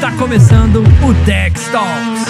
Está 0.00 0.16
começando 0.16 0.76
o 0.78 1.26
Tech 1.26 1.54
Talks. 1.70 2.24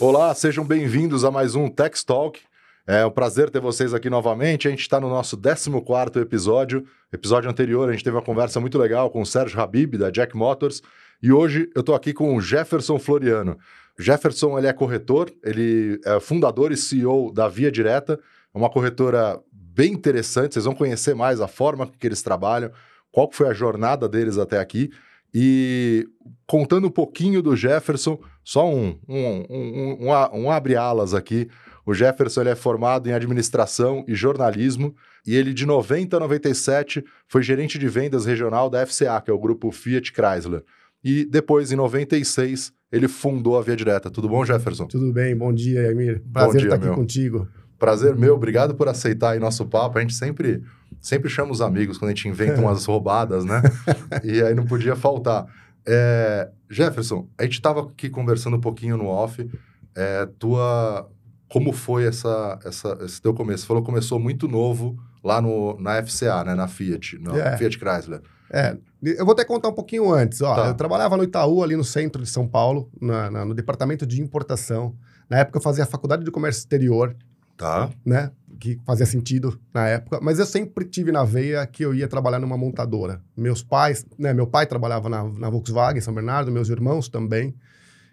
Olá, 0.00 0.34
sejam 0.34 0.64
bem-vindos 0.64 1.26
a 1.26 1.30
mais 1.30 1.54
um 1.54 1.68
Tech 1.68 2.06
Talk. 2.06 2.40
É 2.86 3.04
um 3.04 3.10
prazer 3.10 3.50
ter 3.50 3.60
vocês 3.60 3.92
aqui 3.92 4.08
novamente. 4.08 4.66
A 4.66 4.70
gente 4.70 4.80
está 4.80 4.98
no 4.98 5.10
nosso 5.10 5.36
14 5.36 6.20
episódio. 6.22 6.86
Episódio 7.12 7.50
anterior, 7.50 7.86
a 7.86 7.92
gente 7.92 8.02
teve 8.02 8.16
uma 8.16 8.22
conversa 8.22 8.60
muito 8.60 8.78
legal 8.78 9.10
com 9.10 9.20
o 9.20 9.26
Sérgio 9.26 9.60
Habib, 9.60 9.98
da 9.98 10.08
Jack 10.10 10.34
Motors. 10.34 10.80
E 11.22 11.30
hoje 11.30 11.70
eu 11.74 11.80
estou 11.80 11.94
aqui 11.94 12.14
com 12.14 12.34
o 12.34 12.40
Jefferson 12.40 12.98
Floriano. 12.98 13.58
Jefferson 13.98 14.56
ele 14.56 14.68
é 14.68 14.72
corretor, 14.72 15.30
ele 15.44 16.00
é 16.02 16.18
fundador 16.18 16.72
e 16.72 16.78
CEO 16.78 17.30
da 17.30 17.46
Via 17.46 17.70
Direta, 17.70 18.18
é 18.54 18.58
uma 18.58 18.70
corretora 18.70 19.38
bem 19.52 19.92
interessante, 19.92 20.54
vocês 20.54 20.64
vão 20.64 20.74
conhecer 20.74 21.14
mais 21.14 21.42
a 21.42 21.46
forma 21.46 21.86
que 21.86 22.06
eles 22.06 22.22
trabalham, 22.22 22.70
qual 23.12 23.28
foi 23.30 23.48
a 23.48 23.52
jornada 23.52 24.08
deles 24.08 24.38
até 24.38 24.58
aqui. 24.58 24.90
E 25.32 26.06
contando 26.46 26.88
um 26.88 26.90
pouquinho 26.90 27.42
do 27.42 27.54
Jefferson, 27.54 28.18
só 28.42 28.68
um, 28.68 28.98
um, 29.08 29.44
um, 29.48 29.98
um, 30.00 30.40
um 30.42 30.50
abre-alas 30.50 31.14
aqui. 31.14 31.48
O 31.86 31.94
Jefferson 31.94 32.42
ele 32.42 32.50
é 32.50 32.56
formado 32.56 33.08
em 33.08 33.12
administração 33.12 34.04
e 34.06 34.14
jornalismo 34.14 34.94
e 35.26 35.36
ele, 35.36 35.52
de 35.52 35.66
90 35.66 36.16
a 36.16 36.20
97, 36.20 37.04
foi 37.28 37.42
gerente 37.42 37.78
de 37.78 37.88
vendas 37.88 38.24
regional 38.24 38.70
da 38.70 38.84
FCA, 38.86 39.20
que 39.20 39.30
é 39.30 39.34
o 39.34 39.38
grupo 39.38 39.70
Fiat 39.70 40.12
Chrysler. 40.12 40.62
E 41.02 41.24
depois, 41.24 41.72
em 41.72 41.76
96, 41.76 42.72
ele 42.92 43.08
fundou 43.08 43.58
a 43.58 43.62
Via 43.62 43.76
Direta. 43.76 44.10
Tudo 44.10 44.28
bom, 44.28 44.44
Jefferson? 44.44 44.86
Tudo 44.86 45.12
bem, 45.12 45.36
bom 45.36 45.52
dia, 45.52 45.90
Emir. 45.90 46.22
Prazer 46.32 46.60
dia, 46.60 46.66
estar 46.66 46.76
aqui 46.76 46.86
meu. 46.86 46.94
contigo. 46.94 47.48
Prazer 47.78 48.14
meu, 48.14 48.34
obrigado 48.34 48.74
por 48.74 48.88
aceitar 48.88 49.30
aí 49.30 49.38
nosso 49.38 49.64
papo. 49.66 49.98
A 49.98 50.00
gente 50.02 50.14
sempre, 50.14 50.62
sempre 51.00 51.30
chama 51.30 51.52
os 51.52 51.60
amigos 51.60 51.98
quando 51.98 52.10
a 52.10 52.14
gente 52.14 52.28
inventa 52.28 52.60
umas 52.60 52.84
roubadas, 52.84 53.44
né? 53.44 53.62
e 54.22 54.42
aí 54.42 54.54
não 54.54 54.66
podia 54.66 54.94
faltar. 54.94 55.46
É, 55.86 56.50
Jefferson, 56.68 57.28
a 57.38 57.44
gente 57.44 57.54
estava 57.54 57.82
aqui 57.82 58.10
conversando 58.10 58.56
um 58.56 58.60
pouquinho 58.60 58.96
no 58.96 59.06
off. 59.06 59.48
É, 59.96 60.26
tua, 60.38 61.08
como 61.48 61.72
foi 61.72 62.04
essa, 62.06 62.58
essa, 62.64 62.98
esse 63.02 63.20
teu 63.20 63.34
começo? 63.34 63.62
Você 63.62 63.66
falou 63.66 63.82
que 63.82 63.86
começou 63.86 64.20
muito 64.20 64.46
novo 64.46 64.96
lá 65.22 65.40
no, 65.40 65.78
na 65.80 66.02
FCA, 66.04 66.44
né? 66.44 66.54
Na 66.54 66.68
Fiat, 66.68 67.18
no 67.18 67.36
é. 67.36 67.56
Fiat 67.56 67.78
Chrysler. 67.78 68.20
É, 68.52 68.76
eu 69.02 69.24
vou 69.24 69.32
até 69.32 69.44
contar 69.44 69.68
um 69.68 69.72
pouquinho 69.72 70.12
antes. 70.12 70.40
Ó, 70.42 70.54
tá. 70.54 70.66
Eu 70.68 70.74
trabalhava 70.74 71.16
no 71.16 71.22
Itaú, 71.22 71.62
ali 71.62 71.76
no 71.76 71.84
centro 71.84 72.22
de 72.22 72.28
São 72.28 72.46
Paulo, 72.46 72.90
na, 73.00 73.30
na, 73.30 73.44
no 73.44 73.54
departamento 73.54 74.06
de 74.06 74.20
importação. 74.20 74.94
Na 75.28 75.38
época 75.38 75.58
eu 75.58 75.62
fazia 75.62 75.84
a 75.84 75.86
faculdade 75.86 76.24
de 76.24 76.30
comércio 76.30 76.60
exterior. 76.60 77.16
Tá. 77.60 77.90
Né? 78.04 78.30
Que 78.58 78.80
fazia 78.86 79.04
sentido 79.04 79.60
na 79.72 79.86
época. 79.86 80.18
Mas 80.22 80.38
eu 80.38 80.46
sempre 80.46 80.86
tive 80.86 81.12
na 81.12 81.24
veia 81.24 81.66
que 81.66 81.84
eu 81.84 81.94
ia 81.94 82.08
trabalhar 82.08 82.38
numa 82.38 82.56
montadora. 82.56 83.20
Meus 83.36 83.62
pais, 83.62 84.04
né? 84.18 84.32
Meu 84.32 84.46
pai 84.46 84.66
trabalhava 84.66 85.10
na, 85.10 85.24
na 85.24 85.50
Volkswagen, 85.50 86.00
São 86.00 86.14
Bernardo, 86.14 86.50
meus 86.50 86.70
irmãos 86.70 87.08
também. 87.08 87.54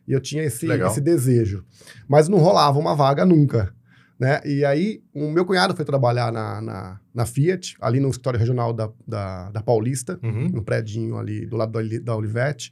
E 0.05 0.11
eu 0.11 0.19
tinha 0.19 0.43
esse, 0.43 0.69
esse 0.69 1.01
desejo. 1.01 1.63
Mas 2.07 2.27
não 2.27 2.39
rolava 2.39 2.77
uma 2.77 2.93
vaga 2.93 3.25
nunca. 3.25 3.73
Né? 4.19 4.41
E 4.45 4.65
aí, 4.65 5.01
o 5.13 5.29
meu 5.29 5.45
cunhado 5.45 5.75
foi 5.75 5.85
trabalhar 5.85 6.31
na, 6.31 6.61
na, 6.61 6.99
na 7.13 7.25
Fiat, 7.25 7.75
ali 7.79 7.99
no 7.99 8.09
escritório 8.09 8.39
regional 8.39 8.73
da, 8.73 8.89
da, 9.07 9.51
da 9.51 9.61
Paulista, 9.61 10.19
uhum. 10.23 10.49
no 10.49 10.63
prédio 10.63 11.17
ali 11.17 11.45
do 11.45 11.55
lado 11.55 11.71
da, 11.71 11.81
da 11.99 12.15
Olivetti. 12.15 12.71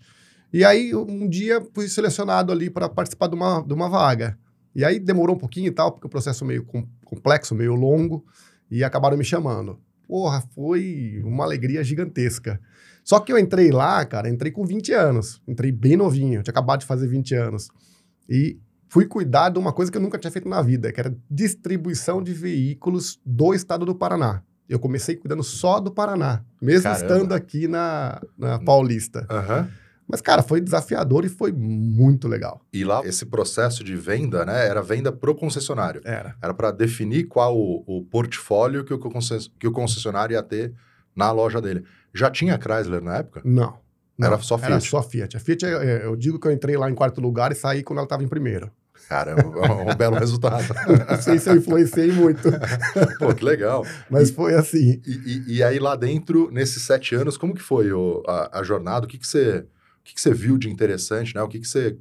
E 0.51 0.65
aí, 0.65 0.95
um 0.95 1.27
dia, 1.29 1.61
fui 1.73 1.87
selecionado 1.87 2.51
ali 2.51 2.69
para 2.69 2.89
participar 2.89 3.27
de 3.27 3.35
uma, 3.35 3.61
de 3.61 3.73
uma 3.73 3.87
vaga. 3.87 4.37
E 4.75 4.83
aí, 4.83 4.99
demorou 4.99 5.35
um 5.35 5.39
pouquinho 5.39 5.67
e 5.67 5.71
tal, 5.71 5.91
porque 5.91 6.07
o 6.07 6.09
processo 6.09 6.43
meio 6.43 6.65
com, 6.65 6.85
complexo, 7.05 7.55
meio 7.55 7.73
longo, 7.73 8.25
e 8.69 8.83
acabaram 8.83 9.17
me 9.17 9.23
chamando. 9.23 9.79
Porra, 10.07 10.41
foi 10.53 11.21
uma 11.23 11.43
alegria 11.43 11.83
gigantesca. 11.83 12.59
Só 13.03 13.19
que 13.19 13.31
eu 13.31 13.37
entrei 13.37 13.71
lá, 13.71 14.03
cara, 14.05 14.29
entrei 14.29 14.51
com 14.51 14.65
20 14.65 14.91
anos. 14.93 15.41
Entrei 15.47 15.71
bem 15.71 15.95
novinho, 15.95 16.43
tinha 16.43 16.51
acabado 16.51 16.81
de 16.81 16.85
fazer 16.85 17.07
20 17.07 17.35
anos. 17.35 17.69
E 18.27 18.59
fui 18.89 19.05
cuidar 19.05 19.49
de 19.49 19.59
uma 19.59 19.71
coisa 19.71 19.91
que 19.91 19.97
eu 19.97 20.01
nunca 20.01 20.17
tinha 20.17 20.31
feito 20.31 20.50
na 20.50 20.61
vida, 20.61 20.91
que 20.91 21.00
era 21.00 21.16
distribuição 21.29 22.21
de 22.21 22.33
veículos 22.33 23.19
do 23.25 23.53
estado 23.53 23.85
do 23.85 23.95
Paraná. 23.95 24.41
Eu 24.67 24.79
comecei 24.79 25.16
cuidando 25.16 25.44
só 25.44 25.79
do 25.79 25.91
Paraná, 25.91 26.44
mesmo 26.59 26.83
Caramba. 26.83 27.05
estando 27.05 27.33
aqui 27.33 27.67
na, 27.67 28.19
na 28.38 28.57
Paulista. 28.57 29.27
Uhum. 29.29 29.67
Mas, 30.07 30.21
cara, 30.21 30.43
foi 30.43 30.61
desafiador 30.61 31.25
e 31.25 31.29
foi 31.29 31.51
muito 31.51 32.27
legal. 32.27 32.61
E 32.71 32.83
lá, 32.83 33.01
esse 33.03 33.25
processo 33.25 33.83
de 33.83 33.95
venda, 33.95 34.45
né, 34.45 34.67
era 34.67 34.81
venda 34.81 35.11
pro 35.11 35.33
concessionário. 35.33 36.01
Era. 36.05 36.35
Era 36.41 36.53
para 36.53 36.71
definir 36.71 37.23
qual 37.23 37.57
o, 37.57 37.83
o 37.88 38.03
portfólio 38.03 38.83
que 38.83 38.94
o, 38.94 38.99
que 39.59 39.67
o 39.67 39.71
concessionário 39.71 40.33
ia 40.33 40.44
ter 40.44 40.73
na 41.15 41.31
loja 41.31 41.61
dele. 41.61 41.83
Já 42.13 42.29
tinha 42.29 42.59
Chrysler 42.59 43.01
na 43.01 43.17
época? 43.17 43.41
Não. 43.44 43.77
Não, 44.17 44.27
era 44.27 44.38
só 44.39 44.57
Fiat? 44.57 44.71
Era 44.71 44.79
só 44.79 45.01
Fiat. 45.01 45.38
A 45.38 45.39
Fiat, 45.39 45.65
é, 45.65 45.69
é, 45.69 46.05
eu 46.05 46.15
digo 46.15 46.39
que 46.39 46.47
eu 46.47 46.51
entrei 46.51 46.77
lá 46.77 46.89
em 46.89 46.95
quarto 46.95 47.19
lugar 47.19 47.51
e 47.51 47.55
saí 47.55 47.83
quando 47.83 47.99
ela 47.99 48.05
estava 48.05 48.23
em 48.23 48.27
primeiro. 48.27 48.71
Cara, 49.09 49.31
é 49.31 49.91
um 49.91 49.95
belo 49.95 50.15
resultado. 50.15 50.63
Não 51.09 51.21
sei 51.21 51.38
se 51.38 51.49
eu 51.49 51.55
influenciei 51.55 52.11
muito. 52.11 52.49
Pô, 53.19 53.33
que 53.35 53.44
legal. 53.44 53.85
Mas 54.09 54.29
e, 54.29 54.33
foi 54.33 54.55
assim. 54.55 55.01
E, 55.05 55.11
e, 55.11 55.57
e, 55.57 55.63
aí 55.63 55.79
lá 55.79 55.95
dentro, 55.95 56.49
nesses 56.51 56.83
sete 56.83 57.13
anos, 57.13 57.38
como 57.38 57.53
que 57.53 57.61
foi 57.61 57.91
o, 57.91 58.23
a, 58.25 58.59
a, 58.59 58.63
jornada? 58.63 59.05
O 59.05 59.09
que 59.09 59.17
que 59.17 59.27
você, 59.27 59.65
que 60.05 60.13
que 60.13 60.21
você 60.21 60.33
viu 60.33 60.57
de 60.57 60.69
interessante, 60.69 61.33
né? 61.33 61.41
O 61.41 61.47
que 61.47 61.59
que 61.59 61.67
você 61.67 61.97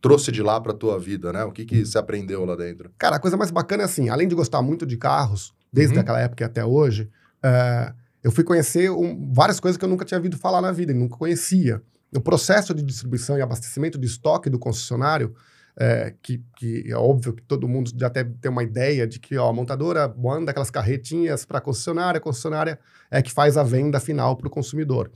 trouxe 0.00 0.30
de 0.30 0.42
lá 0.42 0.60
para 0.60 0.74
tua 0.74 1.00
vida, 1.00 1.32
né? 1.32 1.42
O 1.44 1.50
que 1.50 1.64
que 1.64 1.84
você 1.84 1.98
aprendeu 1.98 2.44
lá 2.44 2.54
dentro? 2.54 2.92
Cara, 2.98 3.16
a 3.16 3.18
coisa 3.18 3.36
mais 3.36 3.50
bacana 3.50 3.82
é 3.82 3.86
assim, 3.86 4.10
além 4.10 4.28
de 4.28 4.34
gostar 4.34 4.60
muito 4.60 4.84
de 4.86 4.96
carros, 4.96 5.54
desde 5.72 5.94
uhum. 5.94 6.02
aquela 6.02 6.20
época 6.20 6.44
até 6.44 6.64
hoje, 6.64 7.10
é, 7.42 7.92
eu 8.22 8.30
fui 8.30 8.44
conhecer 8.44 8.90
um, 8.90 9.32
várias 9.32 9.58
coisas 9.58 9.78
que 9.78 9.84
eu 9.84 9.88
nunca 9.88 10.04
tinha 10.04 10.18
ouvido 10.18 10.36
falar 10.36 10.60
na 10.60 10.70
vida, 10.70 10.92
nunca 10.92 11.16
conhecia. 11.16 11.82
O 12.14 12.20
processo 12.20 12.74
de 12.74 12.82
distribuição 12.82 13.38
e 13.38 13.42
abastecimento 13.42 13.98
de 13.98 14.06
estoque 14.06 14.50
do 14.50 14.58
concessionário 14.58 15.34
é, 15.78 16.14
que, 16.22 16.42
que, 16.56 16.84
é 16.88 16.96
óbvio 16.96 17.34
que 17.34 17.42
todo 17.42 17.68
mundo 17.68 17.90
já 17.94 18.08
deve 18.08 18.34
ter 18.40 18.48
uma 18.48 18.62
ideia 18.62 19.06
de 19.06 19.18
que 19.18 19.36
ó, 19.36 19.48
a 19.48 19.52
montadora 19.52 20.12
manda 20.16 20.50
aquelas 20.50 20.70
carretinhas 20.70 21.44
para 21.44 21.58
a 21.58 21.60
concessionária, 21.60 22.18
a 22.18 22.20
concessionária 22.20 22.78
é 23.10 23.20
que 23.20 23.30
faz 23.30 23.56
a 23.56 23.62
venda 23.62 24.00
final 24.00 24.36
para 24.36 24.48
o 24.48 24.50
consumidor. 24.50 25.10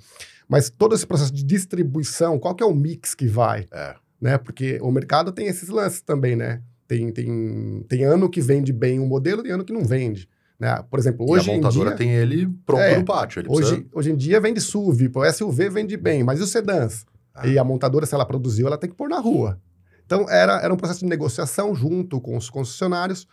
Mas 0.50 0.68
todo 0.68 0.96
esse 0.96 1.06
processo 1.06 1.32
de 1.32 1.44
distribuição, 1.44 2.36
qual 2.36 2.56
que 2.56 2.62
é 2.62 2.66
o 2.66 2.74
mix 2.74 3.14
que 3.14 3.28
vai? 3.28 3.68
É. 3.72 3.94
Né? 4.20 4.36
Porque 4.36 4.80
o 4.82 4.90
mercado 4.90 5.30
tem 5.30 5.46
esses 5.46 5.68
lances 5.68 6.02
também, 6.02 6.34
né? 6.34 6.60
Tem, 6.88 7.12
tem, 7.12 7.86
tem 7.88 8.02
ano 8.02 8.28
que 8.28 8.40
vende 8.40 8.72
bem 8.72 8.98
um 8.98 9.06
modelo, 9.06 9.44
tem 9.44 9.52
ano 9.52 9.64
que 9.64 9.72
não 9.72 9.84
vende. 9.84 10.28
Né? 10.58 10.84
Por 10.90 10.98
exemplo, 10.98 11.24
hoje 11.30 11.48
e 11.48 11.52
a 11.52 11.54
montadora 11.54 11.90
dia, 11.90 11.98
tem 11.98 12.10
ele 12.10 12.48
pronto 12.66 12.82
é, 12.82 12.98
no 12.98 13.04
pátio. 13.04 13.44
hoje, 13.48 13.68
precisa... 13.68 13.90
hoje 13.92 14.10
em 14.10 14.16
dia 14.16 14.40
vende 14.40 14.60
SUV, 14.60 15.12
o 15.14 15.32
SUV 15.32 15.70
vende 15.70 15.96
bem, 15.96 16.24
mas 16.24 16.40
e 16.40 16.42
os 16.42 16.50
sedãs? 16.50 17.06
Ah. 17.32 17.46
E 17.46 17.56
a 17.56 17.62
montadora, 17.62 18.04
se 18.04 18.12
ela 18.12 18.26
produziu, 18.26 18.66
ela 18.66 18.76
tem 18.76 18.90
que 18.90 18.96
pôr 18.96 19.08
na 19.08 19.20
rua. 19.20 19.60
Então, 20.04 20.28
era, 20.28 20.60
era 20.60 20.74
um 20.74 20.76
processo 20.76 21.00
de 21.00 21.06
negociação 21.06 21.72
junto 21.76 22.20
com 22.20 22.36
os 22.36 22.50
concessionários. 22.50 23.24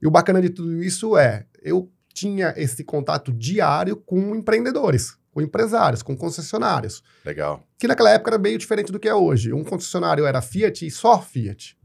E 0.00 0.06
o 0.06 0.10
bacana 0.10 0.40
de 0.40 0.48
tudo 0.48 0.80
isso 0.84 1.16
é, 1.16 1.46
eu 1.60 1.90
tinha 2.14 2.54
esse 2.56 2.84
contato 2.84 3.32
diário 3.32 3.96
com 3.96 4.36
empreendedores, 4.36 5.16
com 5.32 5.40
empresários, 5.40 6.02
com 6.02 6.16
concessionários. 6.16 7.02
Legal. 7.24 7.62
Que 7.78 7.86
naquela 7.86 8.10
época 8.10 8.30
era 8.30 8.38
meio 8.38 8.58
diferente 8.58 8.90
do 8.90 8.98
que 8.98 9.08
é 9.08 9.14
hoje. 9.14 9.52
Um 9.52 9.64
concessionário 9.64 10.26
era 10.26 10.42
Fiat 10.42 10.86
e 10.86 10.90
só 10.90 11.20
Fiat. 11.20 11.76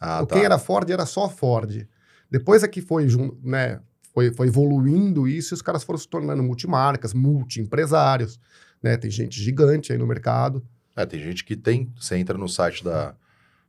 Ah, 0.00 0.22
o 0.22 0.26
tá. 0.26 0.36
Quem 0.36 0.44
era 0.44 0.58
Ford 0.58 0.88
era 0.88 1.06
só 1.06 1.28
Ford. 1.28 1.86
Depois 2.30 2.62
é 2.62 2.68
que 2.68 2.80
foi, 2.80 3.06
né, 3.42 3.80
foi, 4.12 4.32
foi 4.32 4.46
evoluindo 4.48 5.26
isso 5.26 5.54
e 5.54 5.56
os 5.56 5.62
caras 5.62 5.82
foram 5.82 5.98
se 5.98 6.08
tornando 6.08 6.42
multimarcas, 6.42 7.12
multi-empresários. 7.12 8.38
Né? 8.82 8.96
Tem 8.96 9.10
gente 9.10 9.40
gigante 9.40 9.92
aí 9.92 9.98
no 9.98 10.06
mercado. 10.06 10.64
É, 10.96 11.04
tem 11.04 11.20
gente 11.20 11.44
que 11.44 11.56
tem, 11.56 11.92
você 11.98 12.16
entra 12.16 12.38
no 12.38 12.48
site 12.48 12.84
da, 12.84 13.14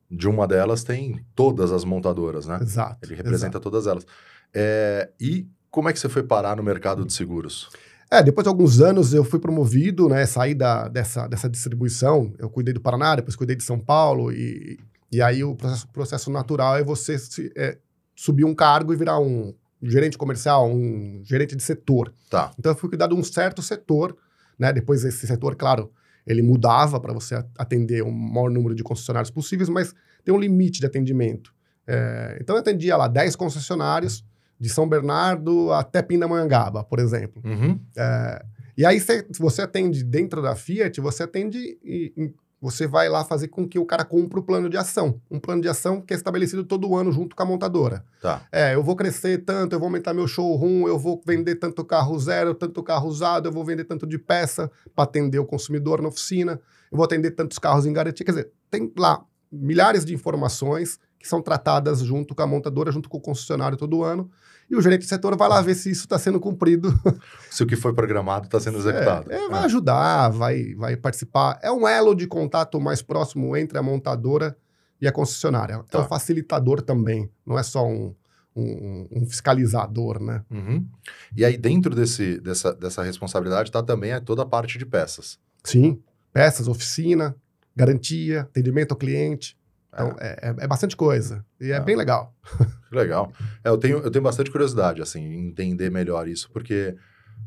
de 0.09 0.27
uma 0.27 0.47
delas 0.47 0.83
tem 0.83 1.25
todas 1.33 1.71
as 1.71 1.83
montadoras, 1.83 2.45
né? 2.45 2.59
Exato. 2.61 2.99
Ele 3.03 3.15
representa 3.15 3.57
exato. 3.57 3.59
todas 3.59 3.87
elas. 3.87 4.05
É, 4.53 5.09
e 5.19 5.47
como 5.71 5.89
é 5.89 5.93
que 5.93 5.99
você 5.99 6.07
foi 6.07 6.23
parar 6.23 6.55
no 6.55 6.63
mercado 6.63 7.03
de 7.03 7.11
seguros? 7.11 7.69
É, 8.15 8.23
depois 8.23 8.45
de 8.45 8.47
alguns 8.47 8.79
anos 8.79 9.13
eu 9.13 9.25
fui 9.25 9.39
promovido, 9.39 10.07
né? 10.07 10.25
Saí 10.25 10.55
da, 10.55 10.87
dessa, 10.87 11.28
dessa 11.28 11.49
distribuição. 11.49 12.34
Eu 12.40 12.49
cuidei 12.49 12.73
do 12.73 12.79
Paraná, 12.79 13.13
depois 13.13 13.35
cuidei 13.35 13.57
de 13.57 13.63
São 13.63 13.78
Paulo. 13.78 14.31
E, 14.31 14.79
e 15.11 15.22
aí 15.22 15.43
o 15.43 15.53
processo, 15.53 15.87
processo 15.90 16.31
natural 16.31 16.78
é 16.78 16.84
você 16.84 17.19
se, 17.19 17.51
é, 17.57 17.78
subir 18.16 18.45
um 18.45 18.55
cargo 18.55 18.93
e 18.93 18.95
virar 18.95 19.19
um 19.19 19.53
gerente 19.84 20.17
comercial, 20.17 20.66
um 20.66 21.22
gerente 21.25 21.57
de 21.57 21.61
setor. 21.61 22.13
Tá. 22.29 22.51
Então 22.57 22.72
eu 22.72 22.78
fui 22.78 22.87
cuidar 22.87 23.07
de 23.07 23.13
um 23.13 23.22
certo 23.22 23.61
setor, 23.61 24.16
né? 24.57 24.72
Depois 24.72 25.03
esse 25.03 25.28
setor, 25.28 25.57
claro, 25.57 25.91
ele 26.25 26.41
mudava 26.41 27.01
para 27.01 27.11
você 27.11 27.43
atender 27.57 28.01
o 28.01 28.09
maior 28.09 28.49
número 28.49 28.73
de 28.73 28.81
concessionários 28.81 29.29
possíveis, 29.29 29.67
mas 29.67 29.93
tem 30.23 30.34
um 30.34 30.40
limite 30.40 30.79
de 30.79 30.85
atendimento. 30.85 31.53
É, 31.85 32.37
então 32.40 32.55
eu 32.55 32.61
atendia 32.61 32.95
lá 32.95 33.09
10 33.09 33.35
concessionários, 33.35 34.23
de 34.59 34.69
São 34.69 34.87
Bernardo 34.87 35.72
até 35.72 36.02
Pindamonhangaba, 36.02 36.84
por 36.84 36.99
exemplo. 36.99 37.41
Uhum. 37.46 37.79
É, 37.96 38.46
e 38.78 38.85
aí, 38.85 38.99
se 38.99 39.25
você 39.40 39.61
atende 39.61 40.03
dentro 40.03 40.41
da 40.41 40.55
Fiat, 40.55 40.99
você 40.99 41.23
atende 41.23 41.78
em, 41.84 42.34
você 42.66 42.87
vai 42.87 43.07
lá 43.07 43.23
fazer 43.23 43.49
com 43.49 43.67
que 43.67 43.78
o 43.78 43.85
cara 43.85 44.03
compre 44.03 44.40
o 44.40 44.43
plano 44.43 44.67
de 44.69 44.75
ação. 44.75 45.22
Um 45.29 45.40
plano 45.40 45.61
de 45.61 45.69
ação 45.69 46.02
que 46.02 46.13
é 46.13 46.17
estabelecido 46.17 46.63
todo 46.63 46.96
ano 46.96 47.11
junto 47.11 47.35
com 47.35 47.43
a 47.43 47.46
montadora. 47.46 48.03
Tá. 48.19 48.41
É, 48.52 48.73
eu 48.73 48.81
vou 48.81 48.96
crescer 48.96 49.43
tanto, 49.46 49.73
eu 49.73 49.79
vou 49.79 49.85
aumentar 49.85 50.16
meu 50.16 50.28
showroom, 50.28 50.87
eu 50.87 50.97
vou 50.97 51.22
vender 51.25 51.55
tanto 51.55 51.85
carro 51.85 52.17
zero, 52.17 52.55
tanto 52.55 52.81
carro 52.81 53.07
usado, 53.07 53.47
eu 53.47 53.52
vou 53.52 53.63
vender 53.63 53.84
tanto 53.84 54.07
de 54.07 54.17
peça 54.17 54.72
para 54.96 55.03
atender 55.03 55.37
o 55.37 55.46
consumidor 55.46 56.02
na 56.02 56.07
oficina, 56.07 56.59
eu 56.91 56.97
vou 56.97 57.05
atender 57.05 57.31
tantos 57.31 57.59
carros 57.59 57.85
em 57.85 57.93
garantia. 57.93 58.25
Quer 58.25 58.31
dizer, 58.31 58.52
tem 58.72 58.91
lá 58.97 59.23
milhares 59.52 60.03
de 60.03 60.13
informações 60.13 60.99
que 61.25 61.29
são 61.29 61.41
tratadas 61.41 62.01
junto 62.01 62.35
com 62.35 62.43
a 62.43 62.45
montadora, 62.45 62.91
junto 62.91 63.09
com 63.09 63.17
o 63.17 63.19
concessionário 63.19 63.75
todo 63.75 64.03
ano. 64.03 64.29
E 64.69 64.75
o 64.75 64.81
gerente 64.81 65.01
de 65.01 65.07
setor 65.07 65.35
vai 65.35 65.49
lá 65.49 65.59
ver 65.59 65.73
se 65.73 65.89
isso 65.89 66.03
está 66.03 66.19
sendo 66.19 66.39
cumprido. 66.39 66.93
Se 67.49 67.63
o 67.63 67.67
que 67.67 67.75
foi 67.75 67.93
programado 67.93 68.45
está 68.45 68.59
sendo 68.59 68.77
executado. 68.77 69.31
É, 69.31 69.43
é, 69.43 69.49
vai 69.49 69.63
ajudar, 69.66 70.29
vai, 70.29 70.75
vai 70.75 70.95
participar. 70.95 71.59
É 71.63 71.72
um 71.72 71.87
elo 71.87 72.16
de 72.16 72.27
contato 72.27 72.79
mais 72.79 73.01
próximo 73.01 73.57
entre 73.57 73.77
a 73.77 73.81
montadora 73.81 74.55
e 75.01 75.07
a 75.07 75.11
concessionária. 75.11 75.83
Tá. 75.89 75.99
É 75.99 76.01
um 76.01 76.05
facilitador 76.05 76.81
também, 76.81 77.29
não 77.45 77.57
é 77.57 77.63
só 77.63 77.87
um, 77.87 78.13
um, 78.55 79.07
um 79.11 79.25
fiscalizador, 79.25 80.21
né? 80.21 80.43
Uhum. 80.49 80.85
E 81.35 81.43
aí, 81.43 81.57
dentro 81.57 81.95
desse, 81.95 82.39
dessa, 82.39 82.73
dessa 82.73 83.03
responsabilidade, 83.03 83.69
está 83.69 83.81
também 83.81 84.19
toda 84.21 84.43
a 84.43 84.45
parte 84.45 84.78
de 84.78 84.85
peças. 84.85 85.39
Sim, 85.63 85.99
peças, 86.33 86.67
oficina, 86.67 87.35
garantia, 87.75 88.41
atendimento 88.41 88.91
ao 88.91 88.97
cliente. 88.97 89.57
Então, 89.95 90.15
é, 90.19 90.49
é, 90.49 90.55
é 90.65 90.67
bastante 90.67 90.95
coisa. 90.95 91.45
E 91.59 91.71
é, 91.71 91.75
É. 91.75 91.79
bem 91.79 91.95
legal. 91.95 92.35
Legal. 92.91 93.31
É, 93.63 93.69
eu, 93.69 93.77
tenho, 93.77 93.97
eu 93.99 94.11
tenho 94.11 94.23
bastante 94.23 94.51
curiosidade, 94.51 95.01
assim, 95.01 95.21
em 95.21 95.47
entender 95.49 95.89
melhor 95.89 96.27
isso, 96.27 96.49
porque 96.51 96.95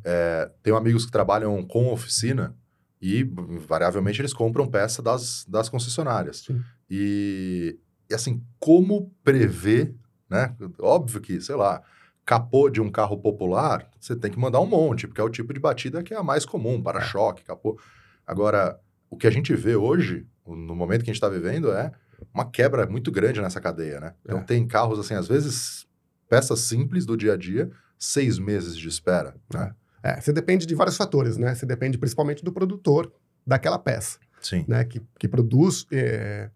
é, 0.04 0.50
tenho 0.62 0.76
amigos 0.76 1.04
que 1.04 1.12
trabalham 1.12 1.62
com 1.64 1.92
oficina 1.92 2.54
e, 3.00 3.22
variavelmente, 3.66 4.20
eles 4.20 4.32
compram 4.32 4.66
peça 4.66 5.00
das, 5.02 5.44
das 5.46 5.68
concessionárias. 5.68 6.38
Sim. 6.46 6.60
E, 6.90 7.78
e, 8.10 8.14
assim, 8.14 8.42
como 8.58 9.12
prever, 9.22 9.94
né? 10.28 10.54
Óbvio 10.80 11.20
que, 11.20 11.40
sei 11.40 11.54
lá, 11.54 11.82
capô 12.24 12.68
de 12.68 12.80
um 12.80 12.90
carro 12.90 13.16
popular, 13.18 13.88
você 14.00 14.16
tem 14.16 14.30
que 14.30 14.38
mandar 14.38 14.60
um 14.60 14.66
monte, 14.66 15.06
porque 15.06 15.20
é 15.20 15.24
o 15.24 15.30
tipo 15.30 15.52
de 15.54 15.60
batida 15.60 16.02
que 16.02 16.12
é 16.12 16.16
a 16.16 16.22
mais 16.22 16.44
comum, 16.44 16.82
para-choque, 16.82 17.44
capô. 17.44 17.78
Agora, 18.26 18.78
o 19.08 19.16
que 19.16 19.26
a 19.26 19.30
gente 19.30 19.54
vê 19.54 19.76
hoje, 19.76 20.26
no 20.46 20.74
momento 20.74 21.04
que 21.04 21.10
a 21.10 21.12
gente 21.14 21.22
está 21.22 21.28
vivendo, 21.28 21.70
é 21.72 21.92
uma 22.32 22.50
quebra 22.50 22.86
muito 22.86 23.10
grande 23.10 23.40
nessa 23.40 23.60
cadeia, 23.60 24.00
né? 24.00 24.14
Então 24.24 24.38
É. 24.38 24.42
tem 24.42 24.66
carros, 24.66 24.98
assim, 24.98 25.14
às 25.14 25.28
vezes, 25.28 25.86
peças 26.28 26.60
simples 26.60 27.04
do 27.06 27.16
dia 27.16 27.34
a 27.34 27.36
dia, 27.36 27.70
seis 27.98 28.38
meses 28.38 28.76
de 28.76 28.88
espera, 28.88 29.34
né? 29.52 29.74
É, 30.02 30.20
você 30.20 30.32
depende 30.32 30.64
de 30.64 30.74
vários 30.74 30.96
fatores, 30.96 31.36
né? 31.36 31.54
Você 31.54 31.66
depende 31.66 31.98
principalmente 31.98 32.44
do 32.44 32.52
produtor 32.52 33.12
daquela 33.46 33.78
peça. 33.78 34.18
Sim. 34.40 34.64
né, 34.68 34.84
que, 34.84 35.02
que 35.18 35.26
produz 35.26 35.84
é, 35.90 36.48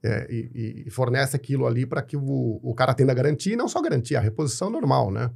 é, 0.00 0.26
e, 0.30 0.84
e 0.86 0.90
fornece 0.90 1.34
aquilo 1.34 1.66
ali 1.66 1.84
para 1.84 2.00
que 2.00 2.16
o, 2.16 2.60
o 2.62 2.72
cara 2.76 2.94
tenha 2.94 3.12
garantia, 3.12 3.54
e 3.54 3.56
não 3.56 3.66
só 3.66 3.82
garantia, 3.82 4.18
a 4.18 4.22
reposição 4.22 4.70
normal, 4.70 5.10
né? 5.10 5.30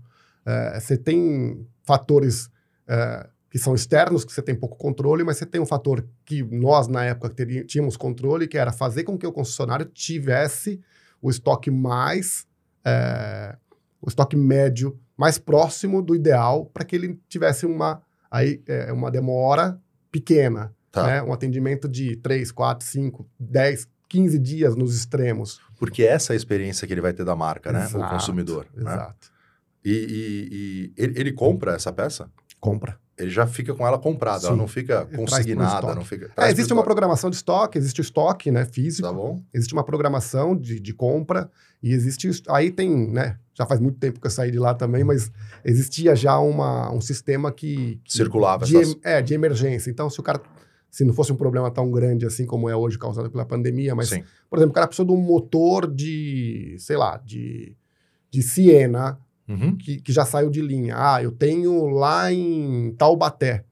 É, 0.46 0.78
você 0.78 0.96
tem 0.96 1.66
fatores 1.82 2.48
é, 2.86 3.28
que 3.50 3.58
são 3.58 3.74
externos, 3.74 4.24
que 4.24 4.32
você 4.32 4.42
tem 4.42 4.54
pouco 4.54 4.76
controle, 4.76 5.24
mas 5.24 5.38
você 5.38 5.46
tem 5.46 5.60
um 5.60 5.66
fator 5.66 6.06
que 6.24 6.42
nós, 6.42 6.86
na 6.88 7.04
época, 7.04 7.34
tínhamos 7.66 7.96
controle, 7.96 8.46
que 8.46 8.58
era 8.58 8.72
fazer 8.72 9.04
com 9.04 9.16
que 9.16 9.26
o 9.26 9.32
concessionário 9.32 9.86
tivesse 9.86 10.80
o 11.22 11.30
estoque 11.30 11.70
mais, 11.70 12.46
é, 12.84 13.56
o 14.02 14.08
estoque 14.08 14.36
médio 14.36 14.98
mais 15.16 15.38
próximo 15.38 16.02
do 16.02 16.14
ideal 16.14 16.66
para 16.66 16.84
que 16.84 16.94
ele 16.94 17.18
tivesse 17.28 17.64
uma, 17.66 18.02
aí, 18.30 18.62
é, 18.66 18.92
uma 18.92 19.10
demora 19.10 19.80
pequena, 20.12 20.74
Tá. 20.90 21.06
né? 21.06 21.22
Um 21.22 21.32
atendimento 21.34 21.86
de 21.88 22.16
3, 22.16 22.50
4, 22.50 22.86
5, 22.86 23.26
10, 23.38 23.86
15 24.08 24.38
dias 24.38 24.74
nos 24.74 24.96
extremos. 24.96 25.60
Porque 25.76 26.02
essa 26.02 26.32
é 26.32 26.34
a 26.34 26.36
experiência 26.36 26.86
que 26.86 26.94
ele 26.94 27.00
vai 27.02 27.12
ter 27.12 27.24
da 27.26 27.36
marca, 27.36 27.70
né? 27.70 27.80
O 27.80 27.82
Exato, 27.84 28.14
consumidor. 28.14 28.66
Né? 28.74 28.82
Exato. 28.90 29.30
E, 29.84 29.90
e- 29.92 30.48
e 30.50 31.02
ele, 31.02 31.20
ele 31.20 31.32
compra 31.32 31.74
essa 31.74 31.92
peça? 31.92 32.30
Compra. 32.58 32.98
Ele 33.18 33.30
já 33.30 33.46
fica 33.46 33.74
com 33.74 33.86
ela 33.86 33.98
comprada, 33.98 34.44
ela 34.46 34.54
Sim. 34.54 34.60
não 34.60 34.68
fica 34.68 35.04
consignada, 35.06 35.94
não 35.94 36.04
fica. 36.04 36.30
É, 36.36 36.50
existe 36.50 36.72
uma 36.72 36.84
programação 36.84 37.28
de 37.30 37.36
estoque, 37.36 37.76
existe 37.76 38.00
o 38.00 38.02
estoque 38.02 38.50
né, 38.50 38.64
físico, 38.64 39.06
Tá 39.08 39.12
bom? 39.12 39.42
existe 39.52 39.72
uma 39.72 39.82
programação 39.82 40.56
de, 40.56 40.78
de 40.78 40.92
compra 40.94 41.50
e 41.82 41.92
existe. 41.92 42.28
ist- 42.28 42.48
Aí 42.48 42.70
tem, 42.70 42.90
né? 43.10 43.36
Já 43.54 43.66
faz 43.66 43.80
muito 43.80 43.98
tempo 43.98 44.20
que 44.20 44.26
eu 44.26 44.30
saí 44.30 44.52
de 44.52 44.58
lá 44.58 44.72
também, 44.72 45.02
mas 45.02 45.32
existia 45.64 46.14
já 46.14 46.38
uma, 46.38 46.92
um 46.92 47.00
sistema 47.00 47.50
que. 47.50 48.00
que- 48.04 48.12
Circulava 48.12 48.64
de, 48.64 48.76
essas- 48.76 48.96
É, 49.02 49.20
de 49.20 49.34
emergência. 49.34 49.90
Então, 49.90 50.08
se 50.08 50.20
o 50.20 50.22
cara. 50.22 50.40
Se 50.90 51.04
não 51.04 51.12
fosse 51.12 51.30
um 51.30 51.36
problema 51.36 51.70
tão 51.70 51.90
grande 51.90 52.24
assim 52.24 52.46
como 52.46 52.66
é 52.68 52.74
hoje, 52.74 52.98
causado 52.98 53.30
pela 53.30 53.44
pandemia, 53.44 53.94
mas 53.94 54.08
Sim. 54.08 54.24
Por 54.48 54.58
exemplo, 54.58 54.70
o 54.70 54.74
cara 54.74 54.86
precisou 54.86 55.04
de 55.06 55.12
um 55.12 55.20
motor 55.20 55.86
de, 55.92 56.76
sei 56.78 56.96
lá, 56.96 57.18
de, 57.18 57.76
de 58.30 58.42
Siena, 58.42 59.18
Uhum. 59.48 59.76
que, 59.76 60.00
que 60.00 60.12
já 60.12 60.24
saiu 60.24 60.50
de 60.50 60.60
linha. 60.60 60.94
Ah, 60.96 61.22
eu 61.22 61.32
tenho 61.32 61.88
lá 61.88 62.30
em 62.32 62.94
Taubaté. 62.98 63.64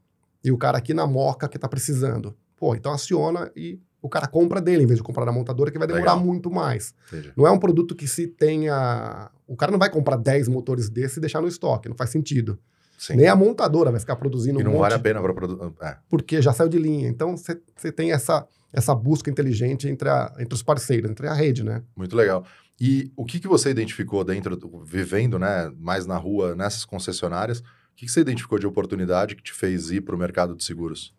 E 0.43 0.51
o 0.51 0.57
cara 0.57 0.79
aqui 0.79 0.95
na 0.95 1.07
Moca 1.07 1.49
que 1.49 1.59
tá 1.59 1.69
precisando. 1.69 2.35
Pô, 2.57 2.75
então 2.75 2.93
aciona 2.93 3.51
e 3.55 3.79
o 4.01 4.09
cara 4.09 4.27
compra 4.27 4.61
dele, 4.61 4.85
em 4.85 4.87
vez 4.87 4.99
de 4.99 5.03
comprar 5.03 5.25
da 5.25 5.33
montadora, 5.33 5.71
que 5.71 5.79
vai 5.79 5.87
demorar 5.87 6.15
Legal. 6.15 6.25
muito 6.25 6.51
mais. 6.51 6.95
Entendi. 7.09 7.33
Não 7.37 7.47
é 7.47 7.51
um 7.51 7.59
produto 7.59 7.95
que 7.95 8.07
se 8.07 8.27
tenha. 8.27 9.31
O 9.47 9.57
cara 9.57 9.73
não 9.73 9.79
vai 9.79 9.91
comprar 9.91 10.17
10 10.17 10.49
motores 10.49 10.89
desse 10.89 11.19
e 11.19 11.21
deixar 11.21 11.41
no 11.41 11.49
estoque, 11.49 11.89
não 11.89 11.97
faz 11.97 12.11
sentido. 12.11 12.59
Sim. 12.99 13.17
Nem 13.17 13.29
a 13.29 13.37
montadora 13.37 13.91
vai 13.91 14.01
ficar 14.01 14.17
produzindo 14.17 14.59
E 14.59 14.63
um 14.63 14.65
não 14.65 14.73
monte 14.73 14.83
vale 14.83 14.95
a 14.95 14.99
pena 14.99 15.21
para 15.21 15.35
produzir. 15.35 15.73
É. 15.83 15.97
porque 16.09 16.41
já 16.41 16.53
saiu 16.53 16.69
de 16.69 16.79
linha. 16.79 17.09
Então 17.09 17.37
você 17.37 17.93
tem 17.93 18.13
essa, 18.13 18.47
essa 18.73 18.95
busca 18.95 19.29
inteligente 19.31 19.89
entre, 19.89 20.09
a, 20.09 20.33
entre 20.39 20.55
os 20.55 20.63
parceiros, 20.63 21.11
entre 21.11 21.27
a 21.27 21.35
rede, 21.35 21.63
né? 21.63 21.83
Muito 21.95 22.17
legal. 22.17 22.45
E 22.81 23.11
o 23.17 23.25
que, 23.25 23.41
que 23.41 23.49
você 23.49 23.71
identificou 23.71 24.23
dentro, 24.23 24.57
do- 24.57 24.85
vivendo 24.85 25.39
né, 25.39 25.73
mais 25.79 26.07
na 26.07 26.17
rua, 26.17 26.55
nessas 26.55 26.85
concessionárias, 26.85 27.61
o 27.61 27.65
que, 27.97 28.05
que 28.07 28.13
você 28.13 28.21
identificou 28.21 28.59
de 28.59 28.67
oportunidade 28.67 29.35
que 29.35 29.43
te 29.43 29.53
fez 29.53 29.91
ir 29.91 30.03
para 30.03 30.15
o 30.15 30.19
mercado 30.19 30.55
de 30.55 30.63
seguros? 30.63 31.15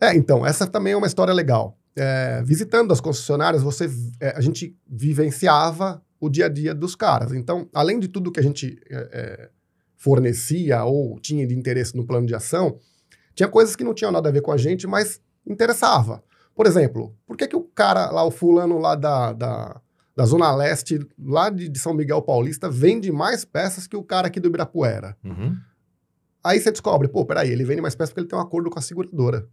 É, 0.00 0.14
então, 0.14 0.46
essa 0.46 0.66
também 0.66 0.92
é 0.92 0.96
uma 0.96 1.06
história 1.06 1.32
legal. 1.32 1.78
É, 1.96 2.42
visitando 2.44 2.92
as 2.92 3.00
concessionárias, 3.00 3.62
você, 3.62 3.90
é, 4.20 4.36
a 4.36 4.40
gente 4.40 4.76
vivenciava 4.86 6.02
o 6.20 6.28
dia 6.28 6.46
a 6.46 6.48
dia 6.48 6.74
dos 6.74 6.94
caras. 6.94 7.32
Então, 7.32 7.68
além 7.74 7.98
de 7.98 8.08
tudo 8.08 8.30
que 8.30 8.38
a 8.38 8.42
gente 8.42 8.78
é, 8.90 9.08
é, 9.12 9.50
fornecia 9.96 10.84
ou 10.84 11.18
tinha 11.18 11.46
de 11.46 11.54
interesse 11.56 11.96
no 11.96 12.06
plano 12.06 12.26
de 12.26 12.34
ação, 12.34 12.78
tinha 13.34 13.48
coisas 13.48 13.74
que 13.74 13.84
não 13.84 13.94
tinham 13.94 14.12
nada 14.12 14.28
a 14.28 14.32
ver 14.32 14.42
com 14.42 14.52
a 14.52 14.56
gente, 14.56 14.86
mas 14.86 15.20
interessava. 15.46 16.22
Por 16.54 16.66
exemplo, 16.66 17.16
por 17.26 17.36
que, 17.36 17.46
que 17.48 17.56
o 17.56 17.62
cara 17.62 18.10
lá, 18.10 18.24
o 18.24 18.30
fulano 18.30 18.78
lá 18.78 18.94
da, 18.94 19.32
da, 19.32 19.80
da 20.18 20.26
Zona 20.26 20.52
Leste, 20.52 20.98
lá 21.16 21.48
de, 21.48 21.68
de 21.68 21.78
São 21.78 21.94
Miguel 21.94 22.20
Paulista, 22.20 22.68
vende 22.68 23.12
mais 23.12 23.44
peças 23.44 23.86
que 23.86 23.96
o 23.96 24.02
cara 24.02 24.26
aqui 24.26 24.40
do 24.40 24.48
Ibirapuera? 24.48 25.16
Uhum. 25.22 25.56
Aí 26.42 26.58
você 26.58 26.72
descobre, 26.72 27.06
pô, 27.06 27.24
peraí, 27.24 27.52
ele 27.52 27.64
vende 27.64 27.80
mais 27.80 27.94
peças 27.94 28.10
porque 28.10 28.22
ele 28.22 28.28
tem 28.28 28.36
um 28.36 28.42
acordo 28.42 28.68
com 28.68 28.80
a 28.80 28.82
seguradora. 28.82 29.46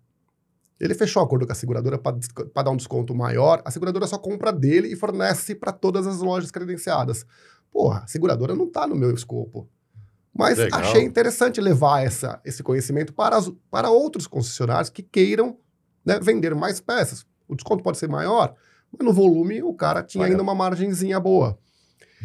Ele 0.79 0.95
fechou 0.95 1.21
o 1.21 1.25
acordo 1.25 1.45
com 1.45 1.51
a 1.51 1.55
seguradora 1.55 1.99
para 1.99 2.63
dar 2.63 2.71
um 2.71 2.75
desconto 2.77 3.13
maior, 3.13 3.61
a 3.63 3.69
seguradora 3.69 4.07
só 4.07 4.17
compra 4.17 4.51
dele 4.51 4.87
e 4.91 4.95
fornece 4.95 5.53
para 5.53 5.71
todas 5.71 6.07
as 6.07 6.17
lojas 6.17 6.49
credenciadas. 6.49 7.27
Porra, 7.71 7.99
a 7.99 8.07
seguradora 8.07 8.55
não 8.55 8.65
está 8.65 8.87
no 8.87 8.95
meu 8.95 9.13
escopo. 9.13 9.69
Mas 10.33 10.57
Legal. 10.57 10.79
achei 10.79 11.03
interessante 11.03 11.61
levar 11.61 12.03
essa, 12.03 12.41
esse 12.43 12.63
conhecimento 12.63 13.13
para, 13.13 13.37
as- 13.37 13.51
para 13.69 13.91
outros 13.91 14.25
concessionários 14.25 14.89
que 14.89 15.03
queiram 15.03 15.59
né, 16.03 16.19
vender 16.19 16.55
mais 16.55 16.79
peças. 16.81 17.23
O 17.47 17.55
desconto 17.55 17.83
pode 17.83 17.99
ser 17.99 18.09
maior, 18.09 18.55
mas 18.97 19.07
no 19.07 19.13
volume 19.13 19.61
o 19.61 19.73
cara 19.73 20.03
tinha 20.03 20.23
Olha. 20.23 20.31
ainda 20.31 20.43
uma 20.43 20.55
margenzinha 20.55 21.19
boa. 21.19 21.57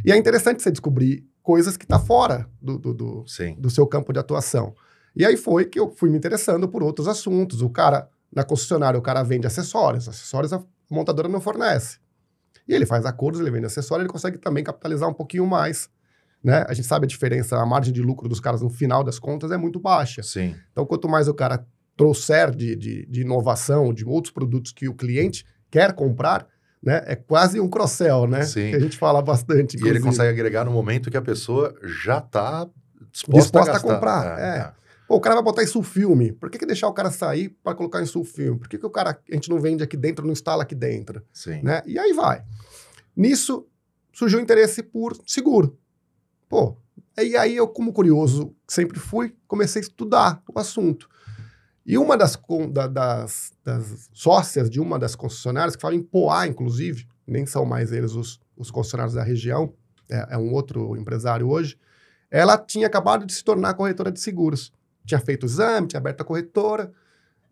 E 0.05 0.13
é 0.13 0.17
interessante 0.17 0.63
você 0.63 0.71
descobrir 0.71 1.27
coisas 1.43 1.77
que 1.77 1.87
tá 1.87 1.99
fora 1.99 2.49
do, 2.61 2.79
do, 2.79 2.95
do, 2.95 3.25
do 3.59 3.71
seu 3.71 3.87
campo 3.87 4.13
de 4.13 4.19
atuação. 4.19 4.75
E 5.15 5.25
aí 5.25 5.37
foi 5.37 5.65
que 5.65 5.79
eu 5.79 5.91
fui 5.91 6.09
me 6.09 6.17
interessando 6.17 6.69
por 6.69 6.83
outros 6.83 7.09
assuntos. 7.09 7.63
O 7.63 7.71
cara, 7.71 8.09
na 8.35 8.45
concessionária, 8.45 8.99
o 8.99 9.03
cara 9.03 9.23
vende 9.23 9.47
acessórios. 9.47 10.09
Acessórios 10.09 10.53
a 10.53 10.63
montadora 10.89 11.29
não 11.29 11.41
fornece. 11.41 11.99
E 12.69 12.75
ele 12.75 12.87
faz 12.87 13.05
acordos, 13.05 13.41
ele 13.41 13.51
vende 13.51 13.67
acessório, 13.67 14.03
ele 14.03 14.13
consegue 14.13 14.39
também 14.39 14.63
capitalizar 14.63 15.09
um 15.09 15.15
pouquinho 15.15 15.47
mais. 15.47 15.89
Né? 16.43 16.65
A 16.69 16.73
gente 16.73 16.87
sabe 16.87 17.05
a 17.05 17.09
diferença, 17.09 17.57
a 17.59 17.67
margem 17.67 17.93
de 17.93 18.01
lucro 18.01 18.29
dos 18.29 18.41
caras 18.41 18.63
no 18.63 18.71
final 18.71 19.03
das 19.03 19.19
contas 19.19 19.51
é 19.51 19.57
muito 19.57 19.81
baixa. 19.81 20.23
Sim. 20.23 20.55
Então, 20.71 20.87
quanto 20.87 21.09
mais 21.09 21.29
o 21.29 21.35
cara 21.35 21.67
trouxer 21.97 22.55
de, 22.55 22.77
de, 22.77 23.07
de 23.07 23.21
inovação, 23.23 23.93
de 23.93 24.05
outros 24.05 24.33
produtos 24.33 24.73
que 24.73 24.89
o 24.89 24.95
cliente 24.95 25.45
quer 25.71 25.93
comprar, 25.93 26.47
né? 26.83 27.03
É 27.07 27.15
quase 27.17 27.61
um 27.61 27.69
cross-sell, 27.69 28.27
né? 28.27 28.43
Sim. 28.45 28.71
Que 28.71 28.77
a 28.77 28.81
gente 28.81 28.97
fala 28.97 29.21
bastante. 29.21 29.75
E 29.75 29.81
ele 29.81 29.99
inclusive. 29.99 30.05
consegue 30.05 30.29
agregar 30.31 30.65
no 30.65 30.71
momento 30.71 31.11
que 31.11 31.17
a 31.17 31.23
pessoa 31.23 31.75
já 31.83 32.19
está 32.19 32.69
disposta, 33.13 33.41
Disposta 33.43 33.71
a 33.71 33.75
gastar. 33.75 33.95
comprar, 33.95 34.39
é. 34.39 34.73
Pô, 35.07 35.17
o 35.17 35.21
cara 35.21 35.35
vai 35.35 35.45
botar 35.45 35.63
em 35.63 35.67
sulfilme. 35.67 36.33
Por 36.33 36.49
que, 36.51 36.59
que 36.59 36.65
deixar 36.67 36.87
o 36.87 36.93
cara 36.93 37.11
sair 37.11 37.49
para 37.65 37.75
colocar 37.75 38.01
em 38.01 38.07
sulfilme? 38.07 38.59
Por 38.59 38.69
que, 38.69 38.79
que 38.79 38.87
o 38.87 38.91
cara 38.91 39.19
a 39.31 39.35
gente 39.35 39.51
não 39.51 39.59
vende 39.59 39.83
aqui 39.83 39.97
dentro, 39.97 40.25
não 40.25 40.33
instala 40.33 40.63
aqui 40.63 40.75
dentro? 40.75 41.23
Sim. 41.33 41.61
Né? 41.63 41.83
E 41.85 41.99
aí 41.99 42.13
vai. 42.13 42.45
Nisso 43.17 43.67
surgiu 44.13 44.39
o 44.39 44.43
interesse 44.43 44.83
por 44.83 45.17
seguro. 45.27 45.77
Pô, 46.49 46.77
e 47.19 47.37
aí 47.37 47.57
eu, 47.57 47.67
como 47.67 47.93
curioso, 47.93 48.55
sempre 48.69 48.99
fui, 48.99 49.35
comecei 49.47 49.81
a 49.81 49.85
estudar 49.85 50.43
o 50.49 50.59
assunto. 50.59 51.09
E 51.91 51.99
uma 51.99 52.17
das, 52.17 52.39
da- 52.71 52.87
das, 52.87 53.53
das 53.65 54.09
sócias 54.13 54.71
de 54.71 54.79
uma 54.81 54.97
das 54.97 55.17
concessionárias, 55.17 55.75
que 55.75 55.83
fala 55.83 55.97
em 55.97 56.03
Poá, 56.03 56.47
inclusive, 56.47 57.05
nem 57.27 57.45
são 57.47 57.65
mais 57.65 57.91
eles 57.91 58.13
os, 58.13 58.39
os 58.57 58.71
concessionários 58.71 59.15
da 59.15 59.25
região, 59.25 59.75
é, 60.09 60.35
é 60.35 60.39
um 60.39 60.53
outro 60.53 60.97
empresário 60.97 61.49
hoje, 61.49 61.77
ela 62.31 62.57
tinha 62.57 62.87
acabado 62.87 63.27
de 63.27 63.33
se 63.33 63.43
tornar 63.43 63.75
corretora 63.75 64.13
de 64.13 64.21
seguros. 64.21 64.73
Tinha 65.05 65.19
feito 65.19 65.43
o 65.43 65.47
exame, 65.47 65.89
tinha 65.89 65.99
aberto 65.99 66.21
a 66.21 66.25
corretora. 66.25 66.93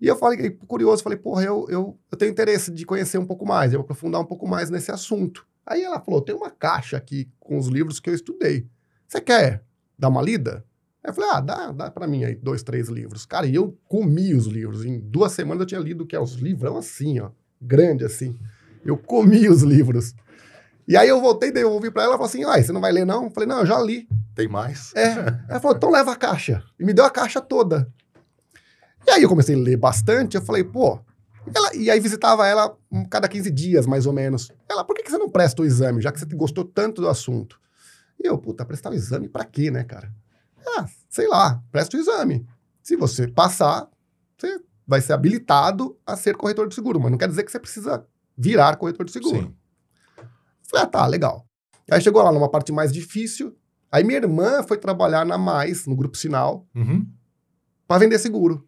E 0.00 0.06
eu 0.06 0.14
falei, 0.14 0.50
curioso, 0.50 1.02
falei, 1.02 1.18
porra, 1.18 1.42
eu, 1.42 1.66
eu, 1.68 1.98
eu 2.12 2.16
tenho 2.16 2.30
interesse 2.30 2.70
de 2.70 2.86
conhecer 2.86 3.18
um 3.18 3.26
pouco 3.26 3.44
mais, 3.44 3.72
de 3.72 3.76
aprofundar 3.76 4.20
um 4.20 4.24
pouco 4.24 4.46
mais 4.46 4.70
nesse 4.70 4.92
assunto. 4.92 5.44
Aí 5.66 5.82
ela 5.82 5.98
falou, 6.00 6.20
tem 6.22 6.32
uma 6.36 6.48
caixa 6.50 6.96
aqui 6.96 7.28
com 7.40 7.58
os 7.58 7.66
livros 7.66 7.98
que 7.98 8.08
eu 8.08 8.14
estudei. 8.14 8.68
Você 9.08 9.20
quer 9.20 9.64
dar 9.98 10.08
uma 10.10 10.22
lida? 10.22 10.64
Aí 11.08 11.10
eu 11.10 11.14
falei, 11.14 11.30
ah, 11.30 11.40
dá, 11.40 11.72
dá 11.72 11.90
pra 11.90 12.06
mim 12.06 12.22
aí 12.24 12.34
dois, 12.34 12.62
três 12.62 12.88
livros. 12.88 13.24
Cara, 13.24 13.46
e 13.46 13.54
eu 13.54 13.74
comi 13.88 14.34
os 14.34 14.46
livros. 14.46 14.84
Em 14.84 15.00
duas 15.00 15.32
semanas 15.32 15.60
eu 15.62 15.66
tinha 15.66 15.80
lido 15.80 16.04
que 16.04 16.14
é 16.14 16.20
os 16.20 16.34
livrão 16.34 16.76
assim, 16.76 17.18
ó, 17.18 17.30
grande 17.60 18.04
assim. 18.04 18.38
Eu 18.84 18.98
comi 18.98 19.48
os 19.48 19.62
livros. 19.62 20.14
E 20.86 20.98
aí 20.98 21.08
eu 21.08 21.18
voltei, 21.18 21.50
devolvi 21.50 21.90
pra 21.90 22.02
ela, 22.02 22.12
ela 22.12 22.18
falou 22.18 22.28
assim, 22.28 22.44
ai, 22.44 22.62
você 22.62 22.72
não 22.72 22.80
vai 22.80 22.92
ler 22.92 23.06
não? 23.06 23.24
Eu 23.24 23.30
falei, 23.30 23.48
não, 23.48 23.60
eu 23.60 23.66
já 23.66 23.80
li. 23.80 24.06
Tem 24.34 24.46
mais? 24.46 24.94
É. 24.94 25.12
Ela 25.48 25.60
falou, 25.60 25.78
então 25.78 25.90
leva 25.90 26.12
a 26.12 26.16
caixa. 26.16 26.62
E 26.78 26.84
me 26.84 26.92
deu 26.92 27.06
a 27.06 27.10
caixa 27.10 27.40
toda. 27.40 27.90
E 29.06 29.10
aí 29.10 29.22
eu 29.22 29.28
comecei 29.30 29.54
a 29.54 29.58
ler 29.58 29.78
bastante, 29.78 30.36
eu 30.36 30.42
falei, 30.42 30.62
pô. 30.62 31.00
Ela, 31.54 31.74
e 31.74 31.90
aí 31.90 31.98
visitava 32.00 32.46
ela 32.46 32.76
cada 33.10 33.26
15 33.26 33.50
dias, 33.50 33.86
mais 33.86 34.04
ou 34.04 34.12
menos. 34.12 34.52
Ela, 34.68 34.84
por 34.84 34.94
que, 34.94 35.02
que 35.02 35.10
você 35.10 35.16
não 35.16 35.30
presta 35.30 35.62
o 35.62 35.64
exame, 35.64 36.02
já 36.02 36.12
que 36.12 36.20
você 36.20 36.26
gostou 36.36 36.64
tanto 36.64 37.00
do 37.00 37.08
assunto? 37.08 37.58
E 38.22 38.26
eu, 38.26 38.36
puta, 38.36 38.62
prestar 38.66 38.90
o 38.90 38.94
exame 38.94 39.26
pra 39.26 39.44
quê, 39.44 39.70
né, 39.70 39.84
cara? 39.84 40.12
Ah, 40.76 40.86
sei 41.08 41.26
lá, 41.28 41.62
presta 41.70 41.96
o 41.96 42.00
exame. 42.00 42.46
Se 42.82 42.96
você 42.96 43.26
passar, 43.28 43.88
você 44.36 44.60
vai 44.86 45.00
ser 45.00 45.12
habilitado 45.12 45.98
a 46.06 46.16
ser 46.16 46.36
corretor 46.36 46.68
de 46.68 46.74
seguro, 46.74 46.98
mas 47.00 47.10
não 47.10 47.18
quer 47.18 47.28
dizer 47.28 47.44
que 47.44 47.50
você 47.52 47.58
precisa 47.60 48.06
virar 48.36 48.76
corretor 48.76 49.04
de 49.04 49.12
seguro. 49.12 49.36
Sim. 49.36 49.54
Falei, 50.62 50.84
ah, 50.84 50.86
tá, 50.86 51.06
legal. 51.06 51.46
Aí 51.90 52.00
chegou 52.00 52.22
lá 52.22 52.30
numa 52.32 52.50
parte 52.50 52.72
mais 52.72 52.92
difícil. 52.92 53.56
Aí 53.90 54.04
minha 54.04 54.18
irmã 54.18 54.62
foi 54.62 54.76
trabalhar 54.76 55.24
na 55.24 55.38
Mais, 55.38 55.86
no 55.86 55.96
Grupo 55.96 56.16
Sinal, 56.16 56.66
Uhum. 56.74 57.06
para 57.86 57.98
vender 58.00 58.18
seguro. 58.18 58.66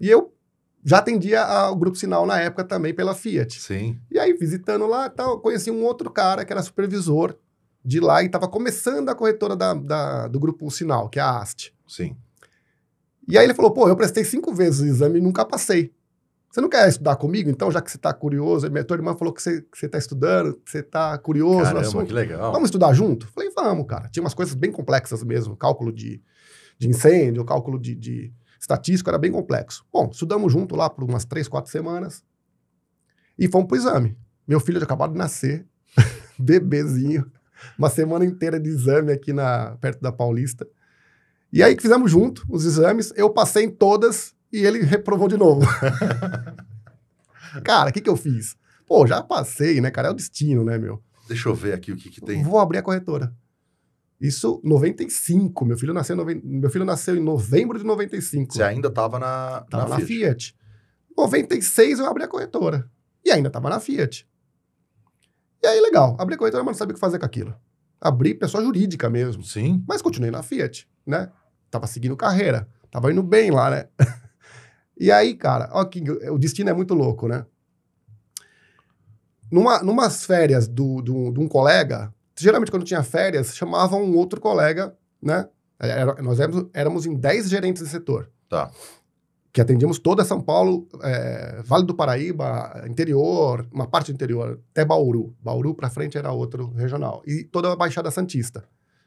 E 0.00 0.08
eu 0.08 0.34
já 0.82 0.98
atendia 0.98 1.42
ao 1.42 1.76
Grupo 1.76 1.96
Sinal 1.96 2.24
na 2.26 2.40
época 2.40 2.64
também 2.64 2.94
pela 2.94 3.14
Fiat. 3.14 3.60
Sim. 3.60 4.00
E 4.10 4.18
aí, 4.18 4.32
visitando 4.32 4.86
lá, 4.86 5.10
tal, 5.10 5.40
conheci 5.40 5.70
um 5.70 5.82
outro 5.84 6.10
cara 6.10 6.44
que 6.44 6.52
era 6.52 6.62
supervisor 6.62 7.36
de 7.86 8.00
lá 8.00 8.22
e 8.22 8.26
estava 8.26 8.48
começando 8.48 9.08
a 9.08 9.14
corretora 9.14 9.54
da, 9.54 9.72
da- 9.74 10.26
do 10.28 10.40
Grupo 10.40 10.68
Sinal, 10.70 11.08
que 11.08 11.18
é 11.20 11.22
a 11.22 11.38
AST. 11.38 11.72
Sim. 11.86 12.16
E 13.28 13.38
aí 13.38 13.44
ele 13.44 13.54
falou, 13.54 13.70
pô, 13.72 13.88
eu 13.88 13.96
prestei 13.96 14.24
cinco 14.24 14.52
vezes 14.52 14.80
o 14.80 14.86
exame 14.86 15.18
e 15.18 15.22
nunca 15.22 15.44
passei. 15.44 15.92
Você 16.50 16.60
não 16.60 16.68
quer 16.68 16.88
estudar 16.88 17.16
comigo? 17.16 17.50
Então, 17.50 17.70
já 17.70 17.82
que 17.82 17.90
você 17.90 17.96
está 17.96 18.12
curioso, 18.14 18.70
minha 18.70 18.82
tua 18.84 18.96
irmã 18.96 19.14
falou 19.14 19.32
que 19.32 19.42
você 19.42 19.64
está 19.82 19.98
estudando, 19.98 20.54
que 20.64 20.70
você 20.70 20.78
está 20.78 21.16
curioso 21.18 21.58
no 21.58 21.64
Caramba, 21.64 21.80
assunto. 21.82 22.06
que 22.06 22.12
legal. 22.12 22.50
Vamos 22.52 22.68
estudar 22.68 22.92
junto? 22.94 23.26
Falei, 23.28 23.50
vamos, 23.50 23.86
cara. 23.86 24.08
Tinha 24.08 24.22
umas 24.22 24.32
coisas 24.34 24.54
bem 24.54 24.72
complexas 24.72 25.22
mesmo. 25.22 25.56
Cálculo 25.56 25.92
de, 25.92 26.20
de 26.78 26.88
incêndio, 26.88 27.44
cálculo 27.44 27.78
de, 27.78 27.94
de 27.94 28.32
estatístico, 28.58 29.10
era 29.10 29.18
bem 29.18 29.30
complexo. 29.30 29.84
Bom, 29.92 30.08
estudamos 30.10 30.52
junto 30.52 30.74
lá 30.74 30.88
por 30.88 31.04
umas 31.04 31.24
três, 31.24 31.46
quatro 31.46 31.70
semanas. 31.70 32.24
E 33.38 33.46
fomos 33.48 33.66
pro 33.68 33.76
exame. 33.76 34.16
Meu 34.48 34.58
filho 34.60 34.78
tinha 34.78 34.86
acabado 34.86 35.12
de 35.12 35.18
nascer, 35.18 35.66
bebezinho. 36.38 37.30
Uma 37.78 37.88
semana 37.90 38.24
inteira 38.24 38.58
de 38.60 38.68
exame 38.68 39.12
aqui 39.12 39.32
na, 39.32 39.76
perto 39.80 40.00
da 40.00 40.12
Paulista. 40.12 40.66
E 41.52 41.62
aí 41.62 41.74
que 41.76 41.82
fizemos 41.82 42.10
junto 42.10 42.42
os 42.48 42.64
exames. 42.64 43.12
Eu 43.16 43.30
passei 43.30 43.64
em 43.64 43.70
todas 43.70 44.34
e 44.52 44.64
ele 44.64 44.82
reprovou 44.82 45.28
de 45.28 45.36
novo. 45.36 45.66
cara, 47.64 47.90
o 47.90 47.92
que, 47.92 48.00
que 48.00 48.10
eu 48.10 48.16
fiz? 48.16 48.56
Pô, 48.86 49.06
já 49.06 49.22
passei, 49.22 49.80
né, 49.80 49.90
cara? 49.90 50.08
É 50.08 50.10
o 50.10 50.14
destino, 50.14 50.64
né, 50.64 50.78
meu? 50.78 51.02
Deixa 51.28 51.48
eu 51.48 51.54
ver 51.54 51.74
aqui 51.74 51.90
o 51.92 51.96
que, 51.96 52.10
que 52.10 52.20
tem. 52.20 52.42
Vou 52.42 52.58
abrir 52.58 52.78
a 52.78 52.82
corretora. 52.82 53.32
Isso 54.20 54.60
95. 54.64 55.64
Meu 55.64 55.76
filho 55.76 55.92
nasceu, 55.92 56.16
noven- 56.16 56.40
meu 56.42 56.70
filho 56.70 56.84
nasceu 56.84 57.16
em 57.16 57.20
novembro 57.20 57.78
de 57.78 57.84
95. 57.84 58.54
Você 58.54 58.62
ainda 58.62 58.88
estava 58.88 59.18
na, 59.18 59.64
Tava 59.68 59.88
na 59.88 59.96
Fiat. 59.96 60.06
Fiat. 60.06 60.56
96 61.16 61.98
eu 61.98 62.06
abri 62.06 62.22
a 62.22 62.28
corretora. 62.28 62.88
E 63.24 63.30
ainda 63.30 63.50
tava 63.50 63.68
na 63.68 63.80
Fiat. 63.80 64.26
E 65.66 65.68
aí, 65.68 65.80
legal. 65.80 66.16
Abri 66.16 66.36
a 66.36 66.38
corretora, 66.38 66.62
mas 66.62 66.74
não 66.74 66.78
sabia 66.78 66.92
o 66.92 66.94
que 66.94 67.00
fazer 67.00 67.18
com 67.18 67.26
aquilo. 67.26 67.52
Abri 68.00 68.34
pessoa 68.34 68.62
jurídica 68.62 69.10
mesmo. 69.10 69.42
Sim. 69.42 69.82
Mas 69.88 70.00
continuei 70.00 70.30
na 70.30 70.40
Fiat, 70.40 70.88
né? 71.04 71.28
Tava 71.68 71.88
seguindo 71.88 72.16
carreira. 72.16 72.68
Tava 72.88 73.10
indo 73.10 73.20
bem 73.20 73.50
lá, 73.50 73.68
né? 73.68 73.88
e 74.96 75.10
aí, 75.10 75.34
cara, 75.34 75.68
ó, 75.72 75.84
que, 75.84 76.08
o 76.30 76.38
destino 76.38 76.70
é 76.70 76.72
muito 76.72 76.94
louco, 76.94 77.26
né? 77.26 77.44
Numa, 79.50 79.82
numas 79.82 80.24
férias 80.24 80.68
do, 80.68 81.02
do, 81.02 81.32
de 81.32 81.40
um 81.40 81.48
colega, 81.48 82.14
geralmente 82.38 82.70
quando 82.70 82.84
tinha 82.84 83.02
férias, 83.02 83.56
chamavam 83.56 84.04
um 84.04 84.16
outro 84.16 84.40
colega, 84.40 84.96
né? 85.20 85.48
Era- 85.80 86.22
nós 86.22 86.38
éramos, 86.38 86.66
éramos 86.72 87.06
em 87.06 87.14
10 87.16 87.48
gerentes 87.48 87.82
de 87.82 87.88
setor. 87.88 88.30
Tá. 88.48 88.70
Que 89.56 89.62
atendíamos 89.62 89.98
toda 89.98 90.22
São 90.22 90.38
Paulo, 90.38 90.86
é, 91.02 91.62
Vale 91.64 91.86
do 91.86 91.94
Paraíba, 91.94 92.84
interior, 92.86 93.66
uma 93.72 93.86
parte 93.86 94.12
do 94.12 94.14
interior, 94.14 94.60
até 94.70 94.84
Bauru. 94.84 95.34
Bauru 95.42 95.74
para 95.74 95.88
frente 95.88 96.18
era 96.18 96.30
outro 96.30 96.74
regional. 96.74 97.22
E 97.26 97.42
toda 97.42 97.72
a 97.72 97.74
Baixada 97.74 98.10
Santista. 98.10 98.64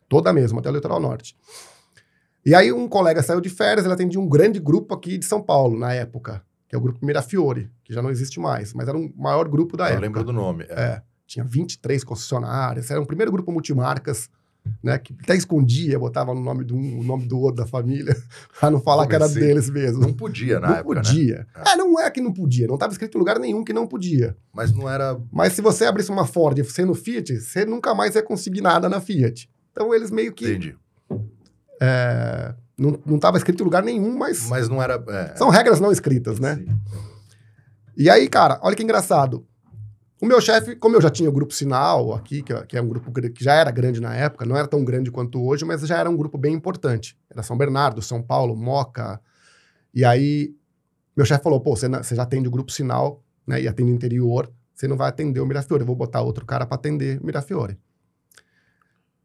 Toda 0.08 0.34
mesmo, 0.34 0.58
até 0.58 0.68
o 0.68 0.74
litoral 0.74 1.00
norte. 1.00 1.38
E 2.44 2.56
aí 2.56 2.74
um 2.74 2.88
colega 2.90 3.22
saiu 3.22 3.40
de 3.40 3.48
férias, 3.48 3.86
ele 3.86 3.94
atendia 3.94 4.20
um 4.20 4.28
grande 4.28 4.60
grupo 4.60 4.92
aqui 4.96 5.20
de 5.20 5.26
São 5.26 5.40
Paulo, 5.40 5.78
na 5.78 5.94
época, 5.94 6.42
que 6.68 6.76
é 6.76 6.80
o 6.80 6.82
grupo 6.82 7.06
Mirafiore, 7.06 7.70
que 7.84 7.94
já 7.94 8.02
não 8.02 8.10
existe 8.10 8.40
mais, 8.40 8.74
mas 8.74 8.88
era 8.88 8.98
um 8.98 9.14
maior 9.16 9.48
grupo 9.48 9.78
da 9.78 9.84
eu 9.84 9.90
época. 9.90 10.02
lembro 10.02 10.24
do 10.24 10.34
nome. 10.34 10.66
É. 10.68 10.82
É, 10.82 11.02
tinha 11.28 11.46
23 11.46 12.04
concessionárias, 12.04 12.90
era 12.90 13.00
um 13.00 13.06
primeiro 13.06 13.32
grupo 13.32 13.52
multimarcas, 13.52 14.32
né, 14.84 14.98
que 14.98 15.16
até 15.24 15.36
escondia, 15.36 15.98
botava 15.98 16.34
no 16.34 16.42
nome 16.42 16.64
do 16.64 16.76
um, 16.76 17.00
o 17.00 17.04
nome 17.04 17.26
do 17.26 17.40
outro 17.40 17.64
da 17.64 17.68
família, 17.68 18.16
pra 18.60 18.70
não 18.70 18.80
falar 18.80 19.08
que 19.08 19.16
era 19.16 19.26
Comecei. 19.28 19.48
deles 19.48 19.70
mesmo. 19.70 20.00
Não 20.02 20.14
podia 20.14 20.60
na 20.60 20.68
não 20.70 20.76
época, 20.76 20.96
né? 20.96 21.02
podia. 21.02 21.48
É, 21.66 21.76
não 21.76 22.00
é 22.00 22.10
que 22.12 22.22
não 22.22 22.32
podia, 22.34 22.68
não 22.68 22.76
estava 22.76 22.92
escrito 22.92 23.16
em 23.16 23.20
lugar 23.20 23.40
nenhum 23.40 23.64
que 23.64 23.74
não 23.74 23.88
podia. 23.88 24.36
Mas 24.54 24.72
não 24.72 24.90
era. 24.90 25.20
Mas 25.32 25.54
se 25.54 25.62
você 25.62 25.86
abrisse 25.86 26.12
uma 26.12 26.26
Ford 26.26 26.58
sendo 26.66 26.94
Fiat, 26.94 27.40
você 27.40 27.66
nunca 27.66 27.94
mais 27.96 28.16
ia 28.16 28.24
conseguir 28.24 28.62
nada 28.62 28.88
na 28.88 29.02
Fiat. 29.02 29.50
Então 29.72 29.94
eles 29.94 30.12
meio 30.12 30.34
que 30.34 30.46
Entendi. 30.46 30.76
é, 31.82 32.54
não 32.78 33.00
não 33.06 33.16
estava 33.16 33.38
escrito 33.38 33.62
em 33.62 33.66
lugar 33.66 33.84
nenhum, 33.84 34.18
mas, 34.18 34.48
Mas 34.50 34.70
não 34.70 34.82
era. 34.82 35.04
é, 35.10 35.36
são 35.36 35.50
regras 35.50 35.80
não 35.80 35.92
escritas, 35.92 36.40
né? 36.40 36.56
sim. 36.56 36.68
E 37.98 38.10
aí, 38.10 38.30
cara, 38.30 38.58
olha 38.64 38.76
que 38.78 38.84
engraçado. 38.84 39.46
O 40.22 40.26
meu 40.26 40.42
chefe, 40.42 40.76
como 40.76 40.96
eu 40.98 41.02
já 41.02 41.10
tinha 41.10 41.30
o 41.30 41.32
grupo 41.32 41.54
Sinal 41.54 42.14
aqui, 42.14 42.42
que, 42.44 42.52
é- 42.52 42.66
que 42.66 42.78
é 42.78 42.82
um 42.82 42.88
grupo 42.90 43.10
gr- 43.10 43.30
que 43.32 43.44
já 43.44 43.54
era 43.54 43.72
grande 43.72 44.02
na 44.02 44.14
época, 44.14 44.46
não 44.46 44.58
era 44.58 44.68
tão 44.68 44.84
grande 44.84 45.10
quanto 45.12 45.42
hoje, 45.42 45.64
mas 45.64 45.82
já 45.82 45.98
era 45.98 46.10
um 46.10 46.18
grupo 46.18 46.38
bem 46.38 46.54
importante. 46.54 47.18
Era 47.30 47.42
São 47.42 47.58
Bernardo, 47.58 48.02
São 48.02 48.22
Paulo, 48.22 48.56
Moca. 48.56 49.22
E 49.94 50.04
aí, 50.06 50.54
meu 51.16 51.26
chefe 51.26 51.44
falou: 51.44 51.62
pô, 51.62 51.76
você, 51.76 51.88
já 52.16 52.24
atende 52.24 52.48
o 52.48 52.52
grupo 52.52 52.72
Sinal, 52.72 53.24
né, 53.48 53.62
e 53.62 53.68
atende 53.68 53.92
interior, 53.92 54.52
você 54.76 54.88
não 54.88 54.98
vai 54.98 55.10
atender 55.10 55.40
o 55.42 55.46
Mirafiore, 55.46 55.82
eu 55.84 55.88
vou 55.88 55.96
botar 55.96 56.22
outro 56.22 56.46
cara 56.46 56.66
para 56.66 56.76
atender 56.76 57.20
o 57.22 57.26
Mirafiore. 57.26 57.78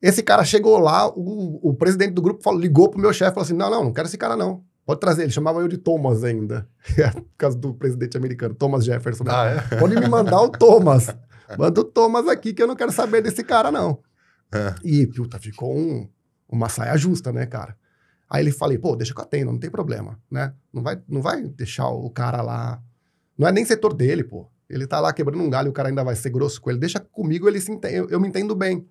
Esse 0.03 0.23
cara 0.23 0.45
chegou 0.45 0.79
lá, 0.79 1.09
o, 1.09 1.71
o 1.71 1.75
presidente 1.75 2.13
do 2.13 2.21
grupo 2.23 2.43
falou, 2.43 2.61
ligou 2.61 2.91
pro 2.91 3.01
meu 3.01 3.13
chefe 3.13 3.31
e 3.31 3.35
falou 3.35 3.45
assim: 3.45 3.55
não, 3.55 3.71
não, 3.71 3.85
não 3.85 3.93
quero 3.93 4.07
esse 4.07 4.19
cara 4.19 4.37
não. 4.37 4.63
Pode 4.87 5.01
trazer. 5.01 5.23
Ele 5.23 5.31
chamava 5.33 5.61
eu 5.61 5.69
de 5.69 5.79
Thomas 5.79 6.23
ainda, 6.25 6.69
por 7.15 7.25
causa 7.39 7.57
do 7.59 7.73
presidente 7.75 8.17
americano, 8.17 8.55
Thomas 8.55 8.85
Jefferson. 8.85 9.25
Ah, 9.27 9.47
é? 9.71 9.77
Pode 9.77 9.95
me 9.97 10.09
mandar 10.09 10.41
o 10.43 10.49
Thomas. 10.51 11.09
Manda 11.59 11.81
o 11.81 11.85
Thomas 11.85 12.27
aqui 12.29 12.53
que 12.55 12.63
eu 12.63 12.67
não 12.67 12.77
quero 12.77 12.93
saber 12.93 13.23
desse 13.23 13.43
cara, 13.45 13.71
não. 13.71 13.99
É. 14.53 14.75
E, 14.85 15.07
puta, 15.07 15.39
ficou 15.39 15.77
um- 15.77 16.09
uma 16.49 16.69
saia 16.69 16.97
justa, 16.97 17.33
né, 17.33 17.47
cara? 17.47 17.77
Aí 18.31 18.43
ele 18.43 18.51
falei, 18.53 18.79
pô, 18.79 18.97
deixa 18.97 19.13
que 19.15 19.21
eu 19.21 19.25
atendo, 19.25 19.53
não 19.53 19.59
tem 19.59 19.71
problema, 19.71 20.19
né? 20.31 20.53
Não 20.73 20.83
vai, 20.83 21.01
não 21.09 21.21
vai 21.23 21.43
deixar 21.43 21.89
o 21.89 22.09
cara 22.11 22.41
lá. 22.43 22.81
Não 23.39 23.47
é 23.47 23.53
nem 23.53 23.65
setor 23.65 23.93
dele, 23.95 24.25
pô. 24.25 24.49
Ele 24.69 24.87
tá 24.87 24.99
lá 25.01 25.13
quebrando 25.13 25.43
um 25.43 25.51
galho 25.51 25.67
e 25.67 25.71
o 25.71 25.73
cara 25.73 25.89
ainda 25.91 26.03
vai 26.03 26.17
ser 26.17 26.31
grosso 26.31 26.61
com 26.61 26.71
ele. 26.71 26.79
Deixa 26.79 26.99
comigo, 26.99 27.47
ele 27.47 27.61
se 27.61 27.71
ente- 27.71 27.93
eu, 27.93 28.09
eu 28.09 28.19
me 28.19 28.27
entendo 28.29 28.55
bem. 28.55 28.89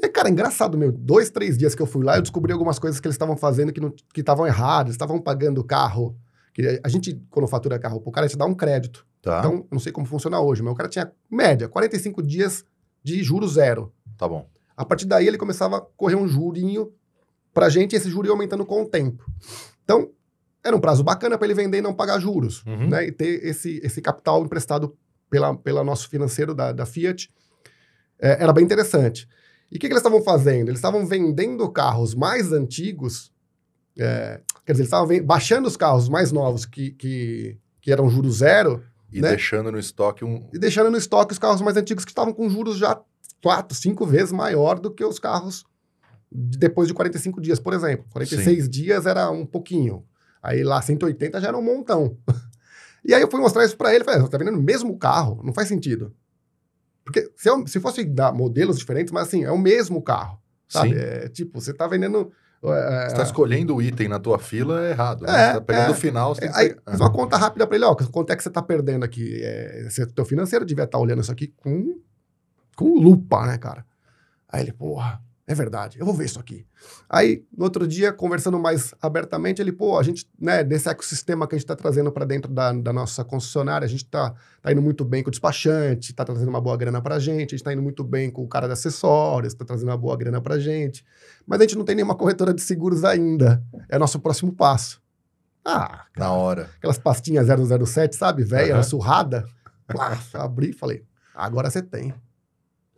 E, 0.00 0.04
aí, 0.06 0.10
cara, 0.12 0.28
engraçado, 0.30 0.76
meu. 0.78 0.92
Dois, 0.92 1.30
três 1.30 1.56
dias 1.58 1.74
que 1.74 1.82
eu 1.82 1.86
fui 1.86 2.04
lá, 2.04 2.16
eu 2.16 2.22
descobri 2.22 2.52
algumas 2.52 2.78
coisas 2.78 3.00
que 3.00 3.06
eles 3.06 3.14
estavam 3.14 3.36
fazendo 3.36 3.72
que 3.72 3.80
não- 3.80 3.92
que 4.12 4.20
estavam 4.20 4.46
erradas. 4.46 4.92
Estavam 4.94 5.20
pagando 5.20 5.60
o 5.60 5.64
carro. 5.64 6.16
Que 6.54 6.80
a 6.82 6.88
gente, 6.88 7.20
quando 7.30 7.46
fatura 7.48 7.78
carro 7.78 8.00
pro 8.00 8.10
cara, 8.12 8.26
a 8.26 8.28
gente 8.28 8.38
dá 8.38 8.44
um 8.44 8.54
crédito. 8.54 9.06
Tá. 9.22 9.38
Então, 9.40 9.66
não 9.70 9.78
sei 9.78 9.90
como 9.92 10.06
funciona 10.06 10.40
hoje, 10.40 10.62
mas 10.62 10.72
o 10.72 10.76
cara 10.76 10.88
tinha, 10.88 11.10
média, 11.30 11.68
45 11.68 12.22
dias 12.22 12.64
de 13.02 13.22
juro 13.22 13.46
zero. 13.48 13.92
Tá 14.16 14.28
bom. 14.28 14.48
A 14.76 14.84
partir 14.84 15.06
daí, 15.06 15.26
ele 15.26 15.38
começava 15.38 15.78
a 15.78 15.80
correr 15.80 16.14
um 16.14 16.26
jurinho 16.28 16.92
pra 17.52 17.68
gente, 17.68 17.92
e 17.94 17.96
esse 17.96 18.08
juro 18.10 18.26
ia 18.26 18.32
aumentando 18.32 18.64
com 18.64 18.82
o 18.82 18.86
tempo. 18.88 19.24
Então, 19.84 20.10
era 20.64 20.76
um 20.76 20.80
prazo 20.80 21.02
bacana 21.02 21.36
para 21.36 21.46
ele 21.46 21.54
vender 21.54 21.78
e 21.78 21.82
não 21.82 21.94
pagar 21.94 22.20
juros, 22.20 22.64
Uhum. 22.64 22.88
né? 22.88 23.06
E 23.06 23.12
ter 23.12 23.44
esse, 23.44 23.80
esse 23.82 24.00
capital 24.00 24.44
emprestado 24.44 24.96
pela, 25.30 25.56
pela 25.56 25.82
nosso 25.82 26.08
financeiro 26.08 26.54
da, 26.54 26.72
da 26.72 26.86
Fiat. 26.86 27.30
É, 28.20 28.42
era 28.42 28.52
bem 28.52 28.64
interessante. 28.64 29.28
E 29.70 29.76
o 29.76 29.78
que, 29.80 29.86
que 29.86 29.92
eles 29.92 29.98
estavam 29.98 30.22
fazendo? 30.22 30.68
Eles 30.68 30.78
estavam 30.78 31.06
vendendo 31.06 31.68
carros 31.70 32.14
mais 32.14 32.52
antigos. 32.52 33.30
é, 33.98 34.40
Quer 34.64 34.72
dizer, 34.72 34.82
eles 34.82 34.86
estavam 34.92 35.22
baixando 35.24 35.68
os 35.68 35.76
carros 35.76 36.08
mais 36.08 36.32
novos 36.32 36.64
que, 36.64 36.90
que, 36.92 37.58
que 37.80 37.92
eram 37.92 38.08
juros 38.08 38.36
zero 38.36 38.82
E 39.12 39.20
né? 39.20 39.30
deixando 39.30 39.70
no 39.72 39.78
estoque 39.78 40.24
um. 40.24 40.48
e 40.52 40.58
deixando 40.58 40.90
no 40.90 40.96
estoque 40.98 41.32
os 41.32 41.38
carros 41.38 41.60
mais 41.60 41.76
antigos 41.76 42.04
que 42.04 42.10
estavam 42.10 42.32
com 42.32 42.48
juros 42.48 42.76
já 42.78 43.00
quatro, 43.42 43.76
cinco 43.76 44.04
vezes 44.06 44.32
maior 44.32 44.78
do 44.78 44.90
que 44.90 45.04
os 45.04 45.18
carros 45.18 45.64
de- 46.30 46.58
depois 46.58 46.88
de 46.88 46.94
45 46.94 47.40
dias, 47.40 47.58
por 47.60 47.72
exemplo. 47.72 48.04
46 48.12 48.68
dias 48.68 49.06
era 49.06 49.30
um 49.30 49.44
pouquinho. 49.46 50.04
Aí 50.42 50.62
lá 50.62 50.80
180 50.82 51.40
já 51.40 51.48
era 51.48 51.56
um 51.58 51.62
montão. 51.62 52.16
E 53.04 53.14
aí 53.14 53.22
eu 53.22 53.30
fui 53.30 53.40
mostrar 53.40 53.64
isso 53.64 53.76
pra 53.76 53.94
ele, 53.94 54.02
falei, 54.04 54.20
"Ah, 54.20 54.28
tá 54.28 54.36
vendendo 54.36 54.58
o 54.58 54.62
mesmo 54.62 54.98
carro, 54.98 55.40
não 55.44 55.52
faz 55.54 55.68
sentido. 55.68 56.12
Porque 57.08 57.32
se, 57.36 57.48
eu- 57.48 57.66
se 57.66 57.80
fosse 57.80 58.04
dar 58.04 58.34
modelos 58.34 58.78
diferentes, 58.78 59.10
mas 59.10 59.28
assim, 59.28 59.42
é 59.42 59.50
o 59.50 59.56
mesmo 59.56 60.02
carro, 60.02 60.38
sabe? 60.68 60.90
Sim. 60.90 60.94
É, 60.96 61.28
tipo, 61.30 61.58
você 61.58 61.72
tá 61.72 61.86
vendendo... 61.86 62.30
é, 62.62 63.08
Você 63.08 63.16
tá 63.16 63.22
escolhendo 63.22 63.74
o 63.74 63.80
item 63.80 64.08
na 64.08 64.18
tua 64.18 64.38
fila 64.38 64.86
é 64.86 64.90
errado. 64.90 65.22
né? 65.22 65.30
É, 65.32 65.46
você 65.46 65.52
tá 65.54 65.60
pegando 65.62 65.86
é. 65.86 65.90
o 65.90 65.94
final, 65.94 66.34
você 66.34 66.42
que 66.46 66.54
Aí, 66.54 66.68
pegar- 66.68 66.82
fiz 66.90 67.00
uma 67.00 67.10
conta 67.10 67.38
rápida 67.38 67.66
pra 67.66 67.76
ele, 67.76 67.86
ó, 67.86 67.94
quanto 67.94 68.30
é 68.30 68.36
que 68.36 68.42
você 68.42 68.50
tá 68.50 68.60
perdendo 68.60 69.04
aqui? 69.04 69.40
É, 69.42 69.88
você, 69.88 70.04
teu 70.06 70.26
financeiro 70.26 70.66
devia 70.66 70.84
estar 70.84 70.98
olhando 70.98 71.22
isso 71.22 71.32
aqui 71.32 71.48
com, 71.56 71.98
com 72.76 72.94
lupa, 73.00 73.46
né, 73.46 73.56
cara? 73.56 73.86
Aí 74.46 74.60
ele, 74.62 74.72
porra, 74.74 75.22
é 75.48 75.54
verdade, 75.54 75.98
eu 75.98 76.04
vou 76.04 76.14
ver 76.14 76.26
isso 76.26 76.38
aqui. 76.38 76.66
Aí, 77.08 77.42
no 77.56 77.64
outro 77.64 77.88
dia, 77.88 78.12
conversando 78.12 78.58
mais 78.58 78.94
abertamente, 79.00 79.62
ele, 79.62 79.72
pô, 79.72 79.98
a 79.98 80.02
gente, 80.02 80.28
né, 80.38 80.62
nesse 80.62 80.88
ecossistema 80.88 81.48
que 81.48 81.54
a 81.54 81.58
gente 81.58 81.66
tá 81.66 81.74
trazendo 81.74 82.12
para 82.12 82.26
dentro 82.26 82.52
da, 82.52 82.70
da 82.72 82.92
nossa 82.92 83.24
concessionária, 83.24 83.86
a 83.86 83.88
gente 83.88 84.04
tá, 84.04 84.34
tá 84.60 84.70
indo 84.70 84.82
muito 84.82 85.04
bem 85.06 85.22
com 85.22 85.28
o 85.28 85.30
despachante, 85.30 86.14
tá 86.14 86.22
trazendo 86.24 86.48
uma 86.50 86.60
boa 86.60 86.76
grana 86.76 87.00
pra 87.00 87.18
gente, 87.18 87.54
a 87.54 87.56
gente 87.56 87.64
tá 87.64 87.72
indo 87.72 87.80
muito 87.82 88.04
bem 88.04 88.30
com 88.30 88.44
o 88.44 88.48
cara 88.48 88.66
de 88.66 88.74
acessórios, 88.74 89.54
tá 89.54 89.64
trazendo 89.64 89.88
uma 89.88 89.96
boa 89.96 90.16
grana 90.16 90.38
pra 90.40 90.58
gente, 90.58 91.02
mas 91.46 91.58
a 91.60 91.62
gente 91.64 91.76
não 91.76 91.84
tem 91.84 91.96
nenhuma 91.96 92.14
corretora 92.14 92.52
de 92.52 92.60
seguros 92.60 93.02
ainda. 93.02 93.64
É 93.88 93.98
nosso 93.98 94.20
próximo 94.20 94.52
passo. 94.52 95.00
Ah, 95.64 96.04
Na 96.16 96.30
hora. 96.32 96.68
aquelas 96.76 96.98
pastinhas 96.98 97.46
007, 97.48 98.16
sabe? 98.16 98.44
Velha, 98.44 98.74
Aham. 98.74 98.82
surrada. 98.82 99.44
Plá, 99.86 100.18
abri 100.34 100.70
e 100.70 100.72
falei, 100.74 101.04
agora 101.34 101.70
você 101.70 101.80
tem. 101.82 102.12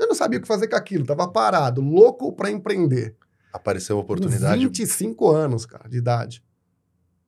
Eu 0.01 0.09
não 0.09 0.15
sabia 0.15 0.39
o 0.39 0.43
que 0.43 0.49
fazer 0.49 0.67
com 0.67 0.77
aquilo, 0.77 1.05
tava 1.05 1.29
parado, 1.29 1.83
louco 1.83 2.33
pra 2.33 2.51
empreender. 2.51 3.15
Apareceu 3.53 3.99
a 3.99 4.01
oportunidade. 4.01 4.67
25 4.67 5.31
anos, 5.31 5.67
cara, 5.67 5.87
de 5.89 5.99
idade. 5.99 6.43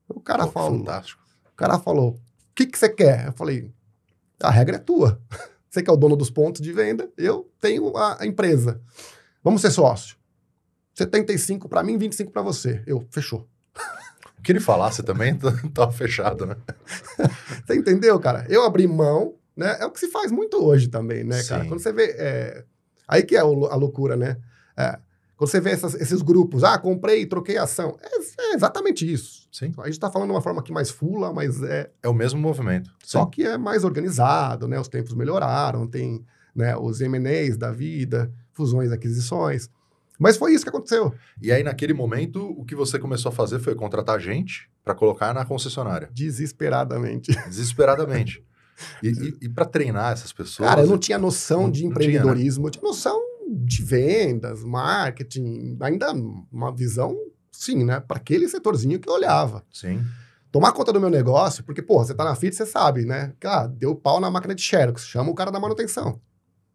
O 0.09 0.19
cara 0.19 0.47
Pô, 0.47 0.53
falou, 0.53 0.79
Fantástico. 0.79 1.21
o 1.45 1.55
cara 1.55 1.77
falou, 1.77 2.09
o 2.13 2.19
que, 2.55 2.65
que 2.65 2.77
você 2.77 2.89
quer? 2.89 3.27
Eu 3.27 3.33
falei, 3.33 3.71
a 4.41 4.49
regra 4.49 4.77
é 4.77 4.79
tua. 4.79 5.21
Você 5.69 5.81
que 5.81 5.89
é 5.89 5.93
o 5.93 5.97
dono 5.97 6.15
dos 6.15 6.29
pontos 6.29 6.61
de 6.61 6.71
venda, 6.71 7.09
eu 7.17 7.51
tenho 7.59 7.97
a, 7.97 8.21
a 8.21 8.27
empresa. 8.27 8.79
Vamos 9.43 9.59
ser 9.59 9.71
sócio. 9.71 10.15
75 10.93 11.67
pra 11.67 11.81
mim, 11.81 11.97
25 11.97 12.31
pra 12.31 12.43
você. 12.43 12.83
Eu, 12.85 13.07
fechou. 13.09 13.49
O 14.37 14.41
que 14.43 14.51
ele 14.51 14.59
falasse 14.59 15.01
também 15.01 15.35
tava 15.73 15.91
fechado, 15.91 16.45
né? 16.45 16.55
Você 17.65 17.75
entendeu, 17.75 18.19
cara? 18.19 18.45
Eu 18.49 18.63
abri 18.63 18.85
mão, 18.85 19.33
né? 19.55 19.77
É 19.79 19.85
o 19.85 19.91
que 19.91 19.99
se 19.99 20.07
faz 20.09 20.31
muito 20.31 20.57
hoje 20.63 20.87
também, 20.87 21.23
né, 21.23 21.43
cara? 21.43 21.63
Sim. 21.63 21.69
Quando 21.69 21.79
você 21.81 21.91
vê. 21.93 22.15
é, 22.17 22.63
Aí 23.07 23.21
que 23.23 23.35
é 23.35 23.39
a 23.39 23.43
loucura, 23.43 24.15
né? 24.15 24.37
É, 24.77 24.97
Quando 25.35 25.49
você 25.49 25.59
vê 25.59 25.71
essas- 25.71 25.95
esses 25.95 26.21
grupos, 26.21 26.63
ah, 26.63 26.77
comprei, 26.77 27.25
troquei 27.25 27.57
ação. 27.57 27.97
É, 28.01 28.43
é 28.51 28.53
exatamente 28.55 29.11
isso. 29.11 29.47
Sim. 29.51 29.73
A 29.79 29.87
gente 29.87 29.99
tá 29.99 30.09
falando 30.09 30.29
de 30.29 30.35
uma 30.35 30.41
forma 30.41 30.61
aqui 30.61 30.71
mais 30.71 30.89
fula, 30.89 31.33
mas 31.33 31.61
é. 31.63 31.89
É 32.01 32.07
o 32.07 32.13
mesmo 32.13 32.39
movimento. 32.39 32.89
Só 33.03 33.25
Sim. 33.25 33.29
que 33.31 33.43
é 33.43 33.57
mais 33.57 33.83
organizado, 33.83 34.67
né? 34.67 34.79
Os 34.79 34.87
tempos 34.87 35.13
melhoraram, 35.13 35.85
tem 35.87 36.23
né, 36.55 36.77
os 36.77 37.01
M&As 37.01 37.57
da 37.57 37.71
vida, 37.71 38.31
fusões, 38.53 38.91
aquisições. 38.91 39.69
Mas 40.19 40.37
foi 40.37 40.53
isso 40.53 40.63
que 40.63 40.69
aconteceu. 40.69 41.13
E 41.41 41.51
aí, 41.51 41.63
naquele 41.63 41.93
momento, 41.93 42.45
o 42.57 42.63
que 42.63 42.75
você 42.75 42.97
começou 42.99 43.29
a 43.29 43.33
fazer 43.33 43.59
foi 43.59 43.73
contratar 43.75 44.19
gente 44.19 44.69
para 44.83 44.93
colocar 44.95 45.33
na 45.33 45.43
concessionária. 45.43 46.09
Desesperadamente. 46.13 47.31
Desesperadamente. 47.49 48.43
E, 49.01 49.07
e, 49.09 49.37
e 49.43 49.49
para 49.49 49.65
treinar 49.65 50.13
essas 50.13 50.31
pessoas. 50.33 50.67
Cara, 50.69 50.81
eu 50.81 50.87
não 50.87 50.97
tinha 50.97 51.17
noção 51.17 51.63
Não- 51.63 51.71
de 51.71 51.83
não 51.83 51.89
tinha, 51.93 51.99
né? 51.99 52.05
empreendedorismo, 52.05 52.67
eu 52.67 52.71
tinha 52.71 52.83
noção 52.83 53.19
de 53.49 53.83
vendas, 53.83 54.63
marketing, 54.63 55.77
ainda 55.81 56.11
uma 56.51 56.71
visão, 56.73 57.15
sim, 57.51 57.83
né? 57.83 57.99
Para 57.99 58.17
aquele 58.17 58.47
setorzinho 58.49 58.99
que 58.99 59.07
eu 59.07 59.13
olhava. 59.13 59.63
Sim. 59.71 60.03
Tomar 60.51 60.71
conta 60.71 60.91
do 60.93 60.99
meu 60.99 61.09
negócio, 61.09 61.63
porque, 61.63 61.81
pô, 61.81 61.97
você 62.03 62.13
tá 62.13 62.23
na 62.23 62.35
FIT, 62.35 62.55
você 62.55 62.65
sabe, 62.65 63.05
né? 63.05 63.33
Ah, 63.43 63.67
deu 63.67 63.95
pau 63.95 64.19
na 64.19 64.29
máquina 64.29 64.53
de 64.55 64.61
Xerox, 64.61 65.05
chama 65.07 65.29
o 65.31 65.35
cara 65.35 65.51
da 65.51 65.59
manutenção. 65.59 66.19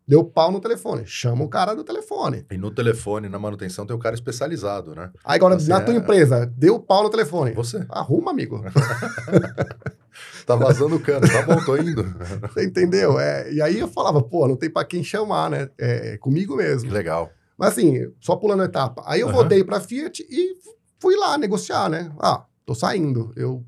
Deu 0.07 0.25
pau 0.25 0.51
no 0.51 0.59
telefone, 0.59 1.03
chama 1.07 1.45
o 1.45 1.49
cara 1.49 1.75
do 1.75 1.85
telefone. 1.85 2.47
E 2.51 2.57
no 2.57 2.71
telefone, 2.71 3.29
na 3.29 3.39
manutenção, 3.39 3.85
tem 3.87 3.95
o 3.95 3.99
cara 3.99 4.15
especializado, 4.15 4.95
né? 4.95 5.11
Aí 5.23 5.37
agora, 5.37 5.59
Você 5.59 5.69
na 5.69 5.81
tua 5.81 5.93
é- 5.95 5.99
empresa, 5.99 6.47
deu 6.57 6.81
pau 6.81 7.03
no 7.03 7.11
telefone. 7.11 7.53
Você. 7.53 7.85
Arruma, 7.91 8.31
amigo. 8.31 8.63
Tá 10.47 10.57
vazando 10.57 10.97
o 10.97 11.01
cano. 11.01 11.27
Tá 11.29 11.43
bom, 11.43 11.63
tô 11.65 11.77
indo. 11.77 12.03
Você 12.43 12.65
entendeu? 12.67 13.19
É, 13.19 13.53
e 13.53 13.61
aí 13.61 13.79
eu 13.79 13.89
falava, 13.89 14.23
pô, 14.23 14.49
não 14.49 14.57
tem 14.57 14.71
pra 14.71 14.85
quem 14.85 15.05
chamar, 15.05 15.51
né? 15.51 15.69
É, 15.79 16.17
comigo 16.19 16.57
mesmo. 16.57 16.91
Legal. 16.91 17.31
Mas 17.57 17.71
assim, 17.73 18.11
só 18.21 18.37
pulando 18.37 18.63
etapa. 18.63 19.03
Aí 19.07 19.21
eu 19.21 19.29
Aham. 19.29 19.37
voltei 19.37 19.65
pra 19.65 19.81
Fiat 19.81 20.25
e 20.29 20.57
fui 21.01 21.17
lá 21.17 21.37
negociar, 21.37 21.89
né? 21.89 22.13
Ah, 22.21 22.45
tô 22.65 22.75
saindo. 22.75 23.33
Eu, 23.37 23.65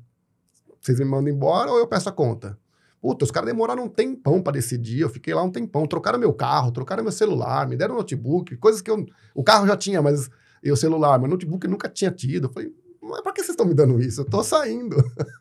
vocês 0.81 0.97
me 0.99 1.05
mandam 1.05 1.31
embora 1.33 1.71
ou 1.71 1.77
eu 1.77 1.87
peço 1.87 2.09
a 2.09 2.11
conta? 2.11 2.57
Puta, 3.01 3.25
os 3.25 3.31
caras 3.31 3.49
demoraram 3.49 3.83
um 3.85 3.89
tempão 3.89 4.41
pra 4.41 4.53
decidir. 4.53 5.01
Eu 5.01 5.09
fiquei 5.09 5.33
lá 5.33 5.41
um 5.43 5.51
tempão. 5.51 5.87
Trocaram 5.87 6.19
meu 6.19 6.31
carro, 6.31 6.71
trocaram 6.71 7.03
meu 7.03 7.11
celular, 7.11 7.67
me 7.67 7.75
deram 7.75 7.95
notebook, 7.95 8.55
coisas 8.57 8.81
que 8.81 8.91
eu. 8.91 9.05
O 9.33 9.43
carro 9.43 9.65
já 9.67 9.75
tinha, 9.75 10.01
mas. 10.01 10.29
E 10.63 10.71
o 10.71 10.77
celular, 10.77 11.19
mas 11.19 11.29
notebook 11.29 11.67
nunca 11.67 11.89
tinha 11.89 12.11
tido. 12.11 12.45
Eu 12.47 12.51
falei, 12.53 12.71
mas 13.01 13.21
pra 13.21 13.31
que 13.33 13.39
vocês 13.41 13.49
estão 13.49 13.65
me 13.65 13.73
dando 13.73 13.99
isso? 13.99 14.21
Eu 14.21 14.25
tô 14.25 14.43
saindo. 14.43 14.95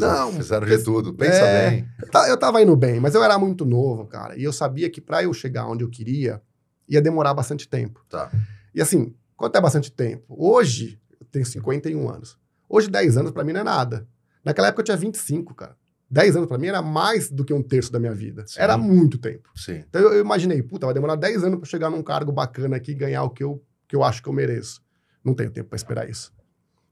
Não, 0.00 0.32
Fizeram 0.32 0.66
de 0.66 0.78
tudo. 0.84 1.14
Pensa 1.14 1.38
é. 1.38 1.70
bem. 1.70 1.88
Eu 2.00 2.10
ta- 2.10 2.28
Eu 2.28 2.36
tava 2.36 2.62
indo 2.62 2.74
bem, 2.76 3.00
mas 3.00 3.14
eu 3.14 3.22
era 3.22 3.38
muito 3.38 3.64
novo, 3.64 4.06
cara. 4.06 4.36
E 4.36 4.42
eu 4.44 4.52
sabia 4.52 4.88
que 4.90 5.00
pra 5.00 5.22
eu 5.22 5.32
chegar 5.32 5.66
onde 5.66 5.84
eu 5.84 5.88
queria, 5.90 6.40
ia 6.88 7.00
demorar 7.02 7.34
bastante 7.34 7.68
tempo. 7.68 8.04
Tá. 8.08 8.30
E 8.74 8.80
assim, 8.80 9.14
quanto 9.36 9.56
é 9.56 9.60
bastante 9.60 9.90
tempo? 9.92 10.24
Hoje, 10.28 11.00
eu 11.20 11.26
tenho 11.30 11.44
51 11.46 12.08
anos. 12.08 12.38
Hoje, 12.68 12.90
10 12.90 13.16
anos 13.16 13.30
pra 13.32 13.44
mim 13.44 13.52
não 13.52 13.60
é 13.60 13.64
nada. 13.64 14.06
Naquela 14.44 14.68
época 14.68 14.80
eu 14.82 14.84
tinha 14.84 14.96
25, 14.96 15.54
cara. 15.54 15.76
10 16.10 16.36
anos 16.36 16.48
pra 16.48 16.56
mim 16.56 16.68
era 16.68 16.80
mais 16.80 17.30
do 17.30 17.44
que 17.44 17.52
um 17.52 17.62
terço 17.62 17.92
da 17.92 17.98
minha 17.98 18.14
vida. 18.14 18.44
Sim. 18.46 18.60
Era 18.60 18.78
muito 18.78 19.18
tempo. 19.18 19.50
Sim. 19.54 19.84
Então 19.88 20.00
eu, 20.00 20.12
eu 20.14 20.20
imaginei, 20.20 20.62
puta, 20.62 20.86
vai 20.86 20.94
demorar 20.94 21.16
10 21.16 21.44
anos 21.44 21.58
pra 21.58 21.68
chegar 21.68 21.90
num 21.90 22.02
cargo 22.02 22.32
bacana 22.32 22.76
aqui 22.76 22.92
e 22.92 22.94
ganhar 22.94 23.22
o 23.24 23.30
que 23.30 23.44
eu, 23.44 23.62
que 23.86 23.94
eu 23.94 24.02
acho 24.02 24.22
que 24.22 24.28
eu 24.28 24.32
mereço. 24.32 24.80
Não 25.22 25.34
tenho 25.34 25.50
tempo 25.50 25.68
pra 25.68 25.76
esperar 25.76 26.08
isso. 26.08 26.32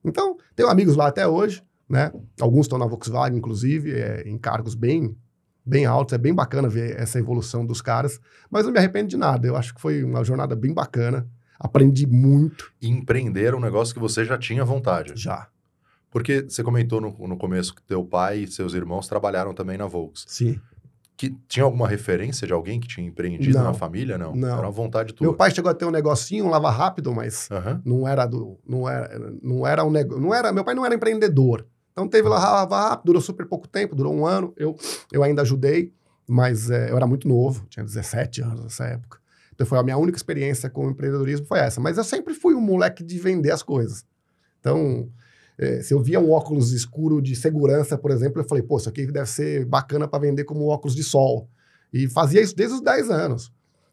Então, 0.05 0.37
tenho 0.55 0.69
amigos 0.69 0.97
lá 0.97 1.07
até 1.09 1.27
hoje, 1.27 1.63
né? 1.89 2.13
Alguns 2.41 2.67
estão 2.67 2.79
na 2.79 2.87
Volkswagen, 2.87 3.39
inclusive, 3.39 3.93
é, 3.93 4.23
em 4.29 4.37
cargos 4.39 4.75
bem, 4.75 5.17
bem 5.65 5.87
altos. 5.87 6.15
É 6.15 6.19
bem 6.19 6.35
bacana 6.35 6.69
ver 6.69 6.99
essa 6.99 7.19
evolução 7.19 7.65
dos 7.65 7.81
caras. 7.83 8.21
Mas 8.51 8.65
não 8.65 8.73
me 8.73 8.79
arrependo 8.79 9.09
de 9.09 9.17
nada. 9.17 9.47
Eu 9.47 9.57
acho 9.57 9.75
que 9.75 9.81
foi 9.81 10.03
uma 10.03 10.25
jornada 10.25 10.55
bem 10.57 10.73
bacana. 10.75 11.29
Aprendi 11.59 12.07
muito 12.07 12.71
E 12.83 12.89
empreender 12.89 13.55
é 13.55 13.57
um 13.57 13.61
negócio 13.61 13.95
que 13.95 14.01
você 14.01 14.25
já 14.25 14.37
tinha 14.37 14.65
vontade. 14.65 15.13
já. 15.17 15.49
Porque 16.11 16.43
você 16.49 16.63
comentou 16.63 17.01
no, 17.01 17.11
no 17.29 17.37
começo 17.37 17.75
que 17.75 17.83
teu 17.83 18.03
pai 18.05 18.39
e 18.41 18.47
seus 18.47 18.75
irmãos 18.75 19.07
trabalharam 19.09 19.53
também 19.55 19.77
na 19.77 19.87
Volks. 19.87 20.25
Sim. 20.29 20.59
Que 21.17 21.35
tinha 21.49 21.65
alguma 21.65 21.89
referência 21.89 22.47
de 22.47 22.53
alguém 22.53 22.79
que 22.79 22.87
tinha 22.87 23.07
empreendido 23.07 23.57
Não. 23.57 23.65
na 23.65 23.75
família? 23.75 24.17
Não. 24.19 24.35
Não. 24.35 24.49
Era 24.49 24.63
uma 24.67 24.71
vontade 24.71 25.13
tua. 25.15 25.27
Meu 25.27 25.35
pai 25.35 25.51
chegou 25.51 25.71
a 25.71 25.75
ter 25.75 25.85
um 25.87 25.91
negocinho, 25.91 26.45
um 26.47 26.51
lava 26.51 26.71
rápido, 26.71 27.15
mas 27.15 27.51
Aham. 27.51 27.81
não 27.85 28.07
era 28.07 28.25
do 28.27 28.59
não 28.67 28.89
era 28.89 29.19
não 29.43 29.67
era 29.67 29.85
um 29.85 29.91
negócio 29.91 30.23
não 30.23 30.35
era 30.35 30.53
meu 30.53 30.63
pai 30.65 30.75
não 30.75 30.85
era 30.85 30.95
empreendedor 30.95 31.67
então 31.97 32.07
teve 32.07 32.29
lá 32.29 32.39
rápido 32.39 33.07
durou 33.07 33.23
super 33.23 33.47
pouco 33.47 33.67
tempo 33.67 33.95
durou 33.97 34.15
um 34.15 34.27
ano 34.27 34.53
eu 34.59 34.77
eu 35.11 35.23
ainda 35.23 35.41
ajudei 35.41 35.95
mas 36.29 36.69
é, 36.71 36.91
eu 36.91 36.97
era 36.97 37.07
muito 37.07 37.27
novo 37.27 37.65
tinha 37.71 37.85
17 37.85 38.43
anos 38.43 38.61
nessa 38.65 38.85
época. 38.85 39.19
Então 39.55 39.67
foi 39.67 39.79
a 39.79 39.83
minha 39.83 39.97
única 39.97 40.19
experiência 40.19 40.69
com 40.69 40.91
empreendedorismo 40.91 41.47
foi 41.47 41.61
essa. 41.61 41.81
Mas 41.81 41.97
eu 41.97 42.05
sempre 42.05 42.35
fui 42.35 42.53
um 42.55 42.61
moleque 42.61 43.03
de 43.03 43.19
vender 43.19 43.51
as 43.53 43.63
coisas. 43.63 44.05
Então 44.61 45.09
é, 45.57 45.81
se 45.81 45.95
eu 45.95 46.03
via 46.03 46.21
um 46.21 46.31
óculos 46.31 46.73
escuro 46.73 47.23
de 47.23 47.35
segurança 47.35 47.97
por 47.97 48.11
exemplo 48.11 48.41
eu 48.43 48.45
falei 48.49 48.63
pô 48.63 48.77
isso 48.77 48.89
aqui 48.89 49.07
deve 49.07 49.29
ser 49.31 49.65
bacana 49.65 50.07
para 50.07 50.19
vender 50.19 50.45
como 50.45 50.67
óculos 50.69 50.95
de 50.95 51.03
sol. 51.05 51.49
E 51.93 52.09
fazia 52.11 52.43
isso 52.43 52.55
desde 52.55 52.75
os 52.75 52.83
10 52.83 53.09
anos. 53.09 53.53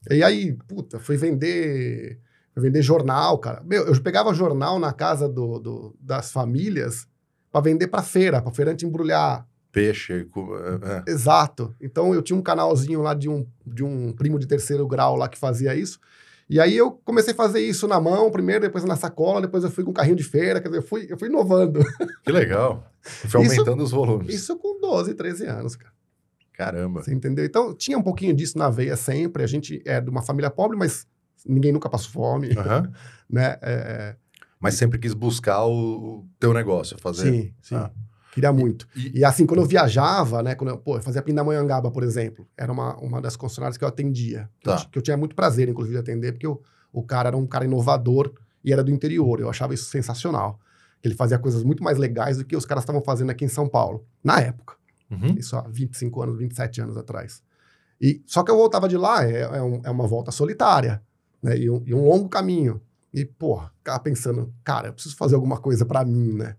E 0.09 0.21
aí 0.23 0.53
puta 0.67 0.99
fui 0.99 1.15
vender 1.15 2.19
Fui 2.53 2.61
vender 2.61 2.83
jornal, 2.83 3.39
cara. 3.39 3.63
Meu, 3.65 3.83
eu 3.87 3.99
pegava 4.01 4.31
jornal 4.31 4.77
na 4.77 4.93
casa 4.93 5.27
do, 5.27 5.57
do- 5.59 5.95
das 5.99 6.31
famílias 6.31 7.07
para 7.53 7.61
vender 7.61 7.87
para 7.87 8.01
feira, 8.01 8.41
para 8.41 8.51
feirante 8.51 8.83
embrulhar. 8.83 9.47
Peixe. 9.71 10.11
é, 10.13 10.17
é. 11.07 11.11
Exato. 11.11 11.73
Então 11.79 12.13
eu 12.13 12.21
tinha 12.23 12.37
um 12.37 12.41
canalzinho 12.41 13.01
lá 13.01 13.13
de 13.13 13.29
um, 13.29 13.45
de 13.65 13.83
um 13.83 14.11
primo 14.11 14.39
de 14.39 14.47
terceiro 14.47 14.87
grau 14.87 15.15
lá 15.15 15.29
que 15.29 15.37
fazia 15.37 15.75
isso. 15.75 15.99
E 16.49 16.59
aí 16.59 16.75
eu 16.75 16.91
comecei 17.05 17.31
a 17.31 17.35
fazer 17.35 17.59
isso 17.61 17.87
na 17.87 17.99
mão 18.01 18.29
primeiro, 18.31 18.61
depois 18.61 18.83
na 18.83 18.95
sacola, 18.95 19.41
depois 19.41 19.63
eu 19.63 19.69
fui 19.71 19.83
com 19.83 19.93
carrinho 19.93 20.15
de 20.15 20.23
feira, 20.23 20.59
quer 20.59 20.67
dizer, 20.67 20.79
eu 20.79 20.83
fui, 20.83 21.05
eu 21.09 21.17
fui 21.17 21.29
inovando. 21.29 21.79
Que 22.23 22.31
legal. 22.31 22.91
Foi 23.03 23.41
Isso- 23.43 23.53
aumentando 23.59 23.83
os 23.83 23.91
volumes. 23.91 24.33
Isso 24.33 24.57
com 24.57 24.79
12, 24.79 25.13
13 25.13 25.45
anos, 25.45 25.75
cara. 25.75 25.91
Caramba. 26.53 27.03
Você 27.03 27.13
entendeu? 27.13 27.43
Então 27.45 27.73
tinha 27.73 27.97
um 27.97 28.01
pouquinho 28.03 28.33
disso 28.33 28.57
na 28.57 28.69
veia 28.69 28.95
sempre. 28.95 29.43
A 29.43 29.47
gente 29.47 29.81
é 29.85 29.99
de 29.99 30.09
uma 30.09 30.21
família 30.21 30.49
pobre, 30.49 30.77
mas 30.77 31.05
ninguém 31.45 31.71
nunca 31.71 31.89
passou 31.89 32.11
fome, 32.11 32.51
Aham. 32.57 32.91
né? 33.29 33.57
É, 33.61 34.15
Mas 34.63 34.76
sempre 34.76 34.97
quis 34.97 35.13
buscar 35.13 35.63
o, 35.65 35.71
o 36.19 36.26
teu 36.39 36.54
negócio, 36.54 36.97
fazer. 36.97 37.32
Sim, 37.32 37.54
sim. 37.62 37.76
Ah. 37.76 37.91
Queria 38.34 38.52
muito. 38.52 38.88
E, 38.95 39.19
E 39.19 39.26
assim, 39.26 39.45
quando 39.45 39.60
eu 39.60 39.65
viajava, 39.67 40.41
né? 40.41 40.56
Quando 40.56 40.71
eu, 40.71 40.78
pô, 40.78 40.97
eu 40.97 41.02
fazia 41.04 41.21
Pindamonhangaba, 41.21 41.91
por 41.91 42.02
exemplo, 42.02 42.47
era 42.58 42.71
uma, 42.71 42.95
uma 42.97 43.21
das 43.21 43.36
concessionárias 43.36 43.78
que 43.78 43.84
eu 43.84 43.88
atendia. 43.88 44.49
Que, 44.60 44.69
eu, 44.69 44.73
Tá. 44.73 44.80
ti- 44.80 44.89
que 44.89 44.97
eu 44.97 45.04
tinha 45.04 45.15
muito 45.17 45.36
prazer, 45.36 45.69
inclusive, 45.69 45.93
de 45.95 45.99
atender, 45.99 46.32
porque 46.32 46.47
o, 46.47 46.60
o 46.91 47.04
cara 47.04 47.30
era 47.30 47.38
um 47.38 47.45
cara 47.45 47.65
inovador 47.65 48.34
e 48.65 48.73
era 48.73 48.84
do 48.84 48.89
interior. 48.89 49.39
Eu 49.39 49.49
achava 49.49 49.73
isso 49.76 49.86
sensacional. 49.86 50.60
Ele 51.04 51.13
fazia 51.13 51.38
coisas 51.38 51.63
muito 51.63 51.84
mais 51.84 51.97
legais 51.99 52.38
do 52.38 52.45
que 52.45 52.56
os 52.56 52.65
caras 52.65 52.84
estavam 52.84 53.02
fazendo 53.04 53.30
aqui 53.30 53.45
em 53.45 53.49
São 53.49 53.67
Paulo, 53.69 54.04
na 54.23 54.39
época. 54.39 54.76
Uhum. 55.12 55.36
Isso 55.38 55.56
há 55.56 55.62
25 55.69 56.23
anos, 56.23 56.38
27 56.38 56.82
anos 56.82 56.97
atrás. 56.97 57.43
E, 58.02 58.23
só 58.26 58.41
que 58.41 58.49
eu 58.49 58.56
voltava 58.58 58.88
de 58.88 58.97
lá, 58.97 59.23
é, 59.23 59.41
é 59.41 59.62
um- 59.62 59.82
é 59.84 59.91
uma 59.91 60.08
volta 60.08 60.32
solitária, 60.32 61.04
né? 61.41 61.56
E 61.58 61.69
um, 61.69 61.84
e 61.86 61.93
um 61.93 62.08
longo 62.08 62.28
caminho. 62.30 62.82
E, 63.13 63.26
porra, 63.26 63.71
ficava 63.78 63.99
pensando, 63.99 64.54
cara, 64.63 64.88
eu 64.88 64.93
preciso 64.93 65.15
fazer 65.15 65.36
alguma 65.36 65.60
coisa 65.60 65.86
pra 65.86 66.04
mim, 66.04 66.34
né? 66.34 66.56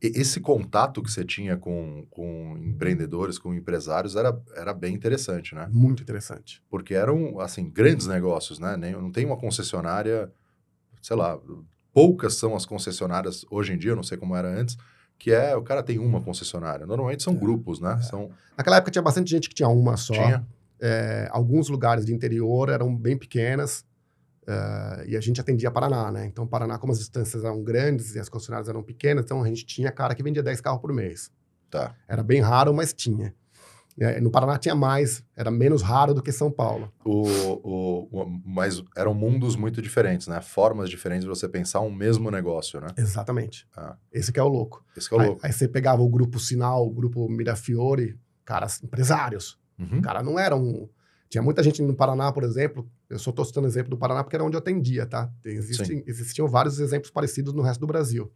Esse 0.00 0.40
contato 0.40 1.02
que 1.02 1.10
você 1.10 1.24
tinha 1.24 1.58
com, 1.58 2.06
com 2.08 2.56
empreendedores, 2.58 3.38
com 3.38 3.52
empresários, 3.52 4.16
era, 4.16 4.40
era 4.56 4.72
bem 4.72 4.94
interessante, 4.94 5.54
né? 5.54 5.68
Muito 5.70 6.02
interessante. 6.02 6.62
Porque 6.70 6.94
eram, 6.94 7.38
assim, 7.38 7.68
grandes 7.68 8.06
negócios, 8.06 8.58
né? 8.58 8.76
Nem, 8.78 8.92
não 8.92 9.10
tem 9.10 9.26
uma 9.26 9.36
concessionária, 9.36 10.32
sei 11.02 11.16
lá, 11.16 11.38
poucas 11.92 12.34
são 12.34 12.56
as 12.56 12.64
concessionárias 12.64 13.44
hoje 13.50 13.74
em 13.74 13.78
dia, 13.78 13.90
eu 13.90 13.96
não 13.96 14.02
sei 14.02 14.16
como 14.16 14.34
era 14.34 14.48
antes, 14.48 14.78
que 15.18 15.32
é, 15.32 15.54
o 15.54 15.62
cara 15.62 15.82
tem 15.82 15.98
uma 15.98 16.22
concessionária. 16.22 16.86
Normalmente 16.86 17.22
são 17.22 17.34
grupos, 17.34 17.78
né? 17.78 18.00
São, 18.00 18.30
Naquela 18.56 18.76
época 18.76 18.90
tinha 18.90 19.02
bastante 19.02 19.28
gente 19.28 19.50
que 19.50 19.54
tinha 19.54 19.68
uma 19.68 19.98
só. 19.98 20.14
tinha, 20.14 20.46
É, 20.80 21.28
alguns 21.30 21.68
lugares 21.68 22.06
de 22.06 22.14
interior 22.14 22.70
eram 22.70 22.96
bem 22.96 23.18
pequenas. 23.18 23.84
É, 24.46 25.04
e 25.08 25.16
a 25.16 25.20
gente 25.20 25.40
atendia 25.40 25.70
Paraná, 25.70 26.10
né? 26.10 26.26
Então, 26.26 26.46
Paraná, 26.46 26.78
como 26.78 26.92
as 26.92 26.98
distâncias 26.98 27.44
eram 27.44 27.62
grandes 27.62 28.14
e 28.14 28.18
as 28.18 28.28
concessionárias 28.28 28.68
eram 28.68 28.82
pequenas, 28.82 29.24
então 29.24 29.42
a 29.42 29.46
gente 29.48 29.64
tinha 29.66 29.90
cara 29.92 30.14
que 30.14 30.22
vendia 30.22 30.42
10 30.42 30.60
carros 30.60 30.80
por 30.80 30.92
mês. 30.92 31.30
tá. 31.70 31.94
Era 32.08 32.22
bem 32.22 32.40
raro, 32.40 32.72
mas 32.74 32.92
tinha. 32.92 33.34
No 34.22 34.30
Paraná 34.30 34.56
tinha 34.56 34.74
mais, 34.74 35.22
era 35.36 35.50
menos 35.50 35.82
raro 35.82 36.14
do 36.14 36.22
que 36.22 36.32
São 36.32 36.50
Paulo. 36.50 36.90
O, 37.04 37.22
o, 37.62 38.08
o- 38.22 38.40
mas 38.46 38.82
eram 38.96 39.12
mundos 39.12 39.56
muito 39.56 39.82
diferentes, 39.82 40.26
né? 40.26 40.40
Formas 40.40 40.88
diferentes 40.88 41.24
de 41.24 41.28
você 41.28 41.46
pensar 41.46 41.80
um 41.80 41.90
mesmo 41.90 42.30
negócio, 42.30 42.80
né? 42.80 42.86
Exatamente. 42.96 43.68
Ah. 43.76 43.96
Esse 44.10 44.32
que 44.32 44.40
é 44.40 44.42
o 44.42 44.48
louco. 44.48 44.82
Esse 44.96 45.06
que 45.08 45.14
é 45.14 45.18
o 45.18 45.20
Aí, 45.20 45.26
louco. 45.26 45.40
aí 45.44 45.52
você 45.52 45.68
pegava 45.68 46.00
o 46.00 46.08
grupo 46.08 46.38
Sinal, 46.38 46.86
o 46.86 46.90
grupo 46.90 47.28
Mirafiore, 47.28 48.18
caras 48.44 48.82
empresários. 48.82 49.58
Uhum. 49.78 49.98
O 49.98 50.02
cara 50.02 50.22
não 50.22 50.38
era 50.38 50.56
um. 50.56 50.88
Tinha 51.28 51.42
muita 51.42 51.62
gente 51.62 51.82
no 51.82 51.94
Paraná, 51.94 52.32
por 52.32 52.42
exemplo. 52.42 52.90
Eu 53.10 53.18
só 53.18 53.30
estou 53.30 53.44
citando 53.44 53.66
exemplo 53.66 53.90
do 53.90 53.98
Paraná 53.98 54.22
porque 54.22 54.36
era 54.36 54.44
onde 54.44 54.54
eu 54.56 54.60
atendia, 54.60 55.04
tá? 55.04 55.28
Tem- 55.42 55.56
existem- 55.56 56.04
existiam 56.06 56.46
vários 56.46 56.78
exemplos 56.78 57.10
parecidos 57.10 57.52
no 57.52 57.60
resto 57.60 57.80
do 57.80 57.86
Brasil. 57.86 58.32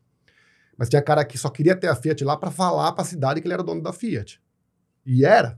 Mas 0.76 0.88
tinha 0.88 1.00
cara 1.00 1.24
que 1.24 1.38
só 1.38 1.48
queria 1.48 1.76
ter 1.76 1.86
a 1.86 1.94
Fiat 1.94 2.24
lá 2.24 2.36
para 2.36 2.50
falar 2.50 2.90
para 2.92 3.02
a 3.02 3.06
cidade 3.06 3.40
que 3.40 3.46
ele 3.46 3.54
era 3.54 3.62
dono 3.62 3.80
da 3.80 3.92
Fiat. 3.92 4.42
E 5.06 5.24
era, 5.24 5.56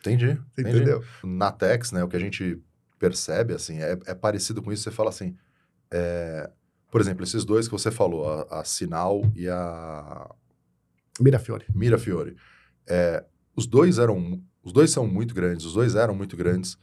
Entendi. 0.00 0.38
entendi. 0.58 0.76
entendeu? 0.76 1.02
Na 1.24 1.50
Tex, 1.50 1.92
né, 1.92 2.04
o 2.04 2.08
que 2.08 2.16
a 2.16 2.20
gente 2.20 2.60
percebe, 2.98 3.54
assim, 3.54 3.80
é, 3.80 3.98
é 4.06 4.14
parecido 4.14 4.62
com 4.62 4.70
isso. 4.72 4.82
Você 4.82 4.90
fala 4.90 5.08
assim, 5.08 5.34
é, 5.90 6.50
por 6.90 7.00
exemplo, 7.00 7.24
esses 7.24 7.44
dois 7.44 7.66
que 7.66 7.72
você 7.72 7.90
falou, 7.90 8.28
a, 8.28 8.60
a 8.60 8.64
Sinal 8.64 9.22
e 9.34 9.48
a 9.48 10.30
Mirafiore. 11.20 11.64
Mirafiore, 11.74 12.36
é, 12.86 13.24
os 13.54 13.66
dois 13.66 13.98
eram, 13.98 14.42
os 14.62 14.72
dois 14.72 14.90
são 14.90 15.06
muito 15.06 15.34
grandes, 15.34 15.64
os 15.64 15.72
dois 15.72 15.94
eram 15.94 16.14
muito 16.14 16.36
grandes 16.36 16.76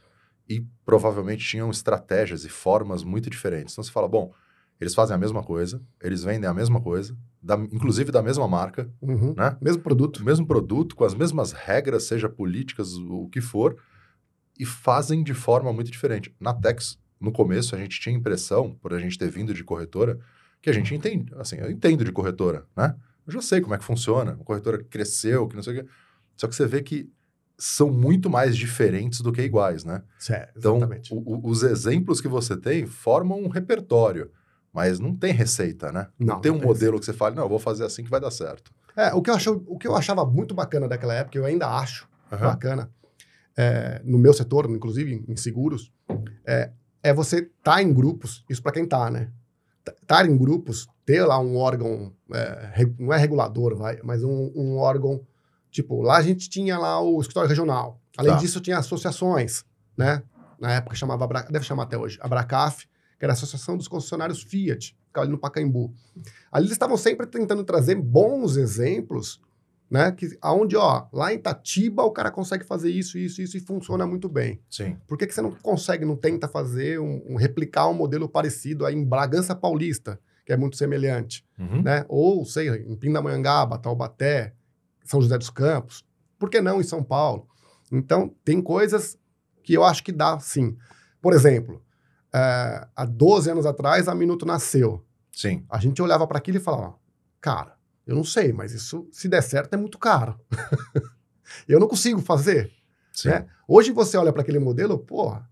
e 0.48 0.64
provavelmente 0.84 1.46
tinham 1.46 1.70
estratégias 1.70 2.44
e 2.44 2.48
formas 2.48 3.02
muito 3.02 3.30
diferentes. 3.30 3.72
Então 3.74 3.82
você 3.84 3.90
fala, 3.90 4.08
bom, 4.08 4.32
eles 4.80 4.94
fazem 4.94 5.14
a 5.14 5.18
mesma 5.18 5.42
coisa, 5.42 5.80
eles 6.02 6.22
vendem 6.24 6.48
a 6.48 6.52
mesma 6.54 6.80
coisa, 6.80 7.16
da- 7.42 7.56
inclusive 7.56 8.10
da 8.12 8.22
mesma 8.22 8.46
marca, 8.48 8.90
Uhum. 9.00 9.34
né? 9.36 9.56
Mesmo 9.60 9.82
produto. 9.82 10.24
mesmo 10.24 10.46
produto, 10.46 10.94
com 10.96 11.04
as 11.04 11.14
mesmas 11.14 11.52
regras, 11.52 12.04
seja 12.04 12.28
políticas, 12.28 12.94
o 12.94 13.28
que 13.28 13.40
for, 13.40 13.76
e 14.58 14.64
fazem 14.66 15.22
de 15.22 15.32
forma 15.34 15.72
muito 15.72 15.90
diferente. 15.90 16.34
Na 16.38 16.52
Tex, 16.52 16.98
no 17.20 17.32
começo, 17.32 17.74
a 17.74 17.78
gente 17.78 17.98
tinha 18.00 18.14
a 18.14 18.18
impressão, 18.18 18.74
por 18.80 18.92
a 18.92 18.98
gente 18.98 19.18
ter 19.18 19.30
vindo 19.30 19.54
de 19.54 19.64
corretora, 19.64 20.18
que 20.60 20.68
a 20.70 20.72
gente 20.72 20.94
entende, 20.94 21.32
assim, 21.36 21.56
eu 21.56 21.70
entendo 21.70 22.04
de 22.04 22.12
corretora, 22.12 22.66
né? 22.76 22.94
Eu 23.26 23.32
já 23.32 23.40
sei 23.40 23.60
como 23.60 23.74
é 23.74 23.78
que 23.78 23.84
funciona, 23.84 24.32
a 24.32 24.44
corretora 24.44 24.82
cresceu, 24.84 25.46
que 25.48 25.56
não 25.56 25.62
sei 25.62 25.78
o 25.78 25.82
quê. 25.84 25.90
Só 26.36 26.46
que 26.46 26.54
você 26.54 26.66
vê 26.66 26.82
que 26.82 27.10
são 27.58 27.90
muito 27.90 28.28
mais 28.28 28.56
diferentes 28.56 29.20
do 29.20 29.32
que 29.32 29.42
iguais, 29.42 29.84
né? 29.84 30.02
Certo, 30.18 30.58
Então, 30.58 30.76
exatamente. 30.76 31.14
o- 31.14 31.18
o- 31.18 31.48
os 31.48 31.62
exemplos 31.62 32.20
que 32.20 32.28
você 32.28 32.56
tem 32.56 32.86
formam 32.86 33.38
um 33.40 33.48
repertório, 33.48 34.30
mas 34.72 34.98
não 34.98 35.14
tem 35.16 35.32
receita, 35.32 35.92
né? 35.92 36.08
Não, 36.18 36.40
tem 36.40 36.50
um 36.50 36.54
não 36.54 36.60
tem 36.60 36.68
modelo 36.68 36.98
que 36.98 37.04
você 37.06 37.12
fale, 37.12 37.36
não, 37.36 37.44
eu 37.44 37.48
vou 37.48 37.58
fazer 37.60 37.84
assim 37.84 38.02
que 38.02 38.10
vai 38.10 38.20
dar 38.20 38.30
certo. 38.30 38.72
É, 38.96 39.12
o 39.14 39.22
que, 39.22 39.30
eu 39.30 39.34
acho, 39.34 39.62
o 39.66 39.78
que 39.78 39.86
eu 39.86 39.94
achava 39.96 40.24
muito 40.24 40.54
bacana 40.54 40.88
daquela 40.88 41.14
época, 41.14 41.38
eu 41.38 41.44
ainda 41.44 41.68
acho 41.68 42.08
Aham. 42.32 42.46
bacana, 42.46 42.90
é, 43.56 44.00
no 44.04 44.18
meu 44.18 44.32
setor, 44.32 44.68
inclusive 44.70 45.24
em 45.28 45.36
seguros, 45.36 45.92
é, 46.44 46.70
é 47.02 47.12
você 47.14 47.38
estar 47.40 47.82
em 47.82 47.92
grupos, 47.92 48.44
isso 48.48 48.62
para 48.62 48.72
quem 48.72 48.86
tá, 48.86 49.10
né? 49.10 49.30
Estar 50.02 50.26
em 50.26 50.36
grupos, 50.36 50.88
ter 51.04 51.24
lá 51.24 51.38
um 51.38 51.56
órgão, 51.56 52.12
é, 52.32 52.86
não 52.98 53.12
é 53.12 53.18
regulador, 53.18 53.76
vai, 53.76 54.00
mas 54.02 54.24
um, 54.24 54.50
um 54.56 54.76
órgão, 54.78 55.20
tipo, 55.74 56.00
lá 56.00 56.16
a 56.18 56.22
gente 56.22 56.48
tinha 56.48 56.78
lá 56.78 57.00
o 57.00 57.20
escritório 57.20 57.48
regional. 57.48 58.00
Além 58.16 58.32
Tá. 58.32 58.38
disso, 58.38 58.60
tinha 58.60 58.78
associações, 58.78 59.64
né? 59.98 60.22
Na 60.60 60.72
época 60.74 60.94
chamava, 60.94 61.26
deve 61.50 61.64
chamar 61.64 61.82
até 61.82 61.98
hoje, 61.98 62.16
Abracaf, 62.22 62.86
que 63.18 63.24
era 63.24 63.32
a 63.32 63.34
Associação 63.34 63.76
dos 63.76 63.88
Concessionários 63.88 64.40
Fiat, 64.42 64.96
ficava 65.08 65.24
ali 65.24 65.32
no 65.32 65.38
Pacaembu. 65.38 65.92
Ali 66.52 66.66
eles 66.66 66.72
estavam 66.72 66.96
sempre 66.96 67.26
tentando 67.26 67.64
trazer 67.64 67.96
bons 67.96 68.56
exemplos, 68.56 69.40
né? 69.90 70.12
Que, 70.12 70.38
aonde, 70.40 70.76
ó, 70.76 71.06
lá 71.12 71.34
em 71.34 71.38
Tatiba 71.38 72.04
o 72.04 72.10
cara 72.12 72.30
consegue 72.30 72.64
fazer 72.64 72.90
isso, 72.90 73.18
isso, 73.18 73.42
isso 73.42 73.56
e 73.56 73.60
funciona 73.60 74.06
muito 74.06 74.28
bem. 74.28 74.60
Sim. 74.70 74.96
Por 75.08 75.18
que, 75.18 75.26
que 75.26 75.34
você 75.34 75.42
não 75.42 75.50
consegue, 75.50 76.04
não 76.04 76.16
tenta 76.16 76.46
fazer, 76.46 77.00
um, 77.00 77.20
um- 77.30 77.36
replicar 77.36 77.88
um 77.88 77.94
modelo 77.94 78.28
parecido 78.28 78.86
aí 78.86 78.94
em 78.94 79.04
Bragança 79.04 79.54
Paulista, 79.56 80.20
que 80.46 80.52
é 80.52 80.56
muito 80.56 80.76
semelhante, 80.76 81.44
Uhum. 81.58 81.82
né? 81.82 82.04
Ou, 82.08 82.44
sei, 82.44 82.68
em 82.68 82.94
Pindamonhangaba, 82.96 83.76
Taubaté, 83.78 84.54
São 85.04 85.20
José 85.20 85.38
dos 85.38 85.50
Campos. 85.50 86.04
Por 86.38 86.50
que 86.50 86.60
não 86.60 86.80
em 86.80 86.84
São 86.84 87.02
Paulo? 87.02 87.46
Então, 87.92 88.34
tem 88.44 88.60
coisas 88.60 89.18
que 89.62 89.74
eu 89.74 89.84
acho 89.84 90.02
que 90.02 90.12
dá, 90.12 90.38
sim. 90.40 90.76
Por 91.20 91.32
exemplo, 91.32 91.82
eh, 92.32 92.88
há 92.94 93.04
12 93.04 93.50
anos 93.50 93.66
atrás, 93.66 94.08
a 94.08 94.14
Minuto 94.14 94.44
nasceu. 94.44 95.04
Sim. 95.32 95.64
A 95.68 95.78
gente 95.78 96.02
olhava 96.02 96.26
para 96.26 96.38
aquilo 96.38 96.58
e 96.58 96.60
falava, 96.60 96.94
cara, 97.40 97.76
eu 98.06 98.14
não 98.14 98.24
sei, 98.24 98.52
mas 98.52 98.72
isso, 98.72 99.08
se 99.12 99.28
der 99.28 99.42
certo, 99.42 99.74
é 99.74 99.76
muito 99.76 99.98
caro. 99.98 100.38
eu 101.68 101.80
não 101.80 101.88
consigo 101.88 102.20
fazer. 102.20 102.70
Né? 103.24 103.46
Hoje 103.68 103.92
você 103.92 104.16
olha 104.16 104.32
para 104.32 104.42
aquele 104.42 104.58
modelo, 104.58 104.98
porra, 104.98 105.48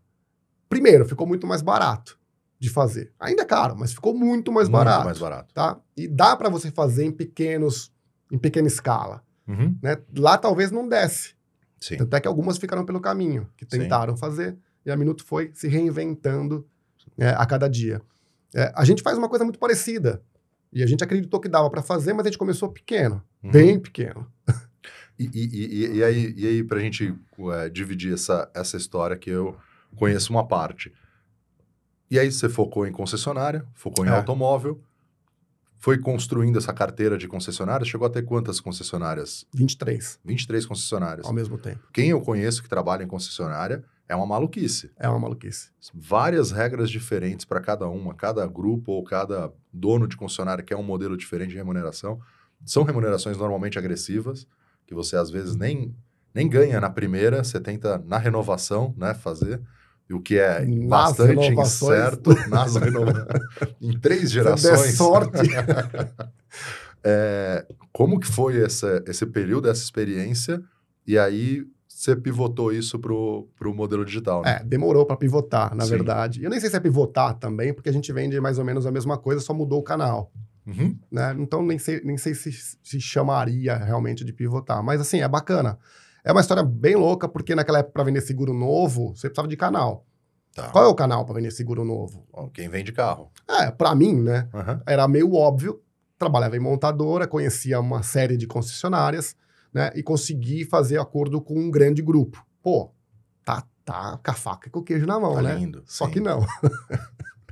primeiro, 0.69 1.07
ficou 1.07 1.27
muito 1.27 1.47
mais 1.47 1.62
barato 1.62 2.19
de 2.59 2.69
fazer. 2.69 3.12
Ainda 3.19 3.43
é 3.43 3.45
caro, 3.45 3.77
mas 3.79 3.93
ficou 3.93 4.15
muito 4.15 4.53
mais 4.53 4.69
Muito 4.69 4.85
barato. 4.85 5.05
mais 5.05 5.19
barato. 5.19 5.53
Tá? 5.55 5.81
E 5.97 6.07
dá 6.07 6.37
para 6.37 6.49
você 6.49 6.71
fazer 6.71 7.05
em 7.05 7.12
pequenos, 7.12 7.93
em 8.31 8.38
pequena 8.38 8.69
escala. 8.69 9.23
Uhum. 9.46 9.76
Né? 9.83 9.98
Lá 10.16 10.38
talvez 10.38 10.70
não 10.70 10.88
desse. 10.88 11.35
Sim. 11.81 11.96
Tanto 11.96 12.14
é 12.16 12.20
que 12.20 12.28
algumas 12.28 12.59
ficaram 12.59 12.85
pelo 12.85 13.00
caminho, 13.00 13.48
que 13.57 13.64
Sim. 13.64 13.81
tentaram 13.81 14.16
fazer, 14.16 14.57
e 14.87 14.90
a 14.90 14.96
Minuto 14.96 15.24
foi 15.24 15.50
se 15.55 15.66
reinventando 15.68 16.66
é, 17.18 17.31
a 17.31 17.44
cada 17.46 17.68
dia. 17.68 18.00
É, 18.55 18.72
a 18.74 18.85
gente 18.85 19.02
faz 19.02 19.18
uma 19.18 19.28
coisa 19.28 19.44
muito 19.44 19.59
parecida. 19.59 20.22
E 20.72 20.83
a 20.83 20.87
gente 20.87 21.05
acreditou 21.05 21.38
que 21.40 21.48
dava 21.48 21.68
para 21.68 21.83
fazer, 21.83 22.12
mas 22.14 22.24
a 22.24 22.28
gente 22.31 22.38
começou 22.38 22.68
pequeno, 22.70 23.22
Uhum. 23.42 23.50
bem 23.50 23.78
pequeno. 23.81 24.26
E, 25.18 25.24
e, 25.35 25.48
e, 25.85 25.96
e 25.98 26.05
aí, 26.05 26.35
e 26.37 26.46
aí 26.46 26.64
para 26.64 26.78
a 26.78 26.81
gente 26.81 27.14
é, 27.52 27.68
dividir 27.68 28.14
essa, 28.14 28.50
essa 28.55 28.76
história 28.76 29.16
que 29.16 29.28
eu 29.31 29.57
conheço 29.96 30.33
uma 30.33 30.46
parte. 30.46 30.92
E 32.11 32.18
aí 32.18 32.31
você 32.33 32.48
focou 32.48 32.87
em 32.87 32.92
concessionária, 32.92 33.66
focou 33.74 34.05
em 34.05 34.09
É. 34.09 34.12
automóvel, 34.12 34.83
foi 35.83 35.99
construindo 35.99 36.59
essa 36.59 36.73
carteira 36.73 37.18
de 37.18 37.27
concessionárias, 37.27 37.88
chegou 37.88 38.07
a 38.07 38.11
ter 38.11 38.23
quantas 38.23 38.61
concessionárias? 38.61 39.45
23 39.53 40.21
23 40.25 40.64
concessionárias. 40.64 41.27
ao 41.27 41.33
mesmo 41.33 41.59
tempo. 41.59 41.81
Quem 41.92 42.11
eu 42.11 42.21
conheço 42.21 42.62
que 42.62 42.68
trabalha 42.68 43.03
em 43.03 43.09
concessionária 43.09 43.83
é 44.09 44.14
uma 44.14 44.25
maluquice. 44.25 44.92
É 44.97 45.09
uma 45.09 45.18
maluquice. 45.18 45.71
Várias 45.92 46.53
regras 46.53 46.88
diferentes 46.88 47.45
para 47.45 47.61
cada 47.61 47.88
uma, 47.88 48.14
cada 48.14 48.47
grupo 48.47 48.92
ou 48.92 49.03
cada 49.03 49.53
dono 49.73 50.07
de 50.07 50.16
concessionária 50.16 50.62
quer 50.62 50.77
um 50.77 50.85
modelo 50.85 51.16
diferente 51.16 51.51
de 51.51 51.57
remuneração. 51.57 52.21
São 52.64 52.85
remunerações 52.85 53.37
normalmente 53.37 53.77
agressivas, 53.77 54.47
que 54.87 54.95
você 54.95 55.16
às 55.16 55.31
vezes 55.31 55.57
nem, 55.57 55.92
nem 56.33 56.49
ganha 56.49 56.81
na 56.81 56.90
primeira, 56.90 57.42
você 57.42 57.59
tenta 57.59 57.99
na 58.07 58.18
renovação 58.18 58.95
né, 58.97 59.14
fazer, 59.14 59.61
o 60.12 60.20
que 60.20 60.38
é 60.38 60.64
Nas 60.64 60.88
bastante 60.88 61.40
renovações. 61.40 61.98
incerto 61.98 62.48
nas 62.48 62.77
renovações. 62.77 63.27
em 63.81 63.98
três 63.98 64.31
Se 64.31 64.37
der 64.37 64.44
gerações. 64.59 64.94
sorte. 64.96 65.42
É, 67.05 67.66
como 67.92 68.20
que 68.20 68.29
foi 68.29 68.62
essa, 68.62 69.03
esse 69.09 69.27
período, 69.27 69.68
essa 69.68 69.83
experiência? 69.83 70.62
E 71.05 71.18
aí 71.18 71.64
você 71.88 72.14
pivotou 72.14 72.72
isso 72.72 72.98
para 72.98 73.12
o 73.12 73.75
modelo 73.75 74.05
digital, 74.05 74.42
né? 74.42 74.59
É, 74.61 74.64
demorou 74.64 75.05
para 75.05 75.16
pivotar, 75.16 75.75
na 75.75 75.85
Sim. 75.85 75.90
verdade. 75.90 76.42
Eu 76.44 76.51
nem 76.51 76.61
sei 76.61 76.70
se 76.70 76.77
é 76.77 76.81
pivotar 76.81 77.35
também, 77.35 77.75
porque 77.75 77.88
a 77.88 77.92
gente 77.92 78.12
vende 78.12 78.40
mais 78.40 78.59
ou 78.59 78.64
menos 78.64 78.87
a 78.87 78.92
mesma 78.92 79.18
coisa, 79.18 79.40
só 79.40 79.53
mudou 79.53 79.81
o 79.81 79.83
canal. 79.83 80.31
Uhum. 80.64 80.96
né? 81.11 81.35
Então 81.40 81.61
nem 81.61 81.77
sei, 81.77 82.01
nem 82.05 82.16
sei 82.16 82.35
se 82.37 82.53
se 82.53 83.01
chamaria 83.01 83.77
realmente 83.77 84.25
de 84.25 84.33
pivotar. 84.33 84.81
Mas 84.81 85.01
assim, 85.01 85.20
é 85.20 85.27
bacana. 85.27 85.77
É 86.25 86.33
uma 86.33 86.41
história 86.41 86.63
bem 86.63 86.95
louca, 86.97 87.29
porque 87.29 87.55
naquela 87.55 87.79
época, 87.81 87.93
para 87.95 88.05
vender 88.05 88.21
seguro 88.21 88.53
novo, 88.53 89.15
você 89.17 89.29
precisava 89.29 89.49
de 89.49 89.57
canal. 89.57 90.07
Tá. 90.55 90.69
Qual 90.69 90.85
é 90.85 90.89
o 90.89 90.95
canal 90.95 91.25
para 91.25 91.37
vender 91.37 91.51
seguro 91.51 91.85
novo? 91.85 92.27
Quem 92.53 92.69
vende 92.69 92.93
carro. 92.93 93.31
É, 93.49 93.71
para 93.71 93.95
mim, 93.95 94.15
né? 94.21 94.49
Aham. 94.55 94.83
Era 94.87 95.09
meio 95.09 95.33
óbvio. 95.35 95.81
Trabalhava 96.19 96.57
em 96.57 96.61
montadora, 96.61 97.27
conhecia 97.27 97.81
uma 97.81 98.03
série 98.03 98.37
de 98.37 98.47
concessionárias, 98.47 99.35
né? 99.75 99.91
E 99.97 100.03
consegui 100.03 100.65
fazer 100.65 100.99
acordo 101.01 101.41
com 101.41 101.59
um 101.59 101.71
grande 101.71 102.01
grupo. 102.03 102.45
Pô, 102.63 102.93
tá, 103.45 103.65
tá 103.85 104.21
com 104.25 104.31
a 104.31 104.35
faca 104.35 104.69
e 104.69 104.71
com 104.71 104.81
o 104.81 104.85
queijo 104.85 105.07
na 105.07 105.19
mão, 105.19 105.35
Tá 105.35 105.43
né? 105.43 105.55
lindo. 105.57 105.83
Só 105.87 106.05
sim. 106.07 106.13
que 106.13 106.21
não. 106.21 106.47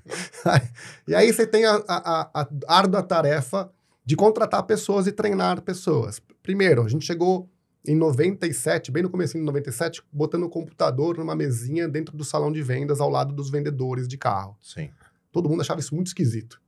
e 1.09 1.15
aí 1.15 1.33
você 1.33 1.47
tem 1.47 1.65
a, 1.65 1.77
a, 1.89 2.31
a- 2.43 2.49
a 2.69 2.77
árdua 2.77 3.03
tarefa 3.03 3.71
de 4.05 4.15
contratar 4.17 4.63
pessoas 4.65 5.07
e 5.07 5.13
treinar 5.13 5.61
pessoas. 5.63 6.21
Primeiro, 6.43 6.83
a 6.85 6.89
gente 6.89 7.05
chegou 7.05 7.49
em 7.87 7.97
97, 7.97 8.91
bem 8.91 9.03
no 9.03 9.11
começo 9.11 9.39
de 9.39 9.45
97, 9.45 10.03
botando 10.13 10.43
o 10.45 10.51
computador 10.51 11.17
numa 11.17 11.35
mesinha 11.35 11.89
dentro 11.89 12.17
do 12.17 12.25
salão 12.25 12.53
de 12.53 12.63
vendas 12.63 13.01
ao 13.01 13.09
lado 13.09 13.35
dos 13.35 13.51
vendedores 13.51 14.07
de 14.07 14.19
carro. 14.19 14.57
Sim. 14.61 14.91
Todo 15.33 15.49
mundo 15.49 15.61
achava 15.63 15.81
isso 15.81 15.95
muito 15.95 16.09
esquisito. 16.09 16.61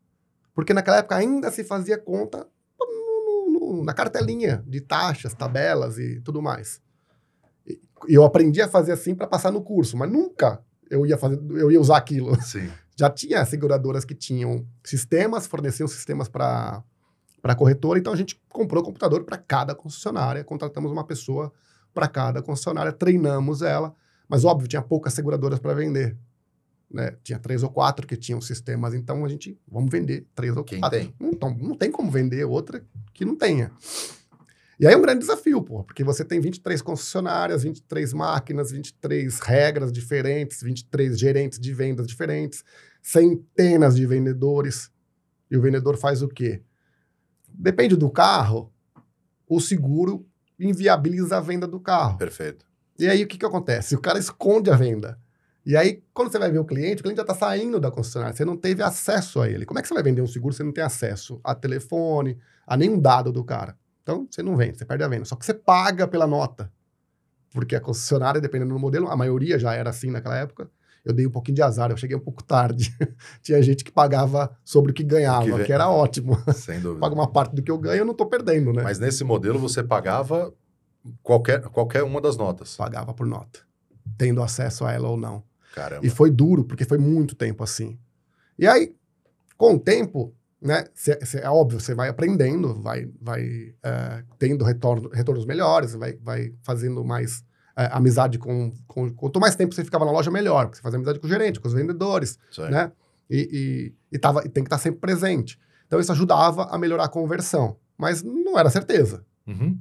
Porque 0.55 0.73
naquela 0.73 0.99
época 0.99 1.17
ainda 1.17 1.51
se 1.51 1.65
fazia 1.65 1.99
conta 1.99 2.47
no- 2.81 3.77
no- 3.79 3.85
na 3.85 3.93
cartelinha 3.93 4.65
de 4.67 4.81
taxas, 4.81 5.35
tabelas 5.35 5.99
e 5.99 6.21
tudo 6.21 6.41
mais. 6.41 6.81
E 7.67 7.81
e 8.09 8.15
eu 8.15 8.25
aprendi 8.25 8.61
a 8.61 8.69
fazer 8.69 8.93
assim 8.93 9.15
para 9.15 9.27
passar 9.29 9.53
no 9.53 9.63
curso, 9.63 9.97
mas 9.97 10.11
nunca 10.11 10.61
eu 10.91 11.07
ia 11.07 11.17
fazer, 11.17 11.39
eu 11.53 11.71
ia 11.71 11.81
usar 11.81 11.97
aquilo 11.99 12.35
Sim. 12.43 12.69
já 12.97 13.09
tinha 13.09 13.45
seguradoras 13.45 14.05
que 14.05 14.15
tinham 14.15 14.67
sistemas, 14.85 15.47
forneciam 15.47 15.87
sistemas 15.87 16.29
para 16.29 16.83
a 17.43 17.55
corretora, 17.55 17.99
então 17.99 18.13
a 18.13 18.17
gente 18.17 18.41
comprou 18.49 18.83
computador 18.83 19.25
para 19.25 19.37
cada 19.37 19.75
concessionária, 19.75 20.45
contratamos 20.45 20.93
uma 20.93 21.05
pessoa 21.05 21.53
para 21.93 22.07
cada 22.07 22.41
concessionária, 22.41 22.93
treinamos 22.93 23.63
ela, 23.63 23.95
mas 24.29 24.45
óbvio, 24.45 24.69
tinha 24.69 24.81
poucas 24.81 25.13
seguradoras 25.13 25.59
para 25.59 25.75
vender. 25.75 26.17
Né? 26.91 27.17
Tinha 27.25 27.39
três 27.39 27.63
ou 27.63 27.71
quatro 27.71 28.07
que 28.07 28.17
tinham 28.17 28.41
sistemas, 28.41 28.95
então 28.95 29.25
a 29.25 29.29
gente, 29.29 29.59
vamos 29.67 29.91
vender 29.91 30.27
três 30.35 30.57
ou 30.57 30.63
Quem 30.63 30.79
quatro. 30.79 30.99
tem? 30.99 31.15
Não, 31.19 31.51
não 31.51 31.77
tem 31.77 31.91
como 31.91 32.11
vender 32.11 32.45
outra 32.45 32.85
que 33.13 33.25
não 33.25 33.35
tenha. 33.35 33.73
E 34.79 34.87
aí 34.87 34.95
é 34.95 34.97
um 34.97 35.03
grande 35.03 35.21
desafio, 35.21 35.63
pô, 35.63 35.85
porque 35.85 36.03
você 36.03 36.25
tem 36.25 36.41
23 36.41 36.83
concessionárias, 36.83 37.63
23 37.63 38.13
máquinas, 38.13 38.73
23 38.73 39.39
regras 39.41 39.93
diferentes, 39.93 40.63
23 40.63 41.19
gerentes 41.19 41.59
de 41.59 41.73
vendas 41.73 42.07
diferentes, 42.07 42.65
centenas 43.01 43.95
de 43.95 44.07
vendedores. 44.07 44.91
E 45.51 45.57
o 45.57 45.63
vendedor 45.63 45.97
faz 45.97 46.23
o 46.23 46.29
quê? 46.29 46.63
Depende 47.55 47.97
do 47.97 48.11
carro, 48.11 48.73
o 49.49 49.61
seguro 49.61 50.27
inviabiliza 50.59 51.39
a 51.39 51.41
venda 51.41 51.67
do 51.67 51.81
carro. 51.81 52.19
Perfeito. 52.19 52.67
E 52.99 53.09
aí 53.09 53.23
o 53.23 53.27
que, 53.27 53.39
que 53.39 53.47
acontece? 53.47 53.95
O 53.95 54.01
cara 54.01 54.19
esconde 54.19 54.71
a 54.71 54.77
venda. 54.77 55.19
E 55.65 55.77
aí, 55.77 56.03
quando 56.13 56.31
você 56.31 56.39
vai 56.39 56.51
ver 56.51 56.59
o 56.59 56.65
cliente, 56.65 57.01
o 57.01 57.03
cliente 57.05 57.19
já 57.19 57.23
está 57.23 57.35
saindo 57.35 57.79
da 57.79 57.91
concessionária, 57.91 58.35
você 58.35 58.45
não 58.45 58.57
teve 58.57 58.83
acesso 58.83 59.41
a 59.41 59.49
ele. 59.49 59.65
Como 59.65 59.79
é 59.79 59.83
que 59.83 59.87
você 59.87 59.95
vai 59.95 60.03
vender 60.03 60.21
um 60.21 60.27
seguro 60.27 60.53
se 60.53 60.59
você 60.59 60.65
não 60.65 60.73
tem 60.73 60.83
acesso 60.83 61.41
a 61.45 61.55
telefone, 61.55 62.37
a 62.67 62.77
nenhum 62.77 62.99
dado 62.99 63.31
do 63.31 63.45
cara? 63.45 63.77
Então, 64.03 64.27
você 64.29 64.43
não 64.43 64.57
vende, 64.57 64.79
você 64.79 64.85
perde 64.85 65.05
a 65.05 65.09
venda. 65.09 65.25
Só 65.25 65.37
que 65.37 65.47
você 65.47 65.55
paga 65.55 66.09
pela 66.09 66.27
nota. 66.27 66.73
Porque 67.53 67.77
a 67.77 67.81
concessionária, 67.81 68.41
dependendo 68.41 68.75
do 68.75 68.81
modelo, 68.81 69.09
a 69.09 69.17
maioria 69.17 69.57
já 69.57 69.73
era 69.73 69.91
assim 69.91 70.11
naquela 70.11 70.37
época. 70.37 70.69
Eu 71.05 71.13
dei 71.13 71.27
um 71.27 71.31
pouquinho 71.31 71.57
de 71.57 71.63
azar, 71.63 71.91
eu 71.91 71.97
cheguei 71.97 72.17
um 72.17 72.21
pouco 72.21 72.43
tarde. 72.45 72.97
Tinha 73.43 73.61
gente 73.63 73.83
que 73.83 73.91
pagava 73.91 74.57
sobre 74.65 74.93
o 74.93 74.95
que 74.95 75.03
ganhava, 75.03 75.47
O 75.55 75.57
que 75.59 75.65
que, 75.65 75.73
era 75.73 75.89
ótimo. 75.91 76.39
Sem 76.55 76.81
dúvida. 76.81 77.01
Paga 77.01 77.15
uma 77.15 77.27
parte 77.31 77.55
do 77.57 77.63
que 77.63 77.71
eu 77.71 77.79
ganho, 77.79 78.01
eu 78.01 78.05
não 78.05 78.13
estou 78.13 78.27
perdendo, 78.27 78.73
né? 78.73 78.83
Mas 78.83 78.99
nesse 78.99 79.25
modelo 79.25 79.59
você 79.59 79.83
pagava 79.83 80.53
qualquer, 81.23 81.61
qualquer 81.63 82.03
uma 82.05 82.21
das 82.21 82.37
notas. 82.37 82.77
Pagava 82.77 83.13
por 83.13 83.27
nota, 83.27 83.61
tendo 84.17 84.43
acesso 84.43 84.85
a 84.85 84.93
ela 84.93 85.09
ou 85.09 85.17
não. 85.17 85.43
Caramba. 85.75 86.07
E 86.07 86.11
foi 86.11 86.31
duro, 86.31 86.65
porque 86.65 86.85
foi 86.85 86.99
muito 86.99 87.35
tempo 87.35 87.65
assim. 87.65 87.99
E 88.59 88.67
aí, 88.67 88.95
com 89.57 89.75
o 89.75 89.79
tempo, 89.81 90.35
né, 90.61 90.85
cê, 90.95 91.19
cê- 91.25 91.41
é 91.41 91.49
óbvio, 91.51 91.81
você 91.81 91.95
vai 91.95 92.09
aprendendo, 92.09 92.75
vai, 92.81 93.09
vai 93.21 93.75
é, 93.83 94.23
tendo 94.39 94.65
retorno, 94.65 95.09
retornos 95.13 95.45
melhores, 95.45 95.95
vai, 95.95 96.13
vai 96.23 96.55
fazendo 96.63 97.03
mais 97.05 97.43
é, 97.77 97.89
amizade 97.93 98.39
com, 98.39 98.73
com. 98.87 99.13
Quanto 99.15 99.41
mais 99.41 99.55
tempo 99.55 99.75
você 99.75 99.85
ficava 99.85 100.05
na 100.05 100.11
loja, 100.13 100.31
melhor, 100.31 100.67
porque 100.67 100.77
você 100.77 100.83
faz 100.83 100.95
amizade 100.95 101.19
com 101.19 101.27
o 101.27 101.31
gerente, 101.31 101.61
com 101.61 101.69
os 101.69 101.75
vendedores, 101.75 102.39
aí. 102.59 102.71
né? 102.71 102.93
E, 103.31 103.93
e, 104.11 104.17
e, 104.17 104.19
tava, 104.19 104.45
e 104.45 104.49
tem 104.49 104.63
que 104.63 104.69
estar 104.69 104.79
sempre 104.79 105.01
presente. 105.01 105.59
Então, 105.87 106.01
isso 106.01 106.13
ajudava 106.13 106.65
a 106.65 106.79
melhorar 106.79 107.05
a 107.05 107.09
conversão. 107.09 107.77
Mas 107.97 108.23
não 108.23 108.59
era 108.59 108.69
certeza. 108.71 109.25
Uhum. 109.47 109.79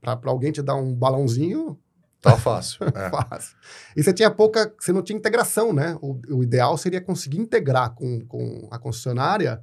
Para 0.00 0.30
alguém 0.30 0.52
te 0.52 0.62
dar 0.62 0.74
um 0.74 0.94
balãozinho, 0.94 1.78
Tá 2.22 2.36
fácil. 2.36 2.78
É. 2.94 3.10
Fácil. 3.10 3.56
E 3.96 4.02
você 4.02 4.12
tinha 4.12 4.30
pouca, 4.30 4.72
você 4.78 4.92
não 4.92 5.02
tinha 5.02 5.18
integração, 5.18 5.72
né? 5.72 5.98
O, 6.00 6.20
o 6.30 6.42
ideal 6.42 6.78
seria 6.78 7.00
conseguir 7.00 7.38
integrar 7.38 7.94
com, 7.94 8.24
com 8.26 8.68
a 8.70 8.78
concessionária 8.78 9.60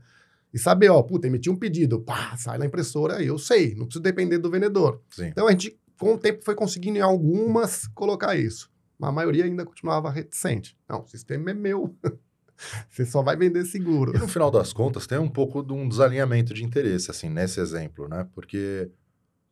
e 0.53 0.59
saber, 0.59 0.89
ó, 0.89 1.01
puta, 1.01 1.27
emiti 1.27 1.49
um 1.49 1.55
pedido, 1.55 2.01
pá, 2.01 2.35
sai 2.35 2.57
na 2.57 2.65
impressora, 2.65 3.23
eu 3.23 3.37
sei, 3.37 3.75
não 3.75 3.85
preciso 3.85 4.03
depender 4.03 4.39
do 4.39 4.51
vendedor. 4.51 5.01
Sim. 5.09 5.27
Então 5.27 5.47
a 5.47 5.51
gente, 5.51 5.79
com 5.99 6.13
o 6.13 6.17
tempo, 6.17 6.43
foi 6.43 6.55
conseguindo 6.55 6.97
em 6.97 7.01
algumas 7.01 7.87
colocar 7.87 8.35
isso. 8.35 8.71
Mas 8.97 9.09
a 9.09 9.13
maioria 9.13 9.45
ainda 9.45 9.65
continuava 9.65 10.09
reticente. 10.09 10.75
Não, 10.87 11.03
o 11.03 11.07
sistema 11.07 11.51
é 11.51 11.53
meu. 11.53 11.95
você 12.89 13.05
só 13.05 13.21
vai 13.21 13.35
vender 13.35 13.65
seguro. 13.65 14.15
E 14.15 14.19
no 14.19 14.27
final 14.27 14.49
das 14.49 14.73
contas, 14.73 15.05
tem 15.05 15.17
um 15.17 15.29
pouco 15.29 15.61
de 15.61 15.73
um 15.73 15.87
desalinhamento 15.87 16.53
de 16.53 16.63
interesse, 16.63 17.11
assim, 17.11 17.29
nesse 17.29 17.59
exemplo, 17.59 18.07
né? 18.07 18.27
Porque 18.33 18.89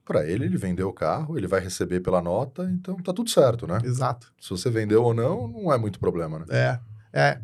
para 0.04 0.26
ele, 0.26 0.46
ele 0.46 0.58
vendeu 0.58 0.88
o 0.88 0.94
carro, 0.94 1.38
ele 1.38 1.48
vai 1.48 1.60
receber 1.60 2.00
pela 2.00 2.22
nota, 2.22 2.64
então 2.72 2.96
tá 2.96 3.12
tudo 3.12 3.30
certo, 3.30 3.68
né? 3.68 3.80
Exato. 3.84 4.34
Se 4.40 4.50
você 4.50 4.70
vendeu 4.70 5.04
ou 5.04 5.14
não, 5.14 5.50
não 5.50 5.74
é 5.74 5.78
muito 5.78 6.00
problema, 6.00 6.40
né? 6.40 6.46
É, 6.50 6.80
é. 7.14 7.42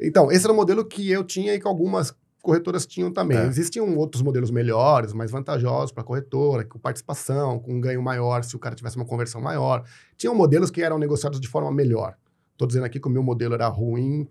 Então, 0.00 0.30
esse 0.30 0.44
era 0.44 0.52
o 0.52 0.56
modelo 0.56 0.84
que 0.84 1.10
eu 1.10 1.24
tinha 1.24 1.54
e 1.54 1.60
que 1.60 1.66
algumas 1.66 2.16
corretoras 2.44 2.86
tinham 2.86 3.10
também. 3.12 3.38
É. 3.38 3.46
Existiam 3.46 3.96
outros 3.96 4.22
modelos 4.22 4.50
melhores, 4.50 5.12
mais 5.12 5.30
vantajosos 5.30 5.90
para 5.90 6.02
a 6.02 6.06
corretora, 6.06 6.64
com 6.64 6.78
participação, 6.78 7.58
com 7.58 7.74
um 7.74 7.80
ganho 7.80 8.02
maior 8.02 8.44
se 8.44 8.54
o 8.54 8.58
cara 8.58 8.74
tivesse 8.74 8.96
uma 8.96 9.06
conversão 9.06 9.40
maior. 9.40 9.82
Tinham 10.16 10.34
modelos 10.34 10.70
que 10.70 10.82
eram 10.82 10.98
negociados 10.98 11.40
de 11.40 11.48
forma 11.48 11.72
melhor. 11.72 12.14
Estou 12.52 12.68
dizendo 12.68 12.84
aqui 12.84 13.00
que 13.00 13.08
o 13.08 13.10
meu 13.10 13.22
modelo 13.22 13.54
era 13.54 13.66
ruim 13.66 14.28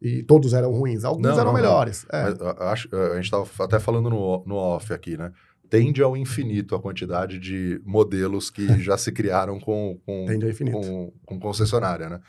e 0.00 0.22
todos 0.22 0.52
eram 0.52 0.70
ruins. 0.70 1.02
Alguns 1.04 1.22
Não, 1.22 1.30
eram 1.32 1.44
não, 1.46 1.52
não. 1.52 1.54
melhores. 1.54 2.06
É, 2.12 2.22
Mas, 2.24 2.40
a- 2.40 2.70
acho, 2.70 2.88
a 2.94 3.14
gente 3.16 3.24
estava 3.24 3.48
até 3.60 3.80
falando 3.80 4.10
no, 4.10 4.44
no 4.46 4.54
off 4.56 4.92
aqui, 4.92 5.16
né? 5.16 5.32
Tende 5.70 6.02
ao 6.02 6.16
infinito 6.16 6.74
a 6.76 6.80
quantidade 6.80 7.38
de 7.40 7.80
modelos 7.84 8.50
que 8.50 8.66
já 8.80 8.96
se 8.98 9.10
criaram 9.10 9.58
com, 9.58 9.98
com, 10.04 10.26
com, 10.70 11.12
com 11.24 11.40
concessionária, 11.40 12.08
né? 12.08 12.20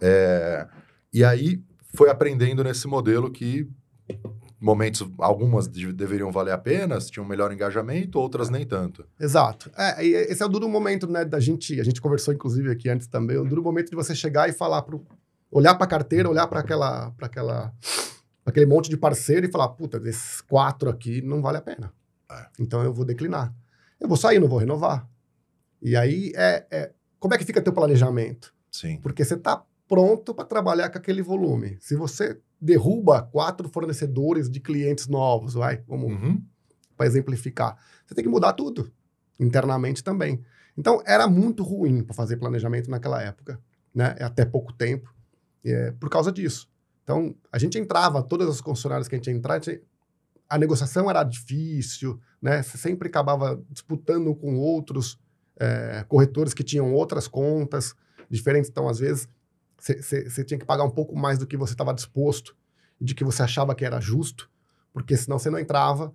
É, 0.00 0.66
e 1.12 1.22
aí 1.24 1.60
foi 1.94 2.08
aprendendo 2.08 2.62
nesse 2.64 2.86
modelo 2.86 3.30
que 3.30 3.68
momentos, 4.64 5.06
algumas 5.18 5.68
de- 5.68 5.92
deveriam 5.92 6.32
valer 6.32 6.52
a 6.52 6.58
pena, 6.58 6.98
tinham 6.98 7.24
um 7.24 7.28
melhor 7.28 7.52
engajamento, 7.52 8.18
outras 8.18 8.48
nem 8.48 8.66
tanto. 8.66 9.04
Exato. 9.20 9.70
É, 9.76 10.02
esse 10.04 10.42
é 10.42 10.46
o 10.46 10.48
duro 10.48 10.66
momento, 10.68 11.06
né, 11.06 11.24
da 11.24 11.38
gente, 11.38 11.78
a 11.78 11.84
gente 11.84 12.00
conversou 12.00 12.32
inclusive 12.32 12.70
aqui 12.70 12.88
antes 12.88 13.06
também, 13.06 13.36
o 13.36 13.44
duro 13.44 13.62
momento 13.62 13.90
de 13.90 13.96
você 13.96 14.14
chegar 14.14 14.48
e 14.48 14.52
falar 14.52 14.80
pro 14.82 15.04
olhar 15.50 15.74
para 15.74 15.84
a 15.84 15.88
carteira, 15.88 16.28
olhar 16.30 16.46
para 16.46 16.60
aquela 16.60 17.10
para 17.12 17.26
aquela 17.26 17.72
pra 18.42 18.50
aquele 18.50 18.66
monte 18.66 18.88
de 18.88 18.96
parceiro 18.96 19.46
e 19.46 19.50
falar, 19.50 19.68
puta, 19.68 20.00
desses 20.00 20.40
quatro 20.40 20.88
aqui 20.88 21.20
não 21.22 21.42
vale 21.42 21.58
a 21.58 21.62
pena. 21.62 21.92
É. 22.30 22.46
Então 22.58 22.82
eu 22.82 22.92
vou 22.92 23.04
declinar. 23.04 23.54
Eu 24.00 24.08
vou 24.08 24.16
sair, 24.16 24.38
não 24.40 24.48
vou 24.48 24.58
renovar. 24.58 25.06
E 25.82 25.94
aí 25.94 26.32
é, 26.34 26.66
é 26.70 26.92
como 27.20 27.34
é 27.34 27.38
que 27.38 27.44
fica 27.44 27.60
teu 27.60 27.72
planejamento? 27.72 28.54
Sim. 28.70 28.98
Porque 29.02 29.24
você 29.24 29.34
está 29.34 29.62
pronto 29.86 30.34
para 30.34 30.44
trabalhar 30.46 30.88
com 30.88 30.98
aquele 30.98 31.22
volume. 31.22 31.76
Se 31.80 31.94
você 31.94 32.40
derruba 32.64 33.22
quatro 33.22 33.68
fornecedores 33.68 34.48
de 34.50 34.58
clientes 34.60 35.06
novos, 35.06 35.54
vai, 35.54 35.82
vamos 35.86 36.12
Uhum. 36.12 36.42
para 36.96 37.06
exemplificar. 37.06 37.76
Você 38.06 38.14
tem 38.14 38.24
que 38.24 38.30
mudar 38.30 38.52
tudo, 38.54 38.90
internamente 39.38 40.02
também. 40.02 40.40
Então, 40.76 41.02
era 41.06 41.28
muito 41.28 41.62
ruim 41.62 42.02
para 42.02 42.14
fazer 42.14 42.36
planejamento 42.36 42.90
naquela 42.90 43.22
época, 43.22 43.60
né? 43.94 44.16
Até 44.20 44.44
pouco 44.44 44.72
tempo, 44.72 45.12
é, 45.64 45.92
por 45.92 46.08
causa 46.08 46.32
disso. 46.32 46.68
Então, 47.02 47.34
a 47.52 47.58
gente 47.58 47.78
entrava, 47.78 48.22
todas 48.22 48.48
as 48.48 48.60
concessionárias 48.60 49.06
que 49.08 49.14
a 49.14 49.18
gente 49.18 49.30
entrava, 49.30 49.60
a, 49.60 49.62
gente- 49.62 49.82
a 50.48 50.58
negociação 50.58 51.08
era 51.10 51.22
difícil, 51.22 52.18
né? 52.40 52.62
Você 52.62 52.78
sempre 52.78 53.08
acabava 53.08 53.62
disputando 53.70 54.34
com 54.34 54.56
outros 54.56 55.18
é, 55.60 56.04
corretores 56.08 56.52
que 56.52 56.64
tinham 56.64 56.92
outras 56.92 57.28
contas 57.28 57.94
diferentes. 58.28 58.68
Então, 58.70 58.88
às 58.88 58.98
vezes, 58.98 59.28
você- 59.84 60.44
tinha 60.44 60.58
que 60.58 60.64
pagar 60.64 60.84
um 60.84 60.90
pouco 60.90 61.16
mais 61.16 61.38
do 61.38 61.46
que 61.46 61.56
você 61.56 61.74
estava 61.74 61.92
disposto, 61.92 62.56
de 63.00 63.14
que 63.14 63.24
você 63.24 63.42
achava 63.42 63.74
que 63.74 63.84
era 63.84 64.00
justo, 64.00 64.50
porque 64.92 65.16
senão 65.16 65.38
você 65.38 65.50
não 65.50 65.58
entrava 65.58 66.14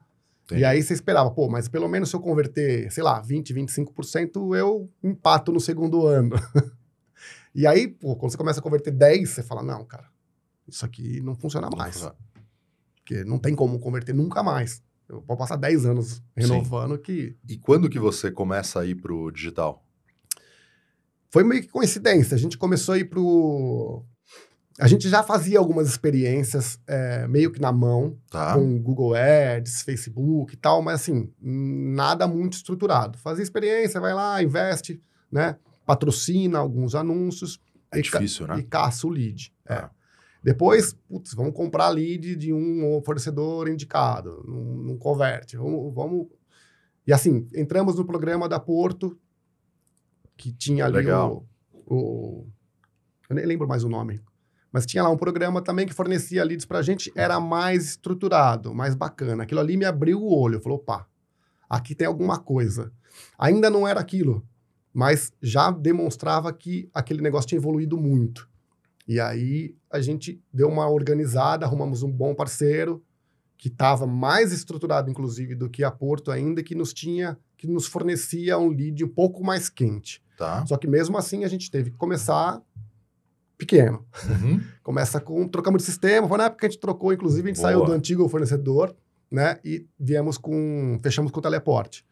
Entendi. 0.49 0.61
E 0.61 0.65
aí 0.65 0.81
você 0.81 0.95
esperava, 0.95 1.29
pô, 1.29 1.47
mas 1.47 1.67
pelo 1.67 1.87
menos 1.87 2.09
se 2.09 2.15
eu 2.15 2.19
converter, 2.19 2.91
sei 2.91 3.03
lá, 3.03 3.21
20, 3.21 3.53
25%, 3.53 4.55
eu 4.55 4.89
empato 5.03 5.51
no 5.51 5.59
segundo 5.59 6.07
ano. 6.07 6.35
e 7.53 7.67
aí, 7.67 7.87
pô, 7.87 8.15
quando 8.15 8.31
você 8.31 8.37
começa 8.37 8.59
a 8.59 8.63
converter 8.63 8.91
10, 8.91 9.29
você 9.29 9.43
fala, 9.43 9.61
não, 9.61 9.85
cara, 9.85 10.07
isso 10.67 10.83
aqui 10.83 11.21
não 11.21 11.35
funciona 11.35 11.69
mais. 11.69 12.01
Porque 12.95 13.23
não 13.23 13.37
tem 13.37 13.53
como 13.55 13.79
converter 13.79 14.13
nunca 14.13 14.41
mais. 14.41 14.81
Eu 15.07 15.21
vou 15.21 15.37
passar 15.37 15.55
10 15.55 15.85
anos 15.85 16.21
renovando 16.35 16.97
que... 16.97 17.35
E 17.47 17.55
quando 17.57 17.89
que 17.89 17.99
você 17.99 18.31
começa 18.31 18.79
a 18.79 18.85
ir 18.85 18.95
pro 18.95 19.31
digital? 19.31 19.85
Foi 21.29 21.43
meio 21.43 21.61
que 21.61 21.67
coincidência. 21.67 22.35
A 22.35 22.37
gente 22.39 22.57
começou 22.57 22.95
a 22.95 22.97
ir 22.97 23.05
pro... 23.05 24.03
A 24.79 24.87
gente 24.87 25.09
já 25.09 25.21
fazia 25.21 25.59
algumas 25.59 25.89
experiências 25.89 26.79
é, 26.87 27.27
meio 27.27 27.51
que 27.51 27.59
na 27.59 27.71
mão, 27.71 28.17
Tá? 28.31 28.53
com 28.53 28.81
Google 28.81 29.13
Ads, 29.13 29.81
Facebook 29.81 30.53
e 30.53 30.57
tal, 30.57 30.81
mas 30.81 31.01
assim, 31.01 31.29
nada 31.41 32.25
muito 32.25 32.53
estruturado. 32.53 33.17
Fazia 33.17 33.43
experiência, 33.43 33.99
vai 33.99 34.13
lá, 34.13 34.41
investe, 34.41 35.01
né? 35.29 35.57
Patrocina 35.85 36.59
alguns 36.59 36.95
anúncios 36.95 37.59
É 37.91 37.99
e 37.99 38.01
difícil, 38.01 38.47
né? 38.47 38.59
e 38.59 38.63
caça 38.63 39.05
o 39.05 39.09
lead. 39.09 39.53
É. 39.67 39.73
Ah. 39.73 39.91
Depois, 40.41 40.93
putz, 41.09 41.33
vamos 41.33 41.53
comprar 41.53 41.89
lead 41.89 42.37
de 42.37 42.53
um 42.53 43.01
fornecedor 43.05 43.67
indicado, 43.67 44.41
não, 44.47 44.63
não 44.63 44.97
converte. 44.97 45.57
Vamos, 45.57 45.93
vamos. 45.93 46.27
E 47.05 47.11
assim, 47.11 47.45
entramos 47.53 47.95
no 47.97 48.05
programa 48.05 48.47
da 48.47 48.59
Porto, 48.59 49.19
que 50.39 50.53
tinha 50.53 50.85
ali 50.85 50.95
Legal. 50.95 51.45
o, 51.73 51.93
o. 51.93 52.47
Eu 53.29 53.35
nem 53.35 53.45
lembro 53.45 53.67
mais 53.67 53.83
o 53.83 53.89
nome. 53.89 54.21
Mas 54.71 54.85
tinha 54.85 55.03
lá 55.03 55.09
um 55.09 55.17
programa 55.17 55.61
também 55.61 55.85
que 55.85 55.93
fornecia 55.93 56.43
leads 56.43 56.65
pra 56.65 56.81
gente, 56.81 57.11
era 57.15 57.39
mais 57.39 57.85
estruturado, 57.85 58.73
mais 58.73 58.95
bacana. 58.95 59.43
Aquilo 59.43 59.59
ali 59.59 59.75
me 59.75 59.83
abriu 59.83 60.21
o 60.21 60.33
olho. 60.33 60.61
Falou, 60.61 60.77
opa, 60.77 61.07
aqui 61.69 61.93
tem 61.93 62.07
alguma 62.07 62.39
coisa. 62.39 62.91
Ainda 63.37 63.69
não 63.69 63.87
era 63.87 63.99
aquilo, 63.99 64.47
mas 64.93 65.33
já 65.41 65.71
demonstrava 65.71 66.53
que 66.53 66.89
aquele 66.93 67.21
negócio 67.21 67.49
tinha 67.49 67.59
evoluído 67.59 67.97
muito. 67.97 68.47
E 69.07 69.19
aí 69.19 69.75
a 69.91 69.99
gente 69.99 70.41
deu 70.53 70.69
uma 70.69 70.87
organizada, 70.87 71.65
arrumamos 71.65 72.01
um 72.01 72.11
bom 72.11 72.33
parceiro 72.33 73.03
que 73.57 73.67
estava 73.67 74.07
mais 74.07 74.53
estruturado, 74.53 75.09
inclusive, 75.09 75.53
do 75.53 75.69
que 75.69 75.83
a 75.83 75.91
Porto 75.91 76.31
ainda, 76.31 76.63
que 76.63 76.75
nos 76.75 76.93
tinha, 76.93 77.37
que 77.59 77.67
nos 77.67 77.87
fornecia 77.87 78.57
um 78.57 78.69
lead 78.69 79.03
um 79.03 79.09
pouco 79.09 79.43
mais 79.43 79.67
quente. 79.69 80.23
Tá. 80.37 80.65
Só 80.65 80.77
que 80.77 80.87
mesmo 80.87 81.17
assim 81.17 81.43
a 81.43 81.47
gente 81.49 81.69
teve 81.69 81.91
que 81.91 81.97
começar 81.97 82.61
pequeno. 83.57 84.05
Uhum. 84.29 84.61
Começa 84.81 85.19
com 85.19 85.45
trocamos 85.45 85.81
de 85.81 85.85
sistema. 85.85 86.25
Foi 86.25 86.37
na 86.37 86.45
época 86.45 86.61
que 86.61 86.65
a 86.67 86.69
gente 86.69 86.79
trocou, 86.79 87.11
inclusive, 87.11 87.49
a 87.49 87.53
gente 87.53 87.61
Boa. 87.61 87.69
saiu 87.69 87.85
do 87.85 87.91
antigo 87.91 88.29
fornecedor, 88.29 88.95
né? 89.29 89.59
E 89.63 89.85
viemos 89.99 90.37
com. 90.37 90.97
fechamos 91.03 91.33
com 91.33 91.39
o 91.39 91.43
teleporte. 91.43 92.05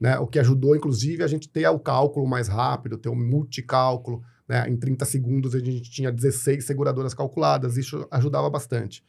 Né? 0.00 0.16
O 0.20 0.26
que 0.26 0.38
ajudou, 0.38 0.76
inclusive, 0.76 1.24
a 1.24 1.26
gente 1.26 1.48
ter 1.48 1.66
o 1.68 1.80
cálculo 1.80 2.24
mais 2.26 2.46
rápido, 2.46 2.96
ter 2.96 3.08
o 3.08 3.16
multicálculo. 3.16 4.22
Né? 4.48 4.68
Em 4.68 4.76
30 4.76 5.04
segundos 5.04 5.52
a 5.56 5.58
gente 5.58 5.90
tinha 5.90 6.12
16 6.12 6.64
seguradoras 6.64 7.12
calculadas, 7.12 7.76
isso 7.76 8.06
ajudava 8.08 8.48
bastante. 8.48 9.04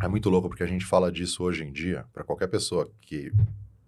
É 0.00 0.06
muito 0.06 0.30
louco 0.30 0.48
porque 0.48 0.62
a 0.62 0.66
gente 0.66 0.84
fala 0.84 1.10
disso 1.10 1.42
hoje 1.42 1.64
em 1.64 1.72
dia 1.72 2.04
para 2.12 2.22
qualquer 2.22 2.46
pessoa 2.46 2.88
que 3.00 3.32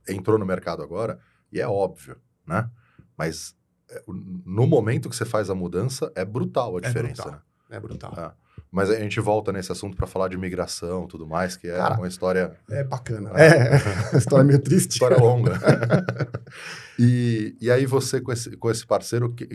entrou 0.08 0.36
no 0.36 0.44
mercado 0.44 0.82
agora 0.82 1.18
e 1.54 1.60
é 1.60 1.66
óbvio, 1.68 2.16
né? 2.46 2.68
Mas 3.16 3.54
é, 3.90 4.02
no 4.44 4.66
momento 4.66 5.08
que 5.08 5.16
você 5.16 5.24
faz 5.24 5.48
a 5.48 5.54
mudança 5.54 6.10
é 6.14 6.24
brutal 6.24 6.74
a 6.76 6.78
É 6.78 6.82
diferença. 6.82 7.22
brutal. 7.22 7.32
né? 7.32 7.38
É 7.76 7.80
brutal. 7.80 8.12
Ah, 8.16 8.34
Mas 8.70 8.90
a 8.90 8.98
gente 8.98 9.18
volta 9.20 9.52
nesse 9.52 9.70
assunto 9.72 9.96
para 9.96 10.06
falar 10.06 10.28
de 10.28 10.36
migração, 10.36 11.04
e 11.04 11.08
tudo 11.08 11.26
mais, 11.26 11.56
que 11.56 11.66
é 11.68 11.76
Cara, 11.76 11.96
uma 11.96 12.06
história 12.08 12.52
É 12.68 12.84
bacana. 12.84 13.30
É, 13.30 13.76
a 14.14 14.16
história 14.18 14.42
é 14.42 14.46
meio 14.46 14.60
triste. 14.60 14.92
história 14.92 15.16
longa. 15.16 15.52
e, 16.98 17.56
e 17.60 17.70
aí 17.70 17.86
você 17.86 18.20
com 18.20 18.32
esse, 18.32 18.56
com 18.56 18.70
esse 18.70 18.86
parceiro, 18.86 19.32
que, 19.32 19.46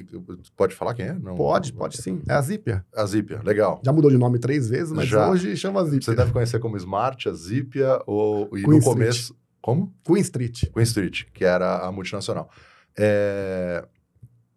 pode 0.56 0.76
falar 0.76 0.94
quem 0.94 1.06
é? 1.08 1.14
Não, 1.14 1.36
Pode, 1.36 1.74
pode 1.74 2.02
sim. 2.02 2.22
É 2.28 2.34
a 2.34 2.42
Zipia. 2.42 2.86
A 2.96 3.06
Zipia, 3.06 3.42
legal. 3.44 3.82
Já 3.86 3.92
mudou 3.94 4.10
de 4.12 4.18
nome 4.18 4.40
três 4.40 4.70
vezes, 4.70 4.92
mas 4.92 5.08
Já. 5.08 5.30
hoje 5.30 5.56
chama 5.56 5.84
Zipia. 5.86 6.02
Você 6.02 6.16
deve 6.16 6.32
conhecer 6.32 6.60
como 6.60 6.76
Smart, 6.78 7.30
a 7.30 7.34
Zipia, 7.34 8.02
ou, 8.06 8.46
e 8.58 8.64
Queen 8.64 8.68
no 8.68 8.78
Street. 8.80 9.30
Como? 9.62 9.94
Queen 10.06 10.22
Street. 10.22 10.64
Queen 10.74 10.84
Street, 10.84 11.24
que 11.34 11.44
era 11.46 11.80
a 11.86 11.92
multinacional. 11.92 12.50
É, 12.98 13.86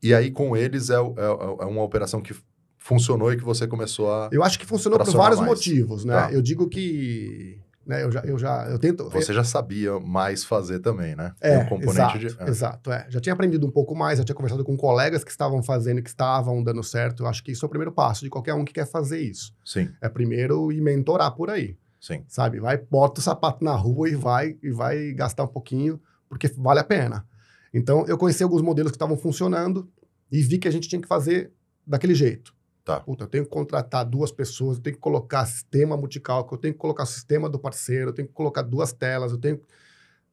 E 0.05 0.13
aí, 0.13 0.33
com 0.33 0.57
eles, 0.57 0.91
é, 0.91 0.99
o- 0.99 1.15
é- 1.17 1.63
é 1.63 1.67
uma 1.67 1.83
operação 1.83 2.21
que 2.21 2.35
funcionou 2.77 3.33
e 3.33 3.37
que 3.37 3.45
você 3.45 3.69
começou 3.69 4.13
a... 4.13 4.29
Eu 4.33 4.43
acho 4.43 4.59
que 4.59 4.67
funcionou 4.67 4.99
por 4.99 5.09
vários 5.13 5.39
mais. 5.39 5.51
motivos, 5.53 6.05
né? 6.05 6.13
Tá. 6.15 6.33
Eu 6.33 6.43
digo 6.43 6.69
que. 6.69 7.61
Né, 7.87 8.03
eu, 8.05 8.11
já, 8.13 8.21
eu 8.23 8.37
já. 8.39 8.69
Eu 8.69 8.79
tento. 8.81 9.09
Você 9.11 9.33
já 9.33 9.43
sabia 9.45 9.99
mais 10.01 10.45
fazer 10.45 10.79
também, 10.81 11.15
né? 11.17 11.33
É, 11.41 11.59
um 11.59 11.67
componente 11.67 12.17
exato, 12.17 12.19
de... 12.19 12.37
é. 12.41 12.49
exato, 12.49 12.93
é. 12.93 13.07
Já 13.09 13.21
tinha 13.21 13.33
aprendido 13.33 13.65
um 13.67 13.71
pouco 13.73 13.93
mais, 13.95 14.19
já 14.19 14.25
tinha 14.25 14.35
conversado 14.37 14.63
com 14.65 14.77
colegas 14.77 15.23
que 15.25 15.31
estavam 15.33 15.63
fazendo, 15.65 15.99
e 15.99 16.03
que 16.03 16.09
estavam 16.09 16.63
dando 16.63 16.83
certo. 16.85 17.25
Eu 17.25 17.27
acho 17.29 17.43
que 17.43 17.51
isso 17.53 17.65
é 17.65 17.67
o 17.67 17.69
primeiro 17.69 17.91
passo 17.93 18.23
de 18.25 18.31
qualquer 18.31 18.55
um 18.55 18.65
que 18.65 18.73
quer 18.73 18.87
fazer 18.89 19.21
isso. 19.21 19.53
Sim, 19.65 19.89
É 20.01 20.09
primeiro 20.09 20.71
ir 20.73 20.81
mentorar 20.81 21.33
por 21.35 21.51
aí, 21.51 21.77
sim. 22.03 22.25
sabe? 22.27 22.59
Vai, 22.59 22.77
bota 22.77 23.21
o 23.21 23.23
sapato 23.23 23.65
na 23.65 23.75
rua 23.75 24.09
e 24.09 24.17
vai, 24.17 24.59
e 24.61 24.71
vai 24.73 25.13
gastar 25.13 25.45
um 25.45 25.49
pouquinho, 25.49 26.01
porque 26.29 26.49
vale 26.49 26.81
a 26.81 26.85
pena. 26.85 27.25
Então, 27.73 28.05
eu 28.07 28.19
conheci 28.19 28.43
alguns 28.43 28.61
modelos 28.61 28.91
que 28.91 28.97
estavam 28.97 29.17
funcionando 29.17 29.89
e 30.31 30.43
vi 30.43 30.59
que 30.59 30.67
a 30.67 30.71
gente 30.71 30.89
tinha 30.89 31.01
que 31.01 31.07
fazer 31.07 31.53
daquele 31.87 32.15
jeito. 32.15 32.53
Tá. 32.85 32.99
Puta, 32.99 33.25
eu 33.25 33.29
tenho 33.29 33.45
que 33.45 33.51
contratar 33.51 34.05
duas 34.05 34.33
pessoas, 34.33 34.77
eu 34.77 34.83
tenho 34.83 34.97
que 34.97 35.01
colocar 35.01 35.47
sistema 35.47 35.97
multicálculo, 35.97 36.57
eu 36.57 36.61
tenho 36.61 36.75
que 36.75 36.81
colocar 36.81 37.05
o 37.05 37.07
sistema 37.07 37.49
do 37.49 37.59
parceiro, 37.59 38.11
eu 38.11 38.13
tenho 38.13 38.27
que 38.27 38.35
colocar 38.35 38.63
duas 38.63 38.93
telas, 38.93 39.31
eu 39.31 39.39
tenho, 39.39 39.61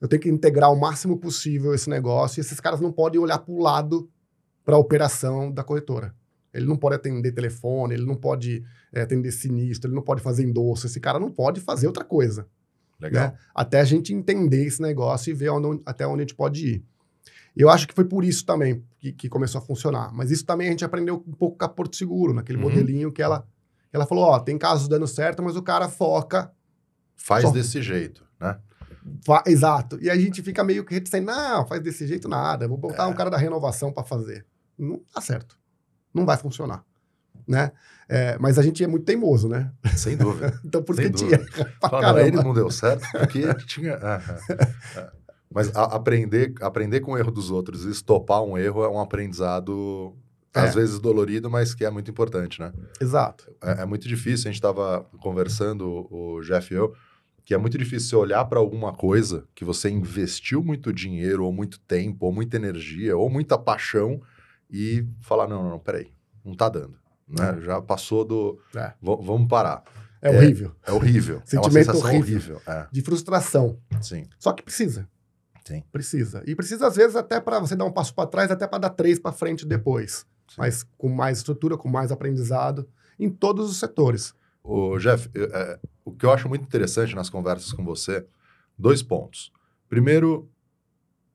eu 0.02 0.08
tenho 0.08 0.22
que 0.22 0.30
integrar 0.30 0.74
o 0.74 0.80
máximo 0.80 1.20
possível 1.20 1.74
esse 1.76 1.88
negócio. 1.88 2.40
E 2.40 2.42
esses 2.42 2.60
caras 2.60 2.82
não 2.82 2.92
podem 2.92 3.22
olhar 3.22 3.38
para 3.38 3.54
o 3.54 3.62
lado 3.62 4.10
para 4.66 4.76
a 4.76 4.80
operação 4.80 5.52
da 5.52 5.64
corretora. 5.64 6.16
Ele 6.54 6.66
não 6.66 6.76
pode 6.78 6.96
atender 6.96 7.32
telefone, 7.32 7.94
ele 7.94 8.06
não 8.06 8.16
pode 8.16 8.64
eh, 8.94 9.02
atender 9.02 9.32
sinistro, 9.32 9.88
ele 9.90 9.96
não 9.96 10.02
pode 10.04 10.22
fazer 10.22 10.44
endosso. 10.44 10.88
Esse 10.88 11.00
cara 11.00 11.20
não 11.20 11.32
pode 11.32 11.60
fazer 11.62 11.86
outra 11.88 12.04
coisa 12.04 12.48
Legal. 13.00 13.28
né? 13.32 13.38
Até 13.54 13.80
a 13.80 13.84
gente 13.86 14.14
entender 14.14 14.66
esse 14.66 14.82
negócio 14.82 15.30
e 15.32 15.34
ver 15.34 15.50
onde- 15.50 15.82
até 15.86 16.08
onde 16.08 16.22
a 16.22 16.24
gente 16.24 16.36
pode 16.36 16.66
ir. 16.68 16.84
Eu 17.56 17.70
acho 17.70 17.88
que 17.88 17.94
foi 17.94 18.06
por 18.06 18.24
isso 18.24 18.46
também 18.46 18.84
que, 19.00 19.12
que 19.12 19.28
começou 19.30 19.60
a 19.60 19.62
funcionar. 19.64 20.12
Mas 20.14 20.32
isso 20.32 20.46
também 20.46 20.68
a 20.68 20.72
gente 20.72 20.86
aprendeu 20.86 21.16
um 21.28 21.34
pouco 21.34 21.58
com 21.58 21.66
a 21.66 21.70
Porto 21.70 21.96
Seguro, 21.96 22.34
naquele 22.34 22.58
Uhum. 22.58 22.66
modelinho 22.66 23.12
que 23.12 23.22
ela, 23.22 23.46
ela 23.92 24.06
falou, 24.06 24.24
ó, 24.26 24.40
tem 24.40 24.58
casos 24.58 24.88
dando 24.88 25.08
certo, 25.08 25.42
mas 25.44 25.56
o 25.56 25.62
cara 25.64 25.88
foca. 25.90 26.52
Faz 27.16 27.44
Só- 27.44 27.52
desse 27.52 27.82
jeito, 27.82 28.24
né? 28.40 28.58
fa- 29.26 29.44
Exato. 29.46 29.98
E 30.02 30.10
a 30.10 30.16
gente 30.16 30.42
fica 30.42 30.64
meio 30.64 30.86
que 30.86 30.94
reticente, 30.94 31.26
não, 31.26 31.68
faz 31.68 31.82
desse 31.82 32.08
jeito 32.08 32.28
nada, 32.30 32.68
vou 32.68 32.78
botar 32.78 33.04
É. 33.04 33.08
um 33.08 33.14
cara 33.14 33.30
da 33.30 33.38
renovação 33.38 33.92
para 33.92 34.04
fazer. 34.04 34.46
Não 34.78 35.02
dá 35.14 35.20
certo. 35.20 35.59
Não 36.14 36.26
vai 36.26 36.38
funcionar. 36.38 36.84
Né? 37.48 37.72
É, 38.08 38.38
mas 38.40 38.60
a 38.60 38.62
gente 38.62 38.84
é 38.84 38.88
muito 38.88 39.06
teimoso, 39.06 39.48
né? 39.48 39.72
Sem 39.96 40.16
dúvida. 40.18 40.60
Então, 40.66 40.84
porque 40.84 41.04
Sem 41.04 41.12
tinha 41.12 41.40
pra 41.80 41.90
Fala, 41.90 42.02
não, 42.08 42.14
caramba. 42.14 42.28
eles 42.28 42.44
não 42.44 42.54
deu 42.54 42.70
certo 42.72 43.08
porque 43.12 43.54
tinha... 43.66 43.96
ah, 43.96 44.22
ah. 44.98 45.12
Mas 45.52 45.76
a- 45.76 45.96
aprender, 45.96 46.54
aprender 46.62 47.00
com 47.00 47.14
o 47.14 47.18
erro 47.18 47.32
dos 47.32 47.50
outros 47.50 47.86
e 47.86 47.90
estopar 47.90 48.44
um 48.44 48.56
erro 48.58 48.84
é 48.84 48.90
um 48.90 49.00
aprendizado, 49.00 50.16
É. 50.54 50.60
às 50.60 50.76
vezes 50.76 51.00
dolorido, 51.00 51.50
mas 51.50 51.74
que 51.74 51.84
é 51.84 51.90
muito 51.90 52.12
importante, 52.12 52.60
né? 52.60 52.72
Exato. 53.02 53.52
É, 53.64 53.82
é 53.82 53.86
muito 53.86 54.08
difícil, 54.08 54.48
a 54.48 54.52
gente 54.52 54.60
estava 54.60 55.04
conversando, 55.20 56.08
o 56.12 56.40
Jeff 56.42 56.72
e 56.72 56.78
eu, 56.78 56.94
que 57.44 57.56
é 57.56 57.58
muito 57.58 57.80
difícil 57.80 58.10
você 58.10 58.16
olhar 58.16 58.46
para 58.46 58.60
alguma 58.60 58.94
coisa 58.94 59.44
que 59.56 59.66
você 59.66 59.90
investiu 59.90 60.64
muito 60.64 60.94
dinheiro, 60.94 61.44
ou 61.46 61.52
muito 61.52 61.80
tempo, 61.80 62.28
ou 62.28 62.32
muita 62.32 62.58
energia, 62.58 63.18
ou 63.18 63.28
muita 63.28 63.58
paixão, 63.58 64.22
e 64.70 65.06
falar, 65.22 65.48
não, 65.48 65.64
não, 65.64 65.70
não, 65.72 65.80
peraí, 65.80 66.12
não 66.44 66.54
tá 66.56 66.70
dando. 66.70 66.96
Né? 67.28 67.62
Já 67.62 67.82
passou 67.82 68.26
do... 68.26 68.60
É. 68.76 68.94
"Va- 69.02 69.16
vamos 69.22 69.48
parar. 69.48 69.84
É, 70.22 70.34
É. 70.34 70.38
horrível. 70.38 70.76
É 70.86 70.92
horrível. 70.92 71.36
é 71.54 71.56
uma 71.60 71.64
Sentimento 71.64 71.86
sensação 71.86 72.10
horrível. 72.10 72.56
horrível. 72.56 72.62
É, 72.68 72.88
De 72.92 73.02
frustração. 73.02 73.80
sim. 74.02 74.28
Só 74.40 74.52
que 74.54 74.64
precisa. 74.64 75.08
Sim. 75.66 75.84
Precisa. 75.92 76.44
E 76.48 76.56
precisa, 76.56 76.88
às 76.88 76.96
vezes, 76.96 77.16
até 77.16 77.40
para 77.40 77.60
você 77.60 77.76
dar 77.76 77.86
um 77.86 77.92
passo 77.92 78.14
para 78.16 78.28
trás, 78.28 78.50
até 78.50 78.66
para 78.68 78.80
dar 78.80 78.90
três 78.90 79.20
para 79.20 79.32
frente 79.32 79.66
depois. 79.68 80.26
Sim. 80.48 80.56
Mas 80.58 80.84
com 80.98 81.10
mais 81.10 81.38
estrutura, 81.38 81.78
com 81.78 81.88
mais 81.88 82.12
aprendizado, 82.12 82.90
em 83.20 83.30
todos 83.30 83.70
os 83.70 83.78
setores. 83.78 84.34
O 84.64 84.98
Jeff, 84.98 85.30
eu- 85.34 85.46
é, 85.54 85.80
o 86.04 86.12
que 86.12 86.26
eu 86.26 86.32
acho 86.32 86.50
muito 86.50 86.64
interessante 86.64 87.16
nas 87.16 87.30
conversas 87.30 87.72
com 87.72 87.84
você, 87.84 88.26
dois 88.78 89.04
pontos. 89.04 89.52
Primeiro, 89.88 90.50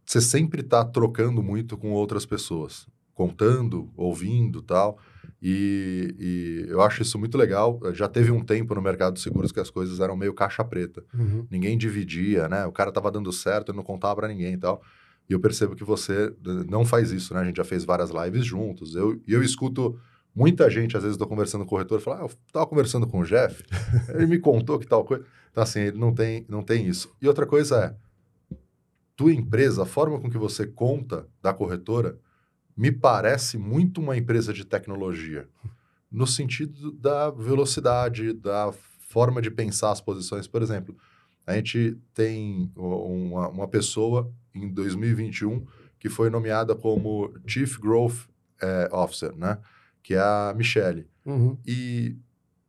você 0.04 0.20
sempre 0.20 0.60
está 0.62 0.84
trocando 0.84 1.42
muito 1.42 1.78
com 1.78 1.92
outras 1.92 2.26
pessoas, 2.26 2.86
contando, 3.14 3.90
ouvindo 3.96 4.60
tal. 4.60 4.98
E, 5.40 6.14
e 6.18 6.70
eu 6.70 6.80
acho 6.80 7.02
isso 7.02 7.18
muito 7.18 7.36
legal. 7.36 7.78
Já 7.92 8.08
teve 8.08 8.30
um 8.30 8.42
tempo 8.42 8.74
no 8.74 8.82
mercado 8.82 9.14
de 9.14 9.20
seguros 9.20 9.52
que 9.52 9.60
as 9.60 9.70
coisas 9.70 10.00
eram 10.00 10.16
meio 10.16 10.34
caixa 10.34 10.64
preta. 10.64 11.04
Ninguém 11.50 11.76
dividia, 11.78 12.48
né? 12.48 12.66
O 12.66 12.72
cara 12.72 12.90
tava 12.90 13.10
dando 13.10 13.32
certo 13.32 13.72
e 13.72 13.76
não 13.76 13.82
contava 13.82 14.16
para 14.16 14.28
ninguém 14.28 14.54
e 14.54 14.58
tal. 14.58 14.82
E 15.28 15.32
eu 15.32 15.40
percebo 15.40 15.74
que 15.74 15.84
você 15.84 16.34
não 16.68 16.84
faz 16.84 17.10
isso, 17.10 17.32
né? 17.34 17.40
A 17.40 17.44
gente 17.44 17.56
já 17.56 17.64
fez 17.64 17.84
várias 17.84 18.10
lives 18.10 18.44
juntos. 18.44 18.94
Eu, 18.94 19.20
e 19.26 19.32
eu 19.32 19.42
escuto 19.42 19.98
muita 20.34 20.68
gente, 20.68 20.96
às 20.96 21.02
vezes, 21.02 21.16
tô 21.16 21.26
conversando 21.26 21.60
com 21.62 21.68
o 21.68 21.70
corretor, 21.70 22.00
fala, 22.00 22.20
ah, 22.20 22.24
eu 22.24 22.30
tava 22.52 22.66
conversando 22.66 23.06
com 23.06 23.20
o 23.20 23.24
Jeff, 23.24 23.62
ele 24.12 24.26
me 24.26 24.38
contou 24.38 24.78
que 24.78 24.86
tal 24.86 25.04
coisa. 25.04 25.24
Então, 25.50 25.62
assim, 25.62 25.80
ele 25.80 25.98
não 25.98 26.12
tem, 26.12 26.44
não 26.48 26.62
tem 26.62 26.86
isso. 26.86 27.14
E 27.22 27.28
outra 27.28 27.46
coisa 27.46 27.76
é, 27.84 28.56
tua 29.16 29.32
empresa, 29.32 29.84
a 29.84 29.86
forma 29.86 30.20
com 30.20 30.28
que 30.28 30.36
você 30.36 30.66
conta 30.66 31.26
da 31.40 31.54
corretora, 31.54 32.18
me 32.76 32.90
parece 32.90 33.56
muito 33.56 34.00
uma 34.00 34.16
empresa 34.16 34.52
de 34.52 34.64
tecnologia, 34.64 35.48
no 36.10 36.26
sentido 36.26 36.92
da 36.92 37.30
velocidade, 37.30 38.32
da 38.32 38.72
forma 39.08 39.40
de 39.40 39.50
pensar 39.50 39.92
as 39.92 40.00
posições. 40.00 40.46
Por 40.46 40.62
exemplo, 40.62 40.96
a 41.46 41.54
gente 41.54 41.96
tem 42.12 42.70
uma, 42.76 43.48
uma 43.48 43.68
pessoa 43.68 44.32
em 44.54 44.68
2021 44.68 45.64
que 45.98 46.08
foi 46.08 46.30
nomeada 46.30 46.74
como 46.74 47.32
Chief 47.46 47.78
Growth 47.78 48.28
eh, 48.60 48.88
Officer, 48.92 49.34
né? 49.36 49.58
Que 50.02 50.14
é 50.14 50.20
a 50.20 50.52
Michelle. 50.54 51.08
Uhum. 51.24 51.56
E 51.66 52.16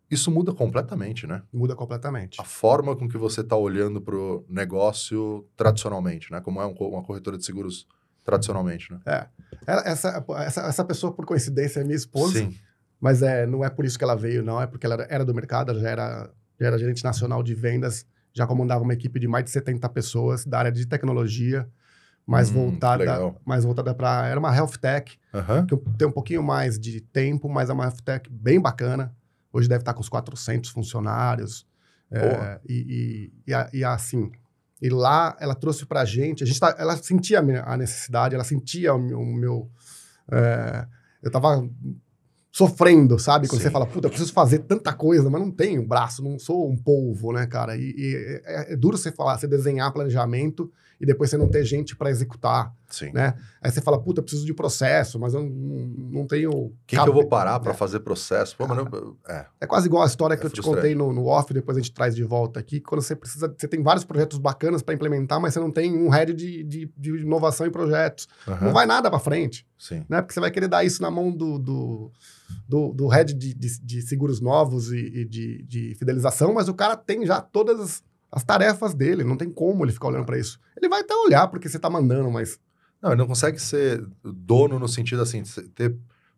isso 0.09 0.31
muda 0.31 0.53
completamente, 0.53 1.27
né? 1.27 1.43
Muda 1.51 1.75
completamente. 1.75 2.39
A 2.39 2.43
forma 2.43 2.95
com 2.95 3.07
que 3.09 3.17
você 3.17 3.41
está 3.41 3.57
olhando 3.57 3.99
para 3.99 4.15
o 4.15 4.45
negócio 4.47 5.45
tradicionalmente, 5.57 6.31
né? 6.31 6.39
Como 6.39 6.61
é 6.61 6.65
um, 6.65 6.73
uma 6.73 7.03
corretora 7.03 7.37
de 7.37 7.45
seguros 7.45 7.87
tradicionalmente, 8.25 8.91
né? 8.91 8.99
É. 9.05 9.25
Essa, 9.67 10.25
essa, 10.39 10.61
essa 10.61 10.83
pessoa, 10.83 11.13
por 11.13 11.25
coincidência, 11.25 11.79
é 11.79 11.83
minha 11.83 11.95
esposa. 11.95 12.39
Sim. 12.39 12.53
Mas 12.99 13.21
é, 13.21 13.45
não 13.45 13.63
é 13.63 13.69
por 13.69 13.85
isso 13.85 13.97
que 13.97 14.03
ela 14.03 14.15
veio, 14.15 14.43
não. 14.43 14.61
É 14.61 14.67
porque 14.67 14.85
ela 14.85 15.05
era 15.09 15.23
do 15.23 15.33
mercado, 15.33 15.71
ela 15.71 15.79
já 15.79 15.89
era, 15.89 16.29
já 16.59 16.67
era 16.67 16.77
gerente 16.79 17.03
nacional 17.03 17.41
de 17.43 17.53
vendas, 17.53 18.05
já 18.33 18.45
comandava 18.47 18.83
uma 18.83 18.93
equipe 18.93 19.19
de 19.19 19.27
mais 19.27 19.45
de 19.45 19.51
70 19.51 19.87
pessoas 19.89 20.45
da 20.45 20.59
área 20.59 20.71
de 20.71 20.85
tecnologia, 20.85 21.69
mais 22.25 22.49
Hum, 22.49 22.53
voltada, 22.53 22.97
legal. 23.03 23.41
mais 23.45 23.63
voltada 23.63 23.93
para 23.93 24.27
era 24.27 24.39
uma 24.39 24.53
health 24.55 24.77
tech, 24.81 25.17
Aham. 25.33 25.65
que 25.67 25.77
tem 25.97 26.07
um 26.07 26.11
pouquinho 26.11 26.41
mais 26.41 26.79
de 26.79 26.99
tempo, 26.99 27.47
mas 27.47 27.69
é 27.69 27.73
uma 27.73 27.83
health 27.85 28.01
tech 28.03 28.27
bem 28.31 28.59
bacana. 28.59 29.15
Hoje 29.53 29.69
deve 29.69 29.81
estar 29.83 29.93
com 29.93 29.99
uns 30.01 30.09
400 30.09 30.69
funcionários. 30.71 31.65
É, 32.11 32.59
e, 32.67 33.31
e, 33.47 33.51
e, 33.51 33.79
e 33.79 33.83
assim, 33.83 34.31
e 34.81 34.89
lá 34.89 35.35
ela 35.39 35.55
trouxe 35.55 35.85
pra 35.85 36.03
gente, 36.05 36.43
a 36.43 36.47
gente 36.47 36.59
tá- 36.59 36.75
ela 36.77 36.95
sentia 36.97 37.39
a 37.39 37.41
minha- 37.41 37.63
a 37.63 37.77
necessidade, 37.77 38.35
ela 38.35 38.43
sentia 38.43 38.93
o 38.93 38.99
meu. 38.99 39.19
o 39.19 39.33
meu, 39.35 39.69
é, 40.31 40.85
eu 41.23 41.31
tava 41.31 41.67
sofrendo, 42.51 43.19
sabe? 43.19 43.47
Quando 43.47 43.59
Sim. 43.59 43.65
você 43.65 43.71
fala, 43.71 43.85
puta, 43.85 44.07
eu 44.07 44.09
preciso 44.11 44.31
fazer 44.31 44.59
tanta 44.59 44.93
coisa, 44.93 45.29
mas 45.29 45.41
não 45.41 45.51
tenho 45.51 45.85
braço, 45.85 46.23
não 46.23 46.39
sou 46.39 46.69
um 46.69 46.77
polvo, 46.77 47.33
né, 47.33 47.45
cara? 47.45 47.75
E, 47.75 47.93
e 47.97 48.41
é, 48.45 48.73
é 48.73 48.75
duro 48.77 48.97
você 48.97 49.11
falar, 49.11 49.37
você 49.37 49.47
desenhar 49.47 49.91
planejamento 49.91 50.71
e 50.99 51.05
depois 51.05 51.29
você 51.29 51.37
não 51.37 51.47
ter 51.49 51.63
gente 51.65 51.95
pra 51.95 52.09
executar, 52.09 52.73
Sim. 52.89 53.11
né? 53.13 53.35
Aí 53.61 53.69
você 53.71 53.81
fala, 53.81 53.99
puta, 54.01 54.19
eu 54.19 54.23
preciso 54.23 54.45
de 54.45 54.53
processo, 54.53 55.19
mas 55.19 55.33
eu 55.33 55.41
não, 55.43 55.49
não 56.21 56.27
tenho. 56.27 56.73
Quem 56.87 57.01
que 57.01 57.09
eu 57.09 57.13
vou 57.13 57.27
parar 57.27 57.59
para 57.59 57.71
É. 57.71 57.73
fazer 57.73 57.99
processo? 57.99 58.55
Pô, 58.55 58.65
não- 58.67 59.15
é, 59.27 59.45
É 59.61 59.67
quase 59.67 59.87
igual 59.87 60.03
a 60.03 60.05
história 60.05 60.37
que 60.37 60.43
É 60.43 60.47
eu 60.47 60.51
te 60.51 60.61
contei 60.61 60.95
no, 60.95 61.11
no 61.11 61.25
off, 61.25 61.53
depois 61.53 61.77
a 61.77 61.81
gente 61.81 61.91
traz 61.93 62.15
de 62.15 62.23
volta 62.23 62.59
aqui. 62.59 62.79
Quando 62.79 63.01
você 63.01 63.15
precisa. 63.15 63.53
Você 63.57 63.67
tem 63.67 63.81
vários 63.83 64.05
projetos 64.05 64.37
bacanas 64.37 64.81
para 64.81 64.93
implementar, 64.93 65.39
mas 65.41 65.53
você 65.53 65.59
não 65.59 65.71
tem 65.71 65.93
um 65.95 66.09
head 66.09 66.33
de, 66.33 66.63
de, 66.63 66.91
de 66.97 67.09
inovação 67.17 67.65
e 67.67 67.69
projetos. 67.69 68.27
aham, 68.47 68.65
Não 68.67 68.73
vai 68.73 68.85
nada 68.85 69.09
para 69.09 69.19
frente, 69.19 69.67
Sim. 69.77 70.05
né? 70.07 70.21
Porque 70.21 70.33
você 70.33 70.39
vai 70.39 70.51
querer 70.51 70.67
dar 70.67 70.83
isso 70.83 71.01
na 71.01 71.11
mão 71.11 71.31
do, 71.31 71.59
do, 71.59 72.11
do, 72.67 72.93
do 72.93 73.07
head 73.07 73.33
de, 73.33 73.53
de, 73.53 73.79
de 73.81 74.01
seguros 74.01 74.39
novos 74.39 74.91
e, 74.91 74.97
e 74.97 75.25
de, 75.25 75.63
de 75.63 75.95
fidelização, 75.95 76.53
mas 76.53 76.67
o 76.69 76.73
cara 76.73 76.95
tem 76.95 77.25
já 77.25 77.41
todas 77.41 77.79
as, 77.79 78.03
as 78.35 78.43
tarefas 78.43 78.93
dele. 78.93 79.23
Não 79.23 79.37
tem 79.37 79.49
como 79.49 79.83
ele 79.83 79.91
ficar 79.93 80.09
olhando 80.09 80.25
para 80.25 80.37
isso. 80.37 80.59
Ele 80.77 80.89
vai 80.89 81.01
até 81.01 81.15
olhar 81.15 81.47
porque 81.47 81.67
você 81.69 81.79
tá 81.79 81.89
mandando, 81.89 82.29
mas. 82.29 82.59
Não, 83.01 83.11
ele 83.11 83.19
não 83.19 83.27
consegue 83.27 83.59
ser 83.59 84.05
dono 84.23 84.77
no 84.77 84.87
sentido 84.87 85.21
assim, 85.21 85.41
de 85.43 85.61
ter 85.69 85.95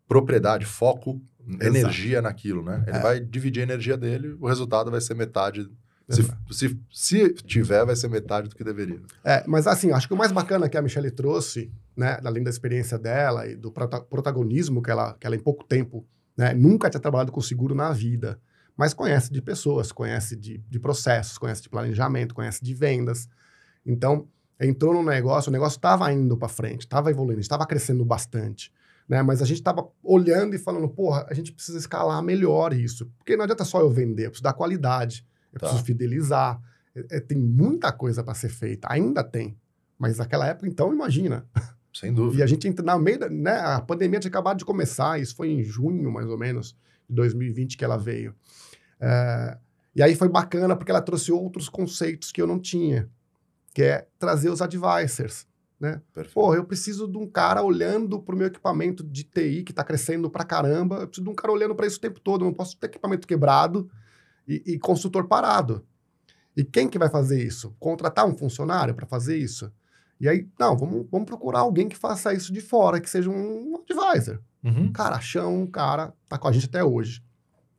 propriedade, 0.07 0.65
foco, 0.65 1.21
energia 1.61 2.21
naquilo, 2.21 2.63
né? 2.63 2.83
Ele 2.87 2.97
É. 2.97 3.01
vai 3.01 3.19
dividir 3.19 3.61
a 3.61 3.63
energia 3.63 3.97
dele, 3.97 4.35
o 4.39 4.47
resultado 4.47 4.91
vai 4.91 5.01
ser 5.01 5.13
metade. 5.13 5.69
Se, 6.09 6.21
Exato. 6.21 6.53
se, 6.53 6.79
se 6.89 7.33
tiver, 7.33 7.85
vai 7.85 7.95
ser 7.95 8.07
metade 8.07 8.47
do 8.47 8.55
que 8.55 8.63
deveria. 8.63 9.01
É, 9.25 9.43
mas 9.45 9.67
assim, 9.67 9.91
acho 9.91 10.07
que 10.07 10.13
o 10.13 10.17
mais 10.17 10.31
bacana 10.31 10.69
que 10.69 10.77
a 10.77 10.81
Michelle 10.81 11.11
trouxe, 11.11 11.69
né, 11.97 12.17
além 12.23 12.43
da 12.43 12.49
experiência 12.49 12.97
dela 12.97 13.45
e 13.45 13.57
do 13.57 13.69
prota- 13.73 13.99
protagonismo 13.99 14.81
que 14.81 14.89
ela, 14.89 15.15
que 15.19 15.27
ela 15.27 15.35
em 15.35 15.39
pouco 15.39 15.65
tempo, 15.65 16.05
né, 16.37 16.53
nunca 16.53 16.89
tinha 16.89 17.01
trabalhado 17.01 17.31
com 17.33 17.41
seguro 17.41 17.75
na 17.75 17.91
vida, 17.91 18.39
mas 18.77 18.93
conhece 18.93 19.31
de 19.33 19.41
pessoas, 19.41 19.91
conhece 19.91 20.35
de, 20.35 20.59
de 20.59 20.79
processos, 20.79 21.37
conhece 21.37 21.63
de 21.63 21.69
planejamento, 21.69 22.35
conhece 22.35 22.63
de 22.63 22.73
vendas. 22.73 23.27
Então, 23.85 24.27
entrou 24.59 24.93
no 24.93 25.03
negócio, 25.03 25.49
o 25.49 25.51
negócio 25.53 25.77
estava 25.77 26.11
indo 26.13 26.37
para 26.37 26.47
frente, 26.47 26.81
estava 26.81 27.09
evoluindo, 27.09 27.41
estava 27.41 27.65
crescendo 27.65 28.05
bastante. 28.05 28.71
Né? 29.09 29.21
Mas 29.23 29.41
a 29.41 29.45
gente 29.45 29.57
estava 29.59 29.87
olhando 30.03 30.55
e 30.55 30.59
falando, 30.59 30.87
porra, 30.89 31.25
a 31.29 31.33
gente 31.33 31.51
precisa 31.51 31.77
escalar 31.77 32.21
melhor 32.21 32.73
isso. 32.73 33.05
Porque 33.17 33.35
não 33.35 33.43
adianta 33.45 33.63
só 33.65 33.79
eu 33.79 33.89
vender, 33.89 34.25
eu 34.25 34.29
preciso 34.29 34.43
dar 34.43 34.53
qualidade, 34.53 35.25
eu 35.51 35.59
Tá. 35.59 35.67
preciso 35.67 35.85
fidelizar. 35.85 36.61
É, 36.95 37.17
é, 37.17 37.19
tem 37.19 37.37
muita 37.37 37.91
coisa 37.91 38.23
para 38.23 38.33
ser 38.33 38.49
feita, 38.49 38.87
ainda 38.91 39.23
tem. 39.23 39.57
Mas 39.97 40.17
naquela 40.17 40.45
época, 40.45 40.67
então, 40.67 40.93
imagina. 40.93 41.45
Sem 41.93 42.11
E 42.11 42.13
dúvida. 42.13 42.43
a 42.43 42.47
gente 42.47 42.67
entra 42.67 42.85
na 42.85 42.97
meio 42.99 43.17
da, 43.17 43.27
né, 43.29 43.57
a 43.59 43.81
pandemia 43.81 44.19
tinha 44.19 44.29
acabado 44.29 44.57
de 44.59 44.65
começar, 44.65 45.19
isso 45.19 45.35
foi 45.35 45.49
em 45.49 45.63
junho, 45.63 46.11
mais 46.11 46.27
ou 46.27 46.37
menos, 46.37 46.75
de 47.09 47.15
2020 47.15 47.75
que 47.77 47.83
ela 47.83 47.97
veio. 47.97 48.35
É, 48.99 49.57
e 49.95 50.03
aí 50.03 50.15
foi 50.15 50.29
bacana 50.29 50.75
porque 50.75 50.91
ela 50.91 51.01
trouxe 51.01 51.31
outros 51.31 51.69
conceitos 51.69 52.31
que 52.31 52.41
eu 52.41 52.47
não 52.47 52.59
tinha, 52.59 53.09
que 53.73 53.83
é 53.83 54.07
trazer 54.19 54.49
os 54.49 54.61
advisors. 54.61 55.47
Perfeito. 56.13 56.33
Porra, 56.33 56.55
eu 56.55 56.65
preciso 56.65 57.07
de 57.07 57.17
um 57.17 57.27
cara 57.27 57.61
olhando 57.61 58.19
para 58.19 58.33
o 58.33 58.37
meu 58.37 58.47
equipamento 58.47 59.03
de 59.03 59.23
TI 59.23 59.63
que 59.63 59.71
está 59.71 59.83
crescendo 59.83 60.29
pra 60.29 60.43
caramba. 60.43 60.97
Eu 60.97 61.07
preciso 61.07 61.25
de 61.25 61.29
um 61.29 61.35
cara 61.35 61.51
olhando 61.51 61.75
para 61.75 61.85
isso 61.85 61.97
o 61.97 62.01
tempo 62.01 62.19
todo. 62.19 62.41
Eu 62.41 62.47
não 62.47 62.53
posso 62.53 62.77
ter 62.77 62.87
equipamento 62.87 63.27
quebrado 63.27 63.89
e, 64.47 64.61
e 64.65 64.79
consultor 64.79 65.27
parado. 65.27 65.85
E 66.55 66.63
quem 66.63 66.89
que 66.89 66.97
vai 66.97 67.09
fazer 67.09 67.43
isso? 67.43 67.75
Contratar 67.79 68.25
um 68.25 68.35
funcionário 68.35 68.95
para 68.95 69.05
fazer 69.05 69.37
isso? 69.37 69.71
E 70.19 70.27
aí, 70.27 70.47
não, 70.59 70.75
vamos, 70.75 71.05
vamos 71.11 71.27
procurar 71.27 71.59
alguém 71.59 71.87
que 71.87 71.95
faça 71.95 72.33
isso 72.33 72.51
de 72.51 72.59
fora, 72.59 72.99
que 72.99 73.07
seja 73.07 73.29
um 73.29 73.75
advisor. 73.75 74.39
Uhum. 74.63 74.91
Cara, 74.91 75.17
achamos 75.17 75.53
um 75.53 75.67
cara, 75.67 76.11
tá 76.27 76.39
com 76.39 76.47
a 76.47 76.51
gente 76.51 76.65
até 76.65 76.83
hoje. 76.83 77.23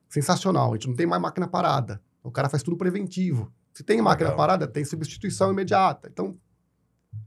Sensacional. 0.08 0.70
A 0.70 0.74
gente 0.74 0.88
não 0.88 0.94
tem 0.96 1.06
mais 1.06 1.20
máquina 1.20 1.46
parada. 1.46 2.00
O 2.22 2.30
cara 2.30 2.48
faz 2.48 2.62
tudo 2.62 2.76
preventivo. 2.76 3.52
Se 3.72 3.82
tem 3.84 4.00
máquina 4.02 4.30
Legal. 4.30 4.36
parada, 4.36 4.66
tem 4.66 4.84
substituição 4.84 5.52
imediata. 5.52 6.08
Então, 6.12 6.36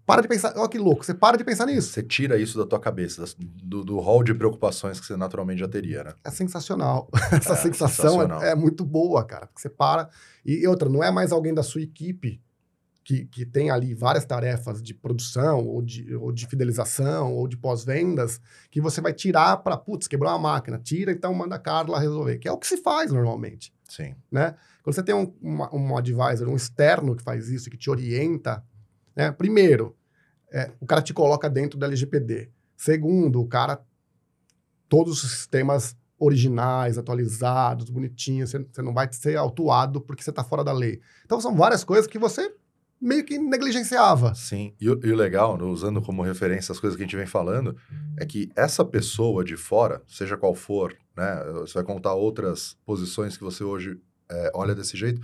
para 0.06 0.22
de 0.22 0.28
pensar. 0.28 0.54
Olha 0.58 0.68
que 0.70 0.78
louco, 0.78 1.04
você 1.06 1.14
para 1.14 1.38
de 1.38 1.44
pensar 1.44 1.66
nisso. 1.66 1.90
Você 1.94 2.04
tira 2.04 2.38
isso 2.38 2.58
da 2.58 2.66
tua 2.66 2.80
cabeça, 2.80 3.24
do, 3.40 3.84
do 3.84 4.00
hall 4.00 4.24
de 4.24 4.34
preocupações 4.34 5.00
que 5.00 5.06
você 5.06 5.16
naturalmente 5.16 5.60
já 5.60 5.68
teria, 5.68 6.04
né? 6.04 6.14
É 6.24 6.30
sensacional. 6.30 7.08
Essa 7.32 7.54
É, 7.54 7.56
sensação 7.56 8.12
sensacional. 8.12 8.42
é, 8.44 8.52
é 8.52 8.56
muito 8.56 8.84
boa, 8.84 9.24
cara. 9.24 9.48
Porque 9.48 9.62
você 9.62 9.70
para. 9.70 10.10
E 10.46 10.68
outra, 10.68 10.90
não 10.90 11.04
é 11.04 11.10
mais 11.12 11.32
alguém 11.32 11.54
da 11.54 11.64
sua 11.64 11.82
equipe 11.82 12.42
que, 13.04 13.26
que 13.26 13.46
tem 13.46 13.70
ali 13.72 13.94
várias 13.94 14.26
tarefas 14.26 14.82
de 14.82 14.94
produção, 14.94 15.66
ou 15.68 15.82
de, 15.82 16.14
ou 16.16 16.32
de 16.32 16.46
fidelização, 16.46 17.34
ou 17.34 17.48
de 17.48 17.58
pós-vendas, 17.58 18.40
que 18.70 18.80
você 18.80 19.02
vai 19.02 19.12
tirar 19.14 19.58
para, 19.58 19.76
putz, 19.76 20.08
quebrou 20.08 20.32
uma 20.32 20.38
máquina. 20.40 20.78
Tira, 20.78 21.12
então 21.12 21.34
manda 21.34 21.56
a 21.56 21.60
Carla 21.60 22.00
resolver. 22.00 22.38
Que 22.38 22.48
é 22.48 22.52
o 22.52 22.58
que 22.58 22.68
se 22.68 22.78
faz 22.78 23.12
normalmente. 23.12 23.74
Sim. 23.90 24.16
né? 24.32 24.56
Quando 24.84 24.96
você 24.96 25.04
tem 25.04 25.14
um, 25.14 25.34
uma- 25.42 25.76
um 25.76 25.98
advisor, 25.98 26.48
um 26.48 26.56
externo 26.56 27.16
que 27.16 27.24
faz 27.24 27.50
isso, 27.50 27.70
que 27.70 27.78
te 27.78 27.90
orienta, 27.90 28.64
né? 29.16 29.32
Primeiro, 29.32 29.96
é, 30.52 30.72
o 30.80 30.86
cara 30.86 31.02
te 31.02 31.14
coloca 31.14 31.50
dentro 31.50 31.78
da 31.78 31.88
LGPD. 31.88 32.50
Segundo, 32.78 33.42
o 33.42 33.48
cara, 33.48 33.82
todos 34.88 35.24
os 35.24 35.32
sistemas 35.32 35.96
originais, 36.18 36.98
atualizados, 36.98 37.90
bonitinhos, 37.90 38.52
você, 38.52 38.60
você 38.60 38.82
não 38.82 38.94
vai 38.94 39.12
ser 39.12 39.36
autuado 39.38 40.00
porque 40.02 40.24
você 40.24 40.30
está 40.30 40.44
fora 40.44 40.64
da 40.64 40.72
lei. 40.72 41.02
Então, 41.26 41.42
são 41.42 41.56
várias 41.56 41.84
coisas 41.84 42.06
que 42.08 42.20
você 42.20 42.54
meio 43.02 43.24
que 43.26 43.38
negligenciava. 43.40 44.36
Sim. 44.36 44.74
E, 44.80 44.90
o- 44.90 45.00
e 45.04 45.12
o 45.12 45.16
legal, 45.16 45.58
usando 45.64 46.02
como 46.02 46.22
referência 46.22 46.72
as 46.72 46.80
coisas 46.80 46.96
que 46.96 47.04
a 47.04 47.06
gente 47.06 47.16
vem 47.16 47.26
falando, 47.26 47.76
é 48.18 48.26
que 48.26 48.50
essa 48.56 48.86
pessoa 48.86 49.44
de 49.44 49.58
fora, 49.58 50.02
seja 50.08 50.38
qual 50.38 50.54
for, 50.54 50.96
né? 51.18 51.44
Você 51.62 51.74
vai 51.74 51.84
contar 51.84 52.14
outras 52.14 52.78
posições 52.86 53.36
que 53.38 53.44
você 53.44 53.64
hoje 53.64 54.00
é, 54.30 54.52
olha 54.54 54.76
desse 54.76 54.96
jeito. 54.96 55.22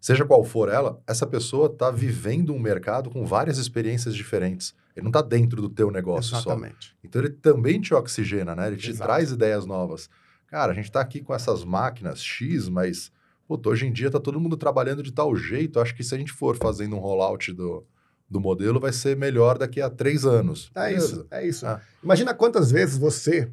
Seja 0.00 0.24
qual 0.24 0.44
for 0.44 0.68
ela, 0.68 1.00
essa 1.08 1.26
pessoa 1.26 1.66
está 1.66 1.90
vivendo 1.90 2.54
um 2.54 2.58
mercado 2.58 3.10
com 3.10 3.26
várias 3.26 3.58
experiências 3.58 4.14
diferentes. 4.14 4.72
Ele 4.96 5.02
não 5.04 5.10
está 5.10 5.20
dentro 5.22 5.60
do 5.60 5.68
teu 5.68 5.90
negócio 5.90 6.30
só. 6.30 6.38
Exatamente. 6.52 6.96
Então 7.02 7.20
ele 7.20 7.30
também 7.30 7.80
te 7.80 7.92
oxigena, 7.94 8.54
né? 8.54 8.68
Ele 8.68 8.76
te 8.76 8.90
Exato. 8.90 9.08
traz 9.08 9.30
ideias 9.32 9.66
novas. 9.66 10.08
Cara, 10.46 10.72
a 10.72 10.74
gente 10.74 10.90
tá 10.90 11.00
aqui 11.00 11.20
com 11.20 11.34
essas 11.34 11.64
máquinas 11.64 12.22
X, 12.22 12.68
mas 12.68 13.10
puta, 13.48 13.70
hoje 13.70 13.86
em 13.86 13.92
dia 13.92 14.10
tá 14.10 14.20
todo 14.20 14.38
mundo 14.38 14.58
trabalhando 14.58 15.02
de 15.02 15.10
tal 15.10 15.34
jeito. 15.34 15.80
Acho 15.80 15.96
que 15.96 16.04
se 16.04 16.14
a 16.14 16.18
gente 16.18 16.32
for 16.32 16.54
fazendo 16.54 16.94
um 16.94 16.98
rollout 16.98 17.50
do, 17.54 17.82
do 18.28 18.38
modelo, 18.38 18.78
vai 18.78 18.92
ser 18.92 19.16
melhor 19.16 19.56
daqui 19.56 19.80
a 19.80 19.88
três 19.88 20.26
anos. 20.26 20.70
É 20.74 20.88
Beleza. 20.88 21.06
isso, 21.06 21.26
é 21.30 21.46
isso. 21.46 21.66
Ah. 21.66 21.80
Imagina 22.04 22.34
quantas 22.34 22.70
vezes 22.70 22.98
você 22.98 23.50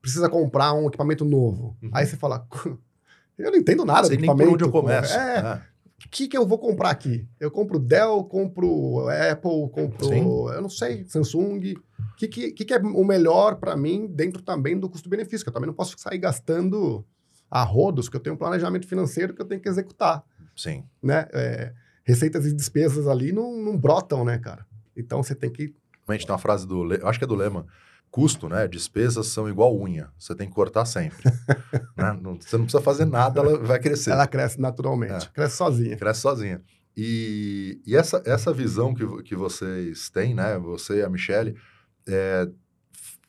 precisa 0.00 0.28
comprar 0.28 0.72
um 0.72 0.86
equipamento 0.86 1.24
novo. 1.24 1.76
Uhum. 1.82 1.90
Aí 1.92 2.06
você 2.06 2.16
fala, 2.16 2.46
eu 3.36 3.50
não 3.50 3.58
entendo 3.58 3.84
nada 3.84 4.06
Sei 4.06 4.16
do 4.16 4.20
nem 4.20 4.30
por 4.30 4.34
equipamento. 4.36 4.54
onde 4.54 4.64
eu 4.64 4.70
começo. 4.70 5.12
É, 5.12 5.42
né? 5.42 5.62
o 6.06 6.08
que, 6.08 6.28
que 6.28 6.36
eu 6.36 6.46
vou 6.46 6.58
comprar 6.58 6.90
aqui? 6.90 7.26
Eu 7.40 7.50
compro 7.50 7.78
Dell, 7.78 8.24
compro 8.24 9.08
Apple, 9.08 9.70
compro, 9.72 10.06
Sim. 10.06 10.24
eu 10.54 10.62
não 10.62 10.68
sei, 10.68 11.04
Samsung. 11.06 11.74
O 11.74 12.16
que, 12.16 12.28
que, 12.28 12.52
que 12.52 12.64
que 12.64 12.74
é 12.74 12.78
o 12.78 13.04
melhor 13.04 13.56
para 13.56 13.76
mim 13.76 14.06
dentro 14.06 14.42
também 14.42 14.78
do 14.78 14.88
custo-benefício? 14.88 15.44
Que 15.44 15.48
eu 15.48 15.52
também 15.52 15.66
não 15.66 15.74
posso 15.74 15.96
sair 15.98 16.18
gastando 16.18 17.04
a 17.54 17.62
rodos, 17.62 18.08
que 18.08 18.16
eu 18.16 18.20
tenho 18.20 18.34
um 18.34 18.38
planejamento 18.38 18.88
financeiro 18.88 19.34
que 19.34 19.42
eu 19.42 19.44
tenho 19.44 19.60
que 19.60 19.68
executar, 19.68 20.24
Sim. 20.56 20.84
né? 21.02 21.28
É, 21.34 21.74
receitas 22.02 22.46
e 22.46 22.52
despesas 22.54 23.06
ali 23.06 23.30
não, 23.30 23.54
não 23.62 23.76
brotam, 23.76 24.24
né, 24.24 24.38
cara? 24.38 24.66
Então 24.96 25.22
você 25.22 25.34
tem 25.34 25.50
que. 25.50 25.74
Realmente 26.06 26.24
tem 26.26 26.32
uma 26.32 26.38
frase 26.38 26.66
do. 26.66 26.82
Le- 26.82 26.98
eu 27.02 27.06
Acho 27.08 27.18
que 27.18 27.24
é 27.26 27.28
do 27.28 27.34
Lema. 27.34 27.66
Custo, 28.10 28.48
né? 28.48 28.66
Despesas 28.66 29.26
são 29.26 29.48
igual 29.48 29.78
unha. 29.78 30.10
Você 30.18 30.34
tem 30.34 30.48
que 30.48 30.54
cortar 30.54 30.84
sempre. 30.86 31.18
né? 31.96 32.18
não, 32.22 32.38
você 32.40 32.56
não 32.56 32.64
precisa 32.64 32.82
fazer 32.82 33.04
nada, 33.04 33.40
ela 33.40 33.58
vai 33.58 33.78
crescer. 33.78 34.10
Ela 34.12 34.26
cresce 34.26 34.58
naturalmente, 34.60 35.26
É. 35.26 35.30
cresce 35.34 35.56
sozinha. 35.56 35.96
Cresce 35.96 36.20
sozinha. 36.20 36.62
E, 36.96 37.80
e 37.86 37.94
essa, 37.96 38.22
essa 38.26 38.52
visão 38.52 38.94
que, 38.94 39.22
que 39.22 39.34
vocês 39.36 40.08
têm, 40.10 40.34
né? 40.34 40.58
Você 40.58 40.98
e 40.98 41.02
a 41.02 41.08
Michelle, 41.08 41.54
é, 42.06 42.48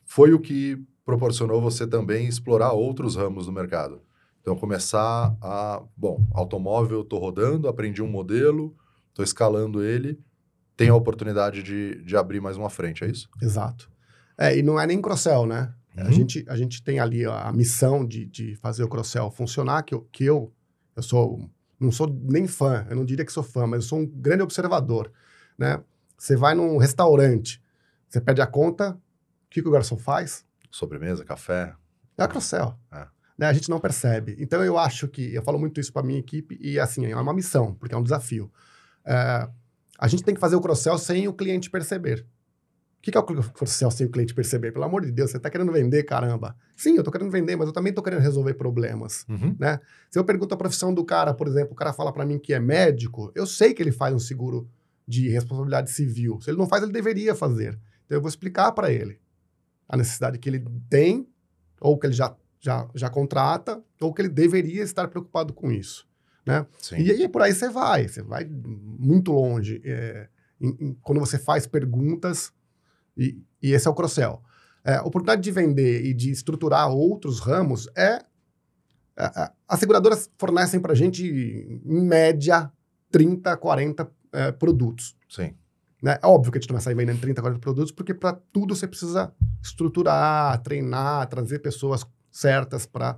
foi 0.06 0.34
o 0.34 0.40
que 0.40 0.82
proporcionou 1.06 1.62
você 1.62 1.86
também 1.88 2.28
explorar 2.28 2.72
outros 2.72 3.16
ramos 3.16 3.46
do 3.46 3.52
mercado. 3.52 4.02
Então, 4.44 4.58
começar 4.58 5.34
a... 5.42 5.82
Bom, 5.96 6.28
automóvel, 6.34 7.02
estou 7.02 7.18
rodando, 7.18 7.70
aprendi 7.70 8.02
um 8.02 8.08
modelo, 8.10 8.76
estou 9.08 9.24
escalando 9.24 9.82
ele, 9.82 10.20
tem 10.76 10.90
a 10.90 10.96
oportunidade 10.96 11.64
de, 11.64 12.04
de 12.04 12.18
abrir 12.18 12.42
mais 12.42 12.58
uma 12.58 12.70
frente, 12.70 13.06
é 13.06 13.08
isso? 13.10 13.30
Exato. 13.42 13.90
É, 14.38 14.58
e 14.58 14.62
não 14.62 14.78
é 14.78 14.86
nem 14.86 15.02
cross-sell, 15.02 15.46
né? 15.46 15.74
A, 15.96 16.04
Uhum. 16.06 16.12
gente, 16.12 16.44
a 16.50 16.58
gente 16.58 16.84
tem 16.84 17.00
ali 17.00 17.24
a, 17.26 17.44
a 17.48 17.54
missão 17.54 18.06
de, 18.06 18.26
de 18.26 18.56
fazer 18.56 18.84
o 18.84 18.90
cross-sell 18.90 19.32
funcionar, 19.32 19.84
que 19.84 19.94
eu, 19.94 20.02
que 20.12 20.26
eu, 20.26 20.52
eu 20.96 21.04
sou, 21.04 21.50
não 21.80 21.92
sou 21.92 22.08
nem 22.08 22.46
fã, 22.46 22.86
eu 22.90 22.98
não 22.98 23.06
diria 23.06 23.24
que 23.24 23.32
sou 23.32 23.44
fã, 23.44 23.66
mas 23.66 23.84
eu 23.84 23.90
sou 23.90 24.00
um 24.00 24.06
grande 24.06 24.42
observador, 24.44 25.10
né? 25.58 25.82
Você 26.18 26.36
vai 26.36 26.54
num 26.54 26.78
restaurante, 26.78 27.62
você 28.10 28.20
pede 28.20 28.42
a 28.42 28.48
conta, 28.48 28.92
o 28.92 29.50
que, 29.50 29.62
que 29.62 29.68
o 29.68 29.72
garçom 29.72 29.98
faz? 29.98 30.44
Sobremesa, 30.70 31.24
café. 31.24 31.76
É 32.18 32.24
a 32.24 32.28
cross-sell. 32.28 32.76
É. 32.92 33.08
Né? 33.38 33.48
A 33.48 33.54
gente 33.54 33.70
não 33.70 33.80
percebe. 33.80 34.36
Então, 34.40 34.64
eu 34.64 34.78
acho 34.78 35.08
que, 35.08 35.34
eu 35.34 35.42
falo 35.42 35.60
muito 35.60 35.80
isso 35.80 35.92
para 35.92 36.06
minha 36.06 36.20
equipe, 36.20 36.58
e 36.62 36.80
assim, 36.80 37.06
é 37.06 37.16
uma 37.16 37.34
missão, 37.34 37.74
porque 37.74 37.96
é 37.96 37.98
um 37.98 38.04
desafio. 38.04 38.52
É, 39.06 39.48
a 40.00 40.08
gente 40.08 40.24
tem 40.24 40.34
que 40.34 40.40
fazer 40.40 40.56
o 40.56 40.62
cross-sell 40.62 40.98
sem 40.98 41.28
o 41.28 41.34
cliente 41.34 41.70
perceber. 41.70 42.26
O 42.98 43.02
que 43.04 43.12
que 43.12 43.18
é 43.18 43.20
o 43.20 43.24
cross-sell 43.24 43.92
sem 43.92 44.08
o 44.08 44.10
cliente 44.10 44.34
perceber? 44.34 44.72
Pelo 44.72 44.86
amor 44.86 45.02
de 45.02 45.12
Deus, 45.12 45.32
você 45.32 45.38
está 45.38 45.50
querendo 45.50 45.72
vender, 45.72 46.04
caramba. 46.04 46.56
Sim, 46.76 46.92
eu 46.92 47.00
estou 47.00 47.12
querendo 47.12 47.30
vender, 47.30 47.56
mas 47.56 47.68
eu 47.68 47.74
também 47.74 47.90
estou 47.90 48.04
querendo 48.04 48.22
resolver 48.22 48.54
problemas. 48.54 49.26
Uhum. 49.28 49.58
Se 50.10 50.18
eu 50.18 50.24
pergunto 50.24 50.54
a 50.54 50.58
profissão 50.58 50.94
do 50.94 51.04
cara, 51.04 51.34
por 51.34 51.48
exemplo, 51.48 51.74
o 51.74 51.76
cara 51.76 51.92
fala 51.92 52.14
para 52.14 52.26
mim 52.26 52.40
que 52.40 52.54
é 52.54 52.60
médico, 52.62 53.32
eu 53.36 53.46
sei 53.46 53.74
que 53.74 53.84
ele 53.84 53.92
faz 53.92 54.16
um 54.16 54.20
seguro 54.20 54.70
de 55.06 55.28
responsabilidade 55.28 55.92
civil. 55.92 56.40
Se 56.40 56.50
ele 56.50 56.58
não 56.58 56.68
faz, 56.68 56.82
ele 56.82 56.94
deveria 56.94 57.36
fazer. 57.36 57.78
Então 58.06 58.18
eu 58.18 58.22
vou 58.22 58.30
explicar 58.30 58.72
para 58.72 58.90
ele 58.90 59.20
a 59.88 59.98
necessidade 59.98 60.40
que 60.40 60.50
ele 60.50 60.64
tem, 60.90 61.28
ou 61.82 62.00
que 62.00 62.08
ele 62.08 62.14
já, 62.14 62.34
já, 62.64 62.88
já 62.96 63.10
contrata, 63.10 63.84
ou 64.00 64.14
que 64.14 64.22
ele 64.22 64.30
deveria 64.30 64.82
estar 64.84 65.08
preocupado 65.10 65.54
com 65.54 65.70
isso. 65.70 66.08
Sim. 66.80 66.98
E 66.98 67.12
aí 67.12 67.28
por 67.28 67.42
aí 67.42 67.54
você 67.54 67.70
vai, 67.70 68.08
você 68.08 68.22
vai 68.24 68.46
muito 68.46 69.32
longe. 69.34 69.82
é, 69.84 70.30
em- 70.62 70.78
em- 70.80 70.94
quando 71.02 71.20
você 71.20 71.38
faz 71.38 71.68
perguntas, 71.68 72.54
e, 73.18 73.38
e 73.62 73.74
esse 73.74 73.86
é 73.88 73.92
o 73.92 73.94
cross-sell. 73.94 74.42
É, 74.86 74.96
a 74.96 75.02
oportunidade 75.04 75.42
de 75.42 75.52
vender 75.52 76.06
e 76.06 76.14
de 76.14 76.32
estruturar 76.32 76.90
outros 76.90 77.40
ramos 77.40 77.88
é. 77.98 78.24
a- 79.16 79.44
a- 79.44 79.54
As 79.68 79.80
seguradoras 79.80 80.30
fornecem 80.38 80.80
para 80.80 80.94
a 80.94 80.96
gente, 80.96 81.24
em 81.26 82.02
média, 82.06 82.72
30, 83.12 83.56
40 83.58 84.10
é, 84.32 84.52
produtos. 84.52 85.16
Sim. 85.30 85.54
Né? 86.02 86.18
É 86.22 86.26
óbvio 86.28 86.52
que 86.52 86.58
a 86.58 86.62
gente 86.62 86.70
não 86.70 86.76
vai 86.76 86.84
sair 86.84 86.96
vendendo 86.96 87.22
30, 87.22 87.42
40 87.42 87.60
produtos, 87.62 87.92
porque 87.92 88.14
para 88.14 88.34
tudo 88.52 88.76
você 88.76 88.88
precisa 88.88 89.34
estruturar, 89.62 90.62
treinar, 90.62 91.28
trazer 91.28 91.60
pessoas 91.60 92.04
certas 92.34 92.86
para 92.86 93.18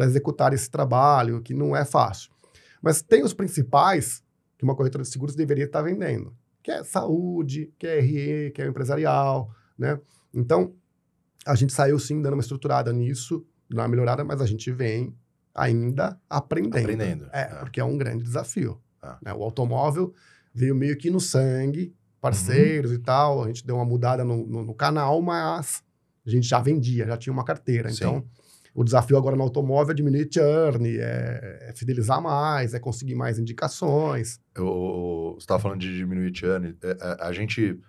executar 0.00 0.52
esse 0.52 0.70
trabalho, 0.70 1.40
que 1.40 1.54
não 1.54 1.74
é 1.74 1.84
fácil. 1.84 2.30
Mas 2.82 3.00
tem 3.00 3.22
os 3.22 3.32
principais 3.32 4.22
que 4.58 4.64
uma 4.64 4.74
corretora 4.76 5.02
de 5.04 5.08
seguros 5.10 5.34
deveria 5.34 5.64
estar 5.64 5.80
vendendo, 5.82 6.36
que 6.62 6.70
é 6.70 6.82
saúde, 6.84 7.72
que 7.78 7.86
é 7.86 8.00
RE, 8.00 8.50
que 8.50 8.60
é 8.60 8.66
empresarial, 8.66 9.50
né? 9.78 9.98
Então, 10.34 10.74
a 11.46 11.54
gente 11.54 11.72
saiu 11.72 11.98
sim 11.98 12.20
dando 12.20 12.34
uma 12.34 12.40
estruturada 12.42 12.92
nisso, 12.92 13.46
dando 13.70 13.80
uma 13.80 13.88
melhorada, 13.88 14.24
mas 14.24 14.40
a 14.42 14.46
gente 14.46 14.70
vem 14.72 15.14
ainda 15.54 16.20
aprendendo. 16.28 16.78
Aprendendo, 16.82 17.28
É, 17.32 17.42
é. 17.42 17.46
porque 17.60 17.80
é 17.80 17.84
um 17.84 17.96
grande 17.96 18.22
desafio. 18.24 18.78
Ah. 19.00 19.18
né? 19.22 19.32
O 19.32 19.42
automóvel 19.44 20.12
veio 20.52 20.74
meio 20.74 20.96
que 20.98 21.10
no 21.10 21.20
sangue, 21.20 21.94
parceiros 22.20 22.90
Uhum. 22.90 22.96
e 22.96 23.00
tal. 23.00 23.44
A 23.44 23.46
gente 23.46 23.64
deu 23.64 23.76
uma 23.76 23.84
mudada 23.84 24.24
no, 24.24 24.44
no- 24.46 24.64
no 24.64 24.74
canal, 24.74 25.22
mas 25.22 25.82
a 26.26 26.30
gente 26.30 26.46
já 26.48 26.58
vendia, 26.60 27.06
já 27.06 27.16
tinha 27.16 27.32
uma 27.32 27.44
carteira. 27.44 27.88
Sim. 27.90 27.94
Então, 27.96 28.24
o 28.76 28.84
desafio 28.84 29.16
agora 29.16 29.34
no 29.34 29.42
automóvel 29.42 29.92
é 29.92 29.94
diminuir 29.94 30.28
churn, 30.30 30.98
é, 30.98 31.68
é 31.70 31.72
fidelizar 31.74 32.20
mais, 32.20 32.74
é 32.74 32.78
conseguir 32.78 33.14
mais 33.14 33.38
indicações. 33.38 34.38
Eu, 34.54 35.32
você 35.34 35.44
estava 35.44 35.62
falando 35.62 35.80
de 35.80 35.96
diminuir 35.96 36.30
churn. 36.36 36.76
É, 36.82 36.90
é, 36.90 37.16
A, 37.20 37.32
gente, 37.32 37.80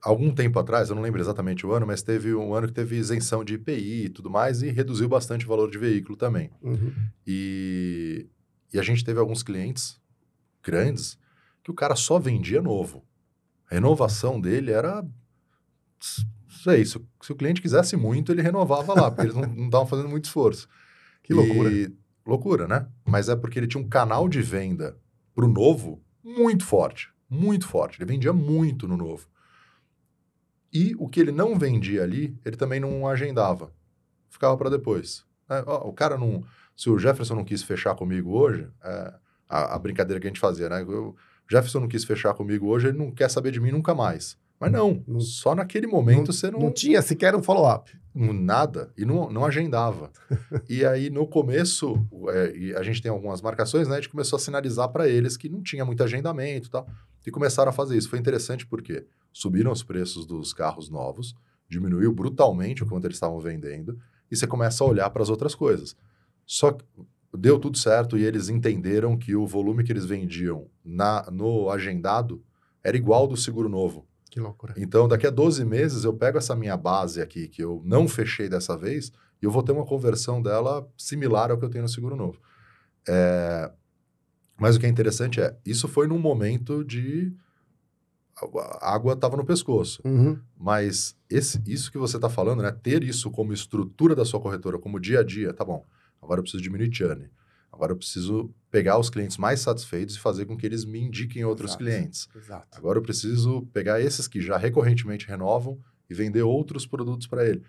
algum 0.00 0.32
tempo 0.32 0.56
atrás, 0.60 0.88
eu 0.88 0.94
não 0.94 1.02
lembro 1.02 1.20
exatamente 1.20 1.66
o 1.66 1.72
ano, 1.72 1.84
mas 1.84 2.00
teve 2.00 2.32
um 2.32 2.54
ano 2.54 2.68
que 2.68 2.72
teve 2.72 2.96
isenção 2.96 3.42
de 3.42 3.54
IPI 3.54 4.04
e 4.04 4.08
tudo 4.08 4.30
mais 4.30 4.62
e 4.62 4.70
reduziu 4.70 5.08
bastante 5.08 5.44
o 5.44 5.48
valor 5.48 5.68
de 5.68 5.78
veículo 5.78 6.16
também. 6.16 6.52
Uhum. 6.62 6.92
E, 7.26 8.28
e 8.72 8.78
a 8.78 8.82
gente 8.82 9.04
teve 9.04 9.18
alguns 9.18 9.42
clientes 9.42 10.00
grandes 10.62 11.18
que 11.60 11.72
o 11.72 11.74
cara 11.74 11.96
só 11.96 12.20
vendia 12.20 12.62
novo. 12.62 13.04
A 13.68 13.74
renovação 13.74 14.40
dele 14.40 14.70
era. 14.70 15.04
Sei, 16.62 16.84
se, 16.84 16.96
o- 16.98 17.06
se 17.20 17.32
o 17.32 17.36
cliente 17.36 17.60
quisesse 17.62 17.96
muito, 17.96 18.30
ele 18.32 18.42
renovava 18.42 18.94
lá, 18.94 19.10
porque 19.10 19.22
eles 19.22 19.34
não 19.34 19.64
estavam 19.64 19.86
fazendo 19.86 20.08
muito 20.08 20.24
esforço. 20.26 20.68
Que 21.24 21.32
loucura. 21.32 21.70
E- 21.70 21.92
loucura, 22.26 22.66
né? 22.66 22.88
Mas 23.06 23.28
é 23.28 23.36
porque 23.36 23.58
ele 23.58 23.68
tinha 23.68 23.80
um 23.82 23.88
canal 23.88 24.28
de 24.28 24.42
venda 24.42 24.96
pro 25.34 25.46
novo 25.46 26.02
muito 26.22 26.64
forte. 26.64 27.10
Muito 27.30 27.66
forte. 27.68 27.98
Ele 28.02 28.10
vendia 28.12 28.32
muito 28.32 28.88
no 28.88 28.96
novo. 28.96 29.26
E 30.72 30.94
o 30.98 31.08
que 31.08 31.20
ele 31.20 31.32
não 31.32 31.58
vendia 31.58 32.02
ali, 32.02 32.36
ele 32.44 32.56
também 32.56 32.80
não 32.80 33.06
agendava. 33.06 33.72
Ficava 34.28 34.56
para 34.56 34.70
depois. 34.70 35.24
É, 35.48 35.62
ó, 35.66 35.88
o 35.88 35.92
cara 35.92 36.16
não. 36.16 36.44
Se 36.76 36.88
o 36.88 36.98
Jefferson 36.98 37.34
não 37.36 37.44
quis 37.44 37.62
fechar 37.62 37.94
comigo 37.94 38.30
hoje, 38.32 38.68
é, 38.82 39.14
a, 39.48 39.74
a 39.74 39.78
brincadeira 39.78 40.18
que 40.20 40.26
a 40.26 40.30
gente 40.30 40.40
fazia, 40.40 40.68
né? 40.68 40.82
O 40.82 41.14
Jefferson 41.50 41.80
não 41.80 41.88
quis 41.88 42.04
fechar 42.04 42.32
comigo 42.34 42.66
hoje, 42.66 42.88
ele 42.88 42.98
não 42.98 43.10
quer 43.10 43.30
saber 43.30 43.50
de 43.52 43.60
mim 43.60 43.70
nunca 43.70 43.94
mais. 43.94 44.38
Mas 44.62 44.72
não, 44.72 45.02
Não- 45.08 45.20
só 45.20 45.54
naquele 45.54 45.86
momento 45.86 46.32
você 46.32 46.50
Não 46.50 46.70
tinha 46.70 47.02
sequer 47.02 47.34
um 47.34 47.42
follow-up. 47.42 47.90
não- 48.14 48.32
nada 48.32 48.92
e 48.96 49.04
não, 49.04 49.28
não 49.30 49.44
agendava. 49.44 50.10
e 50.70 50.84
aí, 50.84 51.10
no 51.10 51.26
começo, 51.26 51.94
é, 52.28 52.56
e 52.56 52.74
a 52.76 52.82
gente 52.82 53.02
tem 53.02 53.10
algumas 53.10 53.42
marcações, 53.42 53.88
né? 53.88 53.94
A 53.96 54.00
gente 54.00 54.10
começou 54.10 54.36
a 54.36 54.40
sinalizar 54.40 54.88
para 54.90 55.08
eles 55.08 55.36
que 55.36 55.48
não 55.48 55.60
tinha 55.62 55.84
muito 55.84 56.02
agendamento 56.04 56.68
e 56.68 56.70
tal. 56.70 56.86
E 57.26 57.30
começaram 57.30 57.70
a 57.70 57.72
fazer 57.72 57.96
isso. 57.96 58.08
Foi 58.08 58.18
interessante 58.20 58.64
porque 58.66 59.04
subiram 59.32 59.72
os 59.72 59.82
preços 59.82 60.26
dos 60.26 60.52
carros 60.54 60.88
novos, 60.88 61.34
diminuiu 61.68 62.12
brutalmente 62.12 62.82
o 62.82 62.86
quanto 62.86 63.06
eles 63.06 63.16
estavam 63.16 63.40
vendendo, 63.40 63.98
e 64.30 64.36
você 64.36 64.46
começa 64.46 64.84
a 64.84 64.86
olhar 64.86 65.10
para 65.10 65.22
as 65.22 65.28
outras 65.30 65.54
coisas. 65.54 65.96
Só 66.46 66.70
que 66.72 66.84
deu 67.36 67.58
tudo 67.58 67.76
certo 67.78 68.16
e 68.16 68.24
eles 68.24 68.48
entenderam 68.48 69.16
que 69.16 69.34
o 69.34 69.46
volume 69.46 69.82
que 69.82 69.90
eles 69.92 70.04
vendiam 70.04 70.66
na, 70.84 71.28
no 71.32 71.70
agendado 71.70 72.42
era 72.84 72.96
igual 72.96 73.26
do 73.26 73.36
seguro 73.36 73.68
novo. 73.68 74.06
Que 74.32 74.40
loucura. 74.40 74.72
Então, 74.78 75.06
daqui 75.06 75.26
a 75.26 75.30
12 75.30 75.62
meses, 75.62 76.04
eu 76.04 76.14
pego 76.14 76.38
essa 76.38 76.56
minha 76.56 76.74
base 76.74 77.20
aqui, 77.20 77.48
que 77.48 77.62
eu 77.62 77.82
não 77.84 78.08
fechei 78.08 78.48
dessa 78.48 78.74
vez, 78.74 79.12
e 79.42 79.44
eu 79.44 79.50
vou 79.50 79.62
ter 79.62 79.72
uma 79.72 79.84
conversão 79.84 80.40
dela 80.40 80.88
similar 80.96 81.50
ao 81.50 81.58
que 81.58 81.64
eu 81.66 81.68
tenho 81.68 81.82
no 81.82 81.88
seguro 81.88 82.16
novo. 82.16 82.40
É, 83.06 83.70
Mas 84.58 84.74
o 84.74 84.80
que 84.80 84.86
é 84.86 84.88
interessante 84.88 85.38
é, 85.38 85.54
isso 85.66 85.86
foi 85.86 86.06
num 86.06 86.18
momento 86.18 86.82
de... 86.82 87.30
A 88.80 88.94
água 88.94 89.12
estava 89.12 89.36
no 89.36 89.44
pescoço. 89.44 90.00
Uhum. 90.02 90.38
Mas 90.56 91.14
esse, 91.28 91.62
isso 91.66 91.92
que 91.92 91.98
você 91.98 92.16
está 92.16 92.30
falando, 92.30 92.62
né? 92.62 92.72
Ter 92.72 93.04
isso 93.04 93.30
como 93.30 93.52
estrutura 93.52 94.16
da 94.16 94.24
sua 94.24 94.40
corretora, 94.40 94.78
como 94.78 94.98
dia 94.98 95.20
a 95.20 95.22
dia, 95.22 95.52
tá 95.52 95.62
bom. 95.62 95.84
Agora 96.22 96.38
eu 96.38 96.42
preciso 96.42 96.62
diminuir 96.62 96.90
churn. 96.90 97.28
Agora 97.72 97.92
eu 97.92 97.96
preciso 97.96 98.54
pegar 98.70 98.98
os 98.98 99.08
clientes 99.08 99.38
mais 99.38 99.60
satisfeitos 99.60 100.16
e 100.16 100.18
fazer 100.20 100.44
com 100.44 100.56
que 100.56 100.66
eles 100.66 100.84
me 100.84 101.00
indiquem 101.00 101.44
outros 101.44 101.70
Exato. 101.70 101.84
clientes. 101.84 102.28
Exato. 102.36 102.68
Agora 102.78 102.98
eu 102.98 103.02
preciso 103.02 103.62
pegar 103.72 104.00
esses 104.00 104.28
que 104.28 104.40
já 104.40 104.56
recorrentemente 104.56 105.26
renovam 105.26 105.78
e 106.08 106.14
vender 106.14 106.42
outros 106.42 106.86
produtos 106.86 107.26
para 107.26 107.46
ele. 107.46 107.62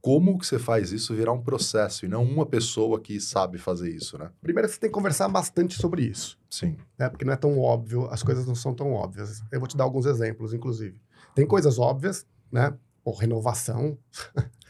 Como 0.00 0.36
que 0.36 0.44
você 0.46 0.58
faz 0.58 0.90
isso 0.90 1.14
virar 1.14 1.32
um 1.32 1.40
processo 1.42 2.04
e 2.04 2.08
não 2.08 2.24
uma 2.24 2.44
pessoa 2.44 3.00
que 3.00 3.20
sabe 3.20 3.56
fazer 3.56 3.88
isso, 3.88 4.18
né? 4.18 4.30
Primeiro, 4.40 4.68
você 4.68 4.78
tem 4.78 4.90
que 4.90 4.94
conversar 4.94 5.28
bastante 5.28 5.76
sobre 5.80 6.02
isso. 6.02 6.38
Sim. 6.50 6.76
né? 6.98 7.08
Porque 7.08 7.24
não 7.24 7.32
é 7.32 7.36
tão 7.36 7.56
óbvio, 7.58 8.08
as 8.10 8.20
coisas 8.22 8.44
não 8.44 8.54
são 8.54 8.74
tão 8.74 8.92
óbvias. 8.92 9.42
Eu 9.52 9.60
vou 9.60 9.68
te 9.68 9.76
dar 9.76 9.84
alguns 9.84 10.06
exemplos, 10.06 10.52
inclusive. 10.52 11.00
Tem 11.36 11.46
coisas 11.46 11.78
óbvias, 11.78 12.26
né? 12.50 12.74
Pô, 13.04 13.12
renovação. 13.14 13.96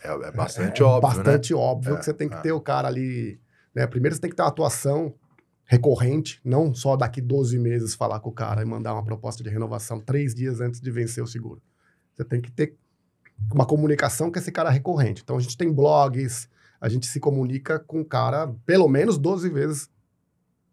É, 0.04 0.08
é 0.10 0.32
bastante 0.32 0.80
é 0.82 0.84
óbvio, 0.84 1.00
bastante 1.00 1.54
óbvio 1.54 1.94
É, 1.94 1.98
que 1.98 2.04
você 2.04 2.14
tem 2.14 2.28
que 2.28 2.34
é. 2.34 2.40
ter 2.40 2.52
o 2.52 2.60
cara 2.60 2.88
ali. 2.88 3.40
Né? 3.74 3.86
Primeiro, 3.86 4.14
você 4.14 4.20
tem 4.20 4.30
que 4.30 4.36
ter 4.36 4.42
uma 4.42 4.48
atuação 4.48 5.14
recorrente, 5.64 6.40
não 6.44 6.74
só 6.74 6.96
daqui 6.96 7.20
12 7.20 7.58
meses 7.58 7.94
falar 7.94 8.20
com 8.20 8.30
o 8.30 8.32
cara 8.32 8.62
e 8.62 8.64
mandar 8.64 8.92
uma 8.92 9.04
proposta 9.04 9.42
de 9.42 9.48
renovação 9.48 10.00
três 10.00 10.34
dias 10.34 10.60
antes 10.60 10.80
de 10.80 10.90
vencer 10.90 11.22
o 11.22 11.26
seguro. 11.26 11.62
Você 12.12 12.24
tem 12.24 12.40
que 12.40 12.50
ter 12.50 12.76
uma 13.52 13.64
comunicação 13.64 14.30
com 14.30 14.38
esse 14.38 14.52
cara 14.52 14.70
recorrente. 14.70 15.22
Então, 15.22 15.36
a 15.36 15.40
gente 15.40 15.56
tem 15.56 15.72
blogs, 15.72 16.48
a 16.80 16.88
gente 16.88 17.06
se 17.06 17.18
comunica 17.18 17.78
com 17.78 18.00
o 18.00 18.04
cara 18.04 18.54
pelo 18.66 18.88
menos 18.88 19.16
12 19.16 19.48
vezes 19.48 19.90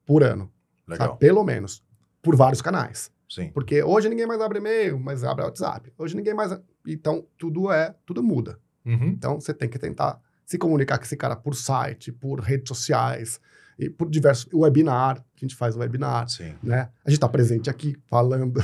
por 0.05 0.23
ano. 0.23 0.51
Legal. 0.87 1.09
Sabe? 1.09 1.19
Pelo 1.19 1.43
menos. 1.43 1.83
Por 2.21 2.35
vários 2.35 2.61
canais. 2.61 3.11
Sim. 3.29 3.51
Porque 3.51 3.83
hoje 3.83 4.09
ninguém 4.09 4.25
mais 4.25 4.41
abre 4.41 4.57
e-mail, 4.57 4.99
mas 4.99 5.23
abre 5.23 5.45
WhatsApp. 5.45 5.93
Hoje 5.97 6.15
ninguém 6.15 6.33
mais. 6.33 6.59
Então, 6.85 7.25
tudo 7.37 7.71
é, 7.71 7.95
tudo 8.05 8.23
muda. 8.23 8.59
Uhum. 8.85 9.07
Então, 9.07 9.39
você 9.39 9.53
tem 9.53 9.69
que 9.69 9.77
tentar 9.77 10.19
se 10.49 10.57
comunicar 10.57 10.97
com 10.97 11.03
esse 11.03 11.15
cara 11.15 11.35
por 11.35 11.53
site, 11.53 12.11
por 12.11 12.39
redes 12.39 12.67
sociais, 12.67 13.39
e 13.77 13.87
por 13.87 14.09
diversos. 14.09 14.51
webinar, 14.51 15.17
que 15.35 15.45
a 15.45 15.47
gente 15.47 15.55
faz 15.55 15.75
webinar, 15.75 16.27
Sim, 16.27 16.55
né? 16.63 16.89
A 17.05 17.09
gente 17.11 17.17
está 17.17 17.29
presente 17.29 17.69
aqui 17.69 17.95
falando. 18.07 18.59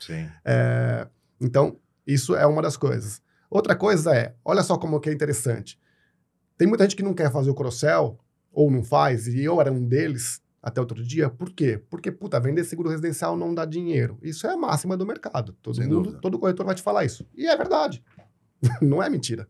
sim. 0.00 0.28
É, 0.44 1.06
então, 1.40 1.78
isso 2.04 2.34
é 2.34 2.44
uma 2.44 2.60
das 2.60 2.76
coisas. 2.76 3.22
Outra 3.48 3.76
coisa 3.76 4.12
é, 4.16 4.34
olha 4.44 4.64
só 4.64 4.76
como 4.76 4.98
que 4.98 5.08
é 5.08 5.12
interessante. 5.12 5.78
Tem 6.56 6.66
muita 6.66 6.82
gente 6.82 6.96
que 6.96 7.04
não 7.04 7.14
quer 7.14 7.30
fazer 7.30 7.50
o 7.50 7.54
cross-sell, 7.54 8.18
ou 8.52 8.68
não 8.68 8.82
faz, 8.82 9.28
e 9.28 9.44
eu 9.44 9.60
era 9.60 9.70
um 9.70 9.86
deles 9.86 10.42
até 10.60 10.80
outro 10.80 11.00
dia. 11.04 11.30
Por 11.30 11.50
quê? 11.52 11.80
Porque, 11.88 12.10
puta, 12.10 12.40
vender 12.40 12.64
seguro 12.64 12.88
residencial 12.90 13.36
não 13.36 13.54
dá 13.54 13.64
dinheiro. 13.64 14.18
Isso 14.22 14.44
é 14.44 14.50
a 14.50 14.56
máxima 14.56 14.96
do 14.96 15.06
mercado. 15.06 15.52
Todo 15.62 15.76
Sem 15.76 15.84
mundo, 15.84 16.02
dúvida. 16.02 16.20
todo 16.20 16.36
corretor 16.36 16.66
vai 16.66 16.74
te 16.74 16.82
falar 16.82 17.04
isso. 17.04 17.24
E 17.36 17.46
é 17.46 17.56
verdade. 17.56 18.02
não 18.82 19.00
é 19.00 19.08
mentira. 19.08 19.46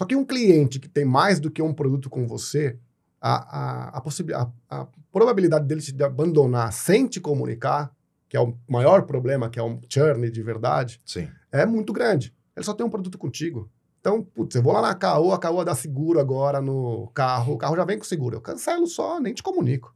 Só 0.00 0.06
que 0.06 0.16
um 0.16 0.24
cliente 0.24 0.80
que 0.80 0.88
tem 0.88 1.04
mais 1.04 1.38
do 1.38 1.50
que 1.50 1.60
um 1.60 1.74
produto 1.74 2.08
com 2.08 2.26
você, 2.26 2.78
a, 3.20 3.98
a, 3.98 3.98
a, 3.98 4.02
a- 4.34 4.50
a 4.80 4.86
probabilidade 5.12 5.66
dele 5.66 5.82
te 5.82 6.02
abandonar 6.02 6.72
sem 6.72 7.06
te 7.06 7.20
comunicar, 7.20 7.94
que 8.26 8.34
é 8.34 8.40
o 8.40 8.56
maior 8.66 9.02
problema, 9.02 9.50
que 9.50 9.58
é 9.58 9.62
um 9.62 9.78
churn 9.90 10.30
de 10.30 10.42
verdade, 10.42 10.98
Sim. 11.04 11.28
é 11.52 11.66
muito 11.66 11.92
grande. 11.92 12.34
Ele 12.56 12.64
só 12.64 12.72
tem 12.72 12.86
um 12.86 12.88
produto 12.88 13.18
contigo. 13.18 13.70
Então, 14.00 14.22
putz, 14.22 14.54
eu 14.56 14.62
vou 14.62 14.72
lá 14.72 14.80
na 14.80 14.94
Caoa, 14.94 15.34
a 15.34 15.38
Caoa 15.38 15.66
dá 15.66 15.74
seguro 15.74 16.18
agora 16.18 16.62
no 16.62 17.08
carro, 17.08 17.52
o 17.52 17.58
carro 17.58 17.76
já 17.76 17.84
vem 17.84 17.98
com 17.98 18.04
seguro. 18.04 18.36
Eu 18.36 18.40
cancelo 18.40 18.86
só, 18.86 19.20
nem 19.20 19.34
te 19.34 19.42
comunico. 19.42 19.94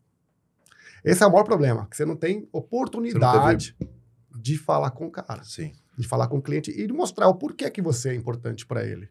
Esse 1.02 1.22
é 1.22 1.26
o 1.26 1.30
maior 1.32 1.44
problema, 1.44 1.86
que 1.86 1.96
você 1.96 2.04
não 2.04 2.14
tem 2.14 2.46
oportunidade 2.52 3.74
de 4.38 4.58
falar 4.58 4.90
com 4.90 5.06
o 5.06 5.10
cara, 5.10 5.42
Sim. 5.44 5.72
de 5.96 6.06
falar 6.06 6.28
com 6.28 6.36
o 6.36 6.42
cliente 6.42 6.70
e 6.70 6.86
de 6.86 6.92
mostrar 6.92 7.26
o 7.28 7.34
porquê 7.34 7.70
que 7.70 7.80
você 7.80 8.10
é 8.10 8.14
importante 8.14 8.66
para 8.66 8.84
ele. 8.84 9.08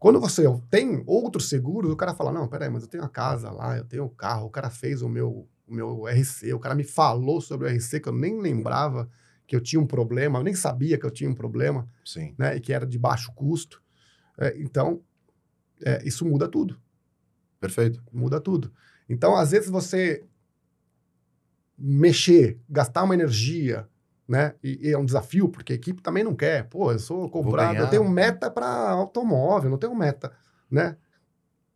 Quando 0.00 0.18
você 0.18 0.44
tem 0.70 1.04
outros 1.06 1.50
seguros, 1.50 1.92
o 1.92 1.96
cara 1.96 2.14
fala, 2.14 2.32
não, 2.32 2.48
peraí, 2.48 2.70
mas 2.70 2.82
eu 2.82 2.88
tenho 2.88 3.04
a 3.04 3.08
casa 3.08 3.50
lá, 3.50 3.76
eu 3.76 3.84
tenho 3.84 4.04
o 4.04 4.08
carro, 4.08 4.46
o 4.46 4.50
cara 4.50 4.70
fez 4.70 5.02
o 5.02 5.10
meu, 5.10 5.46
o 5.68 5.74
meu 5.74 6.08
RC, 6.08 6.54
o 6.54 6.58
cara 6.58 6.74
me 6.74 6.84
falou 6.84 7.38
sobre 7.38 7.68
o 7.68 7.70
RC 7.70 8.00
que 8.00 8.08
eu 8.08 8.12
nem 8.14 8.40
lembrava 8.40 9.10
que 9.46 9.54
eu 9.54 9.60
tinha 9.60 9.78
um 9.78 9.86
problema, 9.86 10.38
eu 10.38 10.42
nem 10.42 10.54
sabia 10.54 10.96
que 10.96 11.04
eu 11.04 11.10
tinha 11.10 11.28
um 11.28 11.34
problema 11.34 11.86
Sim. 12.02 12.34
né, 12.38 12.56
e 12.56 12.60
que 12.60 12.72
era 12.72 12.86
de 12.86 12.98
baixo 12.98 13.30
custo. 13.34 13.82
É, 14.38 14.56
então, 14.58 15.02
é, 15.84 16.02
isso 16.02 16.24
muda 16.24 16.48
tudo, 16.48 16.80
Perfeito. 17.60 18.02
muda 18.10 18.40
tudo. 18.40 18.72
Então, 19.06 19.36
às 19.36 19.50
vezes 19.50 19.68
você 19.68 20.24
mexer, 21.76 22.58
gastar 22.70 23.02
uma 23.02 23.12
energia, 23.12 23.86
né, 24.30 24.54
e, 24.62 24.88
e 24.88 24.92
é 24.92 24.96
um 24.96 25.04
desafio 25.04 25.48
porque 25.48 25.72
a 25.72 25.76
equipe 25.76 26.00
também 26.00 26.22
não 26.22 26.36
quer. 26.36 26.68
Pô, 26.68 26.92
eu 26.92 27.00
sou 27.00 27.28
comprado, 27.28 27.72
ganhar. 27.72 27.80
eu 27.82 27.90
tenho 27.90 28.08
meta 28.08 28.48
para 28.48 28.90
automóvel, 28.90 29.68
não 29.68 29.76
tenho 29.76 29.92
meta, 29.92 30.30
né? 30.70 30.96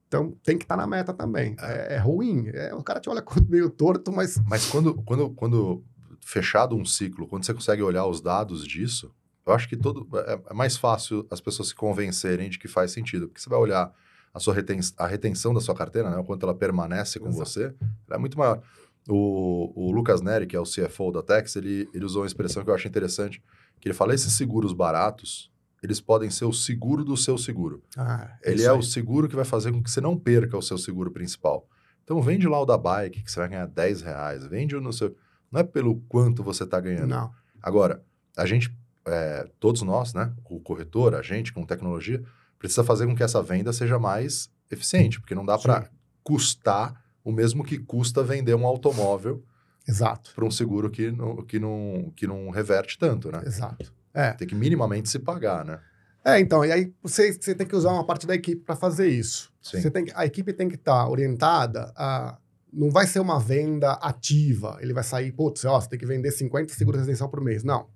Então, 0.06 0.30
tem 0.44 0.56
que 0.56 0.62
estar 0.62 0.76
na 0.76 0.86
meta 0.86 1.12
também. 1.12 1.56
É, 1.60 1.96
é 1.96 1.98
ruim, 1.98 2.48
é, 2.54 2.72
o 2.72 2.80
cara 2.80 3.00
te 3.00 3.10
olha 3.10 3.24
meio 3.48 3.68
torto, 3.68 4.12
mas 4.12 4.40
Mas 4.48 4.70
quando, 4.70 4.94
quando, 5.02 5.30
quando 5.30 5.82
fechado 6.20 6.76
um 6.76 6.84
ciclo, 6.84 7.26
quando 7.26 7.44
você 7.44 7.52
consegue 7.52 7.82
olhar 7.82 8.06
os 8.06 8.20
dados 8.20 8.64
disso, 8.64 9.12
eu 9.44 9.52
acho 9.52 9.68
que 9.68 9.76
todo 9.76 10.06
é, 10.20 10.40
é 10.50 10.54
mais 10.54 10.76
fácil 10.76 11.26
as 11.32 11.40
pessoas 11.40 11.70
se 11.70 11.74
convencerem 11.74 12.48
de 12.48 12.56
que 12.56 12.68
faz 12.68 12.92
sentido. 12.92 13.26
Porque 13.26 13.40
você 13.40 13.50
vai 13.50 13.58
olhar 13.58 13.92
a 14.32 14.38
sua 14.38 14.54
reten, 14.54 14.78
a 14.96 15.08
retenção 15.08 15.52
da 15.52 15.60
sua 15.60 15.74
carteira, 15.74 16.08
né, 16.08 16.18
o 16.18 16.24
quanto 16.24 16.46
ela 16.46 16.54
permanece 16.54 17.18
com 17.18 17.30
Exato. 17.30 17.44
você, 17.44 17.74
ela 18.06 18.16
é 18.16 18.18
muito 18.18 18.38
maior. 18.38 18.62
O, 19.08 19.72
o 19.88 19.92
Lucas 19.92 20.20
Neri, 20.22 20.46
que 20.46 20.56
é 20.56 20.60
o 20.60 20.64
CFO 20.64 21.12
da 21.12 21.22
Tex, 21.22 21.56
ele, 21.56 21.88
ele 21.92 22.04
usou 22.04 22.22
uma 22.22 22.26
expressão 22.26 22.64
que 22.64 22.70
eu 22.70 22.74
acho 22.74 22.88
interessante, 22.88 23.42
que 23.80 23.88
ele 23.88 23.94
fala, 23.94 24.14
esses 24.14 24.32
seguros 24.32 24.72
baratos, 24.72 25.50
eles 25.82 26.00
podem 26.00 26.30
ser 26.30 26.46
o 26.46 26.52
seguro 26.52 27.04
do 27.04 27.14
seu 27.16 27.36
seguro. 27.36 27.82
ah, 27.98 28.38
Ele 28.42 28.56
isso 28.56 28.68
é 28.68 28.72
aí. 28.72 28.78
o 28.78 28.82
seguro 28.82 29.28
que 29.28 29.36
vai 29.36 29.44
fazer 29.44 29.70
com 29.72 29.82
que 29.82 29.90
você 29.90 30.00
não 30.00 30.18
perca 30.18 30.56
o 30.56 30.62
seu 30.62 30.78
seguro 30.78 31.10
principal. 31.10 31.68
Então 32.02 32.20
vende 32.22 32.48
lá 32.48 32.58
o 32.60 32.64
da 32.64 32.78
bike, 32.78 33.22
que 33.22 33.30
você 33.30 33.40
vai 33.40 33.48
ganhar 33.50 33.66
10 33.66 34.00
reais. 34.02 34.46
Vende 34.46 34.74
o 34.74 34.80
no 34.80 34.92
seu. 34.92 35.14
Não 35.52 35.60
é 35.60 35.62
pelo 35.62 36.00
quanto 36.08 36.42
você 36.42 36.64
está 36.64 36.80
ganhando. 36.80 37.08
Não, 37.08 37.30
Agora, 37.62 38.02
a 38.36 38.46
gente, 38.46 38.74
é, 39.06 39.46
todos 39.60 39.82
nós, 39.82 40.14
né? 40.14 40.32
O 40.48 40.60
corretor, 40.60 41.14
a 41.14 41.22
gente 41.22 41.52
com 41.52 41.64
tecnologia, 41.64 42.22
precisa 42.58 42.82
fazer 42.82 43.06
com 43.06 43.14
que 43.14 43.22
essa 43.22 43.42
venda 43.42 43.72
seja 43.72 43.98
mais 43.98 44.50
eficiente, 44.70 45.20
porque 45.20 45.34
não 45.34 45.44
dá 45.44 45.58
para 45.58 45.90
custar 46.22 47.03
o 47.24 47.32
mesmo 47.32 47.64
que 47.64 47.78
custa 47.78 48.22
vender 48.22 48.54
um 48.54 48.66
automóvel 48.66 49.42
exato, 49.88 50.32
para 50.34 50.44
um 50.44 50.50
seguro 50.50 50.90
que 50.90 51.10
não, 51.10 51.36
que, 51.44 51.58
não, 51.58 52.12
que 52.14 52.26
não 52.26 52.50
reverte 52.50 52.98
tanto, 52.98 53.32
né? 53.32 53.42
exato. 53.46 53.92
É, 54.12 54.32
Tem 54.32 54.46
que 54.46 54.54
minimamente 54.54 55.08
se 55.08 55.18
pagar, 55.18 55.64
né? 55.64 55.80
É, 56.24 56.38
então, 56.38 56.64
e 56.64 56.70
aí 56.72 56.92
você, 57.02 57.32
você 57.32 57.54
tem 57.54 57.66
que 57.66 57.74
usar 57.76 57.90
uma 57.90 58.06
parte 58.06 58.26
da 58.26 58.34
equipe 58.34 58.62
para 58.62 58.76
fazer 58.76 59.08
isso. 59.08 59.52
Sim. 59.60 59.80
Você 59.80 59.90
tem 59.90 60.04
que- 60.04 60.12
a 60.14 60.24
equipe 60.24 60.52
tem 60.52 60.68
que 60.68 60.76
estar 60.76 61.08
orientada 61.08 61.92
a. 61.96 62.38
Não 62.72 62.90
vai 62.90 63.06
ser 63.06 63.20
uma 63.20 63.38
venda 63.38 63.92
ativa. 63.92 64.78
Ele 64.80 64.92
vai 64.94 65.04
sair, 65.04 65.30
putz, 65.32 65.64
ó, 65.64 65.80
você 65.80 65.88
tem 65.88 65.98
que 65.98 66.06
vender 66.06 66.30
50 66.32 66.72
seguros 66.74 67.00
residencial 67.00 67.28
por 67.28 67.40
mês. 67.40 67.62
Não. 67.62 67.88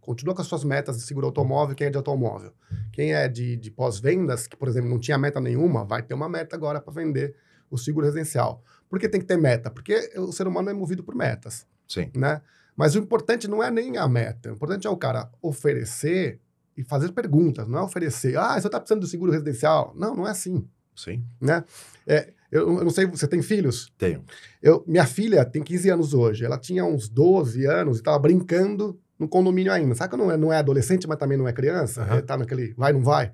Continua 0.00 0.34
com 0.34 0.40
as 0.42 0.46
suas 0.48 0.64
metas 0.64 0.96
de 0.96 1.02
seguro 1.02 1.26
automóvel, 1.26 1.74
quem 1.76 1.86
é 1.86 1.90
de 1.90 1.96
automóvel. 1.96 2.52
Quem 2.92 3.12
é 3.14 3.28
de, 3.28 3.56
de 3.56 3.70
pós-vendas, 3.70 4.46
que, 4.46 4.56
por 4.56 4.66
exemplo, 4.68 4.88
não 4.90 4.98
tinha 4.98 5.16
meta 5.18 5.40
nenhuma, 5.40 5.84
vai 5.84 6.02
ter 6.02 6.14
uma 6.14 6.28
meta 6.28 6.56
agora 6.56 6.80
para 6.80 6.92
vender 6.92 7.34
o 7.70 7.76
seguro 7.78 8.06
residencial. 8.06 8.62
Por 8.88 8.98
que 8.98 9.08
tem 9.08 9.20
que 9.20 9.26
ter 9.26 9.36
meta? 9.36 9.70
Porque 9.70 10.12
o 10.16 10.32
ser 10.32 10.46
humano 10.46 10.70
é 10.70 10.72
movido 10.72 11.02
por 11.02 11.14
metas 11.14 11.66
Sim. 11.88 12.10
né? 12.14 12.40
Mas 12.76 12.94
o 12.94 12.98
importante 12.98 13.46
não 13.46 13.62
é 13.62 13.70
nem 13.70 13.96
a 13.96 14.08
meta. 14.08 14.50
O 14.50 14.54
importante 14.54 14.86
é 14.86 14.90
o 14.90 14.96
cara 14.96 15.30
oferecer 15.40 16.40
e 16.76 16.82
fazer 16.82 17.12
perguntas. 17.12 17.68
Não 17.68 17.78
é 17.78 17.82
oferecer, 17.82 18.36
ah, 18.36 18.60
você 18.60 18.66
está 18.66 18.80
precisando 18.80 19.00
do 19.00 19.06
seguro 19.06 19.30
residencial. 19.30 19.94
Não, 19.96 20.14
não 20.14 20.26
é 20.26 20.30
assim, 20.30 20.66
Sim. 20.94 21.24
né? 21.40 21.64
É, 22.06 22.32
eu, 22.50 22.78
eu 22.78 22.84
não 22.84 22.90
sei, 22.90 23.06
você 23.06 23.28
tem 23.28 23.42
filhos? 23.42 23.92
Tenho. 23.96 24.24
Eu, 24.62 24.84
minha 24.86 25.06
filha 25.06 25.44
tem 25.44 25.62
15 25.62 25.90
anos 25.90 26.14
hoje. 26.14 26.44
Ela 26.44 26.58
tinha 26.58 26.84
uns 26.84 27.08
12 27.08 27.64
anos 27.66 27.98
e 27.98 28.00
estava 28.00 28.18
brincando 28.18 28.98
no 29.18 29.28
condomínio 29.28 29.72
ainda. 29.72 29.94
Sabe 29.94 30.10
que 30.10 30.16
não 30.16 30.30
é, 30.30 30.36
não 30.36 30.52
é 30.52 30.58
adolescente, 30.58 31.06
mas 31.06 31.18
também 31.18 31.38
não 31.38 31.46
é 31.46 31.52
criança? 31.52 32.02
É, 32.10 32.20
tá 32.20 32.36
naquele 32.36 32.74
vai, 32.76 32.92
não 32.92 33.02
vai? 33.02 33.32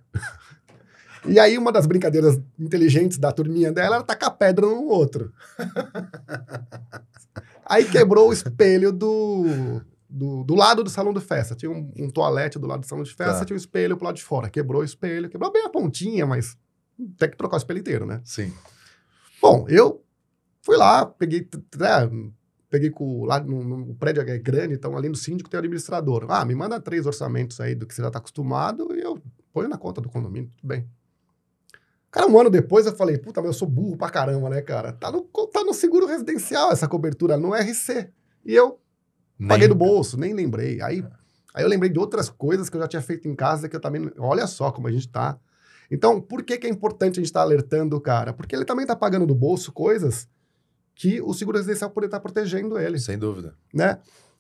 E 1.27 1.39
aí, 1.39 1.59
uma 1.59 1.73
das 1.73 1.87
brincadeiras 1.87 2.39
inteligentes 2.59 3.19
da 3.19 3.33
turminha 3.33 3.73
dela 3.73 3.97
era 3.97 4.05
tacar 4.05 4.37
pedra 4.37 4.67
no 4.67 4.85
outro. 4.87 5.33
aí 7.67 7.85
quebrou 7.85 8.29
o 8.29 8.33
espelho 8.33 8.93
do, 8.93 9.81
do, 10.09 10.45
do 10.45 10.55
lado 10.55 10.83
do 10.83 10.91
salão 10.91 11.13
de 11.13 11.21
festa. 11.21 11.55
Tinha 11.55 11.71
um, 11.71 11.91
um 11.99 12.11
toalete 12.11 12.59
do 12.59 12.67
lado 12.67 12.81
do 12.81 12.87
salão 12.87 13.05
de 13.05 13.15
festa, 13.15 13.41
Tá. 13.41 13.45
tinha 13.45 13.55
um 13.55 13.59
espelho 13.59 13.97
pro 13.97 14.07
lado 14.07 14.17
de 14.17 14.25
fora. 14.25 14.51
Quebrou 14.51 14.83
o 14.83 14.85
espelho, 14.85 15.29
quebrou 15.29 15.53
bem 15.53 15.65
a 15.65 15.69
pontinha, 15.69 16.27
mas 16.27 16.57
tem 17.19 17.31
que 17.31 17.37
trocar 17.37 17.57
o 17.57 17.59
espelho 17.59 17.81
inteiro, 17.81 18.07
né? 18.07 18.21
Sim. 18.25 18.53
Bom, 19.41 19.67
eu 19.69 20.05
fui 20.63 20.77
lá, 20.77 21.07
peguei, 21.07 21.49
né, 21.79 22.11
peguei 22.69 22.91
com, 22.91 23.25
lá 23.25 23.41
no, 23.41 23.65
no- 23.65 23.91
o 23.91 23.95
prédio 23.95 24.23
é 24.23 24.39
grande, 24.39 24.75
então 24.75 24.97
ali 24.97 25.09
no 25.09 25.17
síndico 25.17 25.49
tem 25.49 25.59
o 25.59 25.63
administrador. 25.63 26.27
Ah, 26.29 26.45
me 26.45 26.55
manda 26.55 26.81
três 26.81 27.07
orçamentos 27.07 27.61
aí 27.61 27.75
do 27.75 27.87
que 27.87 27.95
você 27.95 28.03
já 28.03 28.09
está 28.09 28.19
acostumado 28.19 28.89
e 28.95 29.01
eu 29.01 29.19
ponho 29.53 29.69
na 29.69 29.79
conta 29.79 30.01
do 30.01 30.09
condomínio, 30.09 30.51
tudo 30.57 30.69
bem. 30.69 30.87
Cara, 32.11 32.27
um 32.27 32.39
ano 32.39 32.51
depois 32.51 32.87
eu 32.87 32.95
falei, 32.95 33.19
puta, 33.19 33.41
mas 33.41 33.49
eu 33.49 33.55
sou 33.55 33.69
burro 33.69 33.97
pra 33.97 34.11
caramba, 34.11 34.51
né, 34.51 34.61
cara? 34.63 34.93
Tá 34.93 35.13
no, 35.13 35.23
tá 35.23 35.63
no 35.63 35.73
seguro 35.73 36.07
residencial 36.07 36.73
essa 36.73 36.89
cobertura, 36.89 37.37
no 37.37 37.55
RC. 37.55 38.11
E 38.45 38.55
eu 38.55 38.81
paguei 39.47 39.69
do 39.69 39.75
bolso, 39.75 40.19
nem 40.19 40.35
lembrei. 40.35 40.83
Aí, 40.83 41.05
aí 41.55 41.63
eu 41.63 41.69
lembrei 41.69 41.91
de 41.91 41.99
outras 41.99 42.29
coisas 42.29 42.69
que 42.69 42.77
eu 42.77 42.81
já 42.81 42.89
tinha 42.89 43.03
feito 43.03 43.29
em 43.29 43.35
casa 43.37 43.69
que 43.69 43.77
eu 43.77 43.81
também. 43.81 44.11
Olha 44.19 44.47
só 44.49 44.73
como 44.73 44.89
a 44.89 44.91
gente 44.91 45.09
tá. 45.09 45.39
Então, 45.89 46.21
por 46.21 46.43
que, 46.43 46.59
que 46.59 46.67
é 46.67 46.71
importante 46.71 47.15
a 47.15 47.17
gente 47.17 47.27
estar 47.27 47.43
alertando 47.43 47.97
o 47.97 48.01
cara? 48.01 48.33
Porque 48.33 48.55
ele 48.57 48.65
também 48.65 48.87
tá 48.87 48.97
pagando 48.97 49.27
do 49.27 49.35
bolso 49.35 49.73
coisas 49.73 50.29
que 50.95 51.21
o 51.21 51.33
seguro 51.33 51.59
residencial 51.59 51.91
poderia 51.91 52.09
estar 52.09 52.21
protegendo 52.21 52.79
ele, 52.79 52.99
Sem 52.99 53.19
dúvida. 53.19 53.55
né? 53.73 53.99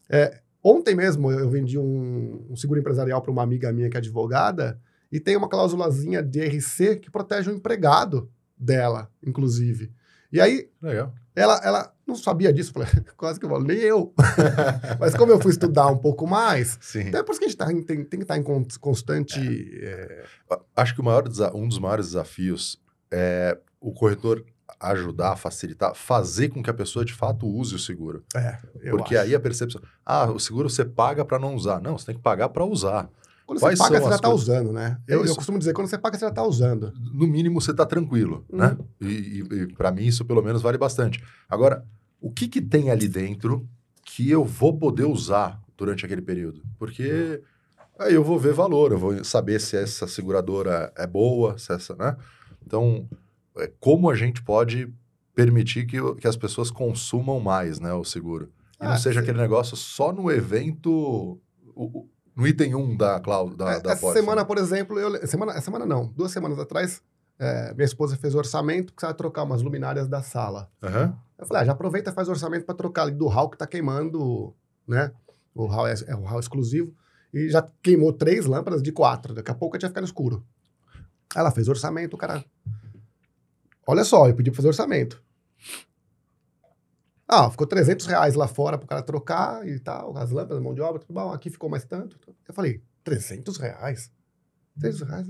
É, 0.08 0.40
ontem 0.62 0.94
mesmo 0.94 1.30
eu 1.30 1.48
vendi 1.48 1.78
um, 1.78 2.46
um 2.50 2.56
seguro 2.56 2.80
empresarial 2.80 3.22
para 3.22 3.30
uma 3.30 3.42
amiga 3.42 3.72
minha 3.72 3.88
que 3.88 3.96
é 3.96 3.98
advogada 3.98 4.80
e 5.10 5.18
tem 5.20 5.36
uma 5.36 5.48
cláusulazinha 5.48 6.22
de 6.22 6.40
RC 6.40 6.96
que 6.96 7.10
protege 7.10 7.50
o 7.50 7.54
empregado 7.54 8.30
dela, 8.56 9.10
inclusive. 9.24 9.92
E 10.32 10.40
aí 10.40 10.68
Legal. 10.80 11.12
ela, 11.34 11.60
ela 11.64 11.92
não 12.06 12.14
sabia 12.14 12.52
disso, 12.52 12.72
falei, 12.72 12.88
quase 13.16 13.38
que 13.40 13.46
eu 13.46 13.50
falo, 13.50 13.64
nem 13.64 13.78
eu. 13.78 14.14
Mas 15.00 15.14
como 15.16 15.32
eu 15.32 15.40
fui 15.40 15.50
estudar 15.50 15.88
um 15.88 15.98
pouco 15.98 16.26
mais, 16.26 16.78
Sim. 16.80 17.00
então 17.00 17.20
é 17.20 17.24
por 17.24 17.32
isso 17.32 17.40
que 17.40 17.46
a 17.46 17.48
gente 17.48 17.56
tá 17.58 17.72
em- 17.72 17.82
tem, 17.82 18.04
tem 18.04 18.20
que 18.20 18.24
estar 18.24 18.36
em 18.38 18.42
con- 18.42 18.64
constante. 18.80 19.40
é, 19.82 20.24
Acho 20.76 20.94
que 20.94 21.00
o 21.00 21.04
maior 21.04 21.24
um 21.54 21.66
dos 21.68 21.78
maiores 21.78 22.06
desafios 22.06 22.80
é 23.10 23.58
o 23.80 23.92
corretor 23.92 24.44
ajudar, 24.78 25.36
facilitar, 25.36 25.94
fazer 25.94 26.48
com 26.48 26.62
que 26.62 26.70
a 26.70 26.74
pessoa 26.74 27.04
de 27.04 27.12
fato 27.12 27.46
use 27.46 27.74
o 27.74 27.78
seguro. 27.78 28.22
é, 28.34 28.56
Porque 28.90 29.16
acho. 29.16 29.24
aí 29.26 29.34
a 29.34 29.40
percepção, 29.40 29.82
ah, 30.06 30.30
o 30.30 30.38
seguro 30.38 30.70
você 30.70 30.84
paga 30.84 31.24
para 31.24 31.38
não 31.38 31.54
usar. 31.54 31.80
Não, 31.82 31.98
você 31.98 32.06
tem 32.06 32.14
que 32.14 32.22
pagar 32.22 32.48
para 32.50 32.64
usar. 32.64 33.10
Quando 33.50 33.58
quais 33.58 33.78
você 33.78 33.84
paga, 33.84 34.00
você 34.00 34.10
já 34.10 34.18
tá 34.18 34.28
coisas? 34.28 34.42
usando, 34.48 34.72
né? 34.72 34.96
É 35.08 35.14
Eu, 35.14 35.26
eu 35.26 35.34
costumo 35.34 35.58
dizer, 35.58 35.72
quando 35.72 35.88
você 35.88 35.98
paga, 35.98 36.16
você 36.16 36.24
já 36.24 36.30
tá 36.30 36.44
usando. 36.44 36.92
No 37.12 37.26
mínimo 37.26 37.60
você 37.60 37.74
tá 37.74 37.84
tranquilo, 37.84 38.44
Uhum. 38.48 38.58
né? 38.58 38.78
E, 39.00 39.42
para 39.76 39.90
mim 39.90 40.04
isso 40.04 40.24
pelo 40.24 40.40
menos 40.40 40.62
vale 40.62 40.78
bastante. 40.78 41.20
Agora, 41.48 41.84
o 42.20 42.30
que 42.30 42.46
que 42.46 42.60
tem 42.60 42.90
ali 42.90 43.08
dentro 43.08 43.68
que 44.04 44.30
eu 44.30 44.44
vou 44.44 44.78
poder 44.78 45.04
usar 45.04 45.60
durante 45.76 46.04
aquele 46.06 46.22
período. 46.22 46.62
Porque 46.78 47.42
aí 47.98 48.14
eu 48.14 48.22
vou 48.22 48.38
ver 48.38 48.52
valor, 48.54 48.92
eu 48.92 48.98
vou 48.98 49.24
saber 49.24 49.60
se 49.60 49.76
essa 49.76 50.06
seguradora 50.06 50.92
é 50.96 51.04
boa, 51.06 51.58
se 51.58 51.72
essa, 51.72 51.96
né? 51.96 52.16
Então, 52.64 53.08
é, 53.56 53.68
como 53.80 54.08
a 54.10 54.14
gente 54.14 54.42
pode 54.44 54.92
permitir 55.34 55.86
que, 55.86 55.96
que 56.20 56.28
as 56.28 56.36
pessoas 56.36 56.70
consumam 56.70 57.40
mais, 57.40 57.80
né, 57.80 57.92
o 57.94 58.04
seguro. 58.04 58.52
E 58.80 58.84
não 58.84 58.92
Ah, 58.92 58.96
seja 58.96 59.18
sim. 59.20 59.24
aquele 59.24 59.40
negócio 59.40 59.76
só 59.76 60.12
no 60.12 60.30
evento, 60.30 61.40
o- 61.74 62.08
no 62.40 62.46
item 62.48 62.74
1 62.74 62.96
da, 62.96 63.20
clau- 63.20 63.50
da, 63.54 63.72
É, 63.72 63.80
da 63.80 63.92
essa 63.92 64.00
pólice. 64.00 64.20
semana, 64.20 64.44
por 64.44 64.56
exemplo, 64.58 64.98
eu, 64.98 65.26
semana, 65.26 65.60
semana 65.60 65.84
não, 65.86 66.06
duas 66.08 66.32
semanas 66.32 66.58
atrás, 66.58 67.02
é, 67.38 67.72
minha 67.74 67.84
esposa 67.84 68.16
fez 68.16 68.34
orçamento 68.34 68.92
que 68.94 69.00
você 69.00 69.06
vai 69.06 69.14
trocar 69.14 69.42
umas 69.44 69.62
luminárias 69.62 70.08
da 70.08 70.22
sala. 70.22 70.70
Aham. 70.82 71.16
Eu 71.38 71.46
falei, 71.46 71.62
ah, 71.62 71.66
já 71.66 71.72
aproveita 71.72 72.10
e 72.10 72.14
faz 72.14 72.28
orçamento 72.28 72.64
para 72.66 72.74
trocar 72.74 73.02
ali 73.02 73.12
do 73.12 73.26
hall 73.26 73.48
que 73.48 73.56
tá 73.56 73.66
queimando, 73.66 74.54
né? 74.86 75.10
O 75.54 75.66
hall 75.66 75.86
é, 75.86 75.94
é 76.06 76.14
o 76.14 76.22
hall 76.22 76.38
exclusivo. 76.40 76.92
E 77.32 77.48
já 77.48 77.66
queimou 77.82 78.12
três 78.12 78.44
lâmpadas 78.46 78.82
de 78.82 78.90
quatro. 78.92 79.32
Daqui 79.34 79.50
a 79.50 79.54
pouco 79.54 79.78
ficar 79.78 80.00
no 80.00 80.04
escuro. 80.06 80.44
Ela 81.34 81.50
fez 81.50 81.68
orçamento, 81.68 82.14
o 82.14 82.18
cara. 82.18 82.44
Olha 83.86 84.04
só, 84.04 84.28
eu 84.28 84.34
pedi 84.34 84.50
pra 84.50 84.56
fazer 84.56 84.68
orçamento. 84.68 85.22
Ah, 87.32 87.48
ficou 87.48 87.64
300 87.64 88.06
reais 88.06 88.34
lá 88.34 88.48
fora 88.48 88.76
pro 88.76 88.88
cara 88.88 89.02
trocar 89.02 89.64
e 89.66 89.78
tal, 89.78 90.18
as 90.18 90.32
lâmpadas, 90.32 90.60
mão 90.60 90.74
de 90.74 90.80
obra, 90.80 90.98
tudo 90.98 91.14
bom. 91.14 91.32
Aqui 91.32 91.48
ficou 91.48 91.70
mais 91.70 91.84
tanto. 91.84 92.18
Eu 92.48 92.52
falei, 92.52 92.82
300 93.04 93.56
reais? 93.56 94.10
300 94.80 95.08
reais? 95.08 95.28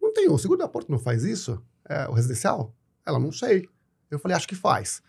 Não 0.00 0.14
tem, 0.14 0.30
o 0.30 0.38
seguro 0.38 0.58
da 0.58 0.66
Porto 0.66 0.90
não 0.90 0.98
faz 0.98 1.24
isso? 1.24 1.62
É, 1.86 2.08
o 2.08 2.12
residencial? 2.12 2.74
Ela, 3.04 3.18
não 3.18 3.30
sei. 3.30 3.68
Eu 4.10 4.18
falei, 4.18 4.34
acho 4.34 4.48
que 4.48 4.54
faz. 4.54 5.02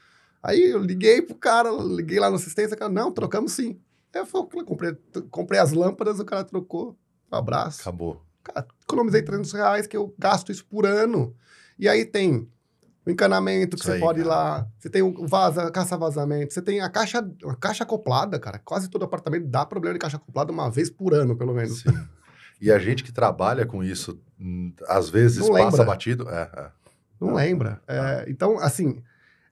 Aí 0.43 0.69
eu 0.69 0.79
liguei 0.79 1.21
pro 1.21 1.33
cara, 1.33 1.71
liguei 1.71 2.19
lá 2.19 2.29
na 2.29 2.35
assistência, 2.35 2.75
cara, 2.75 2.91
não, 2.91 3.09
trocamos 3.09 3.53
sim. 3.53 3.79
Aí 4.13 4.19
eu 4.19 4.25
falei, 4.25 4.65
comprei, 4.65 4.97
comprei 5.31 5.61
as 5.61 5.71
lâmpadas, 5.71 6.19
o 6.19 6.25
cara 6.25 6.43
trocou. 6.43 6.97
Um 7.31 7.37
abraço. 7.37 7.81
Acabou. 7.81 8.21
Cara, 8.43 8.67
economizei 8.83 9.21
300 9.21 9.53
reais, 9.53 9.87
que 9.87 9.95
eu 9.95 10.13
gasto 10.19 10.51
isso 10.51 10.65
por 10.65 10.85
ano. 10.85 11.33
E 11.79 11.87
aí 11.87 12.03
tem 12.05 12.49
o 13.07 13.11
encanamento 13.11 13.75
que 13.77 13.81
Isso 13.83 13.91
você 13.91 13.95
aí, 13.95 13.99
pode 13.99 14.19
ir 14.19 14.23
cara. 14.25 14.35
lá, 14.35 14.67
você 14.77 14.89
tem 14.89 15.01
o 15.01 15.25
vaza, 15.27 15.71
caça-vazamento, 15.71 16.53
você 16.53 16.61
tem 16.61 16.81
a 16.81 16.89
caixa, 16.89 17.19
a 17.45 17.55
caixa 17.55 17.83
acoplada, 17.83 18.37
cara. 18.39 18.59
Quase 18.59 18.89
todo 18.89 19.05
apartamento 19.05 19.47
dá 19.47 19.65
problema 19.65 19.93
de 19.93 19.99
caixa 19.99 20.17
acoplada 20.17 20.51
uma 20.51 20.69
vez 20.69 20.89
por 20.89 21.13
ano, 21.13 21.35
pelo 21.35 21.53
menos. 21.53 21.79
Sim. 21.81 21.97
E 22.59 22.71
a 22.71 22.79
gente 22.79 23.03
que 23.03 23.11
trabalha 23.11 23.65
com 23.65 23.83
isso, 23.83 24.19
hum, 24.39 24.73
às 24.87 25.09
vezes 25.09 25.39
Não 25.39 25.49
passa 25.51 25.65
lembra. 25.77 25.85
batido. 25.85 26.29
É, 26.29 26.41
é. 26.55 26.71
Não 27.21 27.29
Ah, 27.29 27.33
lembra. 27.35 27.81
É, 27.87 28.25
então, 28.27 28.59
assim, 28.59 29.01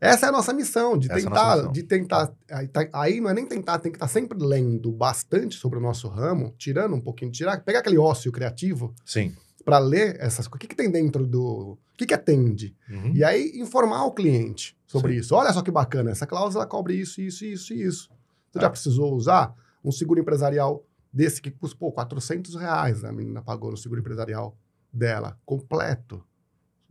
essa 0.01 0.25
é 0.25 0.29
a 0.29 0.31
nossa 0.31 0.51
missão, 0.53 0.97
de 0.97 1.07
Essa 1.11 1.19
é 1.19 1.23
tentar, 1.23 1.33
nossa 1.45 1.55
missão. 1.57 1.71
de 1.71 1.83
tentar. 1.83 2.33
Aí, 2.51 2.67
tá- 2.67 2.87
aí 2.93 3.21
não 3.21 3.29
é 3.29 3.33
nem 3.33 3.45
tentar, 3.45 3.79
tem 3.79 3.91
que 3.91 3.95
estar 3.97 4.07
sempre 4.07 4.37
lendo 4.39 4.91
bastante 4.91 5.55
sobre 5.55 5.79
o 5.79 5.81
nosso 5.81 6.07
ramo, 6.07 6.53
tirando 6.57 6.95
um 6.95 7.01
pouquinho, 7.01 7.31
tirar, 7.31 7.59
pegar 7.63 7.79
aquele 7.79 7.97
ócio 7.97 8.31
criativo 8.31 8.93
Sim. 9.05 9.33
Para 9.65 9.79
ler 9.79 10.15
essas 10.19 10.47
coisas. 10.47 10.55
O 10.55 10.59
que, 10.59 10.67
que 10.67 10.75
tem 10.75 10.89
dentro 10.91 11.25
do. 11.25 11.71
O 11.73 11.97
que, 11.97 12.05
que 12.05 12.13
atende? 12.13 12.75
Uhum. 12.89 13.11
E 13.15 13.23
aí 13.23 13.51
informar 13.55 14.05
o 14.05 14.11
cliente 14.13 14.77
sobre 14.85 15.13
Sim. 15.13 15.19
isso. 15.19 15.35
Olha 15.35 15.51
só 15.51 15.61
que 15.61 15.71
bacana, 15.71 16.11
essa 16.11 16.27
cláusula 16.27 16.65
cobre 16.67 16.93
isso, 16.93 17.19
isso, 17.19 17.43
isso 17.43 17.73
e 17.73 17.81
isso. 17.83 18.09
Você 18.51 18.59
É. 18.59 18.61
já 18.61 18.69
precisou 18.69 19.13
usar 19.13 19.53
um 19.83 19.91
seguro 19.91 20.19
empresarial 20.19 20.85
desse 21.11 21.41
que 21.41 21.49
custou 21.49 21.91
400 21.91 22.55
reais, 22.55 23.03
a 23.03 23.11
menina 23.11 23.41
pagou 23.41 23.71
no 23.71 23.77
seguro 23.77 23.99
empresarial 24.01 24.57
dela, 24.93 25.37
completo. 25.45 26.23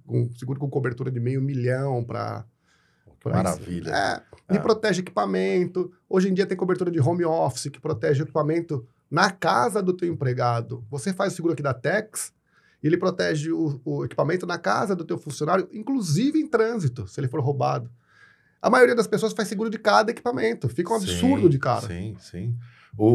Um 0.07 0.31
seguro 0.33 0.59
com 0.61 0.69
cobertura 0.69 1.11
de 1.11 1.21
meio 1.21 1.41
milhão 1.41 2.03
para... 2.05 2.45
Maravilha. 3.25 3.91
É, 3.91 4.55
É. 4.57 4.59
protege 4.59 5.01
equipamento. 5.01 5.91
Hoje 6.09 6.29
em 6.29 6.35
dia 6.35 6.45
tem 6.47 6.57
cobertura 6.57 6.91
de 6.91 7.01
home 7.01 7.25
office 7.25 7.71
que 7.71 7.81
protege 7.81 8.23
o 8.23 8.25
equipamento 8.27 8.87
na 9.11 9.31
casa 9.31 9.83
do 9.83 9.95
teu 9.95 10.13
empregado. 10.13 10.85
Você 10.91 11.11
faz 11.15 11.33
o 11.33 11.37
seguro 11.37 11.55
aqui 11.55 11.63
da 11.63 11.73
Tex, 11.73 12.34
ele 12.87 12.97
protege 12.97 13.51
o, 13.53 13.81
o 13.85 14.05
equipamento 14.05 14.47
na 14.47 14.59
casa 14.59 14.95
do 14.95 15.05
teu 15.05 15.17
funcionário, 15.19 15.69
inclusive 15.73 16.39
em 16.39 16.47
trânsito, 16.47 17.07
se 17.09 17.21
ele 17.21 17.29
for 17.29 17.41
roubado. 17.41 17.91
A 18.61 18.71
maioria 18.71 18.95
das 18.95 19.07
pessoas 19.07 19.33
faz 19.33 19.49
seguro 19.49 19.69
de 19.69 19.79
cada 19.79 20.11
equipamento. 20.11 20.69
Fica 20.69 20.93
um 20.93 20.97
absurdo 20.97 21.43
Sim, 21.45 21.49
de 21.51 21.59
cara. 21.59 21.87
Sim, 21.87 22.17
sim. 22.19 22.57
O, 22.97 23.09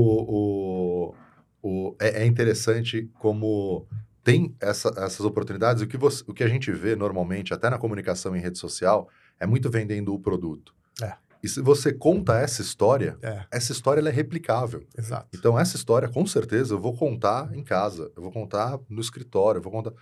o, 1.11 1.15
o, 1.63 1.95
é, 1.99 2.23
é 2.23 2.25
interessante 2.25 3.09
como 3.19 3.87
tem 4.23 4.55
essa- 4.59 4.93
essas 4.97 5.21
oportunidades. 5.21 5.81
O 5.81 5.87
que, 5.87 5.97
você- 5.97 6.23
o 6.27 6.33
que 6.33 6.43
a 6.43 6.47
gente 6.47 6.71
vê 6.71 6.95
normalmente, 6.95 7.53
até 7.53 7.69
na 7.69 7.79
comunicação 7.79 8.35
em 8.35 8.39
rede 8.39 8.59
social, 8.59 9.09
é 9.39 9.47
muito 9.47 9.69
vendendo 9.71 10.13
o 10.13 10.19
produto. 10.19 10.73
É. 11.01 11.13
E 11.41 11.47
se 11.47 11.61
você 11.61 11.93
conta 11.93 12.37
essa 12.37 12.61
história, 12.61 13.17
É, 13.21 13.45
essa 13.51 13.71
história 13.71 14.01
é 14.07 14.11
replicável. 14.11 14.85
exato. 14.97 15.27
Então, 15.33 15.57
essa 15.57 15.75
história, 15.77 16.09
com 16.09 16.25
certeza, 16.25 16.73
eu 16.73 16.79
vou 16.79 16.93
contar 16.95 17.53
em 17.55 17.63
casa, 17.63 18.11
eu 18.15 18.21
vou 18.21 18.31
contar 18.31 18.77
no 18.89 18.99
escritório, 18.99 19.59
eu 19.59 19.63
vou 19.63 19.71
contar. 19.71 19.93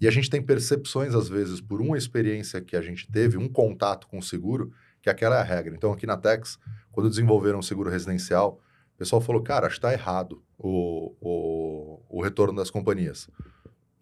E 0.00 0.06
a 0.08 0.10
gente 0.10 0.28
tem 0.30 0.42
percepções, 0.42 1.14
às 1.14 1.28
vezes, 1.28 1.60
por 1.60 1.80
uma 1.80 1.96
experiência 1.98 2.60
que 2.60 2.76
a 2.76 2.82
gente 2.82 3.10
teve, 3.10 3.36
um 3.36 3.48
contato 3.48 4.06
com 4.08 4.18
o 4.18 4.22
seguro, 4.22 4.70
que 5.02 5.08
aquela 5.10 5.36
é 5.36 5.40
a 5.40 5.44
regra. 5.44 5.74
Então, 5.74 5.92
aqui 5.92 6.06
na 6.06 6.16
Tex, 6.16 6.58
quando 6.92 7.08
desenvolveram 7.10 7.58
o 7.58 7.62
seguro 7.62 7.90
residencial, 7.90 8.58
o 8.94 8.98
pessoal 8.98 9.20
falou, 9.20 9.42
cara, 9.42 9.66
acho 9.66 9.76
que 9.78 9.86
está 9.86 9.92
errado 9.92 10.42
o, 10.58 11.14
o, 11.20 12.18
o 12.18 12.22
retorno 12.22 12.56
das 12.56 12.70
companhias 12.70 13.28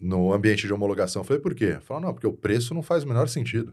no 0.00 0.32
ambiente 0.32 0.66
de 0.66 0.72
homologação. 0.72 1.22
Eu 1.22 1.26
falei, 1.26 1.42
por 1.42 1.54
quê? 1.54 1.78
Falaram, 1.80 2.08
não, 2.08 2.14
porque 2.14 2.26
o 2.26 2.32
preço 2.32 2.74
não 2.74 2.82
faz 2.82 3.04
o 3.04 3.08
menor 3.08 3.28
sentido. 3.28 3.72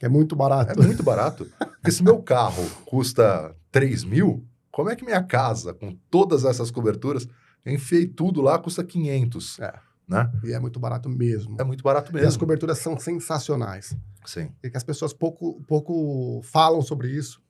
É 0.00 0.08
muito 0.08 0.34
É 0.34 0.38
barato. 0.38 0.82
muito 0.82 1.02
barato. 1.02 1.46
Porque 1.80 1.90
se 1.92 2.02
meu 2.02 2.22
carro 2.22 2.62
custa 2.84 3.56
3 3.72 4.04
mil, 4.04 4.46
como 4.70 4.90
é 4.90 4.96
que 4.96 5.04
minha 5.04 5.22
casa, 5.22 5.72
com 5.72 5.96
todas 6.10 6.44
essas 6.44 6.70
coberturas, 6.70 7.26
enfiei 7.64 8.06
tudo 8.06 8.40
lá, 8.42 8.58
custa 8.58 8.84
500, 8.84 9.58
É. 9.60 9.72
né? 10.06 10.30
E 10.44 10.52
é 10.52 10.58
muito 10.60 10.78
barato 10.78 11.08
mesmo. 11.08 11.56
É 11.58 11.64
muito 11.64 11.82
barato 11.82 12.12
E 12.14 12.18
as 12.18 12.22
mesmo. 12.24 12.40
coberturas 12.40 12.78
são 12.78 12.98
sensacionais. 12.98 13.96
Sim. 14.26 14.50
E 14.62 14.68
que 14.70 14.76
as 14.76 14.84
pessoas 14.84 15.12
pouco, 15.14 15.62
pouco 15.66 16.40
falam 16.42 16.82
sobre 16.82 17.08
isso. 17.10 17.40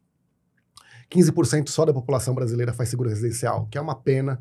15% 1.10 1.68
só 1.68 1.84
da 1.84 1.92
população 1.92 2.34
brasileira 2.34 2.72
faz 2.72 2.88
seguro 2.88 3.08
residencial, 3.08 3.66
que 3.66 3.76
é 3.76 3.80
uma 3.80 3.96
pena, 3.96 4.40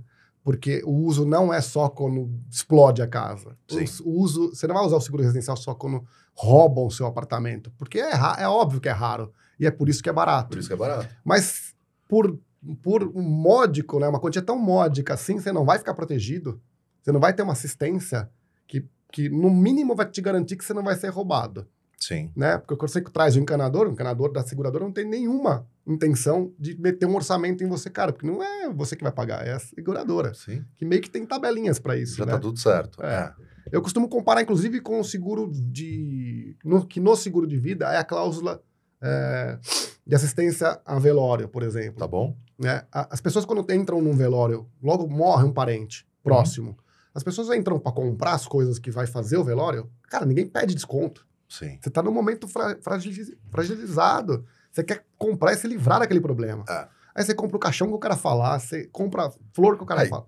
porque 0.50 0.82
o 0.84 1.06
uso 1.06 1.28
não 1.28 1.54
é 1.54 1.62
só 1.62 1.88
quando 1.88 2.28
explode 2.50 3.04
a 3.04 3.08
casa. 3.08 3.56
O, 3.72 3.86
Sim. 3.86 4.04
o 4.04 4.20
uso, 4.20 4.50
você 4.50 4.66
não 4.66 4.74
vai 4.74 4.84
usar 4.84 4.96
o 4.96 5.00
seguro 5.00 5.22
residencial 5.22 5.56
só 5.56 5.76
quando 5.76 6.04
roubam 6.34 6.88
o 6.88 6.90
seu 6.90 7.06
apartamento, 7.06 7.72
porque 7.78 8.00
é, 8.00 8.14
é 8.40 8.48
óbvio 8.48 8.82
que 8.82 8.90
é 8.90 8.92
raro, 8.92 9.32
e 9.60 9.68
é 9.68 9.70
por 9.70 9.88
isso 9.88 10.02
que 10.02 10.10
é 10.10 10.12
barato. 10.12 10.50
Por 10.50 10.58
isso 10.58 10.68
que 10.68 10.74
é 10.74 10.76
barato. 10.76 11.08
Mas 11.24 11.76
por, 12.08 12.36
por 12.82 13.04
um 13.16 13.22
módico, 13.22 14.00
né, 14.00 14.08
uma 14.08 14.20
quantia 14.20 14.42
tão 14.42 14.58
módica 14.58 15.14
assim, 15.14 15.38
você 15.38 15.52
não 15.52 15.64
vai 15.64 15.78
ficar 15.78 15.94
protegido, 15.94 16.60
você 17.00 17.12
não 17.12 17.20
vai 17.20 17.32
ter 17.32 17.44
uma 17.44 17.54
assistência 17.54 18.28
que, 18.68 18.84
que 19.12 19.30
no 19.30 19.52
mínimo 19.52 19.96
vai 19.96 20.08
te 20.08 20.20
garantir 20.20 20.56
que 20.56 20.66
você 20.66 20.74
não 20.74 20.84
vai 20.84 20.96
ser 20.96 21.10
roubado 21.10 21.68
Sim. 22.00 22.32
né? 22.36 22.58
Porque 22.58 22.76
quando 22.76 22.90
você 22.90 23.02
traz 23.02 23.36
o 23.36 23.40
encanador, 23.40 23.88
o 23.88 23.92
encanador 23.92 24.32
da 24.32 24.42
seguradora 24.42 24.84
não 24.84 24.92
tem 24.92 25.06
nenhuma 25.06 25.68
intenção 25.94 26.54
de 26.60 26.80
meter 26.80 27.06
um 27.06 27.16
orçamento 27.16 27.64
em 27.64 27.68
você, 27.68 27.90
cara, 27.90 28.12
porque 28.14 28.28
não 28.28 28.42
é 28.44 28.70
você 28.72 28.96
que 28.96 29.04
vai 29.04 29.12
pagar, 29.12 29.46
é 29.48 29.54
a 29.54 29.60
seguradora, 29.60 30.34
Sim. 30.34 30.64
que 30.78 30.86
meio 30.86 31.02
que 31.02 31.10
tem 31.10 31.26
tabelinhas 31.26 31.80
para 31.80 31.98
isso, 31.98 32.18
Já 32.18 32.26
né? 32.26 32.32
tá 32.34 32.40
tudo 32.40 32.58
certo. 32.60 33.04
É. 33.04 33.14
É. 33.16 33.34
Eu 33.72 33.82
costumo 33.82 34.08
comparar, 34.10 34.42
inclusive, 34.42 34.80
com 34.82 35.00
o 35.00 35.04
seguro 35.04 35.52
de... 35.52 36.56
no- 36.64 36.86
que 36.86 37.00
no 37.00 37.16
seguro 37.16 37.46
de 37.48 37.58
vida 37.58 37.86
é 37.94 37.98
a 37.98 38.04
cláusula 38.04 38.62
é, 39.02 39.60
de 40.06 40.16
assistência 40.16 40.80
a 40.86 40.98
velório, 41.00 41.48
por 41.48 41.64
exemplo. 41.64 42.00
Tá 42.00 42.08
bom? 42.08 42.36
né? 42.58 42.84
As 42.92 43.22
pessoas 43.22 43.46
quando 43.46 43.72
entram 43.72 44.02
num 44.02 44.14
velório, 44.14 44.68
logo 44.82 45.08
morre 45.08 45.46
um 45.46 45.54
parente 45.54 46.06
próximo, 46.24 46.78
as 47.14 47.24
pessoas 47.24 47.50
entram 47.58 47.80
para 47.80 47.92
comprar 47.92 48.34
as 48.34 48.46
coisas 48.46 48.78
que 48.80 48.92
vai 48.92 49.08
fazer 49.08 49.38
o 49.38 49.44
velório, 49.44 49.90
cara, 50.10 50.26
ninguém 50.26 50.46
pede 50.48 50.74
desconto. 50.76 51.26
Sim. 51.48 51.78
Você 51.82 51.90
tá 51.90 52.04
num 52.04 52.12
momento 52.12 52.48
fra- 52.48 52.78
fragiliz- 52.82 53.34
fragilizado. 53.50 54.46
Você 54.72 54.84
quer 54.84 55.06
comprar 55.18 55.54
e 55.54 55.58
se 55.58 55.68
livrar 55.68 56.00
daquele 56.00 56.22
problema. 56.22 56.64
É. 56.70 56.88
Aí 57.16 57.24
você 57.24 57.34
compra 57.34 57.58
o 57.58 57.60
caixão 57.60 57.88
que 57.88 57.94
o 57.94 58.00
cara 58.00 58.16
falar, 58.16 58.60
você 58.60 58.86
compra 58.88 59.26
a 59.28 59.32
flor 59.54 59.78
que 59.78 59.84
o 59.84 59.86
cara 59.86 60.02
Aí. 60.02 60.10
fala. 60.10 60.28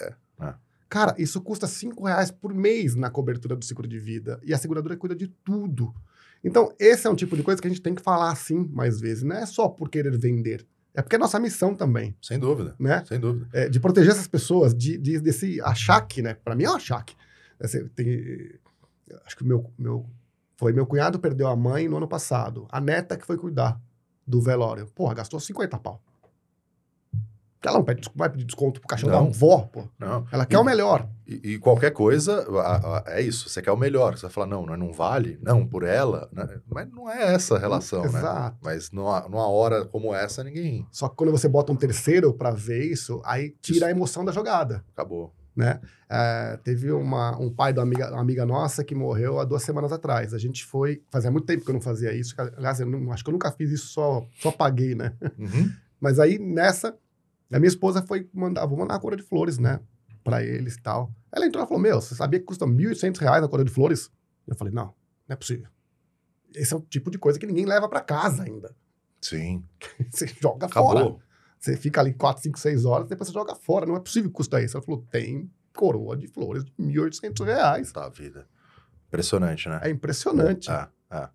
É, 0.00 0.14
é. 0.42 0.54
Cara, 0.88 1.14
isso 1.18 1.40
custa 1.40 1.66
5 1.66 2.04
reais 2.04 2.30
por 2.30 2.52
mês 2.52 2.94
na 2.94 3.10
cobertura 3.10 3.56
do 3.56 3.64
seguro 3.64 3.88
de 3.88 3.98
vida. 3.98 4.38
E 4.44 4.52
a 4.52 4.58
seguradora 4.58 4.96
cuida 4.96 5.14
de 5.16 5.28
tudo. 5.28 5.94
Então, 6.42 6.74
esse 6.78 7.06
é 7.06 7.10
um 7.10 7.14
tipo 7.14 7.36
de 7.36 7.42
coisa 7.42 7.60
que 7.60 7.66
a 7.68 7.70
gente 7.70 7.82
tem 7.82 7.94
que 7.94 8.02
falar 8.02 8.30
assim 8.32 8.68
mais 8.72 9.00
vezes. 9.00 9.22
Não 9.22 9.36
é 9.36 9.46
só 9.46 9.68
por 9.68 9.88
querer 9.88 10.16
vender. 10.18 10.66
É 10.94 11.00
porque 11.02 11.14
é 11.16 11.18
nossa 11.18 11.38
missão 11.38 11.74
também, 11.74 12.16
Sem 12.20 12.38
dúvida. 12.38 12.74
né? 12.78 13.04
Sem 13.06 13.20
dúvida. 13.20 13.48
É, 13.52 13.68
de 13.68 13.78
proteger 13.78 14.10
essas 14.10 14.26
pessoas 14.26 14.74
de, 14.74 14.98
de- 14.98 15.20
desse 15.20 15.60
achaque, 15.60 16.20
né? 16.22 16.34
Para 16.34 16.56
mim 16.56 16.64
é 16.64 16.70
um 16.70 16.74
achaque. 16.76 17.14
É, 17.60 17.66
tem- 17.94 18.52
acho 19.24 19.36
que 19.36 19.42
o 19.44 19.46
meu, 19.46 19.70
meu 19.78 20.06
foi 20.60 20.74
meu 20.74 20.84
cunhado 20.84 21.18
perdeu 21.18 21.48
a 21.48 21.56
mãe 21.56 21.88
no 21.88 21.96
ano 21.96 22.06
passado. 22.06 22.66
A 22.70 22.78
neta 22.82 23.16
que 23.16 23.24
foi 23.26 23.38
cuidar 23.38 23.80
do 24.26 24.42
velório. 24.42 24.86
Porra, 24.94 25.14
gastou 25.14 25.40
50 25.40 25.78
pau. 25.78 26.02
Ela 27.62 27.74
não 27.78 27.84
pede, 27.84 28.08
vai 28.14 28.28
pedir 28.28 28.44
desconto 28.44 28.78
pro 28.80 28.88
caixão 28.88 29.08
da 29.10 29.18
Não. 29.20 29.28
avó, 29.28 29.68
pô. 29.72 29.84
Não. 29.98 30.26
Ela 30.30 30.44
quer 30.46 30.56
E- 30.56 30.58
o 30.58 30.64
melhor. 30.64 31.08
E, 31.26 31.52
e 31.52 31.58
qualquer 31.58 31.92
coisa, 31.92 32.46
a- 32.58 32.98
a- 32.98 33.04
é 33.06 33.22
isso. 33.22 33.48
Você 33.48 33.62
quer 33.62 33.70
o 33.72 33.76
melhor. 33.76 34.16
Você 34.16 34.22
vai 34.22 34.30
falar, 34.30 34.46
não, 34.46 34.66
não, 34.66 34.76
não 34.76 34.92
vale, 34.92 35.38
não, 35.42 35.66
por 35.66 35.82
ela. 35.82 36.28
né? 36.32 36.60
Mas 36.68 36.90
não 36.90 37.08
é 37.10 37.34
essa 37.34 37.56
a 37.56 37.58
relação, 37.58 38.02
né? 38.02 38.18
Exato. 38.18 38.58
Mas 38.62 38.90
numa, 38.90 39.20
numa 39.28 39.46
hora 39.48 39.84
como 39.86 40.14
essa, 40.14 40.44
ninguém 40.44 40.86
Só 40.92 41.08
que 41.08 41.16
quando 41.16 41.32
você 41.32 41.48
bota 41.48 41.72
um 41.72 41.76
terceiro 41.76 42.34
pra 42.34 42.50
ver 42.50 42.84
isso, 42.84 43.20
aí 43.24 43.54
tira 43.62 43.76
Isso. 43.78 43.84
a 43.86 43.90
emoção 43.90 44.24
da 44.26 44.32
jogada. 44.32 44.84
acabou. 44.92 45.32
Né? 45.54 45.80
É, 46.08 46.56
teve 46.64 46.90
uma, 46.92 47.38
um 47.38 47.52
pai 47.52 47.72
de 47.72 47.78
uma 47.78 47.84
amiga, 47.84 48.10
uma 48.10 48.20
amiga 48.20 48.46
nossa 48.46 48.82
que 48.84 48.94
morreu 48.94 49.38
há 49.40 49.44
duas 49.44 49.62
semanas 49.62 49.92
atrás. 49.92 50.32
A 50.34 50.38
gente 50.38 50.64
foi. 50.64 51.02
Fazia 51.10 51.30
muito 51.30 51.46
tempo 51.46 51.64
que 51.64 51.70
eu 51.70 51.74
não 51.74 51.80
fazia 51.80 52.12
isso. 52.12 52.34
Aliás, 52.56 52.80
eu 52.80 52.86
não- 52.86 53.12
acho 53.12 53.22
que 53.24 53.30
eu 53.30 53.32
nunca 53.32 53.50
fiz 53.52 53.70
isso, 53.70 53.88
só, 53.88 54.24
só 54.40 54.50
paguei, 54.52 54.94
né? 54.94 55.14
Uhum. 55.38 55.70
Mas 56.00 56.18
aí 56.18 56.38
nessa, 56.38 56.96
a 57.52 57.58
minha 57.58 57.68
esposa 57.68 58.02
foi 58.02 58.28
mandar, 58.32 58.64
vou 58.66 58.78
mandar 58.78 58.94
uma 58.94 59.00
coroa 59.00 59.16
de 59.16 59.22
flores, 59.22 59.58
né? 59.58 59.80
Pra 60.24 60.42
eles 60.42 60.74
e 60.76 60.80
tal. 60.82 61.12
Ela 61.32 61.46
entrou 61.46 61.64
e 61.64 61.66
falou: 61.66 61.82
Meu, 61.82 62.00
você 62.00 62.14
sabia 62.14 62.38
que 62.40 62.46
custa 62.46 62.66
1.800 62.66 63.18
reais 63.18 63.42
a 63.44 63.48
coroa 63.48 63.64
de 63.64 63.70
flores? 63.70 64.10
Eu 64.46 64.54
falei: 64.56 64.72
Não, 64.72 64.86
não 64.86 65.34
é 65.34 65.36
possível. 65.36 65.68
Esse 66.54 66.72
é 66.74 66.76
o 66.76 66.80
tipo 66.80 67.10
de 67.10 67.18
coisa 67.18 67.38
que 67.38 67.46
ninguém 67.46 67.64
leva 67.64 67.88
pra 67.88 68.00
casa 68.00 68.42
ainda. 68.44 68.74
Sim, 69.20 69.62
Você 70.10 70.26
joga 70.40 70.68
fora. 70.68 71.00
Você 71.60 71.76
fica 71.76 72.00
ali 72.00 72.14
4, 72.14 72.42
5, 72.42 72.58
6 72.58 72.84
horas, 72.86 73.06
depois 73.06 73.28
você 73.28 73.34
joga 73.34 73.54
fora. 73.54 73.84
Não 73.84 73.94
é 73.94 74.00
possível 74.00 74.30
que 74.30 74.36
custa 74.36 74.62
isso. 74.62 74.76
Ela 74.76 74.84
falou: 74.84 75.06
Tem 75.10 75.50
coroa 75.74 76.16
de 76.16 76.26
flores 76.26 76.64
de 76.64 76.72
1.800 76.80 77.44
reais. 77.44 77.92
Tá 77.92 78.08
vida. 78.08 78.48
Impressionante, 79.08 79.68
né? 79.68 79.80
É 79.82 79.90
impressionante. 79.90 80.70
É, 80.70 80.88
é. 81.10 81.28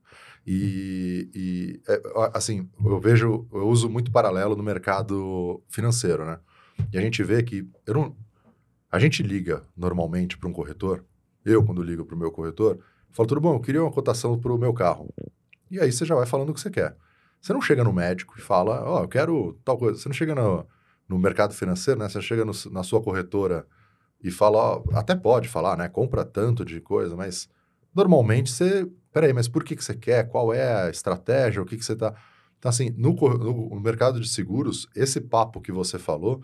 E, 0.47 1.29
e, 1.33 1.81
é, 1.87 2.01
assim, 2.33 2.69
eu 2.83 2.99
vejo, 2.99 3.47
eu 3.51 3.67
uso 3.67 3.89
muito 3.89 4.11
paralelo 4.11 4.55
no 4.55 4.63
mercado 4.63 5.63
financeiro, 5.69 6.25
né? 6.25 6.39
E 6.91 6.97
a 6.97 7.01
gente 7.01 7.23
vê 7.23 7.41
que 7.41 7.67
eu 7.85 7.93
não, 7.93 8.15
a 8.91 8.99
gente 8.99 9.23
liga 9.23 9.63
normalmente 9.75 10.37
para 10.37 10.47
um 10.49 10.53
corretor, 10.53 11.03
eu 11.43 11.63
quando 11.63 11.81
ligo 11.81 12.05
para 12.05 12.15
o 12.15 12.19
meu 12.19 12.31
corretor, 12.31 12.79
falo, 13.11 13.27
tudo 13.27 13.41
bom, 13.41 13.55
eu 13.55 13.59
queria 13.59 13.81
uma 13.81 13.91
cotação 13.91 14.37
para 14.37 14.53
o 14.53 14.57
meu 14.57 14.73
carro. 14.73 15.11
E 15.69 15.79
aí 15.79 15.91
você 15.91 16.05
já 16.05 16.15
vai 16.15 16.25
falando 16.25 16.49
o 16.49 16.53
que 16.53 16.59
você 16.59 16.69
quer. 16.69 16.95
Você 17.45 17.53
não 17.53 17.61
chega 17.61 17.83
no 17.83 17.93
médico 17.93 18.33
e 18.39 18.41
fala, 18.41 18.81
ó, 18.83 19.03
eu 19.03 19.07
quero 19.07 19.53
tal 19.63 19.77
coisa. 19.77 19.99
Você 19.99 20.09
não 20.09 20.13
chega 20.15 20.33
no, 20.33 20.65
no 21.07 21.19
mercado 21.19 21.53
financeiro, 21.53 21.99
né? 21.99 22.09
Você 22.09 22.19
chega 22.19 22.43
no- 22.43 22.51
na 22.71 22.81
sua 22.81 22.99
corretora 23.03 23.67
e 24.19 24.31
fala, 24.31 24.57
ó, 24.57 24.83
até 24.93 25.13
pode 25.15 25.47
falar, 25.47 25.77
né? 25.77 25.87
Compra 25.87 26.25
tanto 26.25 26.65
de 26.65 26.81
coisa, 26.81 27.15
mas 27.15 27.47
normalmente 27.93 28.49
você. 28.51 28.89
Peraí, 29.13 29.31
mas 29.31 29.47
por 29.47 29.63
que, 29.63 29.75
que 29.75 29.83
você 29.83 29.93
quer? 29.93 30.27
Qual 30.27 30.51
é 30.51 30.85
a 30.87 30.89
estratégia? 30.89 31.61
O 31.61 31.65
que, 31.67 31.77
que 31.77 31.85
você 31.85 31.93
está. 31.93 32.15
Então, 32.57 32.67
assim, 32.67 32.89
no, 32.97 33.13
no- 33.13 33.79
mercado 33.79 34.19
de 34.19 34.27
seguros, 34.27 34.87
esse 34.95 35.21
papo 35.21 35.61
que 35.61 35.71
você 35.71 35.99
falou, 35.99 36.41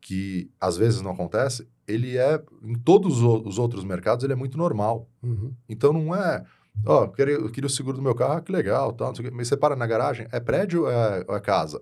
que 0.00 0.50
às 0.58 0.78
vezes 0.78 1.02
não 1.02 1.10
acontece, 1.10 1.68
ele 1.86 2.16
é. 2.16 2.42
Em 2.62 2.74
todos 2.74 3.20
os 3.20 3.58
outros 3.58 3.84
mercados, 3.84 4.24
ele 4.24 4.32
é 4.32 4.36
muito 4.36 4.56
normal. 4.56 5.10
Uhum. 5.22 5.52
Então 5.68 5.92
não 5.92 6.14
é. 6.16 6.42
Ó, 6.84 7.04
eu 7.04 7.08
queria, 7.12 7.34
eu 7.34 7.50
queria 7.50 7.66
o 7.66 7.70
seguro 7.70 7.96
do 7.96 8.02
meu 8.02 8.14
carro, 8.14 8.34
ah, 8.34 8.40
que 8.40 8.50
legal, 8.50 8.92
tal, 8.92 9.12
quê. 9.12 9.30
mas 9.32 9.48
você 9.48 9.56
para 9.56 9.76
na 9.76 9.86
garagem, 9.86 10.26
é 10.32 10.40
prédio 10.40 10.82
ou 10.82 10.90
é, 10.90 11.24
ou 11.28 11.36
é 11.36 11.40
casa? 11.40 11.80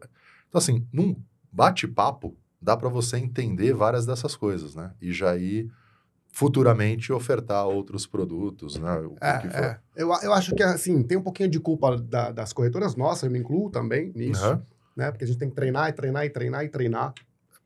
Então, 0.48 0.58
assim, 0.58 0.86
num 0.92 1.16
bate-papo, 1.50 2.36
dá 2.60 2.76
para 2.76 2.88
você 2.88 3.16
entender 3.16 3.72
várias 3.72 4.04
dessas 4.04 4.36
coisas, 4.36 4.74
né? 4.74 4.92
E 5.00 5.12
já 5.12 5.36
ir 5.36 5.70
futuramente 6.32 7.12
ofertar 7.12 7.66
outros 7.66 8.06
produtos, 8.06 8.76
né? 8.76 8.94
O 8.98 9.16
É, 9.20 9.38
que 9.38 9.48
for. 9.48 9.64
é. 9.64 9.78
Eu, 9.96 10.08
eu 10.22 10.32
acho 10.32 10.54
que, 10.54 10.62
assim, 10.62 11.02
tem 11.02 11.16
um 11.18 11.22
pouquinho 11.22 11.48
de 11.48 11.58
culpa 11.58 11.96
da- 11.96 12.30
das 12.30 12.52
corretoras 12.52 12.94
nossas, 12.94 13.24
eu 13.24 13.30
me 13.30 13.38
incluo 13.38 13.70
também 13.70 14.12
nisso, 14.14 14.44
Aham, 14.44 14.62
né? 14.96 15.10
Porque 15.10 15.24
a 15.24 15.26
gente 15.26 15.38
tem 15.38 15.48
que 15.48 15.54
treinar 15.56 15.88
e 15.88 15.92
treinar 15.92 16.24
e 16.26 16.30
treinar 16.30 16.64
e 16.64 16.68
treinar, 16.68 17.14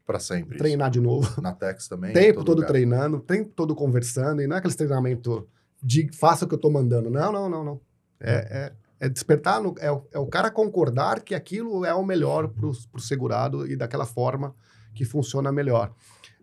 Pra 0.06 0.18
sempre. 0.18 0.56
treinar 0.58 0.90
de 0.90 1.00
novo. 1.00 1.26
isso. 1.28 1.40
Na 1.42 1.52
Tex 1.52 1.88
também. 1.88 2.10
em 2.10 2.14
tempo 2.14 2.44
todo 2.44 2.56
lugar. 2.58 2.68
treinando, 2.68 3.18
tempo 3.20 3.50
todo 3.54 3.74
conversando, 3.74 4.40
e 4.40 4.46
não 4.46 4.56
é 4.56 4.58
aquele 4.58 4.74
treinamento 4.74 5.48
de 5.86 6.08
faça 6.16 6.44
o 6.44 6.48
que 6.48 6.54
eu 6.54 6.58
tô 6.58 6.70
mandando. 6.70 7.10
Não, 7.10 7.30
não, 7.30 7.48
não, 7.48 7.62
não. 7.64 7.80
É, 8.18 8.72
é, 9.00 9.06
é 9.06 9.08
despertar, 9.08 9.60
no- 9.60 9.74
é, 9.78 9.92
o- 9.92 10.06
é 10.12 10.18
o 10.18 10.26
cara 10.26 10.50
concordar 10.50 11.20
que 11.22 11.34
aquilo 11.34 11.84
é 11.84 11.92
o 11.94 12.02
melhor 12.04 12.48
pro, 12.48 12.72
pro 12.90 13.00
segurado 13.02 13.66
e 13.70 13.76
daquela 13.76 14.06
forma 14.06 14.54
que 14.94 15.04
funciona 15.04 15.52
melhor. 15.52 15.92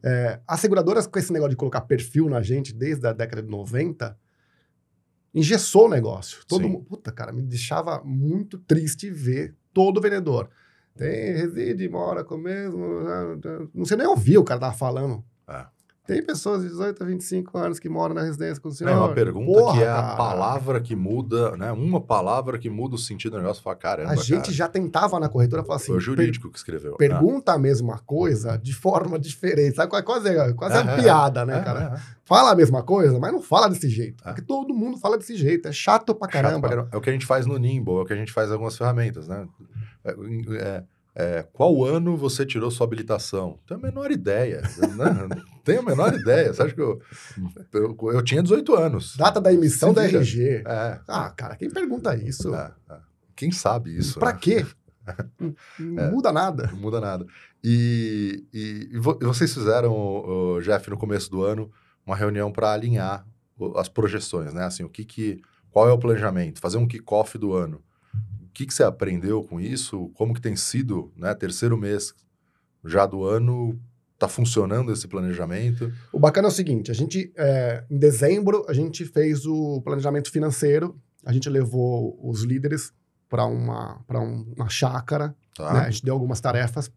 É, 0.04 0.40
as 0.48 0.60
seguradoras, 0.60 1.08
com 1.08 1.18
esse 1.18 1.32
negócio 1.34 1.52
de 1.52 1.56
colocar 1.56 1.82
perfil 1.82 2.30
na 2.30 2.42
gente 2.42 2.74
desde 2.74 3.08
a 3.08 3.14
década 3.14 3.42
de 3.42 3.50
90, 3.50 4.16
engessou 5.34 5.86
o 5.86 5.90
negócio. 5.90 6.46
Todo 6.48 6.68
mundo, 6.68 6.86
puta, 6.86 7.12
cara, 7.12 7.32
me 7.32 7.42
deixava 7.42 8.02
muito 8.04 8.58
triste 8.60 9.10
ver 9.10 9.56
todo 9.74 10.02
vendedor. 10.02 10.50
Tem, 10.96 11.34
reside, 11.34 11.88
mora 11.88 12.24
com 12.24 12.36
o 12.36 12.38
mesmo. 12.38 12.86
Não 13.74 13.86
sei 13.86 13.96
nem 13.98 14.06
ouvir 14.08 14.38
o 14.38 14.44
cara 14.44 14.60
tava 14.60 14.74
falando. 14.76 15.24
É. 15.48 15.66
Tem 16.12 16.22
pessoas 16.26 16.62
de 16.64 16.70
18 16.70 17.02
a 17.02 17.06
25 17.06 17.58
anos 17.58 17.80
que 17.80 17.88
moram 17.88 18.14
na 18.16 18.22
residência 18.24 18.62
com 18.62 18.70
o 18.70 18.72
senhor. 18.72 18.90
É 18.92 18.96
uma 18.96 19.14
pergunta 19.14 19.46
Porra, 19.60 19.78
que 19.78 19.84
é 19.84 19.90
a 19.90 19.96
cara. 19.96 20.16
palavra 20.18 20.82
que 20.82 20.96
muda, 20.96 21.56
né? 21.56 21.72
Uma 21.72 22.02
palavra 22.02 22.58
que 22.60 22.70
muda 22.70 22.96
o 22.96 22.98
sentido 22.98 23.32
do 23.34 23.38
negócio. 23.40 23.64
Fala, 23.64 23.76
caramba, 23.76 24.12
A 24.12 24.16
gente 24.16 24.42
cara. 24.42 24.52
já 24.54 24.68
tentava 24.68 25.20
na 25.20 25.30
corretora 25.30 25.64
falar 25.64 25.78
assim: 25.78 25.88
Foi 25.88 25.98
o 25.98 26.00
jurídico 26.02 26.50
que 26.52 26.58
escreveu. 26.58 26.96
pergunta 26.98 27.54
a 27.54 27.58
mesma 27.58 28.00
coisa 28.00 28.58
de 28.58 28.74
forma 28.74 29.18
diferente. 29.18 29.76
Sabe? 29.76 29.90
Quase, 29.90 30.04
quase, 30.04 30.54
quase 30.54 30.76
É, 30.76 30.82
uma 30.82 30.92
é, 30.94 31.02
piada, 31.02 31.42
Ah, 31.42 31.46
né, 31.46 31.58
é, 31.60 31.62
cara? 31.62 31.80
é, 31.80 31.96
é. 31.98 32.22
Fala 32.26 32.52
a 32.52 32.56
mesma 32.56 32.82
coisa, 32.84 33.18
mas 33.20 33.32
não 33.32 33.42
fala 33.42 33.70
desse 33.70 33.90
jeito. 33.90 34.22
É. 34.26 34.30
Porque 34.30 34.42
todo 34.42 34.74
mundo 34.74 34.98
fala 34.98 35.18
desse 35.18 35.36
jeito. 35.36 35.68
É 35.68 35.72
chato 35.72 36.14
pra 36.16 36.28
Chato 36.30 36.34
caramba. 36.44 36.60
pra 36.62 36.70
caramba. 36.70 36.90
É 36.92 36.98
o 36.98 37.02
que 37.02 37.10
a 37.10 37.14
gente 37.14 37.26
faz 37.26 37.46
no 37.46 37.58
Nimble, 37.58 37.94
é 37.96 38.02
o 38.02 38.06
que 38.06 38.14
a 38.14 38.18
gente 38.18 38.32
faz 38.32 38.50
em 38.50 38.54
algumas 38.54 38.78
ferramentas, 38.78 39.28
né? 39.28 39.48
É, 40.04 40.84
é, 41.16 41.44
qual 41.52 41.84
ano 41.84 42.16
você 42.16 42.46
tirou 42.46 42.72
sua 42.72 42.86
habilitação? 42.88 43.60
Tenho 43.68 43.80
a 43.80 43.84
menor 43.84 44.12
ideia. 44.12 44.62
né? 44.62 45.28
Tenho 45.64 45.82
a 45.82 45.84
menor 45.84 46.14
ideia. 46.14 46.54
Você 46.54 46.62
acha 46.64 46.74
que 46.74 46.82
eu, 46.82 47.02
eu, 47.74 47.98
eu 48.14 48.24
tinha 48.24 48.42
18 48.42 48.74
anos? 48.76 49.16
Data 49.18 49.40
da 49.42 49.54
emissão 49.54 49.90
Se 49.90 49.96
da 49.96 50.04
vira. 50.08 50.20
RG. 50.20 50.64
É. 50.66 51.00
Ah, 51.08 51.30
cara, 51.30 51.56
quem 51.56 51.70
pergunta 51.70 52.16
isso? 52.16 52.54
é, 52.56 52.72
é. 52.90 52.96
Quem 53.36 53.52
sabe 53.52 53.96
isso? 53.98 54.20
pra 54.20 54.34
né? 54.34 54.40
quê? 54.42 54.66
Não, 55.80 56.04
É. 56.04 56.12
muda 56.12 56.32
nada. 56.32 56.68
Não 56.72 56.78
muda 56.80 57.02
nada. 57.02 57.26
E, 57.64 58.46
e- 58.54 58.90
e 58.94 58.98
vo- 59.00 59.18
vocês 59.22 59.54
fizeram, 59.54 59.92
ô, 59.94 60.60
Jeff, 60.62 60.90
no 60.90 60.98
começo 60.98 61.30
do 61.30 61.44
ano, 61.44 61.72
uma 62.06 62.16
reunião 62.16 62.52
para 62.52 62.72
alinhar 62.72 63.26
o- 63.58 63.78
as 63.78 63.90
projeções, 63.90 64.54
né? 64.54 64.64
Assim, 64.64 64.84
o 64.84 64.90
que 64.90 65.04
que, 65.04 65.42
qual 65.72 65.90
é 65.90 65.92
o 65.92 65.98
planejamento? 65.98 66.60
Fazer 66.62 66.78
um 66.78 66.88
kickoff 66.88 67.38
do 67.38 67.54
ano. 67.54 67.82
O 68.52 68.54
que 68.54 68.66
que 68.66 68.74
você 68.74 68.84
aprendeu 68.84 69.42
com 69.44 69.60
isso? 69.62 70.12
Como 70.14 70.34
que 70.34 70.42
tem 70.42 70.58
sido, 70.58 71.10
né? 71.16 71.34
Terceiro 71.34 71.78
mês 71.78 72.14
já 72.84 73.06
do 73.06 73.24
ano, 73.24 73.80
tá 74.20 74.28
funcionando 74.28 74.92
esse 74.92 75.08
planejamento? 75.08 75.90
O 76.12 76.20
bacana 76.20 76.50
é 76.50 76.52
o 76.52 76.54
seguinte: 76.54 76.92
a 76.92 76.94
gente, 76.94 77.32
é, 77.38 77.86
em 77.90 77.98
dezembro, 77.98 78.66
a 78.68 78.74
gente 78.74 79.06
fez 79.06 79.46
o 79.46 79.82
planejamento 79.82 80.30
financeiro, 80.30 81.00
a 81.26 81.32
gente 81.32 81.50
levou 81.50 82.20
os 82.22 82.44
líderes 82.44 82.92
para 83.30 83.46
uma, 83.46 84.04
pra 84.06 84.20
um- 84.20 84.54
uma 84.58 84.68
chácara, 84.68 85.34
Tá? 85.56 85.74
né? 85.74 85.80
a 85.82 85.90
gente 85.90 86.04
deu 86.04 86.14
algumas 86.14 86.42
tarefas 86.42 86.92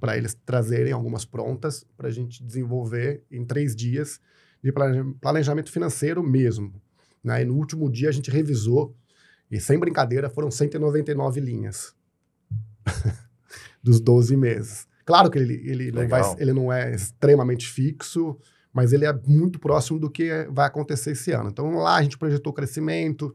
para 0.00 0.16
eles 0.18 0.34
trazerem 0.44 0.92
algumas 0.92 1.24
prontas 1.24 1.86
para 1.96 2.08
a 2.08 2.10
gente 2.10 2.42
desenvolver 2.42 3.22
em 3.30 3.44
três 3.44 3.74
dias 3.76 4.20
de 4.62 4.72
plane- 4.72 5.14
planejamento 5.20 5.70
financeiro 5.70 6.22
mesmo. 6.24 6.74
Né? 7.22 7.42
E 7.42 7.44
no 7.44 7.54
último 7.54 7.88
dia 7.90 8.08
a 8.08 8.12
gente 8.12 8.30
revisou, 8.30 8.94
e 9.50 9.60
sem 9.60 9.78
brincadeira, 9.78 10.28
foram 10.28 10.50
199 10.50 11.40
linhas 11.40 11.94
dos 13.82 14.00
12 14.00 14.36
meses. 14.36 14.86
Claro 15.04 15.30
que 15.30 15.38
ele, 15.38 15.54
ele, 15.64 15.90
não, 15.90 16.06
vai, 16.06 16.22
ele 16.38 16.52
não 16.52 16.72
é 16.72 16.94
extremamente 16.94 17.66
fixo, 17.66 18.36
mas 18.72 18.92
ele 18.92 19.06
é 19.06 19.12
muito 19.26 19.58
próximo 19.58 19.98
do 19.98 20.10
que 20.10 20.46
vai 20.50 20.66
acontecer 20.66 21.12
esse 21.12 21.32
ano. 21.32 21.48
Então 21.48 21.70
lá 21.76 21.96
a 21.96 22.02
gente 22.02 22.18
projetou 22.18 22.52
crescimento, 22.52 23.34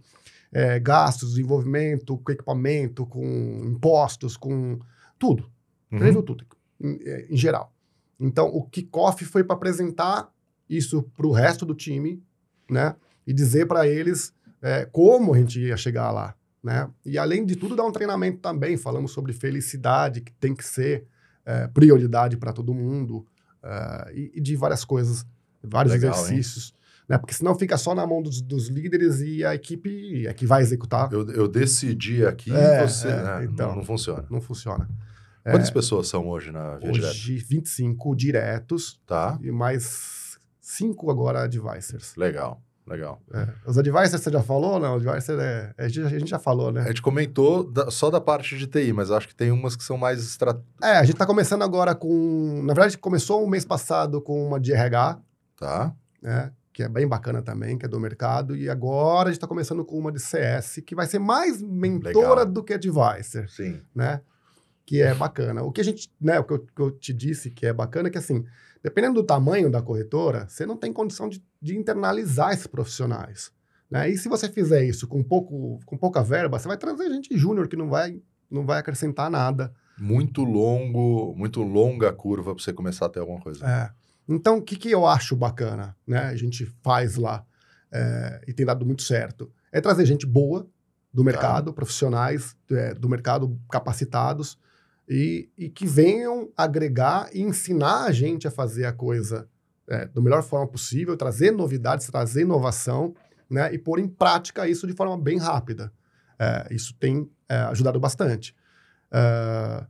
eh, 0.51 0.79
gastos, 0.79 1.31
desenvolvimento, 1.31 2.15
com 2.19 2.31
equipamento, 2.31 3.07
com 3.07 3.61
impostos, 3.65 4.37
com 4.37 4.77
tudo. 5.17 5.49
Uhum. 5.91 5.99
Previu 5.99 6.21
tudo, 6.21 6.45
em, 6.79 6.99
eh, 7.01 7.27
em 7.31 7.37
geral. 7.37 7.73
Então, 8.19 8.47
o 8.47 8.63
kickoff 8.63 9.25
foi 9.25 9.43
para 9.43 9.55
apresentar 9.55 10.31
isso 10.69 11.03
para 11.15 11.27
o 11.27 11.31
resto 11.31 11.65
do 11.65 11.73
time, 11.73 12.21
né? 12.69 12.95
E 13.25 13.33
dizer 13.33 13.67
para 13.67 13.87
eles 13.87 14.33
eh, 14.63 14.87
como 14.91 15.33
a 15.35 15.37
gente 15.37 15.59
ia 15.59 15.77
chegar 15.77 16.09
lá, 16.11 16.33
né? 16.63 16.89
E, 17.05 17.17
além 17.17 17.45
de 17.45 17.55
tudo, 17.55 17.75
dar 17.75 17.83
um 17.83 17.91
treinamento 17.91 18.39
também. 18.39 18.77
Falamos 18.77 19.11
sobre 19.11 19.33
felicidade, 19.33 20.21
que 20.21 20.31
tem 20.33 20.55
que 20.55 20.65
ser 20.65 21.05
eh, 21.45 21.67
prioridade 21.73 22.37
para 22.37 22.51
todo 22.53 22.73
mundo, 22.73 23.25
eh, 23.61 24.11
e, 24.15 24.31
e 24.35 24.41
de 24.41 24.55
várias 24.55 24.83
coisas, 24.85 25.25
vários 25.61 25.93
Legal, 25.93 26.13
exercícios. 26.13 26.73
Né? 27.09 27.17
Porque 27.17 27.33
senão 27.33 27.53
fica 27.53 27.77
só 27.77 27.93
na 27.93 28.07
mão 28.07 28.21
dos, 28.21 28.41
dos 28.41 28.69
líderes 28.69 29.19
e 29.19 29.43
a 29.43 29.53
equipe 29.53 30.25
é 30.25 30.33
que 30.33 30.45
vai 30.47 30.61
executar. 30.61 31.11
Eu, 31.11 31.29
eu 31.31 31.47
decidi 31.49 32.25
aqui, 32.25 32.49
É, 32.55 32.87
você. 32.87 33.09
é, 33.09 33.21
né? 33.23 33.43
então. 33.51 33.67
não, 33.69 33.75
não 33.77 33.83
funciona. 33.83 34.25
Não 34.29 34.39
funciona. 34.41 34.89
Quantas 35.43 35.69
pessoas 35.69 36.07
são 36.07 36.29
hoje 36.29 36.49
na 36.53 36.77
Via 36.77 36.89
Direta? 36.93 37.09
Hoje, 37.11 37.35
25 37.37 38.15
diretos 38.15 39.01
Tá? 39.05 39.37
e 39.41 39.51
mais 39.51 40.39
5 40.61 41.11
agora 41.11 41.43
advisors. 41.43 42.15
Legal, 42.15 42.63
legal. 42.87 43.21
É. 43.33 43.47
Os 43.65 43.77
advisors 43.77 44.21
você 44.21 44.29
já 44.31 44.41
falou? 44.43 44.79
Não, 44.79 44.95
advisor 44.95 45.39
é, 45.39 45.73
é, 45.77 45.85
a 45.85 45.87
gente 45.87 46.27
já 46.29 46.39
falou, 46.39 46.69
A 46.69 46.71
né? 46.71 46.87
gente 46.87 47.01
comentou 47.01 47.63
da- 47.63 47.89
só 47.91 48.09
da 48.09 48.19
parte 48.21 48.57
de 48.57 48.67
TI, 48.67 48.91
mas 48.93 49.09
acho 49.11 49.27
que 49.27 49.35
tem 49.35 49.51
umas 49.51 49.75
que 49.75 49.83
são 49.83 49.97
mais 49.97 50.21
estratégicas. 50.23 50.73
É, 50.81 50.97
a 50.97 51.03
gente 51.03 51.15
tá 51.15 51.25
começando 51.25 51.61
agora 51.63 51.95
com... 51.95 52.61
Na 52.63 52.73
verdade, 52.73 52.97
começou 52.97 53.43
o 53.43 53.49
mês 53.49 53.63
passado 53.65 54.21
com 54.21 54.45
uma 54.47 54.59
de 54.59 54.73
RH, 54.73 55.19
Tá. 55.57 55.93
né? 56.21 56.51
Que 56.73 56.81
é 56.83 56.89
bem 56.89 57.07
bacana 57.07 57.41
também, 57.41 57.77
que 57.77 57.85
é 57.85 57.87
do 57.87 57.99
mercado. 57.99 58.55
E 58.55 58.67
agora 58.67 59.29
a 59.29 59.31
gente 59.31 59.37
está 59.37 59.47
começando 59.47 59.85
com 59.85 59.97
uma 59.97 60.11
de 60.11 60.19
CS, 60.19 60.81
que 60.85 60.95
vai 60.95 61.05
ser 61.05 61.19
mais 61.19 61.61
mentora 61.61 62.39
Legal. 62.41 62.45
do 62.47 62.63
que 62.63 62.73
advisor, 62.73 63.47
Sim. 63.47 63.79
né? 63.95 64.21
Que 64.85 65.01
é 65.01 65.13
bacana. 65.13 65.61
O 65.63 65.71
que 65.71 65.79
a 65.79 65.83
gente, 65.83 66.11
né? 66.19 66.39
O 66.39 66.43
que 66.43 66.53
eu, 66.53 66.59
que 66.59 66.81
eu 66.81 66.91
te 66.91 67.13
disse 67.13 67.49
que 67.51 67.65
é 67.67 67.71
bacana 67.71 68.07
é 68.09 68.11
que, 68.11 68.17
assim, 68.17 68.43
dependendo 68.83 69.15
do 69.15 69.25
tamanho 69.25 69.71
da 69.71 69.81
corretora, 69.81 70.47
você 70.47 70.65
não 70.65 70.75
tem 70.75 70.91
condição 70.91 71.29
de, 71.29 71.41
de 71.61 71.77
internalizar 71.77 72.51
esses 72.51 72.67
profissionais. 72.67 73.51
Né? 73.89 74.09
E 74.09 74.17
se 74.17 74.27
você 74.27 74.49
fizer 74.49 74.83
isso 74.83 75.07
com, 75.07 75.23
pouco, 75.23 75.79
com 75.85 75.97
pouca 75.97 76.21
verba, 76.21 76.59
você 76.59 76.67
vai 76.67 76.77
trazer 76.77 77.09
gente 77.09 77.35
júnior 77.37 77.67
que 77.67 77.77
não 77.77 77.89
vai, 77.89 78.21
não 78.51 78.65
vai 78.65 78.79
acrescentar 78.79 79.31
nada. 79.31 79.73
Muito 79.97 80.43
longo, 80.43 81.33
muito 81.35 81.61
longa 81.61 82.09
a 82.09 82.13
curva 82.13 82.53
para 82.53 82.63
você 82.63 82.73
começar 82.73 83.05
a 83.05 83.09
ter 83.09 83.21
alguma 83.21 83.39
coisa. 83.39 83.65
É. 83.65 83.91
Então, 84.27 84.57
o 84.57 84.61
que, 84.61 84.75
que 84.75 84.89
eu 84.89 85.05
acho 85.05 85.35
bacana, 85.35 85.95
né? 86.05 86.19
A 86.23 86.35
gente 86.35 86.65
faz 86.81 87.15
lá 87.15 87.45
é, 87.91 88.41
e 88.47 88.53
tem 88.53 88.65
dado 88.65 88.85
muito 88.85 89.03
certo. 89.03 89.51
É 89.71 89.79
trazer 89.79 90.05
gente 90.05 90.25
boa 90.25 90.67
do 91.13 91.23
mercado, 91.23 91.73
profissionais 91.73 92.55
é, 92.71 92.93
do 92.95 93.07
mercado 93.07 93.59
capacitados 93.69 94.57
e, 95.07 95.49
e 95.57 95.69
que 95.69 95.85
venham 95.85 96.49
agregar 96.55 97.29
e 97.33 97.41
ensinar 97.41 98.05
a 98.05 98.11
gente 98.11 98.47
a 98.47 98.51
fazer 98.51 98.85
a 98.85 98.93
coisa 98.93 99.47
é, 99.89 100.05
da 100.07 100.21
melhor 100.21 100.43
forma 100.43 100.67
possível, 100.67 101.17
trazer 101.17 101.51
novidades, 101.51 102.07
trazer 102.07 102.41
inovação, 102.41 103.13
né? 103.49 103.73
E 103.73 103.77
pôr 103.77 103.99
em 103.99 104.07
prática 104.07 104.67
isso 104.67 104.87
de 104.87 104.93
forma 104.93 105.17
bem 105.17 105.37
rápida. 105.37 105.91
É, 106.39 106.67
isso 106.71 106.95
tem 106.99 107.29
é, 107.49 107.55
ajudado 107.55 107.99
bastante. 107.99 108.55
É, 109.11 109.85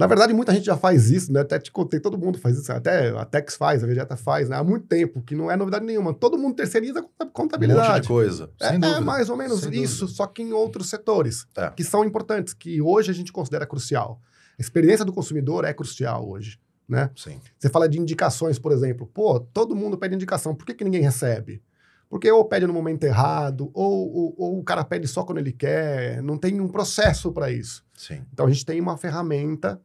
na 0.00 0.06
verdade, 0.06 0.32
muita 0.34 0.52
gente 0.52 0.64
já 0.64 0.76
faz 0.76 1.10
isso, 1.10 1.32
né? 1.32 1.40
Até 1.40 1.58
te 1.58 1.70
contei, 1.70 2.00
todo 2.00 2.18
mundo 2.18 2.38
faz 2.38 2.58
isso. 2.58 2.72
Até 2.72 3.10
a 3.10 3.24
Tex 3.24 3.54
faz, 3.56 3.84
a 3.84 3.86
Vegeta 3.86 4.16
faz, 4.16 4.48
né? 4.48 4.56
Há 4.56 4.64
muito 4.64 4.86
tempo, 4.86 5.22
que 5.22 5.34
não 5.34 5.50
é 5.50 5.56
novidade 5.56 5.84
nenhuma. 5.84 6.12
Todo 6.14 6.36
mundo 6.38 6.56
terceiriza 6.56 7.00
a 7.00 7.02
conta- 7.02 7.14
Um 7.22 7.26
monte 7.26 7.32
contabilidade. 7.34 8.02
de 8.02 8.08
coisa. 8.08 8.50
É, 8.60 8.68
Sem 8.70 8.76
é 8.84 9.00
mais 9.00 9.30
ou 9.30 9.36
menos 9.36 9.60
Sem 9.60 9.82
isso, 9.82 10.00
dúvida. 10.00 10.16
só 10.16 10.26
que 10.26 10.42
em 10.42 10.52
outros 10.52 10.88
setores, 10.88 11.46
É. 11.56 11.70
que 11.70 11.84
são 11.84 12.04
importantes, 12.04 12.52
que 12.54 12.80
hoje 12.82 13.10
a 13.10 13.14
gente 13.14 13.32
considera 13.32 13.66
crucial. 13.66 14.20
A 14.58 14.60
experiência 14.62 15.04
do 15.04 15.12
consumidor 15.12 15.64
é 15.64 15.72
crucial 15.72 16.28
hoje, 16.28 16.58
né? 16.88 17.10
Sim. 17.16 17.40
Você 17.58 17.68
fala 17.68 17.88
de 17.88 17.98
indicações, 18.00 18.58
por 18.58 18.72
exemplo. 18.72 19.06
Pô, 19.06 19.38
todo 19.40 19.76
mundo 19.76 19.96
pede 19.96 20.14
indicação. 20.14 20.54
Por 20.54 20.66
que, 20.66 20.74
que 20.74 20.84
ninguém 20.84 21.02
recebe? 21.02 21.62
Porque 22.08 22.28
ou 22.30 22.44
pede 22.44 22.66
no 22.66 22.72
momento 22.72 23.04
errado, 23.04 23.70
ou, 23.72 24.12
ou- 24.12 24.34
ou 24.36 24.58
o 24.58 24.64
cara 24.64 24.84
pede 24.84 25.06
só 25.06 25.22
quando 25.22 25.38
ele 25.38 25.52
quer. 25.52 26.20
Não 26.22 26.36
tem 26.36 26.60
um 26.60 26.66
processo 26.66 27.30
para 27.30 27.52
isso. 27.52 27.84
Sim. 27.96 28.22
Então 28.32 28.46
a 28.46 28.50
gente 28.50 28.66
tem 28.66 28.80
uma 28.80 28.96
ferramenta 28.96 29.80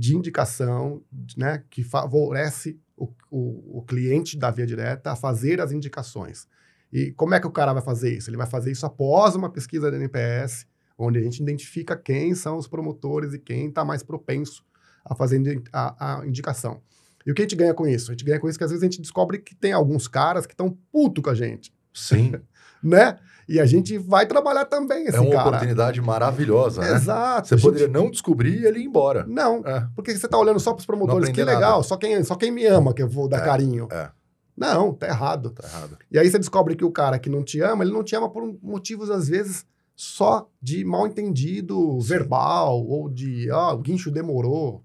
de 0.00 0.16
indicação, 0.16 1.02
né, 1.36 1.62
que 1.68 1.84
favorece 1.84 2.80
o, 2.96 3.06
o, 3.30 3.80
o 3.80 3.82
cliente 3.82 4.38
da 4.38 4.50
via 4.50 4.66
direta 4.66 5.12
a 5.12 5.16
fazer 5.16 5.60
as 5.60 5.72
indicações. 5.72 6.48
E 6.90 7.12
como 7.12 7.34
é 7.34 7.40
que 7.40 7.46
o 7.46 7.50
cara 7.50 7.74
vai 7.74 7.82
fazer 7.82 8.16
isso? 8.16 8.30
Ele 8.30 8.38
vai 8.38 8.46
fazer 8.46 8.72
isso 8.72 8.86
após 8.86 9.34
uma 9.34 9.50
pesquisa 9.50 9.90
da 9.90 9.98
NPS, 9.98 10.66
onde 10.96 11.18
a 11.18 11.22
gente 11.22 11.42
identifica 11.42 11.94
quem 11.94 12.34
são 12.34 12.56
os 12.56 12.66
promotores 12.66 13.34
e 13.34 13.38
quem 13.38 13.68
está 13.68 13.84
mais 13.84 14.02
propenso 14.02 14.64
a 15.04 15.14
fazer 15.14 15.62
a, 15.70 16.20
a 16.20 16.26
indicação. 16.26 16.80
E 17.26 17.30
o 17.30 17.34
que 17.34 17.42
a 17.42 17.44
gente 17.44 17.56
ganha 17.56 17.74
com 17.74 17.86
isso? 17.86 18.10
A 18.10 18.14
gente 18.14 18.24
ganha 18.24 18.40
com 18.40 18.48
isso 18.48 18.56
que 18.56 18.64
às 18.64 18.70
vezes 18.70 18.82
a 18.82 18.86
gente 18.86 19.02
descobre 19.02 19.38
que 19.38 19.54
tem 19.54 19.74
alguns 19.74 20.08
caras 20.08 20.46
que 20.46 20.54
estão 20.54 20.74
puto 20.90 21.20
com 21.20 21.28
a 21.28 21.34
gente, 21.34 21.74
Sim. 21.92 22.32
né? 22.82 23.18
E 23.48 23.58
a 23.58 23.66
gente 23.66 23.98
vai 23.98 24.26
trabalhar 24.26 24.64
também 24.64 25.06
esse 25.06 25.16
é 25.16 25.20
uma 25.20 25.30
cara. 25.32 25.48
oportunidade 25.48 26.00
maravilhosa, 26.00 26.82
né? 26.82 26.94
Exato. 26.94 27.48
Você 27.48 27.56
gente- 27.56 27.64
poderia 27.64 27.88
não 27.88 28.08
descobrir 28.10 28.60
e 28.60 28.64
ele 28.66 28.78
ir 28.78 28.84
embora. 28.84 29.24
Não, 29.26 29.66
É. 29.66 29.88
porque 29.96 30.16
você 30.16 30.28
tá 30.28 30.38
olhando 30.38 30.60
só 30.60 30.72
pros 30.72 30.86
promotores, 30.86 31.28
Não 31.28 31.34
que 31.34 31.42
legal, 31.42 31.72
nada. 31.72 31.82
só 31.82 31.96
quem, 31.96 32.22
só 32.22 32.36
quem 32.36 32.52
me 32.52 32.64
ama 32.66 32.94
que 32.94 33.02
eu 33.02 33.08
vou 33.08 33.28
dar 33.28 33.38
É, 33.38 33.44
carinho. 33.44 33.88
é. 33.90 34.10
Não, 34.56 34.92
tá 34.94 35.08
errado. 35.08 35.50
Tá 35.50 35.66
errado. 35.66 35.96
E 36.12 36.18
aí 36.18 36.30
você 36.30 36.38
descobre 36.38 36.76
que 36.76 36.84
o 36.84 36.90
cara 36.92 37.18
que 37.18 37.30
não 37.30 37.42
te 37.42 37.60
ama, 37.60 37.82
ele 37.82 37.92
não 37.92 38.04
te 38.04 38.14
ama 38.14 38.28
por 38.30 38.42
motivos, 38.62 39.10
às 39.10 39.26
vezes, 39.26 39.64
só 39.96 40.48
de 40.62 40.84
mal 40.84 41.06
entendido 41.06 41.98
Sim. 42.00 42.06
verbal, 42.08 42.86
ou 42.86 43.08
de, 43.08 43.50
ah, 43.50 43.72
o 43.72 43.78
guincho 43.78 44.10
demorou 44.10 44.84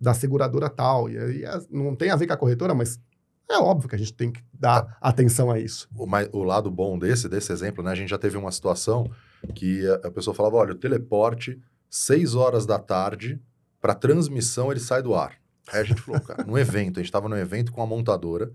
da 0.00 0.12
seguradora 0.14 0.68
tal. 0.68 1.08
E 1.08 1.16
aí 1.18 1.44
é- 1.44 1.60
não 1.70 1.94
tem 1.94 2.10
a 2.10 2.16
ver 2.16 2.26
com 2.26 2.32
a 2.34 2.36
corretora, 2.36 2.74
mas 2.74 3.00
é 3.50 3.58
óbvio 3.58 3.88
que 3.88 3.94
a 3.94 3.98
gente 3.98 4.12
tem 4.12 4.30
que 4.30 4.42
dar 4.52 4.96
atenção 5.00 5.50
a 5.50 5.58
isso. 5.58 5.88
O, 5.96 6.06
mai- 6.06 6.28
o 6.32 6.42
lado 6.42 6.70
bom 6.70 6.98
desse, 6.98 7.28
desse 7.28 7.52
exemplo, 7.52 7.82
né? 7.82 7.90
A 7.90 7.94
gente 7.94 8.08
já 8.10 8.18
teve 8.18 8.36
uma 8.36 8.50
situação 8.52 9.10
que 9.54 9.86
a, 9.88 10.08
a 10.08 10.10
pessoa 10.10 10.34
falava: 10.34 10.56
olha, 10.56 10.72
o 10.72 10.76
teleporte, 10.78 11.60
6 11.88 12.34
horas 12.34 12.66
da 12.66 12.78
tarde, 12.78 13.40
para 13.80 13.94
transmissão 13.94 14.70
ele 14.70 14.80
sai 14.80 15.02
do 15.02 15.14
ar. 15.14 15.32
Aí 15.72 15.80
a 15.80 15.84
gente 15.84 16.00
falou, 16.00 16.20
cara, 16.20 16.44
num 16.44 16.56
evento, 16.58 16.98
a 16.98 17.02
gente 17.02 17.08
estava 17.08 17.28
num 17.28 17.36
evento 17.36 17.72
com 17.72 17.82
a 17.82 17.86
montadora, 17.86 18.50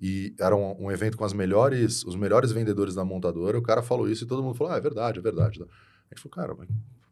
e 0.00 0.34
era 0.38 0.54
um, 0.54 0.86
um 0.86 0.90
evento 0.92 1.16
com 1.16 1.24
as 1.24 1.32
melhores, 1.32 2.04
os 2.04 2.14
melhores 2.16 2.50
vendedores 2.52 2.94
da 2.94 3.04
montadora, 3.04 3.56
o 3.58 3.62
cara 3.62 3.82
falou 3.82 4.08
isso 4.08 4.24
e 4.24 4.26
todo 4.26 4.42
mundo 4.42 4.54
falou: 4.56 4.72
ah, 4.72 4.76
é 4.76 4.80
verdade, 4.80 5.18
é 5.18 5.22
verdade. 5.22 5.62
A 5.62 6.14
gente 6.14 6.22
falou, 6.22 6.34
cara, 6.34 6.54
mas 6.58 6.68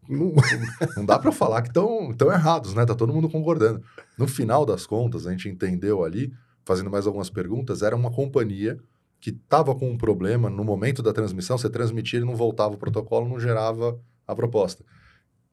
Não- 0.09 0.33
não 0.99 1.07
dá 1.07 1.19
para 1.19 1.33
falar 1.33 1.63
que 1.63 1.69
estão 1.69 2.13
errados, 2.33 2.75
né? 2.75 2.85
Tá 2.85 2.95
todo 2.95 3.13
mundo 3.13 3.29
concordando. 3.29 3.83
No 4.19 4.27
final 4.29 4.65
das 4.67 4.87
contas, 4.87 5.27
a 5.27 5.31
gente 5.31 5.49
entendeu 5.49 6.05
ali, 6.05 6.33
fazendo 6.65 6.91
mais 6.91 7.07
algumas 7.07 7.31
perguntas, 7.31 7.83
era 7.83 7.95
uma 7.97 8.11
companhia 8.11 8.79
que 9.21 9.31
estava 9.31 9.75
com 9.75 9.91
um 9.91 9.97
problema 9.97 10.51
no 10.51 10.65
momento 10.65 11.03
da 11.03 11.13
transmissão, 11.13 11.57
você 11.57 11.71
transmitia, 11.71 12.19
ele 12.19 12.27
não 12.27 12.37
voltava 12.37 12.75
o 12.75 12.79
protocolo, 12.79 13.29
não 13.29 13.41
gerava 13.41 13.99
a 14.27 14.35
proposta. 14.35 14.85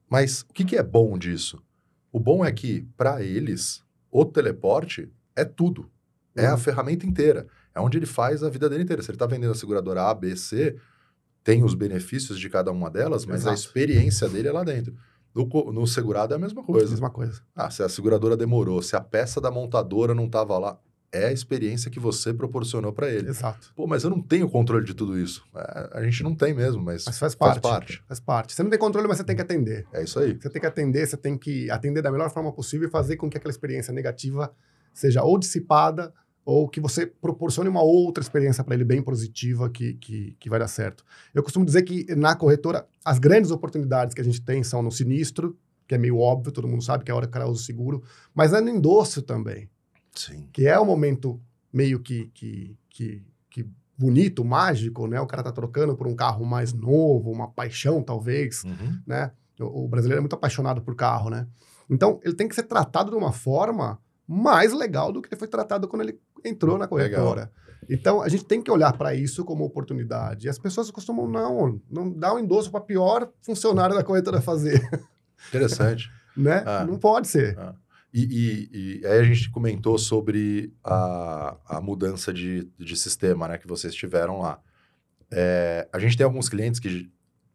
Mas 0.10 0.42
o 0.42 0.54
que, 0.54 0.66
que 0.66 0.76
é 0.76 0.84
bom 0.84 1.18
disso? 1.18 1.62
O 2.12 2.20
bom 2.20 2.44
é 2.44 2.52
que, 2.52 2.86
para 2.98 3.24
eles, 3.24 3.82
o 4.12 4.26
teleporte 4.26 5.10
é 5.36 5.46
tudo. 5.46 5.90
É 6.36 6.48
a 6.48 6.52
Uhum. 6.52 6.58
ferramenta 6.58 7.06
inteira. 7.06 7.48
É 7.74 7.80
onde 7.80 7.98
ele 7.98 8.06
faz 8.06 8.44
a 8.44 8.50
vida 8.50 8.70
dele 8.70 8.84
inteira. 8.84 9.02
Se 9.02 9.10
ele 9.10 9.16
está 9.16 9.26
vendendo 9.26 9.52
a 9.52 9.56
seguradora 9.56 10.04
A, 10.10 10.14
B, 10.14 10.36
C, 10.36 10.76
tem 11.44 11.64
os 11.64 11.74
benefícios 11.74 12.38
de 12.40 12.50
cada 12.50 12.72
uma 12.72 12.90
delas, 12.90 13.26
mas 13.26 13.46
a 13.48 13.52
Exato. 13.54 13.60
experiência 13.68 14.28
dele 14.28 14.50
é 14.50 14.52
lá 14.52 14.64
dentro. 14.64 14.94
No, 15.34 15.46
no 15.72 15.88
segurado 15.88 16.34
é 16.34 16.36
a 16.36 16.40
mesma 16.40 16.62
coisa. 16.64 16.90
Mesma 16.90 17.10
coisa. 17.10 17.42
Ah, 17.56 17.70
se 17.70 17.82
a 17.82 17.88
seguradora 17.88 18.36
demorou, 18.36 18.82
se 18.82 18.98
a 18.98 19.02
peça 19.02 19.40
da 19.40 19.50
montadora 19.50 20.14
não 20.14 20.26
estava 20.26 20.58
lá, 20.58 20.78
é 21.14 21.28
a 21.28 21.32
experiência 21.32 21.92
que 21.92 22.00
você 22.00 22.34
proporcionou 22.34 22.94
para 22.94 23.10
ele. 23.10 23.30
Exato. 23.30 23.74
Pô, 23.76 23.86
mas 23.86 24.04
eu 24.04 24.10
não 24.10 24.22
tenho 24.22 24.50
controle 24.50 24.86
de 24.86 24.94
tudo 24.94 25.20
isso. 25.20 25.44
É, 25.56 25.90
a 25.94 26.04
gente 26.04 26.24
não 26.24 26.34
tem 26.34 26.54
mesmo, 26.54 26.82
mas, 26.82 27.06
Mas 27.06 27.20
faz 27.20 27.34
faz 27.34 27.58
parte. 27.58 27.62
parte. 27.62 28.04
Faz 28.08 28.20
parte. 28.20 28.54
Você 28.54 28.64
não 28.64 28.70
tem 28.70 28.80
controle, 28.80 29.08
mas 29.08 29.18
você 29.18 29.24
tem 29.24 29.36
que 29.36 29.42
atender. 29.42 29.86
É 29.92 30.04
isso 30.04 30.20
aí. 30.20 30.38
Você 30.40 30.50
tem 30.50 30.62
que 30.62 30.68
atender, 30.68 31.06
você 31.06 31.18
tem 31.18 31.38
que 31.38 31.70
atender 31.70 32.02
da 32.02 32.12
melhor 32.12 32.30
forma 32.30 32.52
possível 32.54 32.88
e 32.88 32.92
fazer 32.92 33.18
com 33.18 33.30
que 33.30 33.38
aquela 33.38 33.52
experiência 33.52 33.94
negativa 33.94 34.54
seja 34.94 35.24
ou 35.24 35.38
dissipada 35.38 36.14
ou 36.44 36.68
que 36.68 36.80
você 36.80 37.06
proporcione 37.06 37.70
uma 37.70 37.84
outra 37.84 38.22
experiência 38.22 38.64
para 38.64 38.74
ele 38.74 38.84
bem 38.84 39.02
positiva 39.02 39.70
que, 39.70 39.94
que, 39.96 40.36
que 40.40 40.50
vai 40.50 40.60
dar 40.60 40.68
certo. 40.68 41.04
Eu 41.34 41.44
costumo 41.44 41.66
dizer 41.66 41.84
que 41.84 42.06
na 42.16 42.36
corretora, 42.36 42.88
as 43.06 43.20
grandes 43.20 43.52
oportunidades 43.52 44.14
que 44.14 44.22
a 44.22 44.24
gente 44.24 44.42
tem 44.42 44.64
são 44.64 44.82
no 44.82 44.92
sinistro, 44.92 45.58
que 45.88 45.94
é 45.94 45.98
meio 45.98 46.18
óbvio, 46.18 46.52
todo 46.52 46.68
mundo 46.68 46.84
sabe 46.84 47.04
que 47.04 47.12
é 47.12 47.14
a 47.14 47.18
hora 47.18 47.26
que 47.28 47.32
o 47.32 47.34
cara 47.34 47.48
usa 47.48 47.62
o 47.62 47.66
seguro, 47.66 48.04
mas 48.34 48.54
é 48.54 48.62
no 48.62 48.70
endosso 48.70 49.22
também, 49.22 49.70
Sim. 50.14 50.48
que 50.52 50.68
é 50.68 50.78
o 50.80 50.86
momento 50.86 51.40
meio 51.72 52.00
que, 52.00 52.26
que, 52.34 52.78
que, 52.90 53.24
que 53.50 53.66
bonito, 53.98 54.44
mágico, 54.44 55.08
né? 55.08 55.20
O 55.22 55.28
cara 55.28 55.44
tá 55.44 55.52
trocando 55.52 55.96
por 55.96 56.08
um 56.08 56.16
carro 56.16 56.46
mais 56.46 56.74
novo, 56.74 57.32
uma 57.32 57.48
paixão 57.50 58.02
talvez, 58.04 58.64
Uhum. 58.64 59.00
né? 59.08 59.32
O, 59.60 59.86
o 59.86 59.88
brasileiro 59.88 60.20
é 60.20 60.22
muito 60.22 60.36
apaixonado 60.36 60.82
por 60.82 60.96
carro, 60.96 61.30
né? 61.30 61.48
Então, 61.90 62.20
ele 62.24 62.34
tem 62.36 62.48
que 62.48 62.56
ser 62.56 62.64
tratado 62.64 63.12
de 63.12 63.18
uma 63.18 63.32
forma 63.32 64.00
mais 64.28 64.74
legal 64.74 65.12
do 65.12 65.22
que 65.22 65.28
ele 65.30 65.38
foi 65.40 65.48
tratado 65.48 65.88
quando 65.88 66.02
ele 66.04 66.20
entrou 66.44 66.78
na 66.78 66.88
corretora. 66.88 67.52
Então, 67.90 68.22
a 68.22 68.30
gente 68.30 68.46
tem 68.46 68.62
que 68.62 68.72
olhar 68.72 68.96
para 68.98 69.14
isso 69.14 69.44
como 69.44 69.64
oportunidade. 69.66 70.48
E 70.48 70.50
as 70.50 70.58
pessoas 70.58 70.90
costumam 70.92 71.28
não, 71.28 71.82
não 71.90 72.10
dar 72.12 72.34
um 72.34 72.40
endosso 72.40 72.72
para 72.72 72.80
pior 72.80 73.30
funcionário 73.42 73.96
da 73.96 74.04
corretora 74.04 74.40
fazer, 74.42 74.80
Interessante. 75.50 76.10
né? 76.38 76.64
Ah. 76.66 76.86
Não 76.86 76.98
pode 76.98 77.28
ser. 77.28 77.58
E, 78.14 78.24
e- 78.24 79.00
e 79.02 79.06
aí 79.06 79.20
a 79.20 79.24
gente 79.24 79.50
comentou 79.50 79.98
sobre 79.98 80.74
a, 80.84 81.56
a 81.66 81.82
mudança 81.82 82.34
de, 82.34 82.68
de 82.78 82.96
sistema 82.98 83.48
né, 83.48 83.58
que 83.58 83.68
vocês 83.68 83.94
tiveram 83.96 84.40
lá. 84.40 84.60
É, 85.32 85.88
a 85.94 85.98
gente 86.00 86.18
tem 86.18 86.26
alguns 86.26 86.50
clientes 86.50 86.80
que 86.80 87.10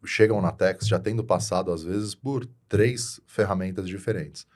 chegam 0.05 0.41
na 0.41 0.53
Tex 0.53 0.87
já 0.87 0.99
tendo 0.99 1.23
passado, 1.25 1.71
às 1.73 1.83
vezes, 1.83 2.15
por 2.15 2.47
três 2.69 3.21
ferramentas 3.27 3.87
diferentes. 3.89 4.47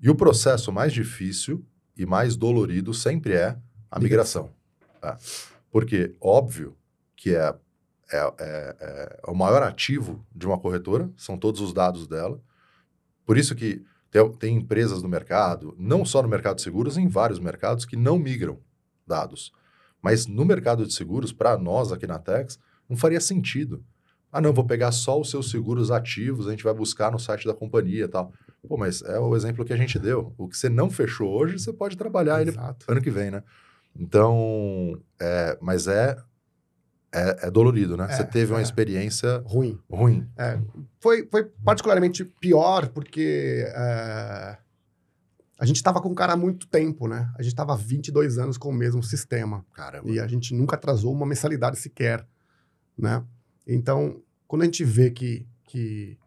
E 0.00 0.08
o 0.10 0.14
processo 0.14 0.70
mais 0.70 0.92
difícil 0.92 1.64
e 1.96 2.04
mais 2.06 2.36
dolorido 2.36 2.92
sempre 2.94 3.32
é 3.32 3.56
a 3.90 3.98
migração. 3.98 4.52
tá? 5.00 5.18
Porque, 5.70 6.14
óbvio, 6.20 6.76
que 7.16 7.34
é, 7.34 7.54
é, 8.12 8.18
é- 8.38 8.76
é 9.26 9.30
o 9.30 9.34
maior 9.34 9.62
ativo 9.62 10.24
de 10.34 10.46
uma 10.46 10.58
corretora, 10.58 11.10
são 11.16 11.36
todos 11.38 11.60
os 11.60 11.72
dados 11.72 12.06
dela. 12.06 12.40
Por 13.24 13.36
isso 13.38 13.54
que 13.56 13.84
tem, 14.10 14.32
tem 14.32 14.56
empresas 14.56 15.02
no 15.02 15.08
mercado, 15.08 15.74
não 15.78 16.04
só 16.04 16.22
no 16.22 16.28
mercado 16.28 16.56
de 16.56 16.62
seguros, 16.62 16.96
em 16.96 17.08
vários 17.08 17.38
mercados, 17.38 17.84
que 17.84 17.96
não 17.96 18.18
migram 18.18 18.58
dados. 19.06 19.52
Mas 20.02 20.26
no 20.26 20.44
mercado 20.44 20.86
de 20.86 20.92
seguros, 20.92 21.32
para 21.32 21.56
nós 21.56 21.92
aqui 21.92 22.06
na 22.06 22.18
Tex, 22.18 22.58
não 22.88 22.96
faria 22.96 23.20
sentido. 23.20 23.84
Ah, 24.30 24.40
não, 24.40 24.52
vou 24.52 24.64
pegar 24.64 24.92
só 24.92 25.20
os 25.20 25.30
seus 25.30 25.50
seguros 25.50 25.90
ativos, 25.90 26.46
a 26.46 26.50
gente 26.50 26.64
vai 26.64 26.74
buscar 26.74 27.10
no 27.10 27.18
site 27.18 27.46
da 27.46 27.54
companhia 27.54 28.04
e 28.04 28.08
tal. 28.08 28.32
Pô, 28.68 28.76
mas 28.76 29.02
é 29.02 29.18
o 29.18 29.34
exemplo 29.34 29.64
que 29.64 29.72
a 29.72 29.76
gente 29.76 29.98
deu. 29.98 30.34
O 30.36 30.48
que 30.48 30.56
você 30.56 30.68
não 30.68 30.90
fechou 30.90 31.30
hoje, 31.30 31.58
você 31.58 31.72
pode 31.72 31.96
trabalhar 31.96 32.40
ele 32.40 32.50
Exato. 32.50 32.84
ano 32.88 33.00
que 33.00 33.10
vem, 33.10 33.30
né? 33.30 33.42
Então, 33.98 35.00
é, 35.20 35.56
mas 35.60 35.86
é, 35.86 36.16
é, 37.12 37.46
é 37.46 37.50
dolorido, 37.50 37.96
né? 37.96 38.06
É, 38.10 38.16
Você 38.16 38.24
teve 38.24 38.52
uma 38.52 38.60
é. 38.60 38.62
experiência 38.62 39.42
Ruim. 39.46 39.78
ruim. 39.90 40.26
Foi, 41.00 41.26
foi 41.30 41.44
particularmente 41.64 42.24
pior 42.24 42.88
porque 42.88 43.64
é, 43.68 44.58
a 45.58 45.64
gente 45.64 45.76
estava 45.76 46.00
com 46.00 46.10
o 46.10 46.14
cara 46.14 46.34
há 46.34 46.36
muito 46.36 46.66
tempo, 46.66 47.08
né? 47.08 47.30
A 47.38 47.42
gente 47.42 47.52
estava 47.52 47.72
há 47.72 47.76
22 47.76 48.38
anos 48.38 48.58
com 48.58 48.68
o 48.68 48.74
mesmo 48.74 49.02
sistema. 49.02 49.64
Caramba. 49.72 50.10
E 50.10 50.20
a 50.20 50.26
gente 50.26 50.54
nunca 50.54 50.76
atrasou 50.76 51.12
uma 51.12 51.26
mensalidade 51.26 51.78
sequer, 51.78 52.26
né? 52.96 53.24
Então, 53.66 54.22
quando 54.46 54.62
a 54.62 54.64
gente 54.66 54.84
vê 54.84 55.10
que... 55.10 55.46
que... 55.64 56.18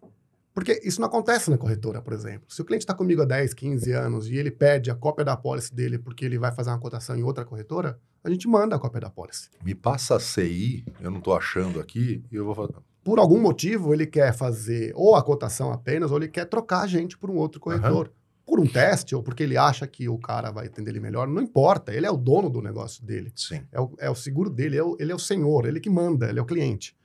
Porque 0.54 0.82
isso 0.84 1.00
não 1.00 1.08
acontece 1.08 1.50
na 1.52 1.58
corretora, 1.58 2.02
por 2.02 2.12
exemplo. 2.12 2.46
Se 2.50 2.62
o 2.62 2.66
cliente 2.66 2.84
está 2.84 2.94
comigo 2.94 3.22
há 3.22 3.26
10, 3.26 3.54
15 3.54 3.92
anos 3.92 4.28
e 4.28 4.36
ele 4.36 4.52
pede 4.52 4.90
a 4.90 4.96
cópia 4.96 5.24
da 5.24 5.34
apólice 5.34 5.74
dele 5.74 6.00
porque 6.00 6.26
ele 6.26 6.40
vai 6.40 6.52
fazer 6.52 6.72
uma 6.72 6.80
cotação 6.80 7.16
em 7.16 7.24
outra 7.24 7.46
corretora, 7.46 8.00
a 8.24 8.30
gente 8.30 8.48
manda 8.48 8.76
a 8.76 8.80
cópia 8.80 9.02
da 9.02 9.08
apólice. 9.08 9.50
Me 9.64 9.74
passa 9.76 10.16
a 10.16 10.20
CI, 10.20 10.86
eu 11.02 11.10
não 11.12 11.22
tô 11.22 11.34
achando 11.34 11.80
aqui, 11.80 12.24
e 12.32 12.36
eu 12.36 12.46
vou 12.46 12.56
fazer. 12.56 12.74
Por 13.04 13.18
algum 13.20 13.40
motivo, 13.40 13.94
ele 13.94 14.06
quer 14.06 14.34
fazer 14.34 14.92
ou 14.96 15.16
a 15.16 15.24
cotação 15.24 15.72
apenas, 15.72 16.12
ou 16.12 16.18
ele 16.18 16.28
quer 16.28 16.46
trocar 16.46 16.82
a 16.82 16.88
gente 16.88 17.18
por 17.18 17.30
um 17.30 17.38
outro 17.38 17.60
corretor. 17.60 18.12
Por 18.46 18.60
um 18.60 18.66
teste, 18.66 19.14
ou 19.16 19.22
porque 19.22 19.44
ele 19.44 19.56
acha 19.58 19.86
que 19.86 20.10
o 20.10 20.18
cara 20.18 20.50
vai 20.52 20.66
atender 20.66 20.90
ele 20.90 21.00
melhor, 21.00 21.28
não 21.28 21.40
importa. 21.42 21.94
Ele 21.94 22.08
é 22.08 22.12
o 22.12 22.18
dono 22.18 22.50
do 22.50 22.62
negócio 22.64 23.06
dele. 23.06 23.32
Sim. 23.36 23.62
É 23.72 23.80
o, 23.80 23.94
é 24.00 24.10
o 24.10 24.16
seguro 24.16 24.50
dele, 24.50 24.76
é 24.76 24.84
o- 24.84 24.98
ele 25.00 25.12
é 25.12 25.16
o 25.16 25.20
senhor, 25.20 25.68
ele 25.68 25.80
que 25.80 25.90
manda, 25.90 26.28
ele 26.28 26.40
é 26.40 26.42
o 26.42 26.46
cliente. 26.46 26.98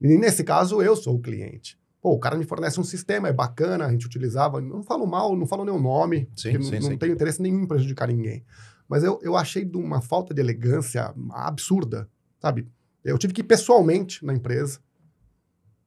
E 0.00 0.16
nesse 0.16 0.42
caso, 0.42 0.80
eu 0.80 0.96
sou 0.96 1.16
o 1.16 1.20
cliente. 1.20 1.78
Pô, 2.00 2.12
o 2.12 2.18
cara 2.18 2.36
me 2.38 2.44
fornece 2.44 2.80
um 2.80 2.84
sistema, 2.84 3.28
é 3.28 3.32
bacana, 3.34 3.84
a 3.84 3.90
gente 3.90 4.06
utilizava. 4.06 4.60
Não 4.62 4.82
falo 4.82 5.06
mal, 5.06 5.36
não 5.36 5.46
falo 5.46 5.62
nenhum 5.64 5.80
nome, 5.80 6.26
Sim, 6.34 6.52
sim, 6.62 6.74
não, 6.76 6.80
não 6.80 6.90
sim. 6.92 6.96
tenho 6.96 7.12
interesse 7.12 7.42
nenhum 7.42 7.62
em 7.62 7.66
prejudicar 7.66 8.08
ninguém. 8.08 8.42
Mas 8.88 9.04
eu, 9.04 9.18
eu 9.22 9.36
achei 9.36 9.64
de 9.64 9.76
uma 9.76 10.00
falta 10.00 10.32
de 10.32 10.40
elegância 10.40 11.14
absurda, 11.32 12.08
sabe? 12.40 12.66
Eu 13.04 13.18
tive 13.18 13.32
que 13.34 13.40
ir 13.42 13.44
pessoalmente 13.44 14.24
na 14.24 14.32
empresa 14.34 14.80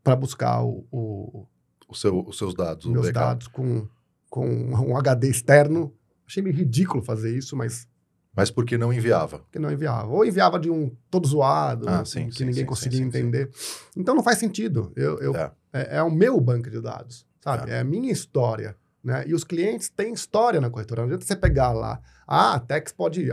para 0.04 0.16
buscar 0.16 0.64
o, 0.64 0.86
o- 0.92 1.48
O 1.88 1.96
seu, 1.96 2.20
os 2.28 2.38
seus 2.38 2.54
dados, 2.54 2.86
meus 2.86 3.08
backup. 3.08 3.26
dados 3.26 3.48
com, 3.48 3.88
com 4.30 4.48
um 4.48 4.96
HD 4.98 5.30
externo. 5.30 5.94
Achei 6.28 6.42
meio 6.42 6.56
ridículo 6.56 7.04
fazer 7.04 7.36
isso, 7.38 7.56
mas 7.56 7.88
Mas 8.36 8.50
porque 8.50 8.78
não 8.78 8.94
enviava. 8.94 9.44
que 9.52 9.60
não 9.60 9.70
enviava. 9.72 10.08
Ou 10.12 10.24
enviava 10.26 10.58
de 10.60 10.70
um 10.70 10.90
todo 11.10 11.28
zoado, 11.28 11.90
Ah, 11.90 12.06
sim, 12.06 12.28
que 12.30 12.36
sim, 12.38 12.46
ninguém 12.46 12.62
sim, 12.64 12.66
conseguia 12.66 13.02
entender. 13.02 13.50
Então 13.98 14.16
não 14.16 14.24
faz 14.24 14.38
sentido. 14.38 14.92
Eu, 14.96 15.20
eu- 15.20 15.36
É. 15.36 15.52
é. 15.74 15.98
é 15.98 16.04
o 16.04 16.10
meu 16.10 16.40
banco 16.40 16.70
de 16.70 16.80
dados, 16.82 17.28
sabe? 17.42 17.70
É. 17.72 17.80
a 17.80 17.84
minha 17.84 18.12
história. 18.12 18.76
Né? 19.04 19.24
E 19.28 19.34
os 19.34 19.44
clientes 19.44 19.90
têm 19.90 20.14
história 20.14 20.62
na 20.62 20.70
corretora. 20.70 21.02
Não 21.02 21.08
adianta 21.08 21.26
você 21.26 21.36
pegar 21.36 21.72
lá. 21.72 22.00
Ah, 22.28 22.54
a 22.56 22.60
Tex 22.60 22.92
pode 22.92 23.28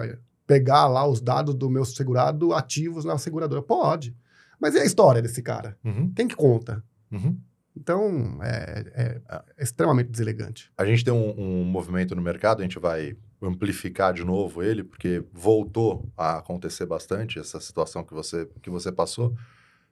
pegar 0.47 0.87
lá 0.89 1.07
os 1.07 1.21
dados 1.21 1.55
do 1.55 1.69
meu 1.69 1.85
segurado 1.85 2.55
ativos 2.55 3.05
na 3.05 3.19
seguradora. 3.19 3.61
Pode. 3.62 4.16
Mas 4.59 4.75
e 4.75 4.79
a 4.79 4.85
história 4.85 5.21
desse 5.23 5.43
cara? 5.43 5.77
Uhum, 5.85 6.12
Quem 6.14 6.27
que 6.27 6.35
conta? 6.35 6.83
uhum. 7.12 7.39
Então, 7.77 8.39
é, 8.43 8.85
é- 8.95 9.21
é 9.57 9.62
extremamente 9.62 10.11
deselegante. 10.11 10.69
A 10.77 10.85
gente 10.85 11.05
tem 11.05 11.14
um, 11.14 11.33
um 11.41 11.64
movimento 11.64 12.12
no 12.16 12.21
mercado, 12.21 12.59
a 12.59 12.62
gente 12.64 12.77
vai 12.79 13.16
amplificar 13.41 14.12
de 14.12 14.25
novo 14.25 14.64
ele, 14.64 14.83
porque 14.83 15.23
voltou 15.33 16.11
a 16.16 16.39
acontecer 16.39 16.87
bastante 16.87 17.39
essa 17.39 17.61
situação 17.61 18.03
que 18.03 18.12
você, 18.12 18.49
que 18.61 18.69
você 18.69 18.91
passou. 18.91 19.33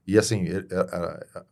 E 0.05 0.19
assim, 0.19 0.41
ele- 0.47 0.67
é- 0.69 1.37
é- 1.39 1.45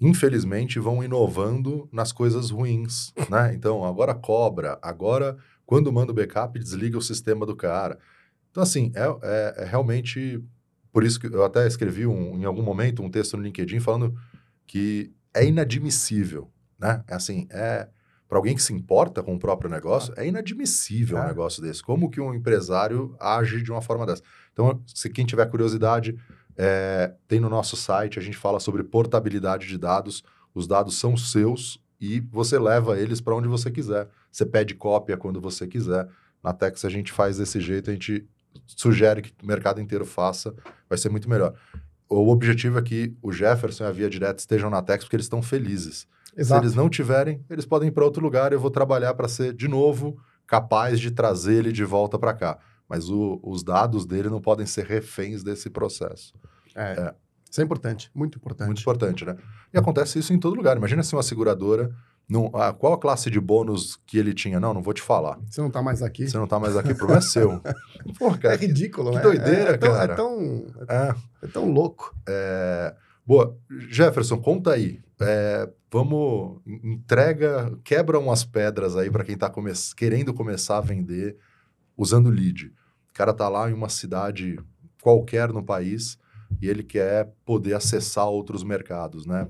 infelizmente 0.00 0.78
vão 0.78 1.02
inovando 1.02 1.88
nas 1.92 2.12
coisas 2.12 2.50
ruins, 2.50 3.12
né? 3.30 3.54
Então, 3.54 3.84
agora 3.84 4.14
cobra, 4.14 4.78
agora 4.82 5.36
quando 5.64 5.92
manda 5.92 6.12
o 6.12 6.14
backup, 6.14 6.58
desliga 6.58 6.96
o 6.98 7.02
sistema 7.02 7.44
do 7.46 7.56
cara. 7.56 7.98
Então, 8.50 8.62
assim, 8.62 8.92
é, 8.94 9.04
é- 9.22 9.54
é 9.58 9.64
realmente... 9.64 10.42
Por 10.92 11.04
isso 11.04 11.20
que 11.20 11.26
eu 11.26 11.44
até 11.44 11.66
escrevi 11.66 12.06
um- 12.06 12.38
em 12.40 12.44
algum 12.44 12.62
momento 12.62 13.02
um 13.02 13.10
texto 13.10 13.36
no 13.36 13.42
LinkedIn 13.42 13.80
falando 13.80 14.14
que 14.66 15.12
é 15.34 15.44
inadmissível, 15.44 16.50
né? 16.78 17.02
É 17.08 17.14
assim, 17.14 17.46
é... 17.50 17.88
Para 18.28 18.38
alguém 18.38 18.56
que 18.56 18.62
se 18.62 18.72
importa 18.72 19.22
com 19.22 19.34
o 19.36 19.38
próprio 19.38 19.70
negócio, 19.70 20.12
é 20.16 20.26
inadmissível 20.26 21.16
um 21.16 21.22
É. 21.22 21.26
negócio 21.28 21.62
desse. 21.62 21.80
Como 21.82 22.10
que 22.10 22.20
um 22.20 22.34
empresário 22.34 23.14
age 23.20 23.62
de 23.62 23.70
uma 23.70 23.80
forma 23.80 24.04
dessa? 24.04 24.22
Então, 24.52 24.82
se 24.92 25.08
quem 25.10 25.24
tiver 25.24 25.46
curiosidade, 25.46 26.18
é, 26.56 27.12
tem 27.28 27.38
no 27.38 27.48
nosso 27.48 27.76
site, 27.76 28.18
a 28.18 28.22
gente 28.22 28.36
fala 28.36 28.58
sobre 28.58 28.82
portabilidade 28.82 29.66
de 29.66 29.76
dados. 29.76 30.24
Os 30.54 30.66
dados 30.66 30.98
são 30.98 31.16
seus 31.16 31.78
e 32.00 32.20
você 32.20 32.58
leva 32.58 32.98
eles 32.98 33.20
para 33.20 33.34
onde 33.34 33.48
você 33.48 33.70
quiser. 33.70 34.08
Você 34.30 34.46
pede 34.46 34.74
cópia 34.74 35.16
quando 35.16 35.40
você 35.40 35.66
quiser. 35.66 36.08
Na 36.42 36.52
Tex 36.52 36.84
a 36.84 36.88
gente 36.88 37.12
faz 37.12 37.36
desse 37.36 37.60
jeito, 37.60 37.90
a 37.90 37.92
gente 37.92 38.26
sugere 38.66 39.22
que 39.22 39.32
o 39.42 39.46
mercado 39.46 39.80
inteiro 39.80 40.06
faça, 40.06 40.54
vai 40.88 40.96
ser 40.96 41.10
muito 41.10 41.28
melhor. 41.28 41.54
O 42.08 42.30
objetivo 42.30 42.78
é 42.78 42.82
que 42.82 43.16
o 43.20 43.32
Jefferson 43.32 43.84
e 43.84 43.86
a 43.86 43.90
Via 43.90 44.08
Direta 44.08 44.38
estejam 44.38 44.70
na 44.70 44.80
Tex 44.80 45.04
porque 45.04 45.16
eles 45.16 45.26
estão 45.26 45.42
felizes. 45.42 46.06
Se 46.38 46.54
eles 46.54 46.74
não 46.74 46.88
tiverem, 46.88 47.42
eles 47.48 47.64
podem 47.64 47.88
ir 47.88 47.92
para 47.92 48.04
outro 48.04 48.22
lugar. 48.22 48.52
Eu 48.52 48.60
vou 48.60 48.70
trabalhar 48.70 49.14
para 49.14 49.26
ser, 49.26 49.54
de 49.54 49.66
novo, 49.66 50.18
capaz 50.46 51.00
de 51.00 51.10
trazer 51.10 51.54
ele 51.54 51.72
de 51.72 51.84
volta 51.84 52.18
para 52.18 52.34
cá. 52.34 52.58
Mas 52.88 53.08
o- 53.10 53.40
os 53.42 53.62
dados 53.62 54.06
dele 54.06 54.28
não 54.28 54.40
podem 54.40 54.66
ser 54.66 54.84
reféns 54.86 55.42
desse 55.42 55.68
processo. 55.70 56.34
É. 56.74 57.14
Isso 57.50 57.60
é 57.60 57.64
importante, 57.64 58.10
muito 58.14 58.36
importante. 58.38 58.66
Muito 58.66 58.80
importante, 58.80 59.24
né? 59.24 59.36
E 59.72 59.78
acontece 59.78 60.18
isso 60.18 60.32
em 60.32 60.38
todo 60.38 60.54
lugar. 60.56 60.76
Imagina 60.76 61.02
se 61.02 61.14
uma 61.14 61.22
seguradora. 61.22 61.90
Não, 62.28 62.50
ah, 62.54 62.72
qual 62.72 62.92
a 62.92 62.98
classe 62.98 63.30
de 63.30 63.38
bônus 63.40 63.96
que 64.04 64.18
ele 64.18 64.34
tinha? 64.34 64.58
Não, 64.58 64.74
não 64.74 64.82
vou 64.82 64.92
te 64.92 65.00
falar. 65.00 65.38
Você 65.48 65.60
não 65.60 65.70
tá 65.70 65.80
mais 65.80 66.02
aqui. 66.02 66.28
Você 66.28 66.36
não 66.36 66.46
tá 66.48 66.58
mais 66.58 66.76
aqui, 66.76 66.90
o 66.92 66.96
problema 66.96 67.20
é 67.20 67.22
seu. 67.22 67.60
É 68.20 68.38
cara. 68.38 68.56
ridículo, 68.56 69.10
que 69.10 69.16
né? 69.16 69.22
doideira, 69.22 69.70
é, 69.70 69.74
é 69.74 69.76
tão, 69.78 69.92
cara. 69.92 70.12
É 70.12 70.16
tão, 70.16 70.66
É, 70.88 71.14
é 71.42 71.46
tão 71.48 71.70
louco. 71.70 72.14
é, 72.28 72.94
boa. 73.24 73.56
Jefferson, 73.88 74.38
conta 74.38 74.72
aí. 74.72 75.00
É, 75.20 75.68
vamos. 75.90 76.60
en- 76.66 76.92
Entrega, 76.94 77.72
quebra 77.84 78.18
umas 78.18 78.44
pedras 78.44 78.96
aí 78.96 79.08
para 79.10 79.24
quem 79.24 79.36
tá 79.38 79.48
come- 79.48 79.72
querendo 79.96 80.34
começar 80.34 80.78
a 80.78 80.80
vender 80.82 81.36
usando 81.96 82.30
lead. 82.30 82.66
O 83.10 83.12
cara 83.12 83.32
tá 83.32 83.48
lá 83.48 83.70
em 83.70 83.72
uma 83.72 83.88
cidade 83.88 84.58
qualquer 85.02 85.52
no 85.52 85.62
país 85.62 86.18
e 86.60 86.68
ele 86.68 86.82
quer 86.82 87.32
poder 87.44 87.74
acessar 87.74 88.26
outros 88.26 88.62
mercados, 88.62 89.26
né? 89.26 89.48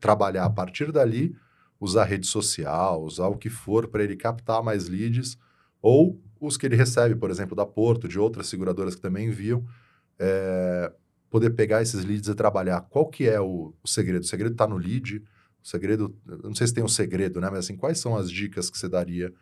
Trabalhar 0.00 0.44
a 0.44 0.50
partir 0.50 0.92
dali, 0.92 1.36
usar 1.80 2.04
rede 2.04 2.26
social, 2.26 3.02
usar 3.02 3.28
o 3.28 3.36
que 3.36 3.48
for 3.50 3.88
para 3.88 4.02
ele 4.02 4.16
captar 4.16 4.62
mais 4.62 4.88
leads 4.88 5.38
ou 5.80 6.20
os 6.40 6.56
que 6.56 6.66
ele 6.66 6.76
recebe, 6.76 7.14
por 7.14 7.30
exemplo, 7.30 7.56
da 7.56 7.64
Porto, 7.64 8.08
de 8.08 8.18
outras 8.18 8.46
seguradoras 8.48 8.94
que 8.94 9.00
também 9.00 9.28
enviam, 9.28 9.64
é, 10.18 10.92
poder 11.30 11.50
pegar 11.50 11.82
esses 11.82 12.04
leads 12.04 12.28
e 12.28 12.34
trabalhar. 12.34 12.82
Qual 12.82 13.08
que 13.08 13.28
é 13.28 13.40
o, 13.40 13.74
o 13.82 13.88
segredo? 13.88 14.22
O 14.22 14.26
segredo 14.26 14.52
está 14.52 14.66
no 14.66 14.76
lead? 14.76 15.22
O 15.62 15.68
segredo, 15.68 16.16
não 16.44 16.54
sei 16.54 16.66
se 16.66 16.74
tem 16.74 16.84
um 16.84 16.88
segredo, 16.88 17.40
né? 17.40 17.48
Mas 17.50 17.60
assim, 17.60 17.76
quais 17.76 17.98
são 17.98 18.16
as 18.16 18.30
dicas 18.30 18.70
que 18.70 18.78
você 18.78 18.88
daria 18.88 19.32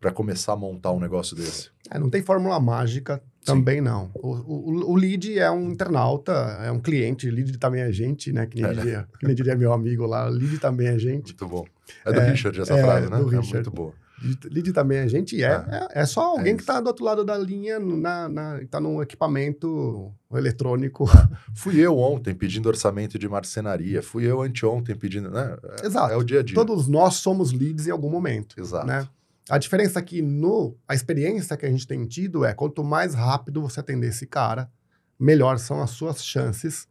para 0.00 0.12
começar 0.12 0.52
a 0.52 0.56
montar 0.56 0.92
um 0.92 1.00
negócio 1.00 1.34
desse? 1.36 1.70
É, 1.90 1.98
não 1.98 2.08
tem 2.10 2.22
fórmula 2.22 2.58
mágica 2.60 3.20
também, 3.44 3.80
não. 3.80 4.10
O, 4.14 4.28
o, 4.28 4.92
o 4.92 4.94
lead 4.96 5.38
é 5.38 5.50
um 5.50 5.70
internauta, 5.70 6.32
é 6.62 6.70
um 6.70 6.78
cliente, 6.78 7.30
lead 7.30 7.56
também 7.58 7.80
é 7.80 7.90
gente, 7.90 8.30
né? 8.32 8.46
Que 8.46 8.60
nem, 8.60 8.70
É, 8.70 8.74
né? 8.74 8.82
diria, 8.82 9.08
que 9.18 9.26
nem 9.26 9.34
diria 9.34 9.56
meu 9.56 9.72
amigo 9.72 10.04
lá, 10.06 10.26
lead 10.28 10.58
também 10.58 10.88
é 10.88 10.98
gente. 10.98 11.28
Muito 11.28 11.48
bom. 11.48 11.64
É 12.04 12.12
do 12.12 12.20
É, 12.20 12.30
Richard 12.30 12.60
essa 12.60 12.74
é, 12.74 12.82
frase, 12.82 13.08
né? 13.10 13.16
do 13.16 13.22
É 13.34 13.36
Richard. 13.38 13.54
muito 13.54 13.70
boa. 13.70 13.92
Lead, 14.20 14.48
lead 14.50 14.72
também 14.72 14.98
é 14.98 15.08
gente 15.08 15.36
e 15.36 15.42
é, 15.44 15.48
Ah, 15.54 15.88
é, 15.94 16.00
é 16.02 16.04
só 16.06 16.32
alguém 16.32 16.56
que 16.56 16.62
isso. 16.62 16.70
está 16.70 16.80
do 16.80 16.88
outro 16.88 17.04
lado 17.04 17.24
da 17.24 17.38
linha, 17.38 17.78
na, 17.78 18.28
na, 18.28 18.60
tá 18.68 18.80
num 18.80 19.00
equipamento 19.00 20.12
eletrônico. 20.34 21.06
Fui 21.54 21.78
eu 21.78 21.96
ontem 21.98 22.34
pedindo 22.34 22.66
orçamento 22.68 23.18
de 23.18 23.28
marcenaria. 23.28 24.02
Fui 24.02 24.24
eu 24.24 24.42
anteontem 24.42 24.96
pedindo, 24.96 25.30
né? 25.30 25.56
É, 25.82 25.86
Exato. 25.86 26.12
É 26.12 26.16
o 26.16 26.24
dia 26.24 26.40
a 26.40 26.42
dia. 26.42 26.54
Todos 26.54 26.88
nós 26.88 27.14
somos 27.14 27.52
leads 27.52 27.86
em 27.86 27.90
algum 27.92 28.10
momento. 28.10 28.60
Exato. 28.60 28.86
né? 28.86 29.06
A 29.50 29.58
diferença 29.58 29.98
aqui 29.98 30.20
no 30.22 30.76
a 30.86 30.94
experiência 30.94 31.56
que 31.56 31.64
a 31.66 31.70
gente 31.70 31.86
tem 31.86 32.04
tido 32.06 32.44
é 32.44 32.52
quanto 32.54 32.84
mais 32.84 33.14
rápido 33.14 33.62
você 33.62 33.80
atender 33.80 34.08
esse 34.08 34.26
cara, 34.26 34.70
melhor 35.18 35.58
são 35.58 35.82
as 35.82 35.90
suas 35.90 36.24
chances 36.24 36.86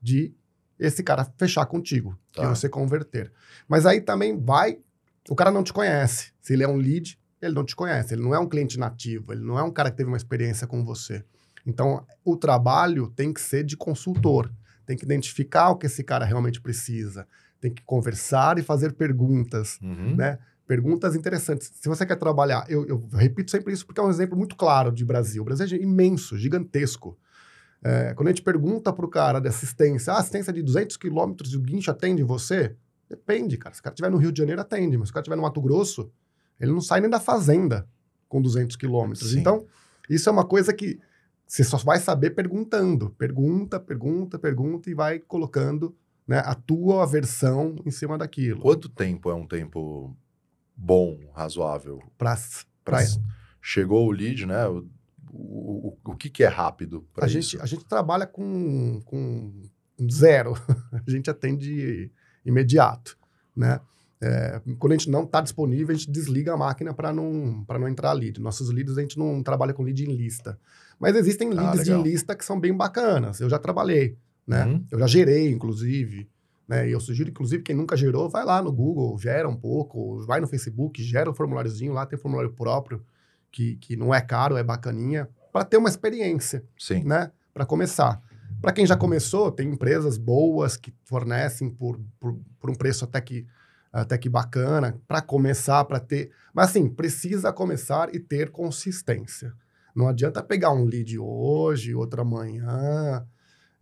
de 0.00 0.34
esse 0.78 1.02
cara 1.02 1.24
fechar 1.38 1.64
contigo, 1.66 2.18
Tá. 2.32 2.42
que 2.42 2.48
você 2.48 2.68
converter. 2.68 3.32
Mas 3.68 3.86
aí 3.86 4.00
também 4.00 4.38
vai, 4.38 4.78
o 5.28 5.34
cara 5.36 5.50
não 5.50 5.62
te 5.62 5.72
conhece. 5.72 6.32
Se 6.40 6.52
ele 6.54 6.64
é 6.64 6.68
um 6.68 6.76
lead, 6.76 7.18
ele 7.40 7.54
não 7.54 7.64
te 7.64 7.76
conhece, 7.76 8.14
ele 8.14 8.22
não 8.22 8.34
é 8.34 8.38
um 8.38 8.48
cliente 8.48 8.78
nativo, 8.78 9.32
ele 9.32 9.42
não 9.44 9.58
é 9.58 9.62
um 9.62 9.70
cara 9.70 9.90
que 9.90 9.96
teve 9.96 10.08
uma 10.08 10.16
experiência 10.16 10.66
com 10.66 10.84
você. 10.84 11.24
Então, 11.64 12.04
o 12.24 12.36
trabalho 12.36 13.08
tem 13.14 13.32
que 13.32 13.40
ser 13.40 13.62
de 13.64 13.76
consultor, 13.76 14.50
tem 14.84 14.96
que 14.96 15.04
identificar 15.04 15.70
o 15.70 15.76
que 15.76 15.86
esse 15.86 16.02
cara 16.02 16.24
realmente 16.24 16.60
precisa, 16.60 17.28
tem 17.60 17.72
que 17.72 17.82
conversar 17.84 18.58
e 18.58 18.62
fazer 18.62 18.92
perguntas 18.94 19.78
Uhum. 19.80 20.16
né? 20.16 20.38
Perguntas 20.72 21.14
interessantes. 21.14 21.70
Se 21.74 21.86
você 21.86 22.06
quer 22.06 22.16
trabalhar, 22.16 22.64
eu, 22.66 22.86
eu 22.86 23.06
repito 23.12 23.50
sempre 23.50 23.74
isso 23.74 23.84
porque 23.84 24.00
é 24.00 24.02
um 24.02 24.08
exemplo 24.08 24.38
muito 24.38 24.56
claro 24.56 24.90
de 24.90 25.04
Brasil. 25.04 25.42
O 25.42 25.44
Brasil 25.44 25.66
é 25.76 25.82
imenso, 25.82 26.34
gigantesco. 26.38 27.18
É, 27.84 28.14
quando 28.14 28.28
a 28.28 28.30
gente 28.30 28.40
pergunta 28.40 28.90
para 28.90 29.04
o 29.04 29.08
cara 29.08 29.38
de 29.38 29.48
assistência, 29.48 30.14
ah, 30.14 30.18
assistência 30.18 30.50
de 30.50 30.62
200 30.62 30.96
quilômetros 30.96 31.52
e 31.52 31.58
o 31.58 31.60
guincho 31.60 31.90
atende 31.90 32.22
você? 32.22 32.74
Depende, 33.06 33.58
cara. 33.58 33.74
Se 33.74 33.82
o 33.82 33.84
cara 33.84 33.92
estiver 33.92 34.10
no 34.10 34.16
Rio 34.16 34.32
de 34.32 34.38
Janeiro, 34.38 34.62
atende. 34.62 34.96
Mas 34.96 35.08
se 35.08 35.10
o 35.10 35.12
cara 35.12 35.20
estiver 35.20 35.36
no 35.36 35.42
Mato 35.42 35.60
Grosso, 35.60 36.10
ele 36.58 36.72
não 36.72 36.80
sai 36.80 37.02
nem 37.02 37.10
da 37.10 37.20
fazenda 37.20 37.86
com 38.26 38.40
200 38.40 38.74
quilômetros. 38.76 39.34
Então, 39.34 39.66
isso 40.08 40.26
é 40.30 40.32
uma 40.32 40.46
coisa 40.46 40.72
que 40.72 40.98
Você 41.46 41.62
só 41.62 41.76
vai 41.76 41.98
saber 41.98 42.30
perguntando. 42.30 43.10
Pergunta, 43.10 43.78
pergunta, 43.78 44.38
pergunta 44.38 44.88
e 44.88 44.94
vai 44.94 45.18
colocando 45.18 45.94
né, 46.26 46.38
a 46.46 46.54
tua 46.54 47.04
versão 47.04 47.76
em 47.84 47.90
cima 47.90 48.16
daquilo. 48.16 48.62
Quanto 48.62 48.88
tempo 48.88 49.28
é 49.28 49.34
um 49.34 49.46
tempo 49.46 50.16
bom, 50.82 51.18
razoável? 51.34 52.02
Pra, 52.18 52.34
Pra- 52.84 52.98
pra, 52.98 53.06
Chegou 53.60 54.06
o 54.08 54.10
lead, 54.10 54.44
né? 54.46 54.66
O, 54.66 54.84
o, 55.30 55.88
o, 56.04 56.10
o 56.12 56.16
que, 56.16 56.28
que 56.28 56.42
é 56.42 56.48
rápido 56.48 57.06
para 57.14 57.24
a, 57.24 57.28
isso? 57.28 57.52
gente, 57.52 57.62
a 57.62 57.66
gente 57.66 57.84
trabalha 57.84 58.26
com, 58.26 59.00
com 59.04 59.62
zero. 60.10 60.54
a 61.06 61.10
gente 61.10 61.30
atende 61.30 62.10
imediato, 62.44 63.16
né? 63.54 63.80
É, 64.20 64.60
quando 64.78 64.92
a 64.92 64.96
gente 64.96 65.10
não 65.10 65.24
está 65.24 65.40
disponível, 65.40 65.94
a 65.94 65.98
gente 65.98 66.10
desliga 66.10 66.52
a 66.54 66.56
máquina 66.56 66.92
para 66.94 67.12
não, 67.12 67.64
pra 67.64 67.78
não 67.78 67.88
entrar 67.88 68.12
lead. 68.12 68.40
Nossos 68.40 68.70
leads, 68.70 68.96
a 68.98 69.00
gente 69.00 69.18
não 69.18 69.42
trabalha 69.42 69.72
com 69.72 69.82
lead 69.82 70.04
em 70.04 70.14
lista. 70.14 70.58
Mas 70.98 71.16
existem 71.16 71.48
Ah, 71.50 71.54
leads 71.72 71.86
legal. 71.88 72.00
em 72.00 72.02
lista 72.04 72.34
que 72.36 72.44
são 72.44 72.58
bem 72.58 72.72
bacanas. 72.76 73.40
Eu 73.40 73.50
já 73.50 73.58
trabalhei, 73.58 74.16
né? 74.46 74.64
Uhum. 74.66 74.84
Eu 74.90 74.98
já 75.00 75.06
gerei, 75.08 75.50
inclusive. 75.50 76.28
Né? 76.72 76.88
E 76.88 76.92
eu 76.92 77.00
sugiro, 77.00 77.28
inclusive, 77.28 77.62
quem 77.62 77.76
nunca 77.76 77.94
gerou, 77.94 78.30
vai 78.30 78.46
lá 78.46 78.62
no 78.62 78.72
Google, 78.72 79.18
gera 79.18 79.46
um 79.46 79.54
pouco, 79.54 80.24
vai 80.24 80.40
no 80.40 80.46
Facebook, 80.46 81.02
gera 81.02 81.30
um 81.30 81.34
formuláriozinho 81.34 81.92
lá, 81.92 82.06
tem 82.06 82.18
formulário 82.18 82.50
próprio, 82.50 83.04
que, 83.50 83.76
que 83.76 83.94
não 83.94 84.14
é 84.14 84.22
caro, 84.22 84.56
é 84.56 84.64
bacaninha, 84.64 85.28
para 85.52 85.66
ter 85.66 85.76
uma 85.76 85.90
experiência 85.90 86.64
Sim. 86.78 87.04
né? 87.04 87.30
Para 87.52 87.66
começar. 87.66 88.22
Para 88.58 88.72
quem 88.72 88.86
já 88.86 88.96
começou, 88.96 89.52
tem 89.52 89.68
empresas 89.68 90.16
boas 90.16 90.74
que 90.78 90.94
fornecem 91.04 91.68
por, 91.68 92.00
por, 92.18 92.38
por 92.58 92.70
um 92.70 92.74
preço 92.74 93.04
até 93.04 93.20
que, 93.20 93.46
até 93.92 94.16
que 94.16 94.30
bacana, 94.30 94.98
para 95.06 95.20
começar, 95.20 95.84
para 95.84 96.00
ter. 96.00 96.30
Mas 96.54 96.70
assim, 96.70 96.88
precisa 96.88 97.52
começar 97.52 98.14
e 98.14 98.18
ter 98.18 98.50
consistência. 98.50 99.52
Não 99.94 100.08
adianta 100.08 100.42
pegar 100.42 100.70
um 100.70 100.86
lead 100.86 101.18
hoje, 101.18 101.94
outro 101.94 102.22
amanhã. 102.22 103.26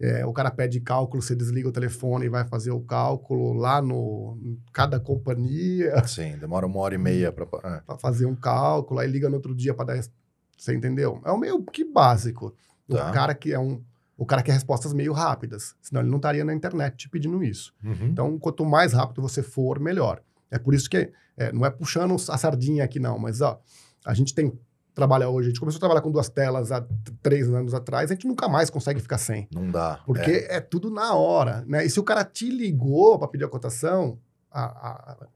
É, 0.01 0.25
o 0.25 0.33
cara 0.33 0.51
pede 0.51 0.81
cálculo, 0.81 1.23
você 1.23 1.37
desliga 1.37 1.69
o 1.69 1.73
telefone 1.73 2.27
e 2.27 2.29
vai 2.31 2.47
fazer 2.47 2.71
o 2.71 2.81
cálculo 2.81 3.53
lá 3.53 3.83
no 3.83 4.39
cada 4.73 4.99
companhia 4.99 6.07
Sim, 6.07 6.37
demora 6.39 6.67
uma 6.67 6.79
hora 6.81 6.95
e 6.95 6.99
meia 6.99 7.31
para. 7.31 7.47
É. 7.89 7.99
fazer 7.99 8.27
um 8.27 8.35
cálculo, 8.35 8.99
aí 9.01 9.09
liga 9.09 9.29
no 9.29 9.37
outro 9.37 9.55
dia 9.55 9.75
para 9.75 9.95
dar. 9.97 10.05
Você 10.57 10.75
entendeu? 10.75 11.21
É 11.25 11.31
o 11.31 11.39
meio 11.39 11.63
que 11.65 11.85
básico. 11.85 12.55
O 12.89 12.95
Tá. 12.97 13.11
cara 13.13 13.35
que 13.35 13.53
é 13.53 13.59
um. 13.59 13.83
O 14.17 14.27
cara 14.27 14.43
quer 14.43 14.53
respostas 14.53 14.93
meio 14.93 15.13
rápidas. 15.13 15.75
Senão 15.81 16.03
ele 16.03 16.11
não 16.11 16.17
estaria 16.17 16.45
na 16.45 16.53
internet 16.55 16.97
te 16.97 17.09
pedindo 17.09 17.43
isso. 17.43 17.73
Uhum. 17.83 18.09
Então, 18.09 18.39
quanto 18.39 18.65
mais 18.67 18.93
rápido 18.93 19.23
você 19.23 19.43
for, 19.43 19.81
melhor. 19.81 20.21
É 20.51 20.59
por 20.59 20.75
isso 20.75 20.91
que 20.91 21.11
é, 21.39 21.53
não 21.53 21.65
é 21.65 21.71
puxando 21.71 22.15
a 22.15 22.37
sardinha 22.37 22.85
aqui, 22.85 23.01
não, 23.01 23.19
mas 23.19 23.41
ó, 23.41 23.59
a 24.05 24.13
gente 24.13 24.35
tem. 24.35 24.53
Trabalha 24.95 25.29
hoje, 25.29 25.49
a 25.49 25.51
gente 25.51 25.61
começou 25.61 25.79
a 25.79 25.81
trabalhar 25.81 26.01
com 26.01 26.11
duas 26.11 26.29
telas 26.29 26.73
há 26.73 26.85
três 27.23 27.49
anos 27.49 27.75
atrás, 27.75 28.11
a 28.11 28.15
gente 28.15 28.27
nunca 28.27 28.49
mais 28.49 28.71
consegue 28.71 29.01
ficar 29.01 29.19
sem. 29.19 29.49
Não 29.53 29.71
dá. 29.71 30.01
Porque 30.05 30.47
É. 30.49 30.57
é, 30.57 30.61
tudo 30.61 30.91
na 30.91 31.15
hora, 31.15 31.65
né? 31.67 31.85
E 31.85 31.91
se 31.91 32.01
o 32.01 32.03
cara 32.03 32.25
te 32.25 32.51
ligou 32.51 33.19
para 33.19 33.29
pedir 33.29 33.45
a 33.45 33.49
cotação, 33.49 34.19
a, 34.51 34.63
a, 34.65 35.27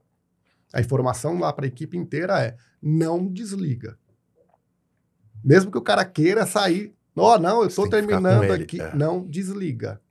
a 0.73 0.81
informação 0.81 1.39
lá 1.39 1.53
para 1.53 1.65
a 1.65 1.67
equipe 1.67 1.97
inteira 1.97 2.39
é 2.41 2.55
não 2.81 3.25
desliga. 3.25 3.97
Mesmo 5.43 5.71
que 5.71 5.77
o 5.77 5.81
cara 5.81 6.03
queira 6.03 6.45
sair, 6.45 6.93
ó, 7.15 7.37
não, 7.37 7.61
eu 7.61 7.67
estou 7.67 7.89
terminando 7.89 8.43
ele, 8.43 8.63
aqui, 8.63 8.81
é. 8.81 8.93
não 8.95 9.25
desliga. 9.25 10.01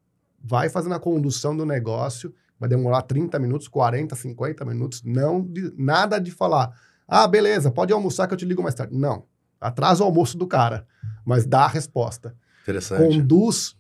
Vai 0.42 0.68
fazendo 0.68 0.94
a 0.94 1.00
condução 1.00 1.56
do 1.56 1.66
negócio, 1.66 2.34
vai 2.58 2.68
demorar 2.68 3.02
30 3.02 3.38
minutos, 3.38 3.68
40, 3.68 4.14
50 4.14 4.64
minutos, 4.64 5.02
não 5.02 5.46
nada 5.76 6.18
de 6.18 6.30
falar, 6.30 6.72
ah, 7.06 7.26
beleza, 7.26 7.70
pode 7.70 7.92
almoçar 7.92 8.26
que 8.26 8.34
eu 8.34 8.38
te 8.38 8.44
ligo 8.44 8.62
mais 8.62 8.74
tarde. 8.74 8.96
Não, 8.96 9.24
atrasa 9.66 10.03
o 10.03 10.07
almoço 10.07 10.36
do 10.36 10.47
cara, 10.47 10.86
mas 11.24 11.47
dá 11.47 11.65
a 11.65 11.69
resposta 11.69 12.36
Interessante. 12.62 13.03
conduz 13.03 13.77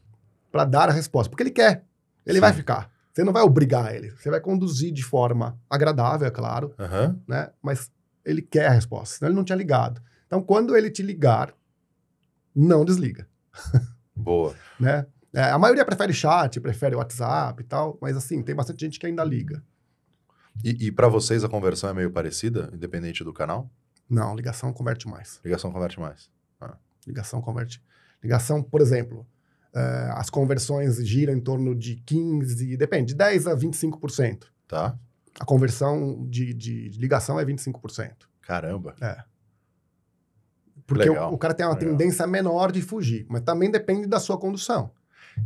para 0.50 0.64
dar 0.64 0.88
a 0.88 0.92
resposta, 0.92 1.28
porque 1.30 1.42
ele 1.42 1.50
quer. 1.50 1.84
Ele 2.24 2.36
Sim. 2.36 2.40
vai 2.40 2.52
ficar. 2.52 2.90
Você 3.12 3.22
não 3.22 3.32
vai 3.32 3.42
obrigar 3.42 3.94
ele. 3.94 4.10
Você 4.10 4.30
vai 4.30 4.40
conduzir 4.40 4.92
de 4.92 5.02
forma 5.04 5.58
agradável, 5.68 6.26
é 6.26 6.30
claro, 6.30 6.74
Aham. 6.78 7.20
né? 7.28 7.50
Mas 7.62 7.90
ele 8.24 8.40
quer 8.42 8.66
a 8.66 8.70
resposta, 8.70 9.16
senão 9.18 9.28
ele 9.30 9.36
não 9.36 9.44
tinha 9.44 9.56
ligado. 9.56 10.00
Então, 10.26 10.42
quando 10.42 10.76
ele 10.76 10.90
te 10.90 11.02
ligar, 11.02 11.52
não 12.54 12.84
desliga, 12.84 13.28
Boa. 14.16 14.54
né? 14.80 15.06
É, 15.32 15.50
a 15.50 15.58
maioria 15.58 15.84
prefere 15.84 16.12
chat, 16.12 16.60
prefere 16.60 16.94
WhatsApp 16.94 17.60
e 17.60 17.66
tal, 17.66 17.98
mas 18.00 18.16
assim, 18.16 18.42
tem 18.42 18.54
bastante 18.54 18.80
gente 18.80 18.98
que 19.00 19.06
ainda 19.06 19.24
liga. 19.24 19.62
E, 20.62 20.86
e 20.86 20.92
para 20.92 21.08
vocês 21.08 21.42
a 21.42 21.48
conversão 21.48 21.90
é 21.90 21.92
meio 21.94 22.10
parecida, 22.10 22.70
independente 22.72 23.24
do 23.24 23.32
canal? 23.32 23.68
Não, 24.08 24.34
ligação 24.34 24.72
converte 24.72 25.08
mais. 25.08 25.40
Ligação 25.44 25.72
converte 25.72 25.98
mais. 25.98 26.30
Ligação 27.06 27.40
converte. 27.40 27.82
Ligação, 28.22 28.62
por 28.62 28.80
exemplo, 28.80 29.26
eh, 29.74 30.10
as 30.14 30.30
conversões 30.30 30.96
giram 31.06 31.34
em 31.34 31.40
torno 31.40 31.74
de 31.74 31.96
15, 31.96 32.76
depende, 32.76 33.08
de 33.08 33.14
10 33.14 33.46
a 33.46 33.56
25%. 33.56 34.44
Tá? 34.66 34.98
A 35.38 35.44
conversão 35.44 36.26
de, 36.28 36.54
de 36.54 36.88
ligação 36.90 37.38
é 37.38 37.44
25%. 37.44 38.12
Caramba. 38.40 38.94
Porque 40.86 41.08
Legal, 41.08 41.30
o, 41.30 41.34
o 41.34 41.38
cara 41.38 41.54
tem 41.54 41.66
uma 41.66 41.74
legal. 41.74 41.90
tendência 41.90 42.26
menor 42.26 42.70
de 42.72 42.80
fugir, 42.82 43.26
mas 43.28 43.42
também 43.42 43.70
depende 43.70 44.06
da 44.06 44.20
sua 44.20 44.38
condução. 44.38 44.90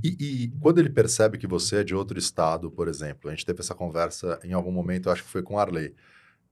E, 0.03 0.45
e 0.45 0.49
quando 0.61 0.79
ele 0.79 0.91
percebe 0.91 1.39
que 1.39 1.47
você 1.47 1.77
é 1.77 1.85
de 1.85 1.95
outro 1.95 2.19
estado, 2.19 2.71
por 2.71 2.89
exemplo, 2.89 3.29
a 3.29 3.35
gente 3.35 3.47
teve 3.47 3.61
essa 3.61 3.75
conversa 3.75 4.39
em 4.45 4.53
algum 4.53 4.71
momento, 4.71 5.09
eu 5.09 5.13
acho 5.13 5.25
que 5.25 5.31
foi 5.31 5.43
com 5.43 5.55
o 5.55 5.59
Arley. 5.59 5.95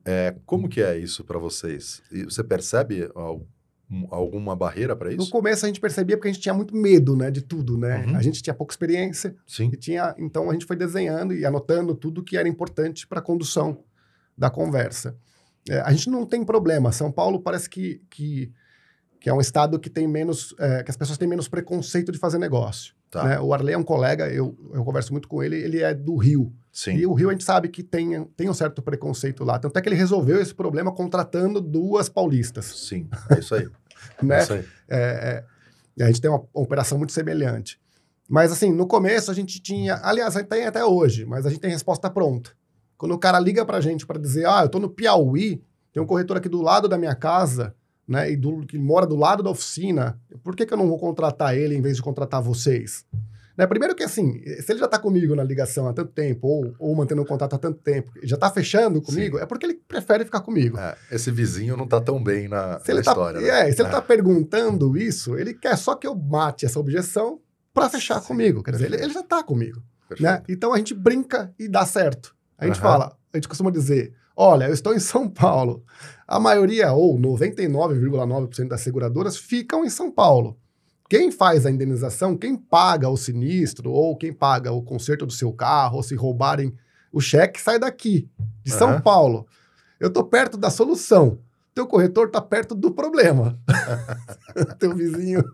É, 0.07 0.35
como 0.47 0.69
que 0.69 0.81
é 0.81 0.97
isso 0.97 1.25
para 1.25 1.39
vocês? 1.39 2.01
E 2.13 2.25
você 2.25 2.45
percebe 2.45 3.11
al- 3.15 3.45
um- 3.91 4.07
alguma 4.11 4.55
barreira 4.55 4.95
para 4.95 5.11
No 5.11 5.23
isso? 5.23 5.31
começo 5.31 5.65
a 5.65 5.69
gente 5.69 5.81
percebia 5.81 6.17
porque 6.17 6.29
a 6.29 6.33
gente 6.33 6.43
tinha 6.43 6.55
muito 6.55 6.75
medo, 6.77 7.17
né, 7.17 7.31
de 7.31 7.43
tudo, 7.43 7.77
né? 7.77 8.05
Uhum. 8.07 8.17
A 8.17 8.23
gente 8.23 8.41
tinha 8.43 8.55
pouca 8.55 8.73
experiência 8.73 9.35
Sim. 9.47 9.71
e 9.73 9.77
tinha, 9.77 10.15
então 10.19 10.49
a 10.49 10.53
gente 10.53 10.65
foi 10.67 10.77
desenhando 10.77 11.35
e 11.35 11.45
anotando 11.45 11.95
tudo 11.95 12.23
que 12.23 12.37
era 12.37 12.49
importante 12.49 13.07
para 13.07 13.19
a 13.19 13.23
condução 13.23 13.83
da 14.39 14.49
conversa. 14.51 15.17
É, 15.69 15.81
a 15.81 15.91
gente 15.93 16.09
não 16.09 16.25
tem 16.25 16.45
problema. 16.45 16.93
São 16.93 17.11
Paulo 17.11 17.41
parece 17.41 17.69
que, 17.69 18.01
que, 18.09 18.53
que 19.21 19.29
é 19.29 19.35
um 19.35 19.41
estado 19.41 19.79
que 19.81 19.91
tem 19.91 20.07
menos, 20.07 20.55
é, 20.61 20.83
que 20.85 20.91
as 20.91 20.97
pessoas 20.97 21.19
têm 21.19 21.27
menos 21.29 21.49
preconceito 21.49 22.13
de 22.13 22.19
fazer 22.19 22.39
negócio. 22.39 22.95
Tá. 23.17 23.25
né? 23.25 23.41
O 23.41 23.53
Arley 23.53 23.75
é 23.75 23.79
um 23.79 23.83
colega, 23.83 24.29
eu, 24.29 24.57
eu 24.73 24.85
converso 24.85 25.13
muito 25.13 25.29
com 25.29 25.43
ele, 25.43 25.57
ele 25.57 25.83
é 25.83 25.95
do 25.95 26.17
Rio. 26.17 26.53
Sim. 26.73 26.97
E 26.97 27.07
o 27.07 27.15
Rio 27.15 27.31
a 27.31 27.33
gente 27.33 27.45
sabe 27.45 27.69
que 27.69 27.83
tem, 27.83 28.25
tem 28.37 28.51
um 28.51 28.55
certo 28.55 28.83
preconceito 28.83 29.45
lá. 29.45 29.59
Tanto 29.59 29.79
é 29.79 29.83
que 29.83 29.89
ele 29.89 29.97
resolveu 29.97 30.41
esse 30.41 30.55
problema 30.55 30.93
contratando 30.93 31.61
duas 31.61 32.09
paulistas. 32.09 32.67
Sim. 32.67 33.09
É 33.31 33.39
isso 33.39 33.55
aí. 33.55 33.69
Né? 34.23 34.39
É 34.39 34.43
isso 34.43 34.53
aí. 34.53 34.65
É, 34.89 34.99
é, 34.99 35.45
e 35.97 36.03
a 36.03 36.07
gente 36.07 36.21
tem 36.21 36.31
uma 36.31 36.45
operação 36.55 36.97
muito 36.97 37.13
semelhante. 37.13 37.81
Mas 38.29 38.53
assim, 38.53 38.73
no 38.73 38.87
começo 38.87 39.31
a 39.31 39.35
gente 39.35 39.61
tinha. 39.61 40.01
Aliás, 40.03 40.37
a 40.37 40.41
gente 40.41 40.49
tem 40.49 40.67
até 40.67 40.85
hoje, 40.85 41.25
mas 41.25 41.47
a 41.47 41.51
gente 41.51 41.61
tem 41.61 41.71
resposta 41.71 42.11
pronta. 42.11 42.51
Quando 42.97 43.13
o 43.13 43.19
cara 43.19 43.39
liga 43.39 43.65
pra 43.65 43.81
gente 43.81 44.07
para 44.07 44.19
dizer, 44.19 44.47
ah, 44.47 44.63
eu 44.63 44.69
tô 44.69 44.79
no 44.79 44.89
Piauí, 44.89 45.63
tem 45.93 46.03
um 46.03 46.07
corretor 46.07 46.37
aqui 46.37 46.49
do 46.49 46.63
lado 46.63 46.89
da 46.89 46.99
minha 46.99 47.15
casa, 47.15 47.75
né? 48.07 48.31
E 48.31 48.37
do, 48.37 48.67
que 48.67 48.79
mora 48.79 49.07
do 49.07 49.17
lado 49.17 49.43
da 49.43 49.51
oficina, 49.51 50.21
por 50.43 50.55
que, 50.55 50.67
que 50.67 50.73
eu 50.73 50.79
não 50.79 50.89
vou 50.89 50.99
contratar 50.99 51.57
ele 51.57 51.75
em 51.75 51.81
vez 51.81 51.97
de 51.97 52.03
contratar 52.03 52.41
vocês? 52.43 53.05
Né? 53.57 53.67
Primeiro 53.67 53.95
que 53.95 54.03
assim, 54.03 54.43
se 54.61 54.71
ele 54.71 54.81
já 54.81 54.87
tá 54.87 54.99
comigo 54.99 55.35
na 55.35 55.43
ligação 55.43 55.89
há 55.89 55.93
tanto 55.93 56.13
tempo, 56.13 56.47
ou, 56.47 56.75
ou 56.79 56.95
mantendo 56.95 57.23
um 57.23 57.25
contato 57.25 57.55
há 57.55 57.59
tanto 57.59 57.81
tempo, 57.81 58.13
já 58.23 58.37
tá 58.37 58.51
fechando 58.51 59.01
comigo, 59.01 59.39
é 59.39 59.47
porque 59.47 59.65
ele 59.65 59.75
prefere 59.75 60.25
ficar 60.25 60.41
comigo. 60.41 60.79
É, 60.79 60.95
esse 61.11 61.31
vizinho 61.31 61.77
não 61.77 61.87
tá 61.87 62.01
tão 62.01 62.23
bem 62.23 62.49
na, 62.49 62.73
na 62.73 62.79
tá, 62.79 62.93
história. 62.93 63.41
né? 63.41 63.49
é, 63.49 63.73
se 63.73 63.81
ele 63.81 63.89
tá 63.89 64.03
perguntando 64.03 64.97
isso, 64.97 65.37
ele 65.37 65.55
quer 65.55 65.77
só 65.77 65.95
que 65.95 66.07
eu 66.07 66.15
mate 66.15 66.67
essa 66.67 66.79
objeção 66.79 67.41
para 67.73 67.89
fechar 67.89 68.21
Sim, 68.21 68.29
comigo. 68.29 68.63
Quer 68.63 68.73
dizer, 68.73 68.87
ele, 68.87 68.97
ele 68.97 69.13
já 69.13 69.23
tá 69.23 69.43
comigo. 69.43 69.83
Né? 70.21 70.43
Então 70.49 70.73
a 70.73 70.79
gente 70.79 70.95
brinca 70.95 71.53
e 71.59 71.69
dá 71.69 71.85
certo. 71.85 72.35
A 72.59 72.67
gente 72.67 72.81
Aham. 72.81 72.91
fala, 72.91 73.17
a 73.33 73.37
gente 73.37 73.49
costuma 73.49 73.71
dizer: 73.71 74.15
olha, 74.37 74.67
eu 74.67 74.75
estou 74.75 74.95
em 74.95 75.01
São 75.01 75.29
Paulo. 75.29 75.83
A 76.29 76.39
maioria, 76.39 76.93
ou 76.93 77.19
99,9% 77.19 78.69
das 78.69 78.81
seguradoras, 78.81 79.37
ficam 79.37 79.85
em 79.85 79.91
São 79.91 80.11
Paulo. 80.11 80.59
Quem 81.09 81.31
faz 81.31 81.65
a 81.65 81.71
indenização, 81.71 82.37
quem 82.37 82.57
paga 82.57 83.09
o 83.09 83.17
sinistro, 83.17 83.93
ou 83.93 84.17
quem 84.17 84.33
paga 84.33 84.73
o 84.73 84.83
conserto 84.83 85.25
do 85.25 85.33
seu 85.33 85.53
carro, 85.53 85.97
ou 85.97 86.03
se 86.03 86.17
roubarem 86.17 86.75
o 87.13 87.21
cheque, 87.21 87.61
sai 87.61 87.79
daqui, 87.79 88.29
de 88.65 88.73
São 88.73 88.91
Aham. 88.91 89.01
Paulo. 89.01 89.47
Eu 90.01 90.11
tô 90.13 90.25
perto 90.25 90.59
da 90.59 90.69
solução. 90.69 91.39
Teu 91.75 91.87
corretor 91.87 92.31
tá 92.31 92.41
perto 92.41 92.75
do 92.75 92.91
problema. 92.91 93.59
Teu 94.79 94.95
vizinho. 94.95 95.45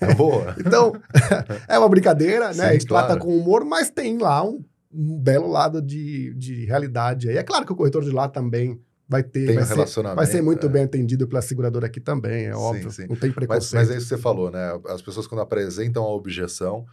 É 0.00 0.14
boa. 0.14 0.54
Então, 0.58 0.92
é 1.66 1.78
uma 1.78 1.88
brincadeira, 1.88 2.48
né? 2.48 2.54
Sim, 2.54 2.62
a 2.62 2.72
gente 2.72 2.86
claro. 2.86 3.06
trata 3.06 3.20
com 3.20 3.36
humor, 3.36 3.64
mas 3.64 3.90
tem 3.90 4.18
lá 4.18 4.44
um, 4.44 4.62
um 4.92 5.18
belo 5.18 5.48
lado 5.48 5.82
de, 5.82 6.32
de 6.34 6.64
realidade 6.64 7.28
aí. 7.28 7.36
É 7.36 7.42
claro 7.42 7.66
que 7.66 7.72
o 7.72 7.76
corretor 7.76 8.02
de 8.02 8.10
lá 8.10 8.28
também 8.28 8.80
vai 9.08 9.22
ter, 9.22 9.46
Tem 9.46 9.54
um 9.56 9.58
vai, 9.60 9.64
ser, 9.64 9.74
relacionamento. 9.74 10.16
vai 10.16 10.26
ser 10.26 10.42
muito 10.42 10.66
é. 10.66 10.68
bem 10.68 10.82
atendido 10.84 11.26
pela 11.26 11.40
seguradora 11.40 11.86
aqui 11.86 12.00
também, 12.00 12.46
é 12.46 12.52
Sim, 12.52 12.58
óbvio. 12.58 12.90
sim. 12.90 13.06
Não 13.08 13.16
tem 13.16 13.28
Mas, 13.30 13.34
preconceito. 13.34 13.74
mas 13.74 13.90
é 13.90 13.96
isso 13.96 14.08
que 14.08 14.14
você 14.14 14.18
falou, 14.20 14.50
né? 14.50 14.78
As 14.88 15.00
pessoas, 15.00 15.26
quando 15.26 15.40
apresentam 15.40 16.02
a 16.04 16.08
objeção, 16.08 16.84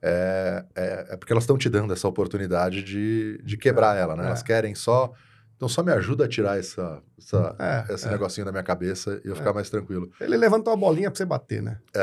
é, 0.00 0.64
é, 0.74 1.06
é 1.10 1.16
porque 1.16 1.32
elas 1.32 1.44
estão 1.44 1.56
te 1.58 1.68
dando 1.68 1.92
essa 1.92 2.06
oportunidade 2.06 2.82
de, 2.82 3.40
de 3.42 3.56
quebrar 3.56 3.96
ela, 3.96 4.14
né? 4.14 4.24
É. 4.24 4.26
Elas 4.26 4.42
querem 4.42 4.74
só 4.74 5.12
Então 5.56 5.68
só 5.68 5.82
me 5.82 5.92
ajuda 5.92 6.26
a 6.26 6.28
tirar 6.28 6.58
essa, 6.58 7.00
essa, 7.18 7.56
É, 7.58 7.94
esse 7.94 8.06
é. 8.06 8.10
negocinho 8.10 8.44
da 8.44 8.52
minha 8.52 8.62
cabeça 8.64 9.20
e 9.24 9.28
eu 9.28 9.34
ficar 9.36 9.52
mais 9.52 9.70
tranquilo. 9.70 10.10
Ele 10.20 10.36
levantou 10.36 10.72
a 10.72 10.76
bolinha 10.76 11.10
pra 11.10 11.16
você 11.16 11.24
bater, 11.24 11.62
né? 11.62 11.78
É, 11.94 12.00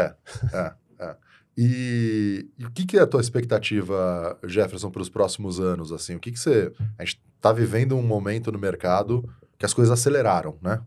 é, 0.54 0.58
é. 0.58 0.74
E, 1.58 2.50
e 2.58 2.66
o 2.66 2.72
que, 2.72 2.86
que 2.86 2.98
é 2.98 3.02
a 3.02 3.08
tua 3.08 3.22
expectativa, 3.22 4.40
Jefferson, 4.46 4.90
para 4.90 5.02
os 5.02 5.10
próximos 5.10 5.60
anos? 5.60 5.92
Assim, 5.92 6.16
o 6.16 6.20
que, 6.20 6.32
que 6.32 6.40
você. 6.40 6.72
A 6.98 7.04
gente 7.04 7.22
está 7.36 7.52
vivendo 7.52 7.98
um 7.98 8.04
momento 8.04 8.52
no 8.52 8.60
mercado 8.60 9.28
que 9.58 9.66
as 9.66 9.74
coisas 9.74 9.92
aceleraram, 9.92 10.58
né? 10.62 10.82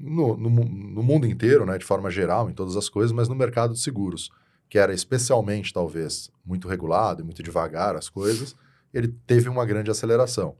No, 0.00 0.36
no, 0.36 0.48
no 0.48 1.02
mundo 1.02 1.26
inteiro, 1.26 1.66
né, 1.66 1.76
de 1.76 1.84
forma 1.84 2.08
geral, 2.08 2.48
em 2.48 2.52
todas 2.52 2.76
as 2.76 2.88
coisas, 2.88 3.10
mas 3.10 3.28
no 3.28 3.34
mercado 3.34 3.74
de 3.74 3.80
seguros, 3.80 4.30
que 4.68 4.78
era 4.78 4.94
especialmente, 4.94 5.72
talvez, 5.72 6.30
muito 6.44 6.68
regulado 6.68 7.20
e 7.20 7.24
muito 7.24 7.42
devagar 7.42 7.96
as 7.96 8.08
coisas, 8.08 8.54
ele 8.94 9.08
teve 9.26 9.48
uma 9.48 9.66
grande 9.66 9.90
aceleração. 9.90 10.56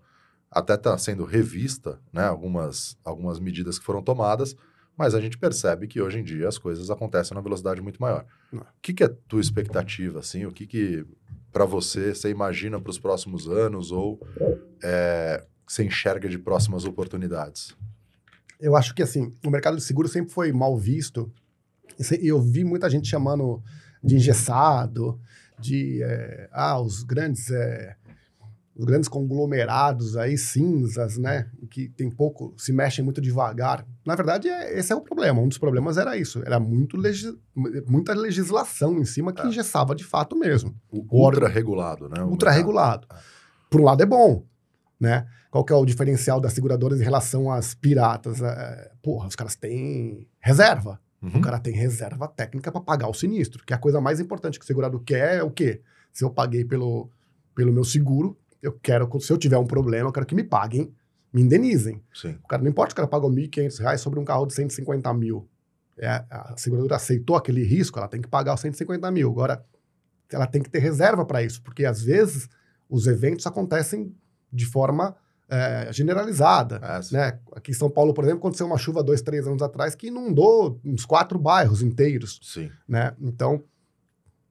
Até 0.51 0.75
está 0.75 0.99
sendo 0.99 1.25
revista, 1.25 2.01
né, 2.13 2.27
algumas, 2.27 2.99
algumas 3.05 3.39
medidas 3.39 3.79
que 3.79 3.85
foram 3.85 4.03
tomadas, 4.03 4.57
mas 4.99 5.15
a 5.15 5.21
gente 5.21 5.39
percebe 5.39 5.87
que 5.87 6.03
hoje 6.03 6.19
em 6.19 6.25
dia 6.25 6.49
as 6.49 6.59
coisas 6.59 6.91
acontecem 6.91 7.33
numa 7.33 7.43
velocidade 7.43 7.81
muito 7.81 8.03
maior. 8.03 8.27
Não. 8.53 8.63
O 8.63 8.67
que, 8.83 8.93
que 8.93 9.05
é 9.05 9.09
tua 9.09 9.41
expectativa, 9.41 10.19
assim? 10.19 10.45
O 10.45 10.51
que 10.51 10.67
que, 10.67 11.07
para 11.53 11.65
você, 11.65 12.13
você 12.13 12.29
imagina 12.31 12.81
para 12.81 12.91
os 12.91 12.99
próximos 12.99 13.49
anos 13.49 13.93
ou 13.93 14.21
é, 14.83 15.47
você 15.65 15.85
enxerga 15.85 16.29
de 16.29 16.37
próximas 16.37 16.85
oportunidades? 16.85 17.77
Eu 18.59 18.75
acho 18.75 18.93
que, 18.93 19.01
assim, 19.01 19.33
o 19.47 19.51
mercado 19.51 19.77
de 19.77 19.85
seguro 19.85 20.09
sempre 20.09 20.33
foi 20.33 20.51
mal 20.53 20.77
visto. 20.77 21.33
Eu 22.21 22.43
vi 22.43 22.65
muita 22.65 22.91
gente 22.91 23.07
chamando 23.07 23.63
de 24.03 24.17
engessado, 24.17 25.21
de, 25.61 26.03
é, 26.03 26.49
ah, 26.51 26.81
os 26.81 27.05
grandes, 27.05 27.53
é, 27.53 27.97
os 28.79 28.85
grandes 28.85 29.09
conglomerados 29.09 30.17
aí, 30.17 30.39
cinzas, 30.39 31.19
né, 31.19 31.51
que 31.69 31.89
tem 31.89 32.09
pouco, 32.09 32.55
se 32.57 32.73
mexem 32.73 33.05
muito 33.05 33.21
devagar. 33.21 33.85
Na 34.07 34.15
verdade, 34.15 34.49
é- 34.49 34.79
esse 34.79 34.93
é 34.93 34.97
o 34.97 35.01
problema. 35.01 35.41
Um 35.41 35.49
dos 35.49 35.59
problemas 35.59 35.99
era 35.99 36.17
isso. 36.17 36.41
Era 36.47 36.61
muito 36.61 36.97
muita 37.89 38.15
legislação 38.15 38.97
em 38.99 39.05
cima 39.05 39.33
que 39.33 39.43
É. 39.43 39.47
engessava 39.47 39.95
de 39.97 40.05
fato 40.05 40.37
mesmo. 40.39 40.75
O 40.91 41.05
ultra 41.11 41.49
regulado, 41.49 42.09
né? 42.09 42.23
ultra 42.23 42.53
regulado. 42.53 43.07
Por 43.69 43.81
um 43.81 43.85
lado 43.85 44.01
é 44.03 44.07
bom, 44.07 44.45
né? 45.01 45.27
Qual 45.51 45.65
que 45.65 45.73
é 45.73 45.77
o 45.77 45.85
diferencial 45.85 46.41
das 46.41 46.53
seguradoras 46.53 47.01
em 47.01 47.05
relação 47.05 47.51
às 47.51 47.75
piratas? 47.75 48.41
É, 48.41 48.93
porra, 49.03 49.27
os 49.27 49.35
caras 49.35 49.57
têm 49.57 50.29
reserva. 50.39 51.01
Uhum. 51.21 51.39
O 51.39 51.41
cara 51.41 51.59
tem 51.59 51.75
reserva 51.75 52.29
técnica 52.29 52.71
para 52.71 52.81
pagar 52.81 53.09
o 53.09 53.15
sinistro, 53.15 53.65
que 53.67 53.73
é 53.73 53.77
a 53.77 53.79
coisa 53.81 54.01
mais 54.01 54.21
importante 54.21 54.57
que 54.57 54.65
o 54.65 54.67
segurado 54.67 55.01
quer 55.01 55.39
é 55.39 55.43
o 55.43 55.51
quê? 55.51 55.81
Se 56.13 56.23
eu 56.25 56.31
paguei 56.31 56.65
pelo, 56.65 57.11
pelo 57.57 57.73
meu 57.73 57.83
seguro, 57.83 58.39
eu 58.63 58.73
quero, 58.73 59.09
se 59.21 59.33
eu 59.33 59.39
tiver 59.39 59.59
um 59.59 59.67
problema, 59.67 60.09
eu 60.09 60.13
quero 60.13 60.27
que 60.27 60.35
me 60.35 60.45
paguem, 60.45 60.93
me 61.33 61.43
indenizem. 61.43 62.03
Sim. 62.13 62.39
O 62.43 62.49
cara, 62.49 62.63
não 62.63 62.71
importa 62.71 62.89
que 62.89 62.95
o 62.95 62.97
cara 62.97 63.09
pagou 63.09 63.31
1.500 63.31 63.79
reais 63.81 64.01
sobre 64.01 64.19
um 64.19 64.25
carro 64.25 64.47
de 64.47 64.55
150 64.55 65.13
mil. 65.15 65.49
É, 65.97 66.25
a 66.31 66.55
seguradora 66.57 66.97
aceitou 66.97 67.37
aquele 67.37 67.65
risco, 67.65 67.99
ela 67.99 68.09
tem 68.09 68.21
que 68.21 68.29
pagar 68.29 68.55
os 68.55 68.61
150 68.61 69.11
mil. 69.11 69.31
Agora, 69.31 69.65
ela 70.33 70.47
tem 70.47 70.63
que 70.63 70.71
ter 70.71 70.79
reserva 70.79 71.25
para 71.25 71.43
isso, 71.43 71.63
porque 71.63 71.85
às 71.85 72.03
vezes 72.03 72.49
os 72.89 73.07
eventos 73.07 73.47
acontecem 73.47 74.15
de 74.53 74.65
forma 74.65 75.17
é, 75.49 75.89
generalizada. 75.93 76.81
É. 76.83 77.15
Né? 77.15 77.39
Aqui 77.53 77.71
em 77.71 77.75
São 77.75 77.91
Paulo, 77.91 78.15
por 78.15 78.25
exemplo, 78.25 78.41
aconteceu 78.41 78.67
uma 78.67 78.79
chuva 78.79 79.03
dois, 79.03 79.23
três 79.23 79.47
anos 79.47 79.63
atrás 79.63 79.95
que 79.95 80.09
inundou 80.09 80.81
uns 80.85 81.05
quatro 81.05 81.39
bairros 81.39 81.83
inteiros. 81.83 82.39
Sim. 82.43 82.71
Né? 82.87 83.15
Então, 83.21 83.65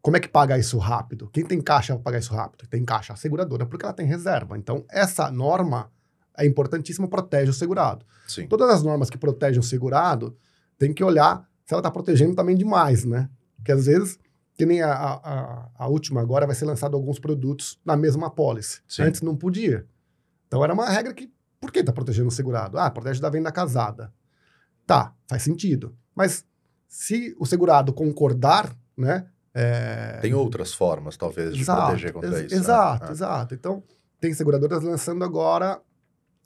como 0.07 0.15
é 0.15 0.21
que 0.21 0.29
paga 0.29 0.57
isso 0.57 0.77
rápido? 0.77 1.29
Quem 1.33 1.43
tem 1.45 1.59
caixa 1.59 1.93
para 1.93 2.01
pagar 2.01 2.19
isso 2.19 2.33
rápido? 2.33 2.65
Tem 2.69 2.81
caixa, 2.85 3.11
a 3.11 3.15
seguradora, 3.17 3.65
porque 3.65 3.83
ela 3.83 3.93
tem 3.93 4.05
reserva. 4.05 4.57
Então, 4.57 4.85
essa 4.89 5.29
norma 5.29 5.91
é 6.37 6.45
importantíssima, 6.45 7.09
protege 7.09 7.51
o 7.51 7.53
segurado. 7.53 8.05
Sim. 8.25 8.47
Todas 8.47 8.69
as 8.69 8.81
normas 8.81 9.09
que 9.09 9.17
protegem 9.17 9.59
o 9.59 9.63
segurado, 9.63 10.37
tem 10.77 10.93
que 10.93 11.03
olhar 11.03 11.45
se 11.65 11.73
ela 11.73 11.81
está 11.81 11.91
protegendo 11.91 12.33
também 12.33 12.55
demais, 12.55 13.03
né? 13.03 13.29
Porque 13.57 13.69
às 13.69 13.85
vezes, 13.85 14.17
que 14.55 14.65
nem 14.65 14.81
a, 14.81 14.93
a, 14.93 15.69
a- 15.77 15.87
última 15.89 16.21
agora, 16.21 16.45
vai 16.47 16.55
ser 16.55 16.63
lançado 16.63 16.95
alguns 16.95 17.19
produtos 17.19 17.77
na 17.83 17.97
mesma 17.97 18.29
pólice. 18.29 18.79
Sim. 18.87 19.01
Antes 19.01 19.21
não 19.21 19.35
podia. 19.35 19.85
Então 20.47 20.63
era 20.63 20.73
uma 20.73 20.87
regra 20.89 21.13
que, 21.13 21.29
por 21.59 21.69
que 21.69 21.79
está 21.79 21.91
protegendo 21.91 22.29
o 22.29 22.31
segurado? 22.31 22.79
Ah, 22.79 22.89
protege 22.89 23.19
da 23.19 23.29
venda 23.29 23.51
casada. 23.51 24.13
Tá, 24.85 25.13
faz 25.27 25.43
sentido. 25.43 25.93
Mas 26.15 26.45
se 26.87 27.35
o 27.37 27.45
segurado 27.45 27.91
concordar, 27.91 28.73
né? 28.95 29.27
É, 29.59 30.19
Tem 30.21 30.33
outras 30.33 30.73
formas, 30.73 31.17
talvez, 31.17 31.53
de 31.55 31.61
Exato, 31.61 31.81
proteger 31.87 32.13
contra 32.13 32.29
ex- 32.29 32.45
isso. 32.45 32.55
né? 32.55 32.61
Exato, 32.61 33.05
É. 33.07 33.11
exato. 33.11 33.55
Então, 33.55 33.83
tem 34.19 34.33
seguradoras 34.33 34.83
lançando 34.83 35.23
agora. 35.23 35.81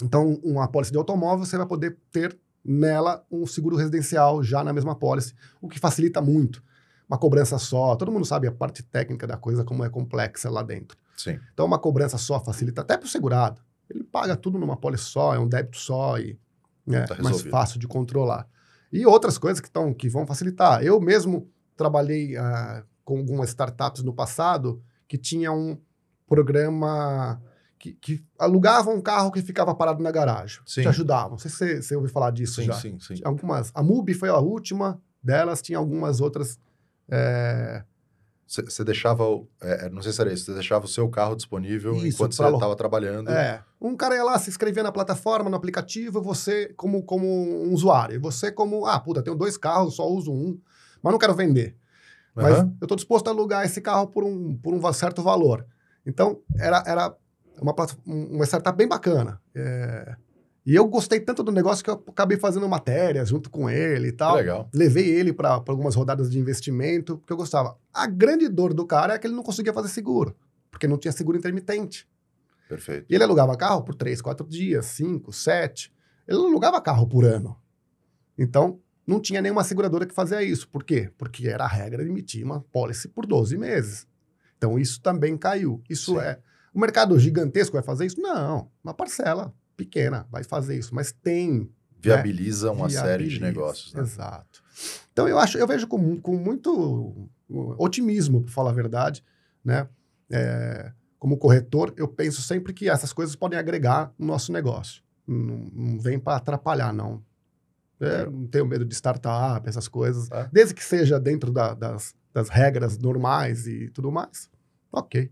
Então, 0.04 0.40
uma 0.44 0.68
pólice 0.68 0.92
de 0.92 0.98
automóvel, 0.98 1.46
você 1.46 1.58
vai 1.58 1.66
poder 1.68 1.98
ter 2.12 2.38
nela 2.64 3.24
um 3.32 3.46
seguro 3.46 3.76
residencial 3.76 4.42
já 4.44 4.64
na 4.64 4.72
mesma 4.74 4.96
pólice, 4.96 5.34
o 5.60 5.68
que 5.68 5.80
facilita 5.80 6.22
muito. 6.22 6.64
Uma 7.10 7.18
cobrança 7.18 7.58
só. 7.58 7.96
Todo 7.96 8.12
mundo 8.12 8.26
sabe 8.26 8.48
a 8.48 8.52
parte 8.52 8.82
técnica 8.84 9.28
da 9.28 9.36
coisa, 9.36 9.64
como 9.64 9.84
é 9.84 9.90
complexa 9.90 10.50
lá 10.50 10.64
dentro. 10.64 10.98
Sim. 11.18 11.40
Então, 11.54 11.66
uma 11.66 11.78
cobrança 11.78 12.18
só 12.18 12.40
facilita 12.40 12.82
até 12.82 12.98
para 12.98 13.06
o 13.06 13.10
segurado. 13.10 13.62
Ele 13.90 14.04
paga 14.04 14.36
tudo 14.38 14.58
numa 14.58 14.78
pólice 14.78 15.04
só, 15.04 15.36
é 15.36 15.40
um 15.40 15.48
débito 15.48 15.78
só 15.78 16.18
e 16.18 16.40
é 16.90 17.02
Tá 17.06 17.22
mais 17.22 17.42
fácil 17.42 17.78
de 17.80 17.88
controlar. 17.88 18.48
E 18.92 19.06
outras 19.06 19.38
coisas 19.38 19.60
que, 19.60 19.70
tão, 19.70 19.94
que 19.94 20.08
vão 20.10 20.26
facilitar. 20.26 20.82
Eu 20.84 21.00
mesmo 21.02 21.50
trabalhei 21.76 22.36
ah, 22.38 22.84
com 23.04 23.18
algumas 23.18 23.50
startups 23.50 24.04
no 24.04 24.14
passado 24.14 24.82
que 25.08 25.18
tinha 25.18 25.52
um 25.52 25.78
programa 26.28 27.42
que, 27.78 27.94
que 27.94 28.24
alugava 28.40 28.90
um 28.90 29.02
carro 29.02 29.32
que 29.32 29.42
ficava 29.42 29.74
parado 29.76 30.02
na 30.02 30.12
garagem. 30.12 30.60
Sim. 30.66 30.82
Te 30.84 30.88
ajudavam. 30.88 31.32
Não 31.32 31.38
sei 31.38 31.52
se 31.52 31.82
você, 31.82 31.96
ouviu 31.96 32.12
falar 32.12 32.32
disso 32.32 32.62
Sim, 32.62 32.68
já. 32.68 32.74
sim, 32.74 32.98
sim. 33.00 33.16
Algumas, 33.24 33.72
a 33.74 33.82
MUBI 33.84 34.14
foi 34.14 34.30
a 34.30 34.38
última 34.38 35.02
delas, 35.22 35.62
tinha 35.62 35.78
algumas 35.78 36.22
outras. 36.22 36.60
é, 37.10 37.84
Você 38.48 38.84
deixava, 38.84 39.24
o- 39.28 39.48
é, 39.62 39.90
não 39.90 40.02
sei 40.02 40.12
se 40.12 40.22
era 40.22 40.32
isso, 40.34 40.46
você 40.46 40.54
deixava 40.54 40.86
o 40.86 40.88
seu 40.88 41.08
carro 41.10 41.36
disponível 41.36 41.94
Isso, 41.96 42.08
enquanto 42.18 42.36
você 42.36 42.44
estava 42.44 42.76
trabalhando. 42.76 43.30
É. 43.32 43.64
Um 43.80 43.96
cara 43.96 44.16
ia 44.16 44.24
lá, 44.24 44.38
se 44.38 44.50
inscrevia 44.50 44.84
na 44.84 44.92
plataforma, 44.92 45.50
no 45.50 45.56
aplicativo, 45.56 46.22
você 46.22 46.72
como, 46.76 47.02
como 47.04 47.26
um 47.28 47.74
usuário. 47.74 48.16
E 48.16 48.20
você 48.20 48.52
como, 48.52 48.86
ah, 48.86 49.00
puta, 49.00 49.24
tenho 49.24 49.36
dois 49.36 49.58
carros, 49.58 49.96
só 49.96 50.08
uso 50.08 50.32
um, 50.34 50.60
mas 51.02 51.12
não 51.12 51.20
quero 51.20 51.34
vender. 51.34 51.76
Mas 52.36 52.56
Aham. 52.60 52.76
eu 52.80 52.86
estou 52.86 52.96
disposto 52.96 53.28
a 53.28 53.32
alugar 53.32 53.66
esse 53.66 53.82
carro 53.82 54.08
por 54.08 54.24
um, 54.24 54.56
por 54.56 54.74
um 54.74 54.94
certo 54.94 55.22
valor. 55.22 55.66
Então, 56.06 56.40
era, 56.58 56.84
era 56.88 57.16
uma, 57.62 57.74
um- 58.08 58.36
uma 58.38 58.46
startup 58.46 58.78
bem 58.78 58.88
bacana. 58.88 59.42
É, 59.54 60.16
E 60.66 60.76
eu 60.76 60.88
gostei 60.88 61.20
tanto 61.20 61.44
do 61.44 61.52
negócio 61.52 61.84
que 61.84 61.90
eu 61.90 62.04
acabei 62.08 62.38
fazendo 62.38 62.68
matéria 62.70 63.26
junto 63.26 63.50
com 63.50 63.70
ele 63.70 64.10
e 64.10 64.12
tal. 64.12 64.36
legal. 64.36 64.70
Levei 64.74 65.10
ele 65.10 65.34
para 65.34 65.50
algumas 65.52 65.96
rodadas 65.96 66.30
de 66.32 66.40
investimento, 66.40 67.18
porque 67.18 67.34
eu 67.34 67.38
gostava. 67.38 67.78
A 67.94 68.06
grande 68.08 68.48
dor 68.48 68.74
do 68.74 68.86
cara 68.86 69.14
é 69.16 69.18
que 69.20 69.28
ele 69.28 69.36
não 69.36 69.44
conseguia 69.44 69.74
fazer 69.74 69.90
seguro, 69.90 70.36
porque 70.70 70.88
não 70.88 70.98
tinha 70.98 71.12
seguro 71.12 71.38
intermitente. 71.38 72.08
Perfeito. 72.70 73.06
E 73.10 73.16
ele 73.16 73.24
alugava 73.24 73.58
carro 73.58 73.84
por 73.84 73.96
três, 73.96 74.22
quatro 74.22 74.48
dias, 74.48 74.86
cinco, 74.86 75.34
sete. 75.34 75.92
Ele 76.28 76.38
não 76.38 76.48
alugava 76.48 76.80
carro 76.80 77.06
por 77.08 77.26
ano. 77.26 77.58
Então, 78.38 78.80
não 79.06 79.20
tinha 79.20 79.42
nenhuma 79.42 79.64
seguradora 79.64 80.06
que 80.06 80.14
fazia 80.14 80.42
isso. 80.44 80.68
Por 80.68 80.84
quê? 80.84 81.12
Porque 81.18 81.48
era 81.48 81.64
a 81.64 81.68
regra 81.68 82.04
de 82.04 82.10
emitir 82.10 82.46
uma 82.46 82.62
policy 82.62 83.08
por 83.08 83.26
12 83.26 83.58
meses. 83.58 84.08
Então, 84.58 84.78
isso 84.78 85.02
também 85.02 85.38
caiu. 85.38 85.82
Isso 85.90 86.14
Sim. 86.14 86.22
é. 86.22 86.40
O 86.74 86.80
mercado 86.80 87.18
gigantesco 87.20 87.74
vai 87.74 87.84
fazer 87.84 88.06
isso? 88.06 88.22
Não. 88.22 88.70
Uma 88.84 88.94
parcela 88.94 89.54
pequena 89.76 90.28
vai 90.32 90.44
fazer 90.44 90.78
isso. 90.78 90.94
Mas 90.94 91.12
tem 91.12 91.70
Viabiliza 92.02 92.72
uma 92.72 92.90
série 92.90 93.26
de 93.26 93.38
Viabiliza, 93.38 93.46
negócios. 93.46 93.94
Né? 93.94 94.02
Exato. 94.02 94.64
Então 95.12 95.28
eu 95.28 95.38
acho, 95.38 95.58
eu 95.58 95.68
vejo 95.68 95.88
com, 95.88 96.20
com 96.20 96.36
muito 96.36 97.30
otimismo, 97.78 98.42
para 98.42 98.52
falar 98.52 98.72
a 98.72 98.74
verdade, 98.74 99.24
né? 99.64 99.88
É, 100.32 100.92
como 101.20 101.38
corretor, 101.38 101.94
eu 101.98 102.08
penso 102.08 102.42
sempre 102.42 102.74
que 102.74 102.90
essas 102.90 103.14
coisas 103.14 103.36
podem 103.36 103.60
agregar 103.60 104.12
no 104.18 104.26
nosso 104.26 104.52
negócio. 104.52 105.04
Não, 105.28 105.70
não 105.72 106.00
vem 106.00 106.18
para 106.18 106.38
atrapalhar, 106.38 106.92
não. 106.92 107.24
É, 108.02 108.26
não 108.26 108.48
tenho 108.48 108.66
medo 108.66 108.84
de 108.84 108.94
startup, 108.96 109.68
essas 109.70 109.88
coisas. 109.88 110.30
É. 110.32 110.50
Desde 110.52 110.74
que 110.74 110.84
seja 110.84 111.20
dentro 111.20 111.52
da- 111.52 111.74
das, 111.74 112.14
das 112.34 112.50
regras 112.50 112.98
normais 112.98 113.68
e 113.68 113.90
tudo 113.90 114.12
mais. 114.12 114.50
Ok. 114.92 115.32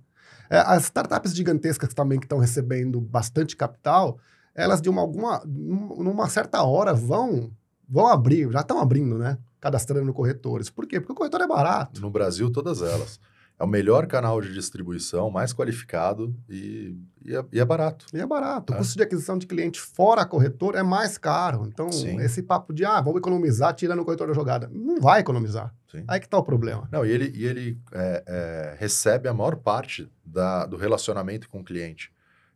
É, 0.49 0.59
as 0.59 0.83
startups 0.83 1.35
gigantescas 1.35 1.93
também 1.93 2.19
que 2.19 2.25
estão 2.25 2.37
recebendo 2.39 2.99
bastante 3.01 3.55
capital, 3.55 4.17
elas 4.55 4.81
de 4.81 4.89
uma, 4.89 5.01
alguma, 5.01 5.41
num- 5.45 6.03
numa 6.03 6.27
certa 6.29 6.63
hora 6.63 6.93
vão, 6.93 7.51
vão 7.87 8.07
abrir, 8.07 8.51
já 8.51 8.61
estão 8.61 8.79
abrindo, 8.79 9.17
né? 9.17 9.37
Cadastrando 9.59 10.13
corretores. 10.13 10.69
Por 10.69 10.87
quê? 10.87 10.99
Porque 10.99 11.11
o 11.11 11.15
corretor 11.15 11.41
é 11.41 11.47
barato. 11.47 12.01
No 12.01 12.09
Brasil, 12.09 12.51
todas 12.51 12.81
elas. 12.81 13.19
É 13.59 13.63
o 13.63 13.67
melhor 13.67 14.07
canal 14.07 14.39
de 14.39 14.53
distribuição, 14.53 15.29
mais 15.29 15.53
qualificado 15.53 16.33
e, 16.47 16.95
e, 17.25 17.35
é, 17.35 17.43
e 17.51 17.59
é 17.59 17.65
barato. 17.65 18.05
E 18.13 18.17
é 18.19 18.25
barato. 18.25 18.71
O 18.71 18.75
É. 18.75 18.77
custo 18.79 18.95
de 18.95 19.03
aquisição 19.03 19.37
de 19.37 19.45
cliente 19.45 19.81
fora 19.81 20.25
corretor 20.25 20.75
é 20.75 20.81
mais 20.83 21.17
caro. 21.17 21.65
Então, 21.67 21.91
Sim. 21.91 22.17
esse 22.21 22.41
papo 22.41 22.71
de, 22.73 22.85
ah, 22.85 23.01
vamos 23.01 23.19
economizar 23.19 23.73
tirando 23.75 23.99
o 23.99 24.05
corretor 24.05 24.27
da 24.29 24.33
jogada. 24.33 24.69
Não 24.73 25.01
vai 25.01 25.19
economizar. 25.19 25.75
Sim. 25.91 26.05
Aí 26.07 26.19
que 26.21 26.25
está 26.25 26.37
o 26.37 26.43
problema. 26.43 26.87
Não, 26.89 27.05
e 27.05 27.11
ele, 27.11 27.33
e 27.35 27.45
ele 27.45 27.77
é, 27.91 28.23
é, 28.25 28.75
recebe 28.79 29.27
a 29.27 29.33
maior 29.33 29.57
parte 29.57 30.09
da, 30.23 30.65
do 30.65 30.77
relacionamento 30.77 31.49
com 31.49 31.59
o 31.59 31.63
cliente. 31.63 32.13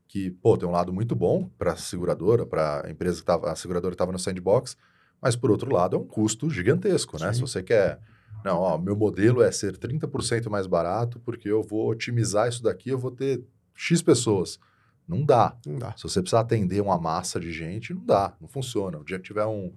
que, 0.08 0.30
pô, 0.30 0.56
tem 0.58 0.70
um 0.70 0.72
lado 0.72 0.94
muito 0.94 1.16
bom 1.16 1.50
para 1.58 1.74
a 1.74 1.76
seguradora, 1.76 2.46
para 2.46 2.86
a 2.86 2.90
empresa 2.92 3.16
que 3.16 3.24
estava, 3.24 3.52
a 3.52 3.56
seguradora 3.56 3.96
estava 3.96 4.12
no 4.12 4.20
sandbox, 4.20 4.78
mas 5.20 5.36
por 5.36 5.50
outro 5.50 5.74
lado 5.74 5.96
é 5.96 6.00
um 6.00 6.06
custo 6.06 6.50
gigantesco, 6.52 7.18
né? 7.20 7.30
Sim. 7.30 7.34
Se 7.34 7.42
você 7.42 7.64
quer, 7.64 8.00
não, 8.44 8.60
ó, 8.60 8.78
meu 8.78 8.96
modelo 8.96 9.42
é 9.42 9.52
ser 9.52 9.78
30% 9.78 10.50
mais 10.50 10.68
barato 10.68 11.20
porque 11.20 11.50
eu 11.50 11.64
vou 11.64 11.90
otimizar 11.90 12.48
isso 12.48 12.62
daqui, 12.62 12.90
eu 12.90 12.98
vou 12.98 13.12
ter 13.12 13.44
X 13.74 14.02
pessoas. 14.02 14.60
Não 15.08 15.24
dá. 15.24 15.56
Não 15.66 15.78
dá. 15.78 15.94
Se 15.98 16.04
você 16.04 16.22
precisar 16.22 16.42
atender 16.42 16.82
uma 16.82 16.98
massa 16.98 17.40
de 17.40 17.52
gente, 17.52 17.94
não 17.94 18.06
dá, 18.06 18.34
não 18.40 18.48
funciona. 18.48 18.98
O 18.98 19.04
dia 19.04 19.18
que 19.18 19.26
tiver 19.26 19.46
um, 19.46 19.74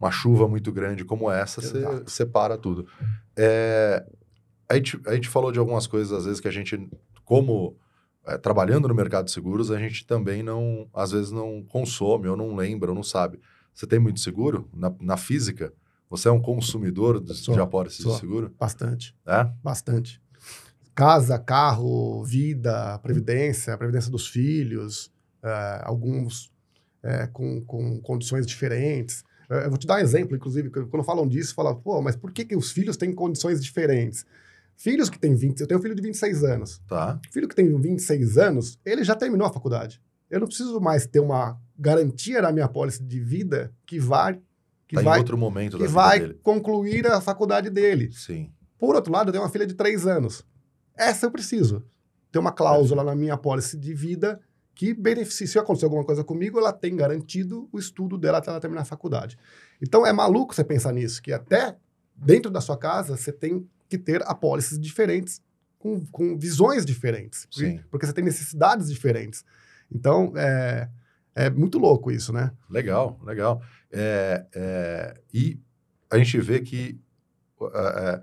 uma 0.00 0.10
chuva 0.10 0.48
muito 0.48 0.72
grande 0.72 1.04
como 1.04 1.30
essa, 1.30 1.60
você 1.60 1.84
separa 2.06 2.56
tudo. 2.56 2.86
É, 3.36 4.04
a, 4.68 4.74
gente, 4.74 5.00
a 5.06 5.14
gente 5.14 5.28
falou 5.28 5.52
de 5.52 5.58
algumas 5.58 5.86
coisas, 5.86 6.12
às 6.12 6.24
vezes, 6.24 6.40
que 6.40 6.48
a 6.48 6.52
gente, 6.52 6.88
como 7.24 7.76
é, 8.26 8.38
trabalhando 8.38 8.88
no 8.88 8.94
mercado 8.94 9.26
de 9.26 9.32
seguros, 9.32 9.70
a 9.70 9.78
gente 9.78 10.06
também 10.06 10.42
não, 10.42 10.88
às 10.94 11.10
vezes, 11.10 11.30
não 11.30 11.62
consome, 11.62 12.28
ou 12.28 12.36
não 12.36 12.54
lembra, 12.54 12.90
ou 12.90 12.94
não 12.94 13.02
sabe. 13.02 13.40
Você 13.72 13.86
tem 13.86 13.98
muito 13.98 14.20
seguro 14.20 14.68
na, 14.72 14.94
na 15.00 15.16
física? 15.16 15.72
Você 16.14 16.28
é 16.28 16.30
um 16.30 16.40
consumidor 16.40 17.20
de, 17.20 17.34
Sou, 17.34 17.54
de 17.54 17.60
apólices 17.60 17.98
de 17.98 18.04
sou. 18.04 18.14
seguro? 18.16 18.54
Bastante. 18.56 19.16
É? 19.26 19.50
Bastante. 19.64 20.22
Casa, 20.94 21.36
carro, 21.40 22.22
vida, 22.22 22.96
previdência, 23.00 23.76
previdência 23.76 24.12
dos 24.12 24.28
filhos, 24.28 25.10
eh, 25.42 25.80
alguns 25.82 26.52
eh, 27.02 27.28
com, 27.32 27.60
com 27.64 28.00
condições 28.00 28.46
diferentes. 28.46 29.24
Eh, 29.50 29.64
eu 29.64 29.70
vou 29.70 29.76
te 29.76 29.88
dar 29.88 29.96
um 29.96 29.98
exemplo, 29.98 30.36
inclusive, 30.36 30.70
quando 30.70 31.02
falam 31.02 31.26
disso, 31.26 31.52
falam, 31.52 31.74
pô, 31.74 32.00
mas 32.00 32.14
por 32.14 32.30
que, 32.30 32.44
que 32.44 32.54
os 32.54 32.70
filhos 32.70 32.96
têm 32.96 33.12
condições 33.12 33.60
diferentes? 33.60 34.24
Filhos 34.76 35.10
que 35.10 35.18
têm 35.18 35.34
20, 35.34 35.62
eu 35.62 35.66
tenho 35.66 35.80
um 35.80 35.82
filho 35.82 35.96
de 35.96 36.02
26 36.02 36.44
anos. 36.44 36.80
Tá. 36.86 37.18
Filho 37.32 37.48
que 37.48 37.56
tem 37.56 37.76
26 37.76 38.38
anos, 38.38 38.78
ele 38.84 39.02
já 39.02 39.16
terminou 39.16 39.48
a 39.48 39.52
faculdade. 39.52 40.00
Eu 40.30 40.38
não 40.38 40.46
preciso 40.46 40.80
mais 40.80 41.08
ter 41.08 41.18
uma 41.18 41.60
garantia 41.76 42.40
na 42.40 42.52
minha 42.52 42.68
pólice 42.68 43.02
de 43.02 43.18
vida 43.18 43.72
que 43.84 43.98
vai 43.98 44.40
que 44.98 45.02
Tá 45.02 45.02
em 45.02 45.04
vai 45.04 45.18
outro 45.18 45.36
momento 45.38 45.78
que 45.78 45.86
vai 45.86 46.20
dele. 46.20 46.40
concluir 46.42 47.06
a 47.06 47.20
faculdade 47.20 47.70
dele. 47.70 48.10
Sim. 48.12 48.50
Por 48.78 48.94
outro 48.94 49.12
lado, 49.12 49.28
eu 49.28 49.32
tenho 49.32 49.44
uma 49.44 49.50
filha 49.50 49.66
de 49.66 49.74
três 49.74 50.06
anos. 50.06 50.44
Essa 50.96 51.26
eu 51.26 51.30
preciso. 51.30 51.84
Ter 52.30 52.38
uma 52.38 52.52
cláusula 52.52 53.02
na 53.04 53.14
minha 53.14 53.36
pólice 53.36 53.76
de 53.78 53.94
vida 53.94 54.40
que 54.74 54.92
beneficie. 54.92 55.46
Se 55.46 55.58
acontecer 55.58 55.84
alguma 55.86 56.04
coisa 56.04 56.24
comigo, 56.24 56.58
ela 56.58 56.72
tem 56.72 56.96
garantido 56.96 57.68
o 57.72 57.78
estudo 57.78 58.18
dela 58.18 58.38
até 58.38 58.50
ela 58.50 58.60
terminar 58.60 58.82
a 58.82 58.84
faculdade. 58.86 59.38
Então, 59.80 60.04
é 60.06 60.12
maluco 60.12 60.54
você 60.54 60.64
pensar 60.64 60.92
nisso, 60.92 61.22
que 61.22 61.32
até 61.32 61.76
dentro 62.16 62.50
da 62.50 62.60
sua 62.60 62.76
casa, 62.76 63.16
você 63.16 63.32
tem 63.32 63.68
que 63.88 63.96
ter 63.98 64.22
apólices 64.26 64.78
diferentes, 64.80 65.40
com, 65.78 66.04
com 66.06 66.36
visões 66.36 66.84
diferentes. 66.84 67.46
Sim. 67.50 67.78
Porque 67.90 68.06
você 68.06 68.12
tem 68.12 68.24
necessidades 68.24 68.88
diferentes. 68.88 69.44
Então, 69.92 70.32
é, 70.34 70.88
é 71.34 71.50
muito 71.50 71.78
louco 71.78 72.10
isso, 72.10 72.32
né? 72.32 72.50
Legal, 72.70 73.20
legal. 73.24 73.60
É, 73.94 74.46
é, 74.54 75.20
e 75.32 75.58
a 76.10 76.18
gente 76.18 76.38
vê 76.40 76.60
que, 76.60 76.98
é, 77.72 78.22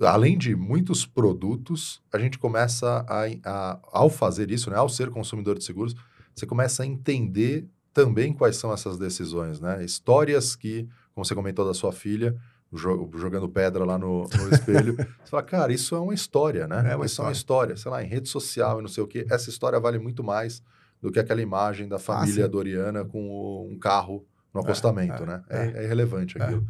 além 0.00 0.38
de 0.38 0.54
muitos 0.54 1.04
produtos, 1.06 2.00
a 2.12 2.18
gente 2.18 2.38
começa 2.38 3.04
a, 3.08 3.24
a- 3.44 3.80
ao 3.92 4.08
fazer 4.10 4.50
isso, 4.50 4.70
né, 4.70 4.76
ao 4.76 4.88
ser 4.88 5.10
consumidor 5.10 5.58
de 5.58 5.64
seguros, 5.64 5.94
você 6.34 6.46
começa 6.46 6.82
a 6.82 6.86
entender 6.86 7.68
também 7.92 8.32
quais 8.32 8.56
são 8.56 8.72
essas 8.72 8.96
decisões, 8.96 9.58
né? 9.58 9.84
Histórias 9.84 10.54
que, 10.54 10.88
como 11.12 11.24
você 11.24 11.34
comentou 11.34 11.64
da 11.66 11.74
sua 11.74 11.90
filha, 11.90 12.36
jo- 12.72 13.10
jogando 13.16 13.48
pedra 13.48 13.84
lá 13.84 13.98
no, 13.98 14.28
no 14.28 14.48
espelho, 14.48 14.94
você 15.24 15.30
fala, 15.30 15.42
cara, 15.42 15.72
isso 15.72 15.96
é 15.96 15.98
uma 15.98 16.14
história, 16.14 16.68
né? 16.68 16.92
É 16.92 16.94
uma 16.96 17.06
isso 17.06 17.20
é 17.20 17.24
uma 17.24 17.32
história, 17.32 17.76
sei 17.76 17.90
lá, 17.90 18.04
em 18.04 18.06
rede 18.06 18.28
social 18.28 18.78
e 18.78 18.82
não 18.82 18.88
sei 18.88 19.02
o 19.02 19.06
quê. 19.08 19.26
Essa 19.28 19.50
história 19.50 19.80
vale 19.80 19.98
muito 19.98 20.22
mais 20.22 20.62
do 21.02 21.10
que 21.10 21.18
aquela 21.18 21.42
imagem 21.42 21.88
da 21.88 21.98
família 21.98 22.44
sim. 22.44 22.50
Doriana 22.50 23.04
com 23.04 23.28
o- 23.30 23.68
um 23.68 23.76
carro 23.76 24.24
no 24.54 24.60
É, 24.60 24.64
acostamento, 24.64 25.22
é, 25.22 25.26
né? 25.26 25.42
é. 25.48 25.66
É, 25.78 25.84
irrelevante 25.84 26.40
aquilo. 26.40 26.66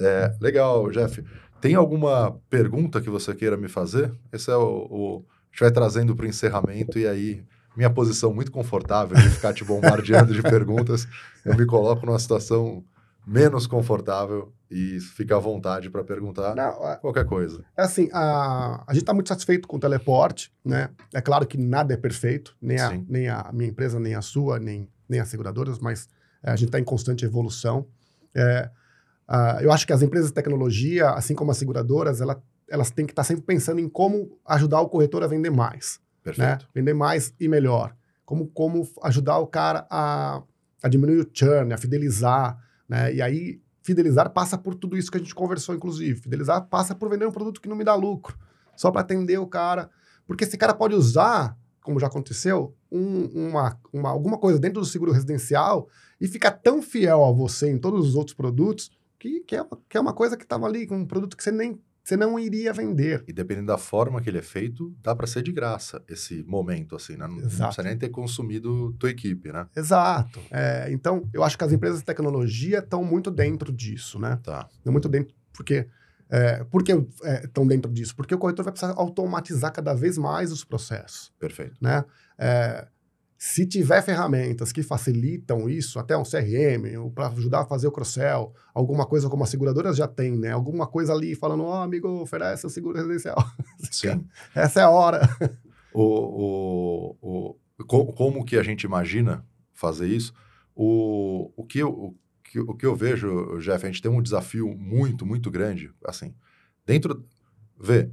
É, 0.00 0.34
legal, 0.40 0.90
Jeff. 0.90 1.24
Tem 1.60 1.74
alguma 1.74 2.38
pergunta 2.50 3.00
que 3.00 3.08
você 3.08 3.34
queira 3.34 3.56
me 3.56 3.68
fazer? 3.68 4.12
Esse 4.32 4.50
é 4.50 4.56
o. 4.56 4.86
o- 4.90 5.24
a 5.28 5.46
gente 5.54 5.60
vai 5.60 5.70
trazendo 5.70 6.16
para 6.16 6.26
o 6.26 6.28
encerramento 6.28 6.98
e 6.98 7.06
aí 7.06 7.44
minha 7.76 7.88
posição 7.88 8.34
muito 8.34 8.50
confortável 8.50 9.16
de 9.16 9.30
ficar 9.30 9.52
te 9.54 9.64
bombardeando 9.64 10.32
de 10.34 10.42
perguntas, 10.42 11.06
eu 11.44 11.56
me 11.56 11.64
coloco 11.64 12.04
numa 12.04 12.18
situação 12.18 12.84
menos 13.24 13.66
confortável 13.66 14.52
e 14.68 14.98
fica 15.00 15.36
à 15.36 15.38
vontade 15.38 15.88
para 15.90 16.02
perguntar 16.02 16.54
Não, 16.56 16.72
qualquer 17.00 17.24
coisa. 17.24 17.64
É 17.76 17.82
assim, 17.82 18.08
a, 18.12 18.82
a 18.86 18.92
gente 18.92 19.02
está 19.02 19.14
muito 19.14 19.28
satisfeito 19.28 19.66
com 19.68 19.76
o 19.76 19.80
teleporte, 19.80 20.52
né? 20.64 20.90
É 21.12 21.20
claro 21.20 21.46
que 21.46 21.56
nada 21.56 21.94
é 21.94 21.96
perfeito, 21.96 22.56
nem 22.60 22.78
a, 22.80 22.90
Sim. 22.90 23.06
nem 23.08 23.28
a 23.28 23.50
minha 23.52 23.70
empresa, 23.70 23.98
nem 24.00 24.14
a 24.16 24.22
sua, 24.22 24.58
nem, 24.58 24.88
nem 25.08 25.20
as 25.20 25.28
seguradoras, 25.28 25.78
mas 25.78 26.08
a 26.50 26.56
gente 26.56 26.68
está 26.68 26.78
em 26.78 26.84
constante 26.84 27.24
evolução. 27.24 27.86
É, 28.34 28.70
ah, 29.26 29.58
eu 29.60 29.72
acho 29.72 29.86
que 29.86 29.92
as 29.92 30.02
empresas 30.02 30.28
de 30.28 30.34
tecnologia, 30.34 31.10
assim 31.10 31.34
como 31.34 31.50
as 31.50 31.56
seguradoras, 31.56 32.20
ela, 32.20 32.42
elas 32.68 32.90
têm 32.90 33.06
que 33.06 33.12
estar 33.12 33.24
sempre 33.24 33.44
pensando 33.44 33.80
em 33.80 33.88
como 33.88 34.38
ajudar 34.46 34.80
o 34.80 34.88
corretor 34.88 35.22
a 35.22 35.26
vender 35.26 35.50
mais, 35.50 36.00
né? 36.00 36.32
Perfeito. 36.32 36.68
Vender 36.74 36.94
mais 36.94 37.34
e 37.40 37.48
melhor. 37.48 37.94
Como, 38.24 38.46
como 38.48 38.88
ajudar 39.02 39.38
o 39.38 39.46
cara 39.46 39.86
a, 39.90 40.42
a 40.82 40.88
diminuir 40.88 41.20
o 41.20 41.30
churn, 41.32 41.72
a 41.72 41.78
fidelizar, 41.78 42.58
né? 42.88 43.14
E 43.14 43.22
aí, 43.22 43.60
fidelizar 43.82 44.30
passa 44.30 44.56
por 44.56 44.74
tudo 44.74 44.96
isso 44.96 45.10
que 45.10 45.18
a 45.18 45.20
gente 45.20 45.34
conversou, 45.34 45.74
inclusive. 45.74 46.20
Fidelizar 46.20 46.66
passa 46.66 46.94
por 46.94 47.08
vender 47.08 47.26
um 47.26 47.32
produto 47.32 47.60
que 47.60 47.68
não 47.68 47.76
me 47.76 47.84
dá 47.84 47.94
lucro, 47.94 48.36
só 48.76 48.90
para 48.90 49.02
atender 49.02 49.38
o 49.38 49.46
cara. 49.46 49.90
Porque 50.26 50.44
esse 50.44 50.56
cara 50.56 50.74
pode 50.74 50.94
usar, 50.94 51.56
como 51.84 52.00
já 52.00 52.06
aconteceu, 52.08 52.74
um- 52.90 53.26
uma, 53.50 53.78
uma- 53.92 54.08
alguma 54.10 54.38
coisa 54.38 54.58
dentro 54.58 54.80
do 54.80 54.86
seguro 54.86 55.12
residencial 55.12 55.86
e 56.20 56.26
ficar 56.26 56.50
tão 56.50 56.80
fiel 56.82 57.22
a 57.24 57.30
você 57.30 57.70
em 57.70 57.78
todos 57.78 58.08
os 58.08 58.14
outros 58.16 58.34
produtos 58.34 58.90
que, 59.20 59.40
que, 59.40 59.54
é, 59.54 59.62
uma, 59.62 59.78
que 59.88 59.96
é 59.96 60.00
uma 60.00 60.12
coisa 60.14 60.36
que 60.36 60.42
estava 60.44 60.66
ali, 60.66 60.88
um 60.90 61.04
produto 61.06 61.36
que 61.36 61.44
você 61.44 61.52
nem 61.52 61.78
você 62.02 62.18
não 62.18 62.38
iria 62.38 62.70
vender. 62.70 63.24
E 63.26 63.32
dependendo 63.32 63.68
da 63.68 63.78
forma 63.78 64.20
que 64.20 64.28
ele 64.28 64.36
é 64.36 64.42
feito, 64.42 64.94
dá 65.02 65.14
para 65.16 65.26
ser 65.26 65.42
de 65.42 65.50
graça 65.50 66.02
esse 66.06 66.42
momento, 66.42 66.94
assim, 66.96 67.16
né? 67.16 67.26
Não, 67.26 67.36
não 67.36 67.44
Exato. 67.46 67.64
precisa 67.74 67.88
nem 67.88 67.96
ter 67.96 68.10
consumido 68.10 68.92
tua 68.98 69.08
equipe, 69.08 69.50
né? 69.50 69.66
Exato. 69.74 70.38
É, 70.50 70.88
então, 70.92 71.26
eu 71.32 71.42
acho 71.42 71.56
que 71.56 71.64
as 71.64 71.72
empresas 71.72 72.00
de 72.00 72.04
tecnologia 72.04 72.80
estão 72.80 73.02
muito 73.02 73.30
dentro 73.30 73.72
disso, 73.72 74.18
né? 74.18 74.38
Tá. 74.42 74.68
Estão 74.76 74.92
muito 74.92 75.08
dentro, 75.08 75.34
porque... 75.54 75.88
É, 76.30 76.64
por 76.64 76.82
que 76.82 76.92
estão 77.44 77.66
dentro 77.66 77.90
disso? 77.92 78.14
Porque 78.16 78.34
o 78.34 78.38
corretor 78.38 78.64
vai 78.64 78.72
precisar 78.72 78.94
automatizar 78.96 79.72
cada 79.72 79.94
vez 79.94 80.16
mais 80.18 80.50
os 80.50 80.64
processos. 80.64 81.32
Perfeito. 81.38 81.76
né? 81.80 82.04
É, 82.38 82.88
se 83.36 83.66
tiver 83.66 84.00
ferramentas 84.02 84.72
que 84.72 84.82
facilitam 84.82 85.68
isso, 85.68 85.98
até 85.98 86.16
um 86.16 86.22
CRM, 86.22 87.10
para 87.14 87.26
ajudar 87.28 87.60
a 87.60 87.64
fazer 87.66 87.86
o 87.86 87.92
cross-sell, 87.92 88.54
alguma 88.72 89.04
coisa 89.04 89.28
como 89.28 89.44
as 89.44 89.50
seguradoras 89.50 89.96
já 89.98 90.08
têm, 90.08 90.38
né? 90.38 90.50
Alguma 90.50 90.86
coisa 90.86 91.12
ali 91.12 91.34
falando, 91.34 91.64
ó, 91.64 91.82
amigo, 91.82 92.08
oferece 92.22 92.66
o 92.66 92.70
seguro 92.70 92.96
residencial. 92.96 93.36
Sim. 93.90 94.24
Essa 94.54 94.80
é 94.80 94.82
a 94.84 94.90
hora. 94.90 95.28
O, 95.92 97.16
o, 97.20 97.56
o, 97.78 97.84
co- 97.86 98.12
como 98.14 98.44
que 98.44 98.56
a 98.56 98.62
gente 98.62 98.84
imagina 98.84 99.44
fazer 99.74 100.08
isso? 100.08 100.32
O, 100.74 101.52
o, 101.54 101.64
que 101.64 101.80
eu, 101.80 102.14
que, 102.54 102.60
o 102.60 102.74
que 102.74 102.86
eu 102.86 102.94
vejo, 102.94 103.58
Jeff, 103.58 103.84
a 103.84 103.90
gente 103.90 104.00
tem 104.00 104.10
um 104.10 104.22
desafio 104.22 104.68
muito, 104.76 105.26
muito 105.26 105.50
grande, 105.50 105.90
assim, 106.04 106.32
dentro... 106.86 107.24
Vê, 107.76 108.08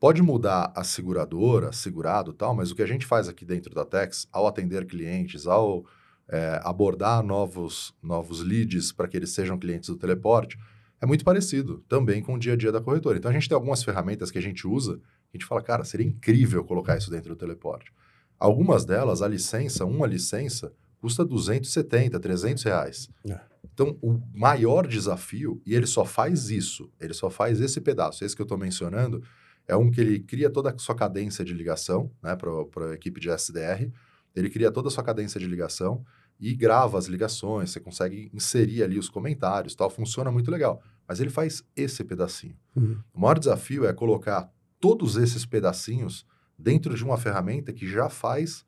pode 0.00 0.20
mudar 0.20 0.72
a 0.74 0.82
seguradora, 0.82 1.72
segurado 1.72 2.32
tal, 2.32 2.52
mas 2.52 2.72
o 2.72 2.74
que 2.74 2.82
a 2.82 2.86
gente 2.86 3.06
faz 3.06 3.28
aqui 3.28 3.44
dentro 3.44 3.72
da 3.72 3.84
Tex, 3.84 4.26
ao 4.32 4.48
atender 4.48 4.84
clientes, 4.86 5.46
ao 5.46 5.86
é, 6.28 6.60
abordar 6.64 7.22
novos, 7.22 7.94
novos 8.02 8.42
leads 8.42 8.90
para 8.90 9.06
que 9.06 9.16
eles 9.16 9.30
sejam 9.30 9.56
clientes 9.56 9.88
do 9.88 9.96
teleporte, 9.96 10.58
é 11.00 11.06
muito 11.06 11.24
parecido 11.24 11.84
também 11.88 12.20
com 12.20 12.34
o 12.34 12.38
dia 12.38 12.54
a 12.54 12.56
dia 12.56 12.72
da 12.72 12.80
corretora. 12.80 13.18
Então 13.18 13.30
a 13.30 13.34
gente 13.34 13.48
tem 13.48 13.54
algumas 13.54 13.84
ferramentas 13.84 14.32
que 14.32 14.38
a 14.38 14.42
gente 14.42 14.66
usa, 14.66 15.00
a 15.32 15.36
gente 15.36 15.46
fala, 15.46 15.62
cara, 15.62 15.84
seria 15.84 16.06
incrível 16.06 16.64
colocar 16.64 16.98
isso 16.98 17.10
dentro 17.10 17.28
do 17.28 17.38
teleporte. 17.38 17.92
Algumas 18.36 18.84
delas, 18.84 19.22
a 19.22 19.28
licença, 19.28 19.84
uma 19.84 20.08
licença, 20.08 20.72
custa 21.00 21.24
270, 21.24 22.18
300 22.18 22.62
reais. 22.62 23.08
É. 23.28 23.40
Então, 23.72 23.98
o 24.00 24.20
maior 24.34 24.86
desafio, 24.86 25.60
e 25.66 25.74
ele 25.74 25.86
só 25.86 26.04
faz 26.04 26.50
isso, 26.50 26.90
ele 27.00 27.12
só 27.12 27.28
faz 27.28 27.60
esse 27.60 27.80
pedaço, 27.80 28.24
esse 28.24 28.34
que 28.34 28.40
eu 28.40 28.44
estou 28.44 28.56
mencionando, 28.56 29.22
é 29.68 29.76
um 29.76 29.90
que 29.90 30.00
ele 30.00 30.20
cria 30.20 30.48
toda 30.48 30.70
a 30.70 30.78
sua 30.78 30.94
cadência 30.94 31.44
de 31.44 31.52
ligação, 31.52 32.10
né, 32.22 32.34
para 32.36 32.90
a 32.90 32.94
equipe 32.94 33.20
de 33.20 33.28
SDR, 33.28 33.90
ele 34.34 34.48
cria 34.48 34.70
toda 34.70 34.88
a 34.88 34.90
sua 34.90 35.02
cadência 35.02 35.40
de 35.40 35.46
ligação 35.46 36.04
e 36.38 36.54
grava 36.54 36.98
as 36.98 37.06
ligações, 37.06 37.70
você 37.70 37.80
consegue 37.80 38.30
inserir 38.32 38.82
ali 38.82 38.98
os 38.98 39.08
comentários, 39.08 39.74
tal, 39.74 39.90
funciona 39.90 40.30
muito 40.30 40.50
legal. 40.50 40.82
Mas 41.08 41.20
ele 41.20 41.30
faz 41.30 41.64
esse 41.74 42.04
pedacinho. 42.04 42.56
Uhum. 42.74 42.98
O 43.14 43.20
maior 43.20 43.38
desafio 43.38 43.86
é 43.86 43.92
colocar 43.92 44.50
todos 44.80 45.16
esses 45.16 45.46
pedacinhos 45.46 46.26
dentro 46.58 46.94
de 46.94 47.04
uma 47.04 47.16
ferramenta 47.16 47.72
que 47.72 47.86
já 47.86 48.08
faz 48.08 48.64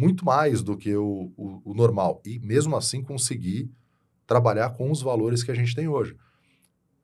muito 0.00 0.24
mais 0.24 0.62
do 0.62 0.76
que 0.76 0.96
o, 0.96 1.32
o, 1.36 1.60
o 1.64 1.74
normal 1.74 2.22
e 2.24 2.38
mesmo 2.38 2.74
assim 2.76 3.02
conseguir 3.02 3.70
trabalhar 4.26 4.70
com 4.70 4.90
os 4.90 5.02
valores 5.02 5.42
que 5.42 5.50
a 5.50 5.54
gente 5.54 5.74
tem 5.74 5.88
hoje. 5.88 6.16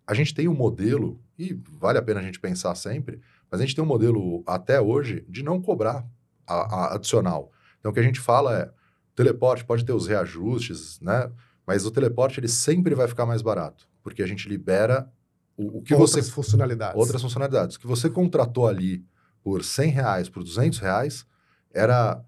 A 0.06 0.14
gente 0.14 0.32
tem 0.32 0.48
um 0.48 0.55
modelo, 0.55 1.20
e 1.39 1.60
vale 1.78 1.98
a 1.98 2.02
pena 2.02 2.20
a 2.20 2.23
gente 2.23 2.40
pensar 2.40 2.74
sempre, 2.74 3.20
mas 3.51 3.60
a 3.60 3.64
gente 3.64 3.74
tem 3.74 3.85
um 3.85 3.86
modelo 3.86 4.43
até 4.47 4.81
hoje 4.81 5.24
de 5.28 5.43
não 5.43 5.60
cobrar 5.60 6.06
a, 6.47 6.55
a 6.55 6.94
adicional. 6.94 7.51
Então, 7.78 7.90
o 7.90 7.94
que 7.94 8.01
a 8.01 8.05
gente 8.05 8.20
fala 8.20 8.59
é, 8.59 8.70
teleporte 9.14 9.64
pode 9.64 9.85
ter 9.85 9.93
os 9.93 10.06
reajustes, 10.06 11.01
né? 11.01 11.31
Mas 11.66 11.85
o 11.85 11.90
teleporte, 11.90 12.39
ele 12.39 12.48
sempre 12.48 12.94
vai 12.94 13.09
ficar 13.09 13.27
mais 13.27 13.43
barato, 13.43 13.89
porque 14.02 14.23
a 14.23 14.27
gente 14.27 14.48
libera 14.48 15.10
o, 15.56 15.78
o 15.78 15.82
que 15.82 15.94
outras 15.94 16.27
você... 16.27 16.31
funcionalidades. 16.31 16.97
Outras 16.97 17.20
funcionalidades. 17.20 17.77
O 17.77 17.81
que 17.81 17.86
você 17.86 18.09
contratou 18.09 18.68
ali 18.68 19.05
por 19.43 19.64
100 19.64 19.90
reais, 19.90 20.28
por 20.28 20.44
200 20.44 20.78
reais, 20.78 21.27
era... 21.73 22.23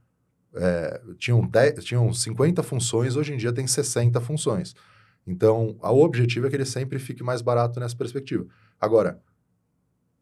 É, 0.59 1.01
tinham, 1.19 1.47
10, 1.47 1.85
tinham 1.85 2.13
50 2.13 2.63
funções, 2.63 3.17
hoje 3.17 3.33
em 3.33 3.37
dia 3.37 3.53
tem 3.53 3.67
60 3.67 4.21
funções. 4.21 4.75
Então, 5.27 5.77
o 5.81 6.03
objetivo 6.03 6.47
é 6.47 6.51
que 6.51 6.57
ele 6.57 6.65
sempre 6.65 6.99
fique 6.99 7.23
mais 7.23 7.41
barato 7.43 7.79
nessa 7.79 7.97
perspectiva. 7.97 8.47
Agora, 8.81 9.21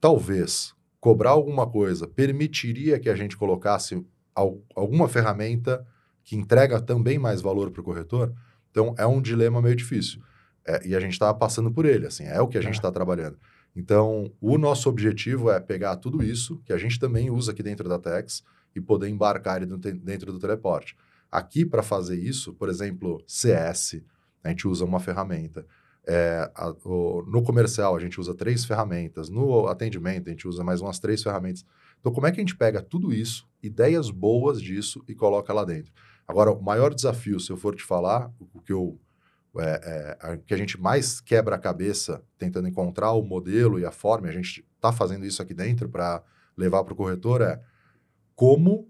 talvez 0.01 0.75
cobrar 1.01 1.31
alguma 1.31 1.67
coisa 1.67 2.07
permitiria 2.09 2.99
que 2.99 3.09
a 3.09 3.15
gente 3.15 3.37
colocasse 3.37 4.05
al 4.35 4.61
alguma 4.75 5.09
ferramenta 5.09 5.87
que 6.25 6.37
entrega 6.37 6.81
também 6.81 7.19
mais 7.19 7.41
valor 7.41 7.71
para 7.71 7.81
o 7.81 7.85
corretor. 7.85 8.35
Então, 8.71 8.95
é 8.99 9.07
um 9.07 9.23
dilema 9.23 9.63
meio 9.63 9.77
difícil. 9.77 10.21
É, 10.67 10.87
e 10.89 10.97
a 10.97 11.01
gente 11.01 11.13
está 11.13 11.33
passando 11.33 11.71
por 11.71 11.87
ele, 11.87 12.07
assim, 12.07 12.25
é 12.25 12.41
o 12.41 12.49
que 12.49 12.59
a 12.59 12.61
gente 12.61 12.75
está 12.75 12.89
é. 12.89 12.93
trabalhando. 12.93 13.39
Então, 13.77 14.33
o 14.41 14.59
nosso 14.59 14.89
objetivo 14.89 15.51
é 15.51 15.61
pegar 15.61 15.97
tudo 15.97 16.23
isso, 16.23 16.61
que 16.65 16.73
a 16.73 16.79
gente 16.79 16.99
também 16.99 17.31
usa 17.31 17.53
aqui 17.53 17.63
dentro 17.63 17.89
da 17.89 17.99
Tex, 17.99 18.43
e 18.77 18.81
poder 18.81 19.09
embarcar 19.09 19.63
ele 19.63 19.77
dentro 19.95 20.31
do 20.31 20.39
teleporte. 20.39 20.95
Aqui, 21.33 21.65
para 21.65 21.83
fazer 21.83 22.19
isso, 22.19 22.53
por 22.53 22.69
exemplo, 22.69 23.23
CS, 23.27 24.03
a 24.45 24.51
gente 24.51 24.69
usa 24.69 24.85
uma 24.85 25.01
ferramenta. 25.01 25.67
É, 26.07 26.49
a, 26.55 26.71
o, 26.85 27.25
no 27.27 27.43
comercial, 27.43 27.97
a 27.97 27.99
gente 27.99 28.21
usa 28.21 28.35
três 28.35 28.65
ferramentas. 28.65 29.31
No 29.31 29.67
atendimento, 29.67 30.29
a 30.29 30.31
gente 30.31 30.47
usa 30.47 30.63
mais 30.63 30.83
umas 30.83 30.99
três 30.99 31.23
ferramentas. 31.23 31.65
Então, 31.99 32.13
como 32.13 32.27
é 32.27 32.31
que 32.31 32.39
a 32.39 32.43
gente 32.43 32.55
pega 32.55 32.83
tudo 32.83 33.13
isso, 33.13 33.49
ideias 33.63 34.11
boas 34.11 34.61
disso 34.61 35.03
e 35.09 35.15
coloca 35.15 35.53
lá 35.53 35.65
dentro? 35.65 35.91
Agora, 36.29 36.53
o 36.53 36.63
maior 36.63 36.95
desafio, 36.95 37.41
se 37.41 37.51
eu 37.51 37.57
for 37.57 37.75
te 37.75 37.83
falar, 37.83 38.31
o 38.39 38.61
que, 38.61 38.73
eu, 38.73 39.01
é, 39.59 40.19
é, 40.23 40.37
que 40.47 40.53
a 40.53 40.57
gente 40.57 40.79
mais 40.79 41.21
quebra 41.21 41.57
a 41.57 41.59
cabeça 41.59 42.23
tentando 42.39 42.69
encontrar 42.69 43.13
o 43.13 43.23
modelo 43.23 43.81
e 43.81 43.87
a 43.87 43.91
forma, 43.91 44.27
e 44.27 44.31
a 44.31 44.33
gente 44.33 44.65
está 44.77 44.93
fazendo 44.93 45.25
isso 45.25 45.41
aqui 45.41 45.55
dentro 45.55 45.89
para 45.89 46.23
levar 46.57 46.85
para 46.85 46.93
o 46.93 46.97
corretor, 46.97 47.41
é 47.41 47.61
como 48.37 48.89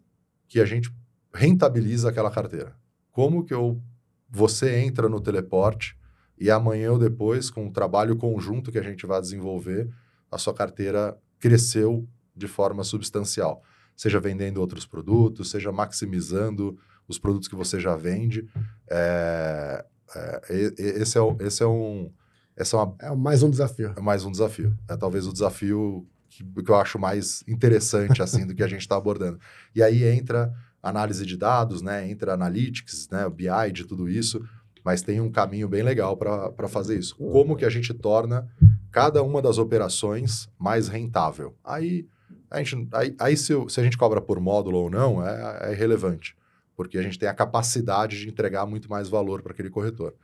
que 0.48 0.60
a 0.60 0.64
gente 0.64 0.92
rentabiliza 1.32 2.10
aquela 2.10 2.30
carteira. 2.30 2.76
Como 3.12 3.44
que 3.44 3.54
eu, 3.54 3.80
você 4.28 4.80
entra 4.80 5.08
no 5.08 5.20
teleporte 5.20 5.96
e 6.38 6.50
amanhã 6.50 6.92
ou 6.92 6.98
depois, 6.98 7.48
com 7.48 7.66
o 7.66 7.72
trabalho 7.72 8.16
conjunto 8.16 8.70
que 8.70 8.78
a 8.78 8.82
gente 8.82 9.06
vai 9.06 9.20
desenvolver, 9.20 9.88
a 10.30 10.36
sua 10.36 10.52
carteira 10.52 11.16
cresceu 11.38 12.06
de 12.34 12.46
forma 12.46 12.84
substancial. 12.84 13.62
Seja 13.96 14.20
vendendo 14.20 14.58
outros 14.58 14.84
produtos, 14.84 15.50
seja 15.50 15.72
maximizando 15.72 16.78
os 17.08 17.18
produtos 17.18 17.48
que 17.48 17.54
você 17.54 17.80
já 17.80 17.96
vende. 17.96 18.46
É, 18.90 19.84
é, 20.14 20.74
esse, 20.76 21.18
é, 21.18 21.22
esse 21.40 21.62
é 21.62 21.66
um. 21.66 22.12
Essa 22.54 22.76
é, 22.76 22.80
uma, 22.80 22.96
é 23.00 23.14
mais 23.14 23.42
um 23.42 23.50
desafio. 23.50 23.94
É 23.96 24.00
mais 24.00 24.24
um 24.24 24.30
desafio. 24.30 24.76
É 24.88 24.96
talvez 24.96 25.26
o 25.26 25.32
desafio 25.32 26.06
que, 26.44 26.62
que 26.62 26.70
eu 26.70 26.76
acho 26.76 26.98
mais 26.98 27.42
interessante 27.46 28.22
assim 28.22 28.46
do 28.46 28.54
que 28.54 28.62
a 28.62 28.68
gente 28.68 28.80
está 28.80 28.96
abordando. 28.96 29.38
E 29.74 29.82
aí 29.82 30.04
entra 30.04 30.52
análise 30.82 31.24
de 31.26 31.36
dados, 31.36 31.82
né? 31.82 32.08
Entra 32.08 32.34
analytics, 32.34 33.08
né? 33.10 33.26
O 33.26 33.30
BI 33.30 33.72
de 33.72 33.84
tudo 33.84 34.08
isso 34.08 34.42
mas 34.86 35.02
tem 35.02 35.20
um 35.20 35.32
caminho 35.32 35.68
bem 35.68 35.82
legal 35.82 36.16
para 36.16 36.68
fazer 36.68 36.96
isso. 36.96 37.16
Como 37.16 37.56
que 37.56 37.64
a 37.64 37.68
gente 37.68 37.92
torna 37.92 38.48
cada 38.92 39.20
uma 39.20 39.42
das 39.42 39.58
operações 39.58 40.48
mais 40.56 40.86
rentável? 40.86 41.56
Aí, 41.64 42.06
a 42.48 42.62
gente, 42.62 42.88
aí, 42.92 43.12
aí 43.18 43.36
se, 43.36 43.52
se, 43.68 43.80
a 43.80 43.82
gente 43.82 43.98
cobra 43.98 44.20
por 44.20 44.38
módulo 44.38 44.78
ou 44.78 44.88
não, 44.88 45.26
é, 45.26 45.70
é 45.70 45.72
irrelevante, 45.72 46.36
porque 46.76 46.96
a 46.98 47.02
gente 47.02 47.18
tem 47.18 47.28
a 47.28 47.34
capacidade 47.34 48.16
de 48.16 48.28
entregar 48.28 48.64
muito 48.64 48.88
mais 48.88 49.08
valor 49.08 49.42
para 49.42 49.52
aquele 49.52 49.70
corretor. 49.70 50.14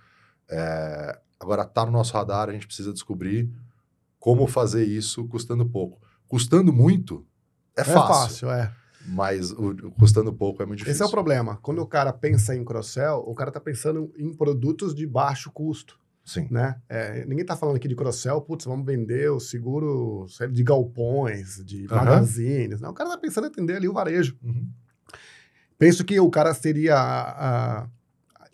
É, 0.48 1.18
agora, 1.40 1.62
está 1.62 1.84
no 1.84 1.90
nosso 1.90 2.14
radar, 2.14 2.48
a 2.48 2.52
gente 2.52 2.68
precisa 2.68 2.92
descobrir 2.92 3.50
como 4.20 4.46
fazer 4.46 4.84
isso 4.84 5.26
custando 5.26 5.66
pouco. 5.66 6.00
Custando 6.32 6.72
muito, 6.72 7.26
é, 7.76 7.82
é 7.82 7.84
fácil. 7.84 8.48
fácil, 8.48 8.50
é 8.50 8.72
mas 9.06 9.50
o, 9.52 9.90
custando 9.98 10.32
pouco 10.32 10.62
é 10.62 10.66
muito 10.66 10.78
difícil. 10.78 10.94
Esse 10.94 11.02
é 11.02 11.06
o 11.06 11.10
problema. 11.10 11.58
Quando 11.60 11.80
o 11.82 11.86
cara 11.86 12.10
pensa 12.10 12.54
em 12.54 12.64
cross-sell, 12.64 13.22
o 13.26 13.34
cara 13.34 13.50
está 13.50 13.60
pensando 13.60 14.10
em 14.16 14.32
produtos 14.32 14.94
de 14.94 15.06
baixo 15.06 15.50
custo. 15.50 16.00
Sim. 16.24 16.48
Né? 16.50 16.80
É, 16.88 17.26
ninguém 17.26 17.42
está 17.42 17.54
falando 17.54 17.76
aqui 17.76 17.86
de 17.86 17.94
cross-sell, 17.94 18.40
putz, 18.40 18.64
vamos 18.64 18.86
vender 18.86 19.30
o 19.30 19.40
seguro 19.40 20.26
de 20.50 20.62
galpões, 20.62 21.62
de 21.64 21.82
uhum. 21.82 21.96
magazines. 21.96 22.80
Não, 22.80 22.90
o 22.92 22.94
cara 22.94 23.10
está 23.10 23.20
pensando 23.20 23.44
em 23.44 23.50
atender 23.50 23.76
ali 23.76 23.88
o 23.88 23.92
varejo. 23.92 24.38
Uhum. 24.42 24.66
Penso 25.78 26.02
que 26.02 26.18
o 26.18 26.30
cara 26.30 26.54
seria. 26.54 27.86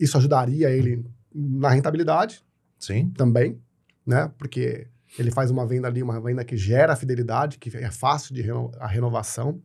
Isso 0.00 0.16
ajudaria 0.16 0.68
ele 0.70 1.04
na 1.32 1.68
rentabilidade. 1.68 2.42
Sim. 2.78 3.10
Também, 3.10 3.60
né? 4.04 4.32
Porque 4.38 4.88
ele 5.18 5.30
faz 5.30 5.50
uma 5.50 5.66
venda 5.66 5.88
ali, 5.88 6.02
uma 6.02 6.20
venda 6.20 6.44
que 6.44 6.56
gera 6.56 6.94
fidelidade, 6.94 7.58
que 7.58 7.76
é 7.76 7.90
fácil 7.90 8.34
de 8.34 8.40
reno 8.40 8.70
a 8.78 8.86
renovação. 8.86 9.60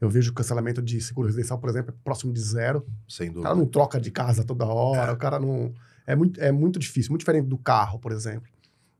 Eu 0.00 0.08
vejo 0.08 0.30
o 0.30 0.34
cancelamento 0.34 0.80
de 0.80 1.00
seguro 1.00 1.26
residencial, 1.26 1.58
por 1.58 1.68
exemplo, 1.68 1.92
é 1.92 2.04
próximo 2.04 2.32
de 2.32 2.40
zero. 2.40 2.86
Sem 3.08 3.28
dúvida. 3.28 3.40
O 3.40 3.42
cara 3.42 3.54
não 3.56 3.66
troca 3.66 4.00
de 4.00 4.10
casa 4.10 4.44
toda 4.44 4.64
hora, 4.64 5.10
é. 5.10 5.14
o 5.14 5.16
cara 5.16 5.38
não. 5.40 5.72
É 6.06 6.14
muito, 6.14 6.40
é 6.40 6.52
muito 6.52 6.78
difícil, 6.78 7.10
muito 7.10 7.22
diferente 7.22 7.48
do 7.48 7.58
carro, 7.58 7.98
por 7.98 8.12
exemplo. 8.12 8.48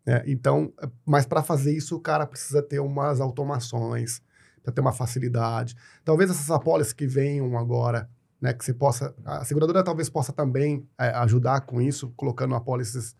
É, 0.04 0.24
então, 0.26 0.72
mas 1.04 1.26
para 1.26 1.42
fazer 1.42 1.76
isso, 1.76 1.96
o 1.96 2.00
cara 2.00 2.26
precisa 2.26 2.62
ter 2.62 2.80
umas 2.80 3.20
automações, 3.20 4.22
para 4.62 4.72
ter 4.72 4.80
uma 4.80 4.92
facilidade. 4.92 5.76
Talvez 6.04 6.30
essas 6.30 6.50
apólices 6.50 6.92
que 6.92 7.06
venham 7.06 7.56
agora, 7.56 8.08
né, 8.40 8.52
que 8.52 8.64
você 8.64 8.74
possa. 8.74 9.14
A 9.24 9.44
seguradora 9.44 9.84
talvez 9.84 10.08
possa 10.08 10.32
também 10.32 10.88
é, 10.98 11.08
ajudar 11.10 11.60
com 11.62 11.80
isso, 11.80 12.12
colocando 12.16 12.54
apólices 12.54 13.14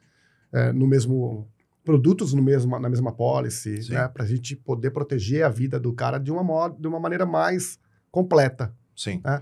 é, 0.53 0.73
no 0.73 0.87
mesmo 0.87 1.49
produtos 1.87 2.35
no 2.35 2.43
mesmo, 2.43 2.79
na 2.81 2.91
mesma 2.91 3.13
policy, 3.13 3.89
né? 3.91 4.09
Para 4.09 4.25
a 4.25 4.27
gente 4.27 4.57
poder 4.57 4.91
proteger 4.91 5.45
a 5.45 5.49
vida 5.49 5.79
do 5.79 5.93
cara 5.93 6.19
de 6.19 6.33
uma, 6.33 6.69
de 6.69 6.89
uma 6.89 6.99
maneira 6.99 7.25
mais 7.25 7.79
completa. 8.11 8.75
Sim. 8.95 9.23
Né? 9.25 9.41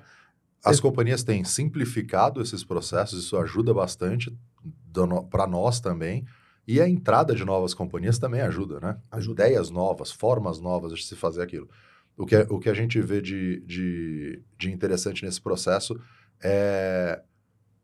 As 0.62 0.78
companhias 0.78 1.24
têm 1.24 1.42
simplificado 1.42 2.42
esses 2.42 2.62
processos, 2.62 3.24
isso 3.24 3.36
ajuda 3.38 3.72
bastante 3.72 4.36
para 5.30 5.46
nós 5.46 5.80
também. 5.80 6.26
E 6.68 6.80
a 6.80 6.88
entrada 6.88 7.34
de 7.34 7.44
novas 7.44 7.74
companhias 7.74 8.18
também 8.18 8.42
ajuda, 8.42 8.78
né? 8.78 8.98
Ajuda. 9.10 9.42
Ideias 9.42 9.70
novas, 9.70 10.12
formas 10.12 10.60
novas 10.60 10.92
de 10.92 11.02
se 11.02 11.16
fazer 11.16 11.42
aquilo. 11.42 11.68
O 12.16 12.26
que, 12.26 12.36
é, 12.36 12.46
o 12.48 12.58
que 12.58 12.68
a 12.68 12.74
gente 12.74 13.00
vê 13.00 13.20
de, 13.20 13.60
de, 13.66 14.42
de 14.58 14.70
interessante 14.70 15.24
nesse 15.24 15.40
processo 15.40 15.98
é 16.42 17.22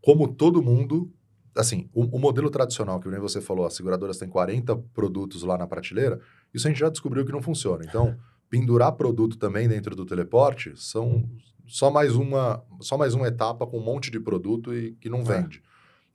como 0.02 0.28
todo 0.28 0.62
mundo 0.62 1.12
assim, 1.56 1.88
o, 1.92 2.16
o, 2.16 2.18
modelo 2.18 2.50
tradicional, 2.50 3.00
que 3.00 3.08
nem 3.08 3.20
você 3.20 3.40
falou, 3.40 3.66
as 3.66 3.74
seguradoras 3.74 4.18
têm 4.18 4.28
40 4.28 4.76
produtos 4.94 5.42
lá 5.42 5.58
na 5.58 5.66
prateleira, 5.66 6.20
isso 6.52 6.66
a 6.66 6.70
gente 6.70 6.80
já 6.80 6.88
descobriu 6.88 7.24
que 7.24 7.32
não 7.32 7.42
funciona. 7.42 7.84
Então, 7.86 8.16
pendurar 8.48 8.92
produto 8.92 9.36
também 9.36 9.68
dentro 9.68 9.94
do 9.94 10.04
teleporte 10.04 10.72
são 10.76 11.28
só 11.66 11.90
mais 11.90 12.16
uma, 12.16 12.62
só 12.80 12.98
mais 12.98 13.14
uma 13.14 13.28
etapa 13.28 13.66
com 13.66 13.78
um 13.78 13.84
monte 13.84 14.10
de 14.10 14.18
produto 14.18 14.74
e 14.74 14.92
que 14.94 15.08
não 15.08 15.20
é. 15.20 15.22
vende. 15.22 15.62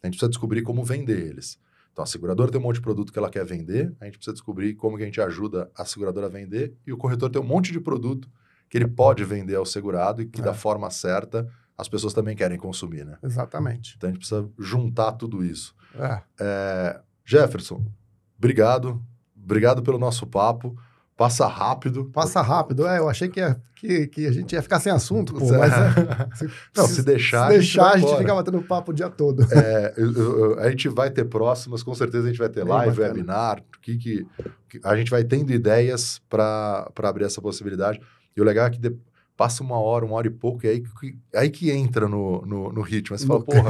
A 0.04 0.08
gente 0.08 0.18
precisa 0.18 0.30
descobrir 0.30 0.62
como 0.62 0.84
vender 0.84 1.28
eles. 1.28 1.58
Então, 1.92 2.04
a 2.04 2.06
seguradora 2.06 2.52
tem 2.52 2.60
um 2.60 2.64
monte 2.64 2.76
de 2.76 2.82
produto 2.82 3.12
que 3.12 3.18
ela 3.18 3.30
quer 3.30 3.46
vender, 3.46 3.96
a 4.02 4.06
gente 4.06 4.18
precisa 4.18 4.34
descobrir 4.34 4.76
como 4.76 4.98
que 4.98 5.04
a 5.04 5.06
gente 5.06 5.22
ajuda 5.22 5.72
a 5.74 5.86
seguradora 5.86 6.28
a 6.28 6.30
vender, 6.30 6.76
e 6.86 6.92
o 6.92 6.98
corretor 6.98 7.30
tem 7.30 7.42
um 7.42 7.46
monte 7.46 7.72
de 7.72 7.80
produto 7.80 8.30
que 8.70 8.78
ele 8.78 8.88
pode 8.88 9.24
vender 9.24 9.56
ao 9.56 9.66
segurado 9.66 10.22
e 10.22 10.26
que 10.26 10.42
é. 10.42 10.44
da 10.44 10.54
forma 10.54 10.90
certa 10.90 11.48
as 11.78 11.88
pessoas 11.88 12.14
também 12.14 12.36
querem 12.36 12.58
consumir, 12.58 13.06
né? 13.06 13.18
Exatamente. 13.22 13.96
Então 13.98 14.10
a 14.10 14.14
gente 14.14 14.20
precisa 14.20 14.48
juntar 14.58 15.12
tudo 15.14 15.44
isso. 15.44 15.76
É. 15.98 16.22
É, 16.40 17.02
Jefferson, 17.24 17.86
obrigado. 18.38 19.02
Obrigado 19.36 19.84
pelo 19.84 20.00
nosso 20.00 20.26
papo. 20.26 20.76
Passa 21.18 21.48
rápido. 21.48 22.06
Passa 22.06 22.42
rápido, 22.42 22.86
é. 22.86 23.00
Eu 23.00 23.08
achei 23.08 23.30
que, 23.30 23.40
ia, 23.40 23.62
que, 23.74 24.08
que 24.08 24.28
a 24.28 24.32
gente 24.34 24.54
ia 24.54 24.62
ficar 24.62 24.82
sem 24.82 24.92
assunto, 24.92 25.34
pô, 25.34 25.48
mas 25.50 25.72
é, 25.72 25.90
se, 26.36 26.52
Não, 26.76 26.86
se, 26.86 26.96
se 26.96 27.04
deixar. 27.04 27.48
Se 27.48 27.58
deixar, 27.58 27.92
a 27.92 27.98
gente, 27.98 28.06
a 28.06 28.10
gente 28.10 28.18
fica 28.20 28.36
batendo 28.36 28.62
papo 28.62 28.92
o 28.92 28.94
dia 28.94 29.10
todo. 29.10 29.44
É, 29.50 29.94
eu, 29.96 30.12
eu, 30.12 30.60
a 30.60 30.70
gente 30.70 30.90
vai 30.90 31.10
ter 31.10 31.24
próximas, 31.26 31.84
com 31.84 31.96
certeza 31.96 32.26
a 32.26 32.28
gente 32.28 32.40
vai 32.40 32.50
ter 32.50 32.66
live, 32.66 33.00
webinar, 33.00 33.64
que, 33.82 33.98
que, 33.98 34.28
que, 34.68 34.82
a 34.84 34.96
gente 34.98 35.10
vai 35.10 35.24
tendo 35.24 35.54
ideias 35.54 36.22
para 36.30 36.92
abrir 37.04 37.24
essa 37.24 37.42
possibilidade. 37.42 38.02
E 38.36 38.42
o 38.42 38.44
legal 38.44 38.68
é 38.68 38.70
que 38.70 38.80
de, 38.80 38.94
passa 39.38 39.64
uma 39.64 39.80
hora, 39.80 40.06
uma 40.06 40.16
hora 40.16 40.28
e 40.28 40.32
pouco, 40.32 40.66
e 40.66 40.70
aí 40.70 40.82
que, 40.82 41.18
aí 41.36 41.50
que 41.50 41.72
entra 41.72 42.08
no, 42.08 42.42
no, 42.46 42.72
no 42.72 42.82
ritmo. 42.82 43.16
Aí 43.16 43.20
você 43.20 43.28
fala, 43.28 43.44
porra, 43.44 43.70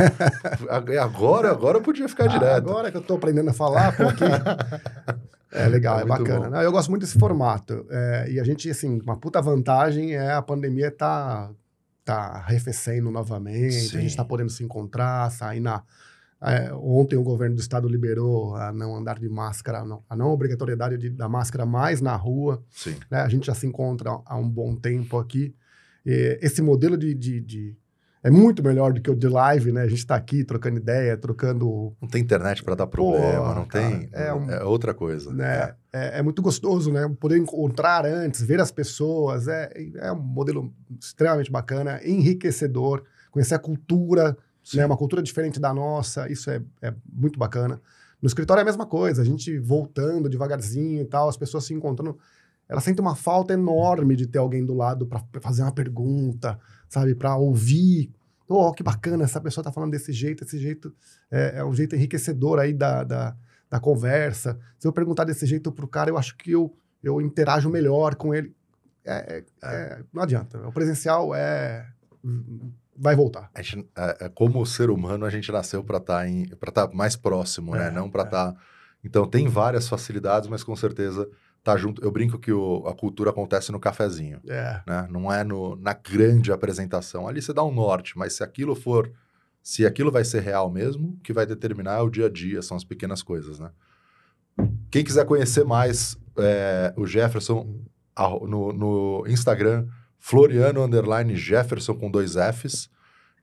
agora, 1.02 1.50
agora 1.50 1.78
eu 1.78 1.82
podia 1.82 2.08
ficar 2.08 2.26
ah, 2.26 2.28
direto. 2.28 2.70
Agora 2.70 2.92
que 2.92 2.98
eu 2.98 3.02
tô 3.02 3.16
aprendendo 3.16 3.50
a 3.50 3.54
falar, 3.54 3.96
porque... 3.96 4.24
É 5.56 5.70
legal, 5.70 6.00
é, 6.00 6.02
é 6.02 6.06
bacana. 6.06 6.50
Não, 6.50 6.62
eu 6.62 6.70
gosto 6.70 6.90
muito 6.90 7.04
desse 7.04 7.18
formato. 7.18 7.86
É, 7.90 8.28
e 8.30 8.40
a 8.42 8.44
gente, 8.44 8.70
assim, 8.70 9.00
uma 9.00 9.16
puta 9.16 9.42
vantagem 9.42 10.14
é 10.14 10.34
a 10.34 10.42
pandemia 10.42 10.92
tá, 10.92 11.50
tá 12.04 12.16
arrefecendo 12.16 13.10
novamente, 13.10 13.72
Sim. 13.72 13.98
a 13.98 14.02
gente 14.02 14.18
tá 14.18 14.26
podendo 14.26 14.50
se 14.50 14.64
encontrar, 14.66 15.32
sair 15.32 15.62
na... 15.62 15.82
É, 16.42 16.74
ontem 16.74 17.16
o 17.16 17.24
governo 17.24 17.56
do 17.56 17.62
estado 17.62 17.88
liberou 17.88 18.56
a 18.56 18.72
não 18.72 18.96
andar 18.96 19.20
de 19.20 19.30
máscara, 19.30 19.84
não, 19.84 20.04
a 20.10 20.16
não 20.16 20.28
obrigatoriedade 20.28 20.98
de, 20.98 21.10
da 21.10 21.30
máscara 21.30 21.66
mais 21.66 22.02
na 22.02 22.16
rua. 22.16 22.64
Sim. 22.70 22.96
Né? 23.10 23.20
A 23.22 23.30
gente 23.30 23.48
já 23.48 23.54
se 23.54 23.66
encontra 23.66 24.20
há 24.26 24.38
um 24.38 24.48
bom 24.48 24.76
tempo 24.76 25.18
aqui. 25.18 25.56
E 26.06 26.38
esse 26.42 26.62
modelo 26.62 26.98
de, 26.98 27.16
de, 27.16 27.42
de, 27.42 27.78
é 28.22 28.30
muito 28.30 28.64
melhor 28.64 28.94
do 28.94 29.02
que 29.02 29.10
o 29.10 29.16
de 29.16 29.28
live, 29.28 29.72
né? 29.72 29.84
A 29.84 29.88
gente 29.88 30.00
está 30.00 30.16
aqui 30.16 30.44
trocando 30.44 30.78
ideia, 30.78 31.18
trocando. 31.18 31.96
Não 32.02 32.08
tem 32.08 32.22
internet 32.22 32.64
para 32.64 32.76
dar 32.76 32.88
problema, 32.88 33.50
Pô, 33.50 33.56
não 33.56 33.66
cara, 33.66 33.90
tem. 33.90 34.10
É, 34.12 34.34
um, 34.34 34.50
é, 34.50 34.64
outra 34.64 34.94
coisa. 34.94 35.32
Né? 35.34 35.74
É. 35.92 36.20
é. 36.20 36.22
muito 36.22 36.42
gostoso, 36.42 36.92
né? 36.92 37.08
Poder 37.20 37.38
encontrar 37.38 38.06
antes, 38.06 38.42
ver 38.42 38.60
as 38.60 38.72
pessoas. 38.72 39.48
É, 39.48 39.72
é 39.98 40.12
um 40.12 40.20
modelo 40.20 40.72
extremamente 41.00 41.52
bacana, 41.52 42.00
enriquecedor, 42.04 43.04
conhecer 43.32 43.56
a 43.56 43.60
cultura, 43.60 44.38
né? 44.74 44.86
Uma 44.86 44.98
cultura 44.98 45.22
diferente 45.22 45.60
da 45.60 45.74
nossa. 45.74 46.32
Isso 46.32 46.50
é, 46.50 46.62
é 46.82 46.94
muito 47.12 47.38
bacana. 47.38 47.82
No 48.22 48.28
escritório 48.28 48.62
é 48.62 48.64
a 48.64 48.66
mesma 48.66 48.86
coisa, 48.86 49.22
a 49.22 49.26
gente 49.26 49.60
voltando 49.60 50.30
devagarzinho 50.30 51.02
e 51.02 51.06
tal, 51.06 51.30
as 51.30 51.38
pessoas 51.38 51.66
se 51.66 51.74
encontrando. 51.74 52.18
Ela 52.68 52.82
sente 52.82 53.00
uma 53.00 53.16
falta 53.16 53.54
enorme 53.54 54.16
de 54.16 54.26
ter 54.26 54.40
alguém 54.40 54.66
do 54.66 54.74
lado 54.74 55.06
para 55.06 55.22
fazer 55.42 55.62
uma 55.62 55.72
pergunta, 55.72 56.60
sabe? 56.90 57.14
Para 57.14 57.36
ouvir. 57.36 58.12
Oh, 58.48 58.72
que 58.72 58.82
bacana, 58.82 59.24
essa 59.24 59.42
pessoa 59.42 59.64
tá 59.64 59.72
falando 59.72 59.92
desse 59.92 60.12
jeito, 60.14 60.44
esse 60.44 60.58
jeito 60.58 60.94
é, 61.32 61.60
é 61.60 61.66
um 61.66 61.74
jeito 61.74 61.96
enriquecedor 61.96 62.60
aí 62.60 62.74
da, 62.74 63.04
da, 63.04 63.36
da, 63.70 63.80
conversa. 63.80 64.58
Se 64.80 64.88
eu 64.88 64.94
perguntar 64.94 65.24
desse 65.24 65.46
jeito 65.46 65.72
pro 65.72 65.88
cara, 65.88 66.10
eu 66.12 66.18
acho 66.18 66.38
que 66.38 66.52
eu, 66.52 66.76
eu 67.04 67.20
interajo 67.22 67.70
melhor 67.70 68.16
com 68.16 68.34
ele. 68.34 68.56
É, 69.04 69.38
é, 69.38 69.46
é 69.64 70.04
não 70.14 70.24
adianta. 70.24 70.68
O 70.68 70.72
presencial 70.72 71.34
é 71.34 71.88
vai 72.98 73.16
voltar. 73.16 73.50
Gente, 73.60 73.88
é, 73.96 74.26
é, 74.26 74.30
como 74.30 74.66
ser 74.66 74.90
humano, 74.90 75.26
a 75.26 75.30
gente 75.30 75.52
nasceu 75.52 75.84
para 75.84 75.98
estar 75.98 76.26
tá 76.60 76.88
tá 76.88 76.94
mais 76.94 77.16
próximo, 77.16 77.74
né? 77.76 77.88
é, 77.88 77.92
né? 77.92 78.00
Não 78.00 78.10
para 78.10 78.24
estar. 78.24 78.54
Tá... 78.54 78.60
Então, 79.04 79.28
tem 79.28 79.48
várias 79.48 79.88
facilidades, 79.88 80.50
mas 80.50 80.64
com 80.64 80.76
certeza 80.76 81.30
tá 81.64 81.76
junto. 81.76 82.04
Eu 82.04 82.12
brinco 82.12 82.40
que 82.40 82.52
o, 82.52 82.88
a 82.88 82.94
cultura 82.94 83.32
acontece 83.32 83.72
no 83.72 83.80
cafezinho. 83.80 84.40
É. 84.48 84.82
Né? 84.88 85.08
Não 85.10 85.32
é 85.32 85.44
no, 85.44 85.76
na 85.76 85.94
grande 85.94 86.52
apresentação. 86.52 87.28
Ali 87.28 87.42
você 87.42 87.54
dá 87.54 87.64
um 87.64 87.74
norte, 87.74 88.18
mas 88.18 88.34
se 88.34 88.44
aquilo 88.44 88.76
for. 88.76 89.12
Se 89.62 89.84
aquilo 89.84 90.12
vai 90.12 90.24
ser 90.24 90.42
real 90.42 90.70
mesmo, 90.70 91.10
o 91.10 91.24
que 91.24 91.34
vai 91.34 91.44
determinar 91.44 91.98
é 91.98 92.02
o 92.02 92.10
dia 92.10 92.28
a 92.28 92.30
dia, 92.30 92.62
são 92.62 92.78
as 92.78 92.84
pequenas 92.84 93.24
coisas, 93.24 93.60
né? 93.60 93.72
Quem 94.92 95.04
quiser 95.04 95.26
conhecer 95.26 95.66
mais 95.66 96.16
é, 96.38 96.94
o 96.96 97.08
Jefferson 97.08 97.82
no, 98.48 98.72
no 98.72 99.24
Instagram, 99.28 99.88
Floriano 100.28 100.84
Underline 100.84 101.36
Jefferson 101.36 101.94
com 101.94 102.10
dois 102.10 102.34
Fs 102.34 102.90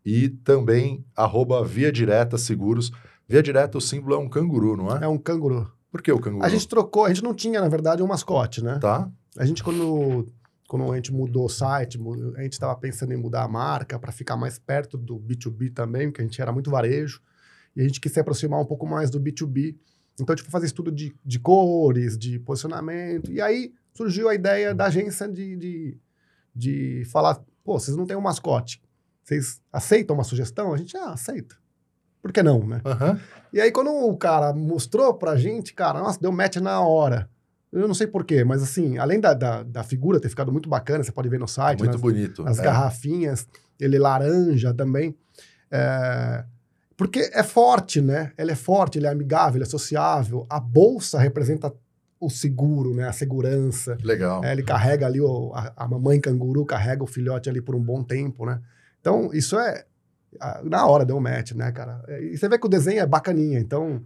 e 0.04 0.28
também 0.28 1.06
arroba 1.14 1.64
Via 1.64 1.92
Direta 1.92 2.36
Seguros. 2.36 2.90
Via 3.28 3.40
Direta, 3.40 3.78
o 3.78 3.80
símbolo 3.80 4.16
é 4.16 4.18
um 4.18 4.28
canguru, 4.28 4.76
não 4.76 4.96
é? 4.96 5.04
É 5.04 5.06
um 5.06 5.16
canguru. 5.16 5.70
Por 5.92 6.02
que 6.02 6.10
o 6.10 6.18
canguru? 6.18 6.44
A 6.44 6.48
gente 6.48 6.66
trocou, 6.66 7.04
a 7.04 7.09
gente 7.09 7.22
não 7.22 7.32
tinha, 7.32 7.60
na 7.60 7.68
verdade, 7.68 8.02
um 8.02 8.06
mascote, 8.09 8.64
né? 8.64 8.80
Tá. 8.80 9.09
A 9.38 9.46
gente, 9.46 9.62
quando, 9.62 10.26
quando 10.66 10.90
a 10.90 10.96
gente 10.96 11.12
mudou 11.12 11.44
o 11.44 11.48
site, 11.48 12.00
a 12.36 12.42
gente 12.42 12.54
estava 12.54 12.74
pensando 12.74 13.12
em 13.12 13.16
mudar 13.16 13.44
a 13.44 13.48
marca 13.48 13.96
para 13.96 14.10
ficar 14.10 14.36
mais 14.36 14.59
perto 14.59 14.98
do 14.98 15.20
B2B 15.20 15.72
também, 15.72 16.09
porque 16.09 16.22
a 16.22 16.24
gente 16.24 16.42
era 16.42 16.50
muito 16.50 16.68
varejo. 16.68 17.20
E 17.76 17.80
a 17.80 17.84
gente 17.84 18.00
quis 18.00 18.10
se 18.10 18.18
aproximar 18.18 18.60
um 18.60 18.66
pouco 18.66 18.88
mais 18.88 19.09
do 19.09 19.20
B2B. 19.20 19.76
Então, 20.14 20.26
a 20.28 20.36
gente 20.36 20.42
foi 20.42 20.50
fazer 20.50 20.66
estudo 20.66 20.90
de, 20.90 21.14
de 21.24 21.38
cores, 21.38 22.18
de 22.18 22.40
posicionamento. 22.40 23.30
E 23.30 23.40
aí 23.40 23.72
surgiu 23.94 24.28
a 24.28 24.34
ideia 24.34 24.74
da 24.74 24.86
agência 24.86 25.28
de, 25.28 25.56
de 25.56 26.00
de 26.54 27.04
falar, 27.10 27.40
pô, 27.64 27.78
vocês 27.78 27.96
não 27.96 28.06
têm 28.06 28.16
um 28.16 28.20
mascote. 28.20 28.82
Vocês 29.22 29.60
aceitam 29.72 30.14
uma 30.14 30.24
sugestão? 30.24 30.74
A 30.74 30.76
gente, 30.76 30.96
ah, 30.96 31.12
aceita. 31.12 31.56
Por 32.20 32.32
que 32.32 32.42
não, 32.42 32.64
né? 32.66 32.80
Uhum. 32.84 33.18
E 33.52 33.60
aí, 33.60 33.72
quando 33.72 33.90
o 33.90 34.16
cara 34.16 34.52
mostrou 34.52 35.14
pra 35.14 35.36
gente, 35.36 35.74
cara, 35.74 36.00
nossa, 36.00 36.20
deu 36.20 36.30
match 36.30 36.56
na 36.56 36.80
hora. 36.80 37.28
Eu 37.72 37.88
não 37.88 37.94
sei 37.94 38.06
porquê, 38.06 38.44
mas 38.44 38.62
assim, 38.62 38.98
além 38.98 39.18
da, 39.18 39.32
da, 39.32 39.62
da, 39.62 39.82
figura 39.82 40.20
ter 40.20 40.28
ficado 40.28 40.52
muito 40.52 40.68
bacana, 40.68 41.02
você 41.02 41.10
pode 41.10 41.28
ver 41.28 41.40
no 41.40 41.48
site. 41.48 41.78
Muito 41.78 41.92
nas, 41.92 42.00
bonito. 42.00 42.46
As 42.46 42.58
é. 42.58 42.62
garrafinhas, 42.62 43.48
ele 43.80 43.98
laranja 43.98 44.74
também. 44.74 45.16
É, 45.70 46.44
porque 46.96 47.30
é 47.32 47.42
forte, 47.42 48.00
né? 48.00 48.32
Ele 48.36 48.52
é 48.52 48.54
forte, 48.54 48.98
ele 48.98 49.06
é 49.06 49.10
amigável, 49.10 49.56
ele 49.56 49.64
é 49.64 49.68
sociável. 49.68 50.46
A 50.50 50.60
bolsa 50.60 51.18
representa 51.18 51.72
o 52.22 52.30
seguro, 52.30 52.94
né? 52.94 53.08
A 53.08 53.12
segurança. 53.12 53.98
Legal. 54.02 54.44
É, 54.44 54.52
ele 54.52 54.62
carrega 54.62 55.06
ali, 55.06 55.20
o, 55.20 55.52
a, 55.52 55.72
a, 55.76 55.88
mamãe 55.88 56.20
canguru 56.20 56.64
carrega 56.64 57.02
o 57.02 57.06
filhote 57.06 57.50
ali 57.50 57.60
por 57.60 57.74
um 57.74 57.82
bom 57.82 58.04
tempo, 58.04 58.46
né? 58.46 58.60
Então, 59.00 59.30
isso 59.34 59.58
é... 59.58 59.84
Na 60.62 60.86
hora 60.86 61.04
deu 61.04 61.16
um 61.16 61.20
match, 61.20 61.52
né, 61.52 61.70
cara? 61.72 62.02
É, 62.06 62.22
e 62.22 62.38
você 62.38 62.48
vê 62.48 62.58
que 62.58 62.66
o 62.66 62.70
desenho 62.70 63.00
é 63.00 63.06
bacaninha, 63.06 63.58
então... 63.58 64.02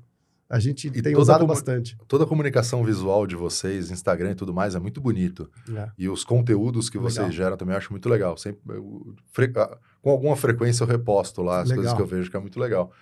A 0.48 0.60
gente 0.60 0.86
e 0.86 1.02
tem 1.02 1.16
usado 1.16 1.44
bastante. 1.44 1.98
Toda 2.06 2.22
a 2.22 2.26
comunicação 2.26 2.84
visual 2.84 3.26
de 3.26 3.34
vocês, 3.34 3.90
Instagram 3.90 4.30
e 4.30 4.34
tudo 4.36 4.55
mais, 4.55 4.76
é 4.76 4.78
muito 4.78 5.01
bonito. 5.01 5.51
É. 5.74 5.88
E 5.98 6.09
os 6.09 6.22
conteúdos 6.22 6.88
que 6.88 6.98
legal. 6.98 7.10
vocês 7.10 7.34
geram 7.34 7.56
também 7.56 7.72
eu 7.72 7.78
acho 7.78 7.90
muito 7.90 8.09
legal. 8.09 8.36
Sempre, 8.36 8.60
eu, 8.76 9.12
fre, 9.32 9.52
com 10.01 10.09
alguma 10.09 10.36
frequência 10.36 10.84
eu 10.84 10.86
reposto 10.86 11.43
lá 11.43 11.62
as 11.62 11.68
legal. 11.68 11.82
coisas 11.82 11.97
que 11.97 12.02
eu 12.02 12.06
vejo, 12.06 12.30
que 12.30 12.36
é 12.36 12.40
muito 12.40 12.60
legal. 12.60 12.93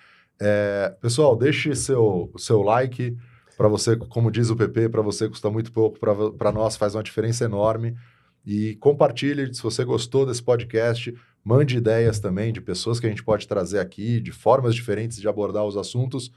É, 0.40 0.96
pessoal, 1.02 1.36
deixe 1.36 1.76
seu, 1.76 2.32
seu 2.38 2.62
like, 2.62 3.14
para 3.56 3.68
você, 3.68 3.96
como 3.96 4.30
diz 4.30 4.50
o 4.50 4.56
PP, 4.56 4.88
para 4.88 5.02
você 5.02 5.28
custa 5.28 5.50
muito 5.50 5.72
pouco, 5.72 5.98
para 5.98 6.52
nós 6.52 6.76
faz 6.76 6.94
uma 6.94 7.02
diferença 7.02 7.44
enorme. 7.44 7.96
E 8.44 8.76
compartilhe 8.76 9.54
se 9.54 9.62
você 9.62 9.84
gostou 9.84 10.26
desse 10.26 10.42
podcast, 10.42 11.14
mande 11.42 11.76
ideias 11.76 12.18
também 12.18 12.52
de 12.52 12.60
pessoas 12.60 13.00
que 13.00 13.06
a 13.06 13.08
gente 13.08 13.24
pode 13.24 13.48
trazer 13.48 13.78
aqui, 13.78 14.20
de 14.20 14.32
formas 14.32 14.74
diferentes 14.74 15.18
de 15.20 15.28
abordar 15.28 15.64
os 15.64 15.76
assuntos. 15.76 16.30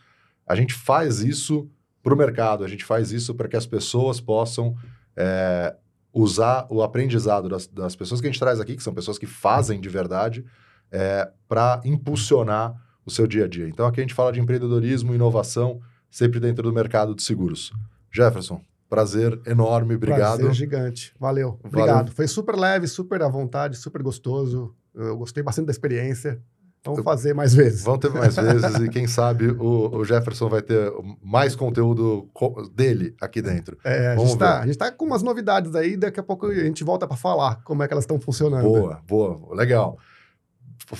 A 0.45 0.55
gente 0.55 0.73
faz 0.73 1.21
isso 1.21 1.69
para 2.01 2.13
o 2.13 2.17
mercado, 2.17 2.63
a 2.63 2.67
gente 2.67 2.85
faz 2.85 3.11
isso 3.11 3.35
para 3.35 3.47
que 3.47 3.57
as 3.57 3.65
pessoas 3.65 4.21
possam 4.21 4.75
é, 5.15 5.75
usar 6.13 6.65
o 6.69 6.81
aprendizado 6.81 7.49
das, 7.49 7.67
das, 7.67 7.95
pessoas 7.95 8.21
que 8.21 8.27
a 8.27 8.31
gente 8.31 8.39
traz 8.39 8.59
aqui, 8.59 8.75
que 8.75 8.83
são 8.83 8.93
pessoas 8.93 9.17
que 9.17 9.25
fazem 9.25 9.81
de 9.81 9.89
verdade, 9.89 10.45
é, 10.91 11.29
para 11.49 11.81
impulsionar 11.83 12.81
o 13.05 13.11
seu 13.11 13.27
dia 13.27 13.45
a 13.45 13.47
dia. 13.47 13.67
Então 13.67 13.85
aqui 13.85 13.99
a 13.99 14.03
gente 14.03 14.13
fala 14.13 14.31
de 14.31 14.39
empreendedorismo, 14.39 15.13
inovação 15.13 15.81
sempre 16.09 16.39
dentro 16.39 16.63
do 16.63 16.73
mercado 16.73 17.15
de 17.15 17.23
seguros. 17.23 17.71
Jefferson, 18.11 18.61
prazer 18.89 19.39
enorme, 19.45 19.95
obrigado. 19.95 20.37
Prazer 20.37 20.53
gigante, 20.53 21.13
valeu, 21.19 21.59
obrigado. 21.63 21.95
Valeu. 21.95 22.13
Foi 22.13 22.27
super 22.27 22.55
leve, 22.55 22.87
super 22.87 23.21
à 23.21 23.27
vontade, 23.27 23.77
super 23.77 24.01
gostoso. 24.01 24.75
Eu 24.93 25.17
gostei 25.17 25.43
bastante 25.43 25.67
da 25.67 25.71
experiência. 25.71 26.41
Vamos 26.83 27.03
fazer 27.03 27.33
mais 27.33 27.53
vezes. 27.53 27.83
Vamos 27.83 27.99
ter 27.99 28.09
mais 28.11 28.35
vezes 28.37 28.79
e 28.79 28.89
quem 28.89 29.07
sabe 29.07 29.47
o, 29.47 29.97
o, 29.97 30.05
Jefferson 30.05 30.47
vai 30.47 30.61
ter 30.61 30.91
mais 31.21 31.55
conteúdo 31.55 32.29
dele 32.73 33.13
aqui 33.19 33.41
dentro. 33.41 33.77
É, 33.83 34.07
a, 34.07 34.15
Vamos 34.15 34.31
gente 34.31 34.39
tá, 34.39 34.61
a 34.61 34.65
gente 34.65 34.77
tá 34.77 34.91
com 34.91 35.05
umas 35.05 35.21
novidades 35.21 35.75
aí, 35.75 35.97
daqui 35.97 36.19
a 36.19 36.23
pouco 36.23 36.47
a 36.47 36.53
gente 36.53 36.83
volta 36.83 37.05
para 37.05 37.17
falar 37.17 37.57
como 37.63 37.83
é 37.83 37.87
que 37.87 37.93
elas 37.93 38.03
estão 38.03 38.19
funcionando. 38.19 38.63
Boa, 38.63 39.01
boa, 39.05 39.55
legal. 39.55 39.97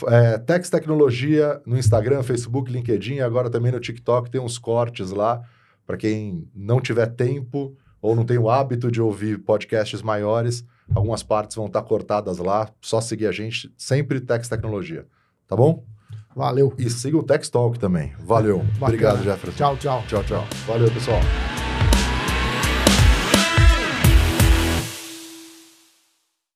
É, 0.07 0.38
Tex 0.38 0.69
Tecnologia 0.69 1.61
no 1.65 1.77
Instagram, 1.77 2.22
Facebook, 2.23 2.72
LinkedIn, 2.72 3.19
agora 3.19 3.49
também 3.49 3.72
no 3.72 3.80
TikTok 3.80 4.30
tem 4.30 4.41
uns 4.41 4.57
cortes 4.57 5.11
lá 5.11 5.41
para 5.85 5.95
quem 5.95 6.47
não 6.53 6.81
tiver 6.81 7.07
tempo 7.07 7.76
ou 8.01 8.15
não 8.15 8.26
tem 8.26 8.38
o 8.38 8.49
hábito 8.49 8.91
de 8.91 9.01
ouvir 9.01 9.39
podcasts 9.39 10.01
maiores, 10.01 10.65
algumas 10.93 11.23
partes 11.23 11.55
vão 11.55 11.68
estar 11.68 11.81
tá 11.81 11.88
cortadas 11.88 12.38
lá, 12.38 12.69
só 12.81 12.99
seguir 12.99 13.27
a 13.27 13.31
gente, 13.31 13.73
sempre 13.77 14.19
Tex 14.19 14.49
Tecnologia, 14.49 15.05
tá 15.47 15.55
bom? 15.55 15.84
Valeu. 16.35 16.72
E 16.77 16.88
siga 16.88 17.18
o 17.18 17.23
Tex 17.23 17.49
Talk 17.49 17.80
também. 17.80 18.14
Valeu. 18.19 18.59
Bacana. 18.59 18.85
Obrigado, 18.85 19.23
Jefferson. 19.23 19.57
Tchau, 19.57 19.77
tchau. 19.77 20.03
Tchau, 20.07 20.23
tchau. 20.23 20.47
Valeu, 20.68 20.91
pessoal. 20.91 21.19